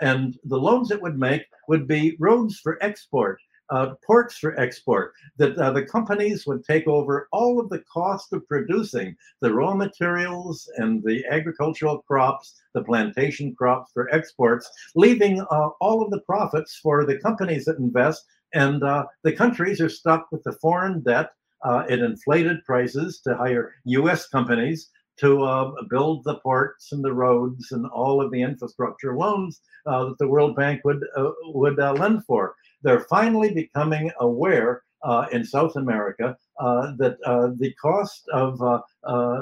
and 0.00 0.36
the 0.44 0.58
loans 0.58 0.90
it 0.90 1.00
would 1.00 1.18
make 1.18 1.44
would 1.68 1.86
be 1.86 2.16
roads 2.18 2.58
for 2.58 2.82
export 2.82 3.38
uh, 3.70 3.94
ports 4.04 4.38
for 4.38 4.58
export, 4.58 5.14
that 5.36 5.56
uh, 5.58 5.70
the 5.70 5.84
companies 5.84 6.46
would 6.46 6.64
take 6.64 6.86
over 6.86 7.28
all 7.32 7.60
of 7.60 7.68
the 7.68 7.82
cost 7.92 8.32
of 8.32 8.46
producing 8.48 9.16
the 9.40 9.52
raw 9.52 9.74
materials 9.74 10.68
and 10.76 11.02
the 11.04 11.24
agricultural 11.30 11.98
crops, 12.02 12.60
the 12.74 12.82
plantation 12.82 13.54
crops 13.54 13.92
for 13.92 14.12
exports, 14.14 14.68
leaving 14.94 15.40
uh, 15.40 15.68
all 15.80 16.02
of 16.02 16.10
the 16.10 16.20
profits 16.20 16.78
for 16.82 17.04
the 17.04 17.18
companies 17.18 17.64
that 17.64 17.78
invest. 17.78 18.24
And 18.52 18.82
uh, 18.82 19.06
the 19.22 19.32
countries 19.32 19.80
are 19.80 19.88
stuck 19.88 20.30
with 20.32 20.42
the 20.42 20.52
foreign 20.52 21.00
debt. 21.02 21.30
Uh, 21.62 21.84
it 21.88 22.00
inflated 22.00 22.64
prices 22.64 23.20
to 23.20 23.36
hire 23.36 23.74
US 23.84 24.26
companies 24.28 24.90
to 25.20 25.42
uh, 25.42 25.72
build 25.88 26.24
the 26.24 26.36
ports 26.36 26.92
and 26.92 27.04
the 27.04 27.12
roads 27.12 27.72
and 27.72 27.86
all 27.86 28.22
of 28.22 28.30
the 28.30 28.42
infrastructure 28.42 29.16
loans 29.16 29.60
uh, 29.86 30.04
that 30.06 30.18
the 30.18 30.28
World 30.28 30.56
Bank 30.56 30.80
would 30.84 31.02
uh, 31.16 31.30
would 31.54 31.76
lend 31.76 32.24
for 32.24 32.54
they're 32.82 33.00
finally 33.00 33.52
becoming 33.52 34.10
aware 34.20 34.82
uh, 35.02 35.26
in 35.32 35.44
South 35.44 35.76
America 35.76 36.36
uh, 36.58 36.92
that 36.98 37.16
uh, 37.24 37.48
the 37.56 37.72
cost 37.74 38.22
of 38.32 38.60
uh, 38.60 38.80
uh, 39.04 39.40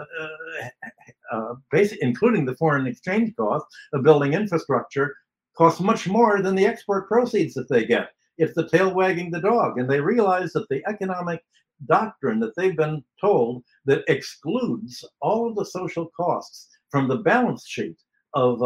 uh, 1.33 1.55
including 2.01 2.45
the 2.45 2.57
foreign 2.57 2.87
exchange 2.87 3.35
cost 3.37 3.67
of 3.93 4.03
building 4.03 4.35
infrastructure, 4.35 5.15
costs 5.57 5.81
much 5.81 6.07
more 6.07 6.41
than 6.41 6.55
the 6.55 6.67
export 6.67 7.09
proceeds 7.09 7.55
that 7.55 7.69
they 7.69 7.85
get. 7.85 8.11
It's 8.39 8.55
the 8.55 8.69
tail 8.69 8.95
wagging 8.95 9.33
the 9.33 9.41
dog, 9.41 9.79
and 9.79 9.91
they 9.91 10.01
realize 10.01 10.53
that 10.53 10.69
the 10.69 10.83
economic 10.89 11.43
doctrine 11.87 12.41
that 12.41 12.55
they've 12.57 12.77
been 12.77 13.03
told 13.21 13.63
that 13.85 14.05
excludes 14.09 15.05
all 15.21 15.49
of 15.49 15.57
the 15.57 15.65
social 15.65 16.11
costs 16.17 16.69
from 16.91 17.09
the 17.09 17.19
balance 17.19 17.67
sheet 17.67 17.97
of 18.35 18.61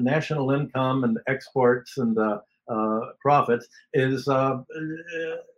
national 0.00 0.50
income 0.52 1.04
and 1.04 1.18
exports 1.26 1.98
and 1.98 2.16
uh, 2.18 3.00
profits 3.20 3.66
is 3.94 4.28
uh, 4.28 4.58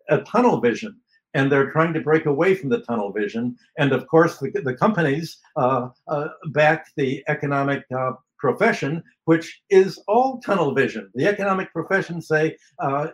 a 0.08 0.20
tunnel 0.22 0.60
vision. 0.60 0.96
And 1.34 1.50
they're 1.50 1.70
trying 1.70 1.92
to 1.94 2.00
break 2.00 2.26
away 2.26 2.56
from 2.56 2.70
the 2.70 2.80
tunnel 2.80 3.12
vision. 3.12 3.56
And 3.78 3.92
of 3.92 4.06
course, 4.08 4.38
the, 4.38 4.50
the 4.50 4.74
companies 4.74 5.38
uh, 5.56 5.88
back 6.46 6.86
the 6.96 7.22
economic 7.28 7.84
profession, 8.40 9.02
which 9.26 9.60
is 9.70 10.02
all 10.08 10.40
tunnel 10.40 10.74
vision. 10.74 11.10
The 11.14 11.26
economic 11.26 11.72
profession 11.72 12.20
say, 12.20 12.56
uh, 12.80 13.08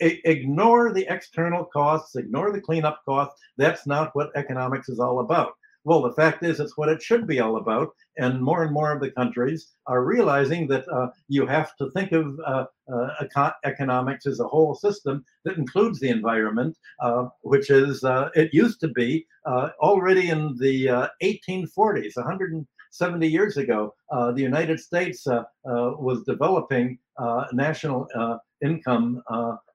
ignore 0.00 0.92
the 0.92 1.06
external 1.08 1.64
costs, 1.64 2.16
ignore 2.16 2.52
the 2.52 2.60
cleanup 2.60 3.00
costs. 3.04 3.40
That's 3.56 3.86
not 3.86 4.10
what 4.14 4.30
economics 4.34 4.88
is 4.88 4.98
all 4.98 5.20
about. 5.20 5.52
Well, 5.84 6.02
the 6.02 6.12
fact 6.12 6.44
is, 6.44 6.60
it's 6.60 6.76
what 6.76 6.90
it 6.90 7.00
should 7.00 7.26
be 7.26 7.40
all 7.40 7.56
about. 7.56 7.90
And 8.18 8.42
more 8.42 8.62
and 8.62 8.72
more 8.72 8.92
of 8.92 9.00
the 9.00 9.10
countries 9.12 9.72
are 9.86 10.04
realizing 10.04 10.66
that 10.68 10.86
uh, 10.88 11.08
you 11.28 11.46
have 11.46 11.74
to 11.76 11.90
think 11.92 12.12
of 12.12 12.38
uh, 12.46 12.66
uh, 12.92 13.08
econ- 13.22 13.54
economics 13.64 14.26
as 14.26 14.40
a 14.40 14.46
whole 14.46 14.74
system 14.74 15.24
that 15.44 15.56
includes 15.56 15.98
the 15.98 16.10
environment, 16.10 16.76
uh, 17.00 17.28
which 17.42 17.70
is, 17.70 18.04
uh, 18.04 18.28
it 18.34 18.52
used 18.52 18.80
to 18.80 18.88
be 18.88 19.26
uh, 19.46 19.70
already 19.80 20.28
in 20.28 20.54
the 20.58 21.08
1840s, 21.22 22.16
170 22.16 23.26
years 23.26 23.56
ago, 23.56 23.94
the 24.10 24.42
United 24.42 24.78
States 24.78 25.26
was 25.64 26.22
developing 26.24 26.98
national 27.52 28.06
income 28.62 29.22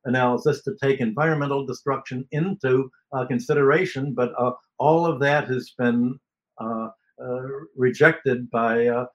analysis 0.05 0.63
to 0.63 0.75
take 0.81 0.99
environmental 0.99 1.65
destruction 1.65 2.27
into 2.31 2.89
consideration, 3.27 4.13
but 4.13 4.33
all 4.77 5.05
of 5.05 5.19
that 5.19 5.47
has 5.47 5.73
been 5.77 6.19
uh, 6.59 6.89
uh, 7.21 7.41
rejected 7.77 8.49
by 8.51 8.87
uh, 8.87 9.05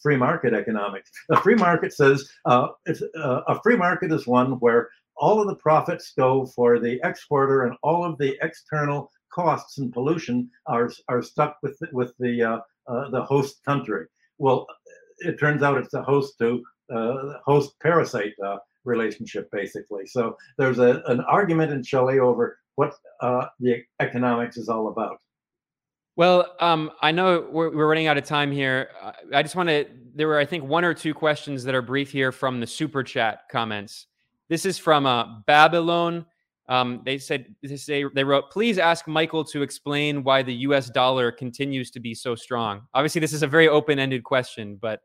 free 0.00 0.16
market 0.16 0.54
economics. 0.54 1.10
A 1.30 1.40
free 1.40 1.56
market 1.56 1.92
says 1.92 2.28
uh, 2.44 2.68
uh, 2.88 3.40
a 3.48 3.60
free 3.60 3.76
market 3.76 4.12
is 4.12 4.26
one 4.26 4.52
where 4.60 4.88
all 5.16 5.40
of 5.40 5.48
the 5.48 5.56
profits 5.56 6.12
go 6.16 6.46
for 6.46 6.78
the 6.78 7.00
exporter 7.02 7.66
and 7.66 7.76
all 7.82 8.04
of 8.04 8.18
the 8.18 8.38
external 8.40 9.10
costs 9.32 9.78
and 9.78 9.92
pollution 9.92 10.48
are, 10.66 10.90
are 11.08 11.22
stuck 11.22 11.56
with 11.62 11.76
the, 11.80 11.88
with 11.92 12.12
the 12.20 12.42
uh, 12.42 12.60
the 13.10 13.22
host 13.22 13.62
country. 13.64 14.06
Well, 14.38 14.66
it 15.18 15.40
turns 15.40 15.64
out 15.64 15.76
it's 15.76 15.94
a 15.94 16.02
host 16.02 16.38
to 16.38 16.62
host 17.44 17.72
parasite 17.82 18.34
relationship 18.84 19.50
basically. 19.50 20.06
So 20.06 20.36
there's 20.56 20.78
a, 20.78 21.02
an 21.06 21.20
argument 21.22 21.72
in 21.72 21.82
Chile 21.82 22.18
over 22.18 22.58
what 22.76 22.94
uh, 23.20 23.46
the 23.60 23.82
economics 24.00 24.56
is 24.56 24.68
all 24.68 24.88
about. 24.88 25.18
Well, 26.16 26.56
um, 26.58 26.90
I 27.00 27.12
know 27.12 27.46
we're, 27.48 27.74
we're, 27.74 27.86
running 27.86 28.08
out 28.08 28.18
of 28.18 28.24
time 28.24 28.50
here. 28.50 28.90
I 29.32 29.40
just 29.40 29.54
want 29.54 29.68
to. 29.68 29.86
There 30.16 30.26
were, 30.26 30.38
I 30.38 30.44
think, 30.44 30.64
one 30.64 30.84
or 30.84 30.92
two 30.92 31.14
questions 31.14 31.62
that 31.62 31.76
are 31.76 31.82
brief 31.82 32.10
here 32.10 32.32
from 32.32 32.58
the 32.58 32.66
super 32.66 33.04
chat 33.04 33.42
comments. 33.48 34.08
This 34.48 34.66
is 34.66 34.78
from 34.78 35.06
uh, 35.06 35.42
Babylon. 35.46 36.26
Um, 36.68 37.02
they 37.04 37.18
said 37.18 37.54
they 37.62 38.04
they 38.14 38.24
wrote, 38.24 38.50
"Please 38.50 38.78
ask 38.78 39.06
Michael 39.06 39.44
to 39.44 39.62
explain 39.62 40.24
why 40.24 40.42
the 40.42 40.54
U.S. 40.54 40.90
dollar 40.90 41.30
continues 41.30 41.92
to 41.92 42.00
be 42.00 42.14
so 42.14 42.34
strong." 42.34 42.82
Obviously, 42.94 43.20
this 43.20 43.32
is 43.32 43.44
a 43.44 43.46
very 43.46 43.68
open-ended 43.68 44.24
question, 44.24 44.76
but 44.80 45.02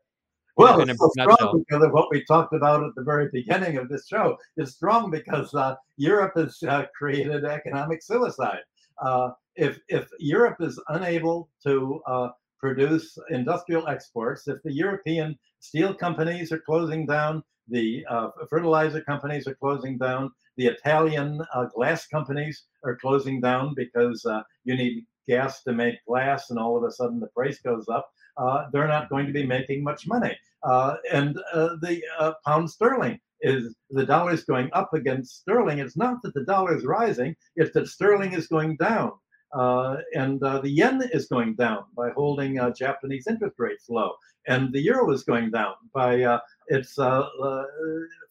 well, 0.56 0.80
it's 0.80 0.98
so 0.98 1.10
strong 1.18 1.64
because 1.66 1.84
of 1.84 1.92
what 1.92 2.08
we 2.10 2.24
talked 2.24 2.54
about 2.54 2.84
at 2.84 2.94
the 2.94 3.02
very 3.02 3.28
beginning 3.32 3.76
of 3.76 3.88
this 3.88 4.06
show. 4.06 4.36
It's 4.56 4.72
strong 4.72 5.10
because 5.10 5.52
uh, 5.54 5.74
Europe 5.96 6.34
has 6.36 6.62
uh, 6.62 6.84
created 6.96 7.44
economic 7.44 8.02
suicide. 8.02 8.60
Uh, 9.02 9.30
if 9.56 9.78
if 9.88 10.08
Europe 10.20 10.56
is 10.60 10.80
unable 10.88 11.48
to 11.66 12.00
uh, 12.06 12.28
produce 12.60 13.18
industrial 13.30 13.88
exports, 13.88 14.46
if 14.46 14.62
the 14.62 14.72
European 14.72 15.36
steel 15.58 15.92
companies 15.92 16.52
are 16.52 16.60
closing 16.60 17.04
down, 17.04 17.42
the 17.68 18.04
uh, 18.08 18.28
fertilizer 18.48 19.00
companies 19.00 19.48
are 19.48 19.56
closing 19.56 19.98
down, 19.98 20.30
the 20.56 20.66
Italian 20.66 21.40
uh, 21.52 21.64
glass 21.74 22.06
companies 22.06 22.64
are 22.84 22.96
closing 22.96 23.40
down 23.40 23.74
because 23.74 24.24
you 24.64 24.76
need 24.76 25.04
gas 25.26 25.62
to 25.62 25.72
make 25.72 25.96
glass, 26.06 26.50
and 26.50 26.58
all 26.58 26.76
of 26.76 26.84
a 26.84 26.90
sudden 26.92 27.18
the 27.18 27.26
price 27.28 27.58
goes 27.60 27.88
up 27.88 28.08
uh, 28.36 28.66
they're 28.72 28.88
not 28.88 29.08
going 29.08 29.26
to 29.26 29.32
be 29.32 29.46
making 29.46 29.82
much 29.82 30.06
money. 30.06 30.36
Uh, 30.62 30.96
and 31.12 31.38
uh, 31.52 31.76
the 31.82 32.02
uh, 32.18 32.32
pound 32.46 32.70
sterling 32.70 33.20
is 33.40 33.74
the 33.90 34.06
dollar 34.06 34.32
is 34.32 34.44
going 34.44 34.70
up 34.72 34.94
against 34.94 35.40
sterling. 35.40 35.78
It's 35.78 35.96
not 35.96 36.22
that 36.22 36.34
the 36.34 36.44
dollar 36.44 36.76
is 36.76 36.84
rising; 36.84 37.36
it's 37.56 37.74
that 37.74 37.88
sterling 37.88 38.32
is 38.32 38.46
going 38.46 38.76
down. 38.76 39.12
Uh, 39.52 39.98
and 40.14 40.42
uh, 40.42 40.60
the 40.60 40.70
yen 40.70 41.00
is 41.12 41.26
going 41.26 41.54
down 41.54 41.84
by 41.96 42.10
holding 42.10 42.58
Japanese 42.76 43.26
interest 43.28 43.54
rates 43.58 43.88
low, 43.88 44.14
and 44.48 44.72
the 44.72 44.80
euro 44.80 45.12
is 45.12 45.22
going 45.22 45.50
down 45.50 45.74
by 45.92 46.40
it's 46.68 46.94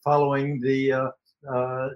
following 0.04 0.60
the 0.60 0.92
uh, 0.92 1.12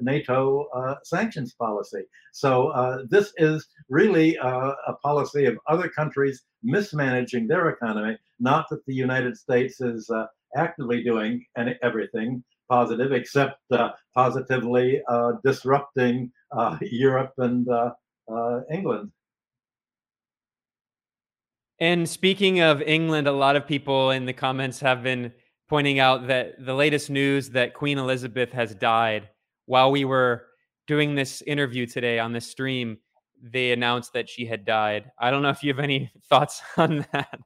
NATO 0.01 0.67
uh, 0.73 0.95
sanctions 1.03 1.53
policy. 1.53 2.03
So 2.33 2.69
uh, 2.69 3.03
this 3.09 3.33
is 3.37 3.67
really 3.89 4.37
uh, 4.37 4.73
a 4.87 4.93
policy 5.03 5.45
of 5.45 5.57
other 5.67 5.89
countries 5.89 6.43
mismanaging 6.63 7.47
their 7.47 7.69
economy, 7.69 8.17
not 8.39 8.67
that 8.69 8.85
the 8.85 8.93
United 8.93 9.37
States 9.37 9.81
is 9.81 10.09
uh, 10.09 10.25
actively 10.55 11.03
doing 11.03 11.45
any, 11.57 11.75
everything 11.81 12.43
positive, 12.69 13.11
except 13.11 13.59
uh, 13.71 13.89
positively 14.13 15.01
disrupting 15.43 16.31
Europe 16.81 17.33
and 17.37 17.67
England. 18.71 19.11
And 21.79 22.09
speaking 22.09 22.59
of 22.59 22.81
England, 22.81 23.27
a 23.27 23.31
lot 23.31 23.55
of 23.55 23.67
people 23.67 24.09
in 24.09 24.25
the 24.25 24.33
comments 24.33 24.79
have 24.79 25.03
been 25.03 25.31
pointing 25.69 25.99
out 25.99 26.27
that 26.27 26.65
the 26.65 26.73
latest 26.73 27.09
news 27.09 27.49
that 27.51 27.73
Queen 27.73 27.97
Elizabeth 27.97 28.51
has 28.53 28.73
died 28.73 29.29
while 29.67 29.91
we 29.91 30.05
were 30.05 30.47
doing 30.87 31.13
this 31.13 31.43
interview 31.43 31.85
today 31.85 32.17
on 32.17 32.33
this 32.33 32.47
stream, 32.49 32.97
they 33.41 33.71
announced 33.71 34.13
that 34.13 34.27
she 34.27 34.45
had 34.45 34.65
died. 34.65 35.11
I 35.19 35.29
don't 35.29 35.43
know 35.43 35.49
if 35.49 35.61
you 35.61 35.71
have 35.71 35.83
any 35.83 36.11
thoughts 36.29 36.61
on 36.77 37.05
that. 37.13 37.39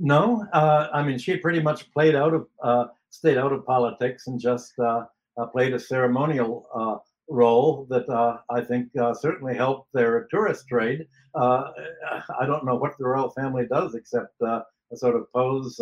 No, 0.00 0.44
uh, 0.52 0.88
I 0.92 1.02
mean 1.02 1.18
she 1.18 1.36
pretty 1.36 1.60
much 1.60 1.90
played 1.92 2.14
out 2.14 2.34
of 2.34 2.46
uh, 2.62 2.86
stayed 3.10 3.36
out 3.36 3.52
of 3.52 3.66
politics 3.66 4.26
and 4.26 4.40
just 4.40 4.72
uh, 4.78 5.04
uh 5.36 5.46
played 5.46 5.74
a 5.74 5.78
ceremonial 5.78 6.68
uh, 6.74 6.96
role 7.28 7.86
that 7.90 8.08
uh, 8.08 8.38
I 8.48 8.60
think 8.60 8.90
certainly 9.20 9.56
helped 9.56 9.92
their 9.92 10.28
tourist 10.30 10.68
trade. 10.68 11.06
I 11.34 12.46
don't 12.46 12.64
know 12.64 12.76
what 12.76 12.96
the 12.98 13.06
royal 13.06 13.30
family 13.30 13.66
does 13.68 13.94
except 13.94 14.40
sort 14.94 15.16
of 15.16 15.30
pose 15.32 15.80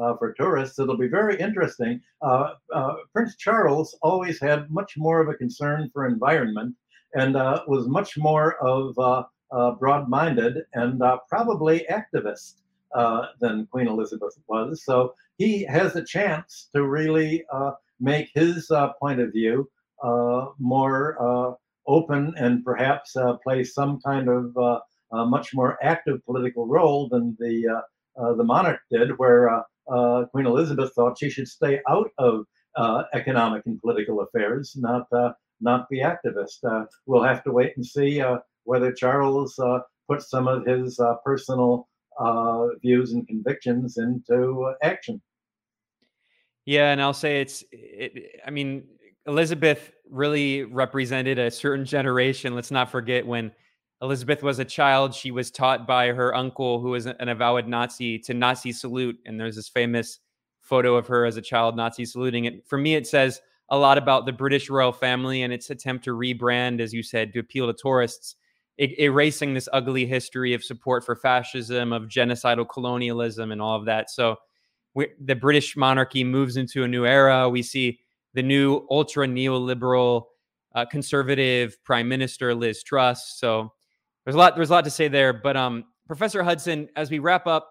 uh, 0.00 0.16
for 0.16 0.32
tourists. 0.32 0.78
It'll 0.78 0.96
be 0.96 1.08
very 1.08 1.38
interesting. 1.38 2.00
Uh, 2.22 2.54
uh, 2.74 2.94
Prince 3.12 3.36
Charles 3.36 3.96
always 4.02 4.40
had 4.40 4.70
much 4.70 4.94
more 4.96 5.20
of 5.20 5.28
a 5.28 5.34
concern 5.34 5.90
for 5.92 6.06
environment 6.06 6.74
and 7.14 7.36
uh, 7.36 7.62
was 7.66 7.88
much 7.88 8.16
more 8.16 8.56
of 8.64 8.98
uh, 8.98 9.24
uh, 9.52 9.72
broad-minded 9.72 10.62
and 10.74 11.02
uh, 11.02 11.18
probably 11.28 11.86
activist 11.90 12.60
uh, 12.94 13.26
than 13.40 13.66
Queen 13.66 13.88
Elizabeth 13.88 14.36
was. 14.46 14.84
So 14.84 15.14
he 15.38 15.64
has 15.64 15.96
a 15.96 16.04
chance 16.04 16.68
to 16.74 16.86
really 16.86 17.44
uh, 17.52 17.72
make 17.98 18.30
his 18.34 18.70
uh, 18.70 18.92
point 19.00 19.20
of 19.20 19.32
view 19.32 19.68
more 20.58 21.56
open 21.86 22.34
and 22.36 22.64
perhaps 22.64 23.16
play 23.42 23.64
some 23.64 24.00
kind 24.00 24.28
of 24.28 24.54
much 25.28 25.52
more 25.54 25.78
active 25.82 26.24
political 26.24 26.66
role 26.66 27.08
than 27.08 27.36
the 27.38 27.82
the 28.36 28.44
monarch 28.44 28.80
did, 28.90 29.18
where 29.18 29.64
Queen 30.32 30.46
Elizabeth 30.46 30.92
thought 30.94 31.18
she 31.18 31.30
should 31.30 31.48
stay 31.48 31.80
out 31.88 32.10
of 32.18 32.44
economic 33.14 33.62
and 33.66 33.80
political 33.80 34.20
affairs, 34.20 34.74
not 34.76 35.06
not 35.60 35.88
be 35.88 36.00
activist. 36.00 36.64
Uh, 36.64 36.86
we'll 37.06 37.22
have 37.22 37.44
to 37.44 37.52
wait 37.52 37.72
and 37.76 37.84
see 37.84 38.20
uh, 38.20 38.38
whether 38.64 38.92
Charles 38.92 39.58
uh, 39.58 39.80
puts 40.08 40.30
some 40.30 40.48
of 40.48 40.66
his 40.66 40.98
uh, 40.98 41.14
personal 41.24 41.88
uh, 42.18 42.66
views 42.82 43.12
and 43.12 43.26
convictions 43.26 43.98
into 43.98 44.72
action. 44.82 45.20
Yeah, 46.66 46.92
and 46.92 47.00
I'll 47.00 47.12
say 47.14 47.40
it's. 47.40 47.64
It, 47.72 48.40
I 48.46 48.50
mean, 48.50 48.84
Elizabeth 49.26 49.92
really 50.08 50.64
represented 50.64 51.38
a 51.38 51.50
certain 51.50 51.84
generation. 51.84 52.54
Let's 52.54 52.70
not 52.70 52.90
forget 52.90 53.26
when 53.26 53.52
Elizabeth 54.02 54.42
was 54.42 54.58
a 54.58 54.64
child, 54.64 55.14
she 55.14 55.30
was 55.30 55.50
taught 55.50 55.86
by 55.86 56.08
her 56.08 56.34
uncle, 56.34 56.80
who 56.80 56.90
was 56.90 57.06
an 57.06 57.28
avowed 57.28 57.66
Nazi, 57.68 58.18
to 58.20 58.32
Nazi 58.32 58.72
salute. 58.72 59.18
And 59.26 59.38
there's 59.38 59.56
this 59.56 59.68
famous 59.68 60.20
photo 60.60 60.96
of 60.96 61.06
her 61.08 61.26
as 61.26 61.36
a 61.36 61.42
child 61.42 61.76
Nazi 61.76 62.04
saluting 62.06 62.46
it. 62.46 62.66
For 62.66 62.78
me, 62.78 62.94
it 62.94 63.06
says 63.06 63.40
a 63.68 63.76
lot 63.76 63.98
about 63.98 64.24
the 64.24 64.32
British 64.32 64.70
royal 64.70 64.92
family 64.92 65.42
and 65.42 65.52
its 65.52 65.68
attempt 65.70 66.04
to 66.04 66.16
rebrand, 66.16 66.80
as 66.80 66.92
you 66.94 67.02
said, 67.02 67.32
to 67.32 67.40
appeal 67.40 67.66
to 67.66 67.74
tourists, 67.74 68.36
erasing 68.78 69.52
this 69.52 69.68
ugly 69.72 70.06
history 70.06 70.54
of 70.54 70.64
support 70.64 71.04
for 71.04 71.14
fascism, 71.14 71.92
of 71.92 72.04
genocidal 72.04 72.68
colonialism, 72.68 73.52
and 73.52 73.60
all 73.60 73.76
of 73.76 73.84
that. 73.84 74.10
So 74.10 74.36
the 74.94 75.34
British 75.34 75.76
monarchy 75.76 76.24
moves 76.24 76.56
into 76.56 76.84
a 76.84 76.88
new 76.88 77.04
era. 77.04 77.48
We 77.48 77.62
see 77.62 78.00
the 78.32 78.42
new 78.42 78.86
ultra 78.90 79.26
neoliberal 79.26 80.24
uh, 80.74 80.86
conservative 80.86 81.76
prime 81.84 82.08
minister 82.08 82.54
Liz 82.54 82.82
Truss. 82.82 83.38
So 83.38 83.72
there's 84.30 84.36
a 84.36 84.38
lot 84.38 84.54
there's 84.54 84.70
a 84.70 84.74
lot 84.74 84.84
to 84.84 84.90
say 84.90 85.08
there. 85.08 85.32
But 85.32 85.56
um, 85.56 85.86
Professor 86.06 86.44
Hudson, 86.44 86.88
as 86.94 87.10
we 87.10 87.18
wrap 87.18 87.48
up, 87.48 87.68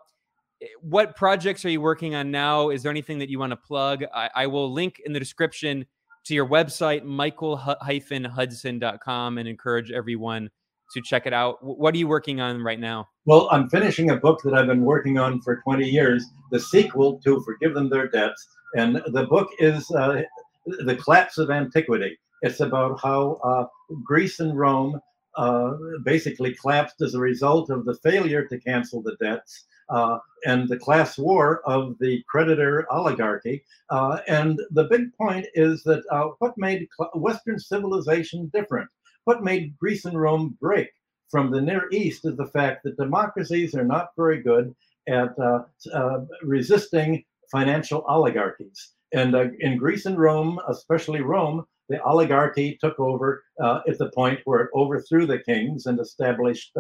what 0.81 1.15
projects 1.15 1.64
are 1.64 1.69
you 1.69 1.80
working 1.80 2.15
on 2.15 2.31
now? 2.31 2.69
Is 2.69 2.84
there 2.84 2.90
anything 2.90 3.19
that 3.19 3.30
you 3.30 3.40
want 3.40 3.52
to 3.52 3.57
plug? 3.57 4.03
I, 4.14 4.30
I 4.36 4.48
will 4.48 4.69
link 4.69 5.02
in 5.06 5.14
the 5.14 5.19
description 5.19 5.86
to 6.26 6.34
your 6.34 6.45
website, 6.45 7.06
michael-hudson.com, 7.06 9.38
and 9.38 9.48
encourage 9.48 9.90
everyone 9.90 10.49
to 10.94 11.02
check 11.02 11.26
it 11.26 11.31
out. 11.31 11.64
What 11.64 11.95
are 11.95 11.98
you 11.98 12.10
working 12.10 12.41
on 12.41 12.61
right 12.61 12.77
now? 12.77 13.07
Well, 13.26 13.48
I'm 13.53 13.69
finishing 13.69 14.10
a 14.10 14.18
book 14.18 14.41
that 14.44 14.53
I've 14.53 14.68
been 14.68 14.84
working 14.84 15.18
on 15.18 15.40
for 15.40 15.61
20 15.61 15.88
years, 15.88 16.26
the 16.52 16.60
sequel 16.60 17.22
to 17.23 17.41
Forgive 17.45 17.73
Them 17.73 17.90
Their 17.90 18.10
Debts. 18.10 18.45
And 18.76 19.02
the 19.14 19.27
book 19.30 19.48
is 19.60 19.90
uh, 19.91 20.23
The 20.65 20.98
Collapse 20.98 21.38
of 21.38 21.52
Antiquity. 21.52 22.19
It's 22.41 22.60
about 22.60 22.99
how 23.02 23.40
uh, 23.45 23.64
Greece 24.03 24.41
and 24.41 24.60
Rome 24.60 24.99
uh, 25.40 25.74
basically 26.03 26.53
collapsed 26.53 27.02
as 27.02 27.16
a 27.16 27.20
result 27.20 27.70
of 27.70 27.86
the 27.86 27.95
failure 27.95 28.45
to 28.45 28.60
cancel 28.60 29.02
the 29.02 29.16
debts 29.22 29.64
uh, 29.90 30.20
and 30.45 30.68
the 30.68 30.78
class 30.78 31.18
war 31.18 31.61
of 31.66 31.98
the 31.99 32.22
creditor 32.28 32.86
oligarchy. 32.91 33.64
Uh, 33.90 34.20
and 34.28 34.60
the 34.72 34.84
big 34.84 35.14
point 35.14 35.48
is 35.56 35.82
that 35.84 36.03
uh, 36.11 36.28
what 36.40 36.57
made 36.57 36.90
Western 37.16 37.57
civilization 37.57 38.52
different, 38.53 38.90
what 39.24 39.41
made 39.41 39.78
Greece 39.78 40.03
and 40.03 40.20
Rome 40.20 40.57
break 40.60 40.90
from 41.30 41.52
the 41.52 41.61
Near 41.61 41.88
East 41.90 42.26
is 42.26 42.36
the 42.36 42.48
fact 42.48 42.84
that 42.84 42.98
democracies 42.98 43.74
are 43.76 43.86
not 43.86 44.10
very 44.18 44.41
good 44.41 44.76
at 45.07 45.30
uh, 45.40 46.20
resisting 46.44 47.24
financial 47.49 48.03
oligarchies. 48.10 48.90
And 49.14 49.34
in 49.61 49.78
Greece 49.78 50.06
and 50.06 50.20
Rome, 50.20 50.60
especially 50.68 51.22
Rome, 51.22 51.66
the 51.90 52.02
oligarchy 52.03 52.78
took 52.80 52.99
over 52.99 53.44
at 53.60 53.98
the 53.98 54.11
point 54.16 54.40
where 54.45 54.61
it 54.61 54.70
overthrew 54.74 55.26
the 55.26 55.40
kings 55.40 55.86
and 55.86 55.99
established 55.99 56.72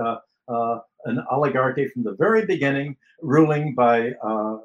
uh, 0.49 0.79
an 1.05 1.23
oligarchy 1.31 1.87
from 1.87 2.03
the 2.03 2.15
very 2.15 2.45
beginning, 2.45 2.97
ruling 3.21 3.75
by 3.75 4.11
uh, 4.23 4.57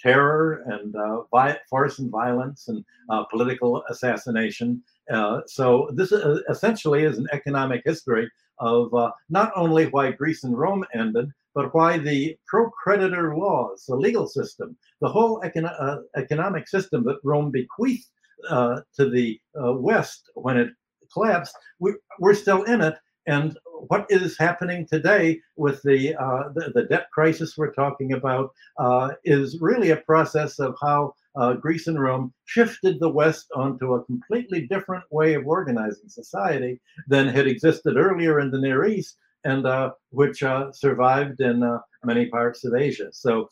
terror 0.00 0.62
and 0.66 0.94
uh, 0.96 1.54
force 1.68 1.98
and 1.98 2.10
violence 2.10 2.68
and 2.68 2.84
uh, 3.08 3.24
political 3.24 3.82
assassination. 3.90 4.82
Uh, 5.12 5.40
so 5.46 5.88
this 5.94 6.12
uh, 6.12 6.38
essentially 6.50 7.04
is 7.04 7.18
an 7.18 7.26
economic 7.32 7.82
history 7.84 8.30
of 8.60 8.90
not 9.30 9.52
only 9.54 9.86
why 9.86 10.10
Greece 10.10 10.42
and 10.42 10.58
Rome 10.58 10.84
ended, 10.92 11.30
but 11.54 11.72
why 11.74 11.96
the 11.96 12.36
pro-creditor 12.46 13.36
laws, 13.36 13.84
the 13.86 13.94
legal 13.94 14.26
system, 14.26 14.76
the 15.00 15.08
whole 15.08 15.40
econo 15.42 16.02
economic 16.16 16.68
system 16.68 17.04
that 17.04 17.20
Rome 17.22 17.52
bequeathed 17.52 18.10
to 18.50 19.10
the 19.10 19.40
uh, 19.60 19.72
West 19.72 20.30
when 20.34 20.56
it 20.56 20.70
collapsed, 21.12 21.56
we, 21.78 21.94
we're 22.18 22.34
still 22.34 22.62
in 22.64 22.80
it. 22.80 22.94
And 23.26 23.58
what 23.88 24.06
is 24.08 24.38
happening 24.38 24.86
today 24.86 25.40
with 25.56 25.82
the, 25.82 26.16
uh, 26.16 26.44
the, 26.54 26.72
the, 26.74 26.84
debt 26.84 27.08
crisis 27.12 27.56
we're 27.56 27.72
talking 27.72 28.14
about 28.14 28.50
uh, 28.78 29.10
is 29.24 29.58
really 29.60 29.90
a 29.90 29.96
process 29.96 30.58
of 30.58 30.74
how 30.80 31.14
uh, 31.36 31.52
Greece 31.52 31.86
and 31.86 32.00
Rome 32.00 32.32
shifted 32.46 32.98
the 32.98 33.10
West 33.10 33.46
onto 33.54 33.94
a 33.94 34.04
completely 34.04 34.66
different 34.66 35.04
way 35.10 35.34
of 35.34 35.46
organizing 35.46 36.08
society 36.08 36.80
than 37.06 37.28
had 37.28 37.46
existed 37.46 37.96
earlier 37.96 38.40
in 38.40 38.50
the 38.50 38.58
Near 38.58 38.86
East 38.86 39.16
and 39.44 39.66
uh, 39.66 39.92
which 40.10 40.42
uh, 40.42 40.72
survived 40.72 41.40
in 41.40 41.62
uh, 41.62 41.78
many 42.04 42.26
parts 42.26 42.64
of 42.64 42.74
Asia. 42.74 43.08
So 43.12 43.48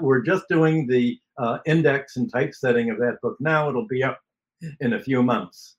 we're 0.00 0.22
just 0.22 0.44
doing 0.48 0.86
the 0.86 1.18
index 1.66 2.16
and 2.16 2.30
typesetting 2.30 2.90
of 2.90 2.98
that 2.98 3.18
book 3.22 3.36
now. 3.40 3.68
It'll 3.68 3.86
be 3.86 4.02
up 4.02 4.20
in 4.80 4.94
a 4.94 5.00
few 5.00 5.22
months. 5.22 5.76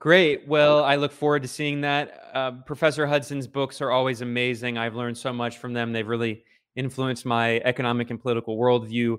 Great. 0.00 0.46
Well, 0.46 0.84
I 0.84 0.94
look 0.94 1.10
forward 1.10 1.42
to 1.42 1.48
seeing 1.48 1.80
that. 1.80 2.30
Uh, 2.32 2.52
Professor 2.64 3.04
Hudson's 3.06 3.48
books 3.48 3.80
are 3.80 3.90
always 3.90 4.20
amazing. 4.20 4.78
I've 4.78 4.94
learned 4.94 5.18
so 5.18 5.32
much 5.32 5.58
from 5.58 5.72
them. 5.72 5.92
They've 5.92 6.06
really 6.06 6.44
influenced 6.76 7.26
my 7.26 7.58
economic 7.64 8.10
and 8.10 8.20
political 8.20 8.56
worldview. 8.56 9.18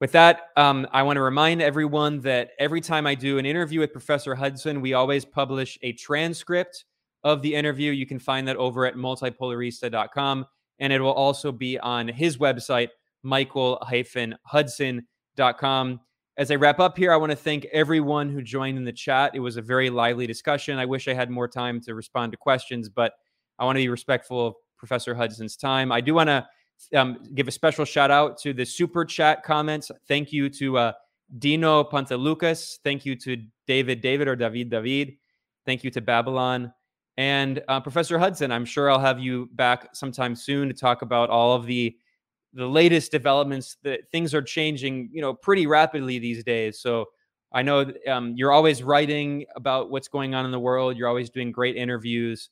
With 0.00 0.12
that, 0.12 0.50
um, 0.56 0.86
I 0.92 1.02
want 1.02 1.16
to 1.16 1.22
remind 1.22 1.60
everyone 1.60 2.20
that 2.20 2.50
every 2.60 2.80
time 2.80 3.06
I 3.06 3.16
do 3.16 3.38
an 3.38 3.46
interview 3.46 3.80
with 3.80 3.92
Professor 3.92 4.36
Hudson, 4.36 4.80
we 4.80 4.94
always 4.94 5.24
publish 5.24 5.76
a 5.82 5.92
transcript 5.92 6.84
of 7.24 7.42
the 7.42 7.54
interview. 7.54 7.90
You 7.90 8.06
can 8.06 8.20
find 8.20 8.46
that 8.46 8.56
over 8.56 8.86
at 8.86 8.94
multipolarista.com. 8.94 10.46
And 10.78 10.92
it 10.92 11.00
will 11.00 11.12
also 11.12 11.52
be 11.52 11.78
on 11.78 12.08
his 12.08 12.38
website, 12.38 12.88
michael-hudson.com. 13.22 16.00
As 16.38 16.50
I 16.50 16.54
wrap 16.54 16.80
up 16.80 16.96
here, 16.96 17.12
I 17.12 17.16
want 17.16 17.30
to 17.30 17.36
thank 17.36 17.66
everyone 17.66 18.30
who 18.30 18.40
joined 18.40 18.78
in 18.78 18.84
the 18.84 18.92
chat. 18.92 19.32
It 19.34 19.40
was 19.40 19.58
a 19.58 19.62
very 19.62 19.90
lively 19.90 20.26
discussion. 20.26 20.78
I 20.78 20.86
wish 20.86 21.06
I 21.06 21.14
had 21.14 21.30
more 21.30 21.46
time 21.46 21.80
to 21.82 21.94
respond 21.94 22.32
to 22.32 22.38
questions, 22.38 22.88
but 22.88 23.12
I 23.58 23.64
want 23.64 23.76
to 23.76 23.82
be 23.82 23.88
respectful 23.88 24.46
of 24.46 24.54
Professor 24.78 25.14
Hudson's 25.14 25.56
time. 25.56 25.92
I 25.92 26.00
do 26.00 26.14
want 26.14 26.28
to 26.28 26.46
um, 26.94 27.18
give 27.34 27.48
a 27.48 27.52
special 27.52 27.84
shout 27.84 28.10
out 28.10 28.38
to 28.38 28.52
the 28.52 28.64
super 28.64 29.04
chat 29.04 29.42
comments. 29.42 29.90
Thank 30.08 30.32
you 30.32 30.48
to 30.50 30.78
uh, 30.78 30.92
Dino 31.38 31.84
Pantalucas. 31.84 32.78
Thank 32.82 33.04
you 33.04 33.14
to 33.16 33.42
David 33.66 34.00
David 34.00 34.28
or 34.28 34.36
David 34.36 34.70
David. 34.70 35.16
Thank 35.64 35.84
you 35.84 35.90
to 35.90 36.00
Babylon. 36.00 36.72
And 37.16 37.62
uh, 37.68 37.80
Professor 37.80 38.18
Hudson, 38.18 38.50
I'm 38.50 38.64
sure 38.64 38.90
I'll 38.90 38.98
have 38.98 39.20
you 39.20 39.48
back 39.52 39.94
sometime 39.94 40.34
soon 40.34 40.68
to 40.68 40.74
talk 40.74 41.02
about 41.02 41.30
all 41.30 41.54
of 41.54 41.66
the 41.66 41.96
the 42.54 42.66
latest 42.66 43.10
developments 43.10 43.76
that 43.82 44.10
things 44.10 44.34
are 44.34 44.42
changing 44.42 45.08
you 45.12 45.20
know 45.20 45.34
pretty 45.34 45.66
rapidly 45.66 46.18
these 46.18 46.44
days. 46.44 46.80
So 46.80 47.06
i 47.54 47.60
know 47.60 47.92
um, 48.08 48.32
you're 48.34 48.52
always 48.52 48.82
writing 48.82 49.44
about 49.56 49.90
what's 49.90 50.08
going 50.08 50.34
on 50.34 50.44
in 50.44 50.50
the 50.50 50.60
world. 50.60 50.96
You're 50.96 51.08
always 51.08 51.30
doing 51.30 51.52
great 51.52 51.76
interviews. 51.76 52.50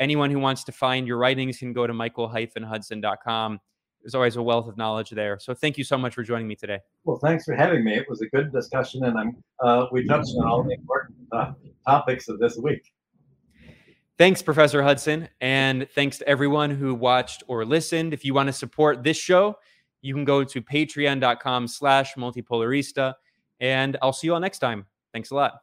Anyone 0.00 0.30
who 0.30 0.38
wants 0.38 0.64
to 0.64 0.72
find 0.72 1.06
your 1.06 1.18
writings 1.18 1.58
can 1.58 1.72
go 1.72 1.86
to 1.86 1.94
michael-hudson.com 1.94 3.60
there's 4.02 4.14
always 4.14 4.36
a 4.36 4.42
wealth 4.42 4.66
of 4.66 4.76
knowledge 4.76 5.10
there. 5.10 5.38
So 5.38 5.54
thank 5.54 5.78
you 5.78 5.84
so 5.84 5.96
much 5.96 6.14
for 6.14 6.22
joining 6.24 6.48
me 6.48 6.56
today. 6.56 6.80
Well 7.04 7.18
thanks 7.18 7.44
for 7.44 7.54
having 7.54 7.84
me. 7.84 7.94
It 7.94 8.06
was 8.08 8.20
a 8.20 8.26
good 8.26 8.52
discussion 8.52 9.04
and 9.04 9.18
i'm 9.18 9.36
uh, 9.64 9.86
we 9.92 10.04
touched 10.06 10.34
on 10.38 10.46
all 10.46 10.62
the 10.64 10.74
important 10.74 11.18
uh, 11.32 11.52
topics 11.86 12.28
of 12.28 12.38
this 12.38 12.56
week 12.56 12.92
Thanks, 14.18 14.42
Professor 14.42 14.82
Hudson. 14.82 15.28
And 15.40 15.88
thanks 15.94 16.18
to 16.18 16.28
everyone 16.28 16.70
who 16.70 16.94
watched 16.94 17.42
or 17.48 17.64
listened. 17.64 18.12
If 18.12 18.24
you 18.24 18.34
want 18.34 18.48
to 18.48 18.52
support 18.52 19.02
this 19.02 19.16
show, 19.16 19.56
you 20.02 20.14
can 20.14 20.24
go 20.24 20.44
to 20.44 20.60
patreon.com 20.62 21.66
slash 21.66 22.14
multipolarista. 22.14 23.14
And 23.60 23.96
I'll 24.02 24.12
see 24.12 24.26
you 24.26 24.34
all 24.34 24.40
next 24.40 24.58
time. 24.58 24.86
Thanks 25.12 25.30
a 25.30 25.34
lot. 25.34 25.54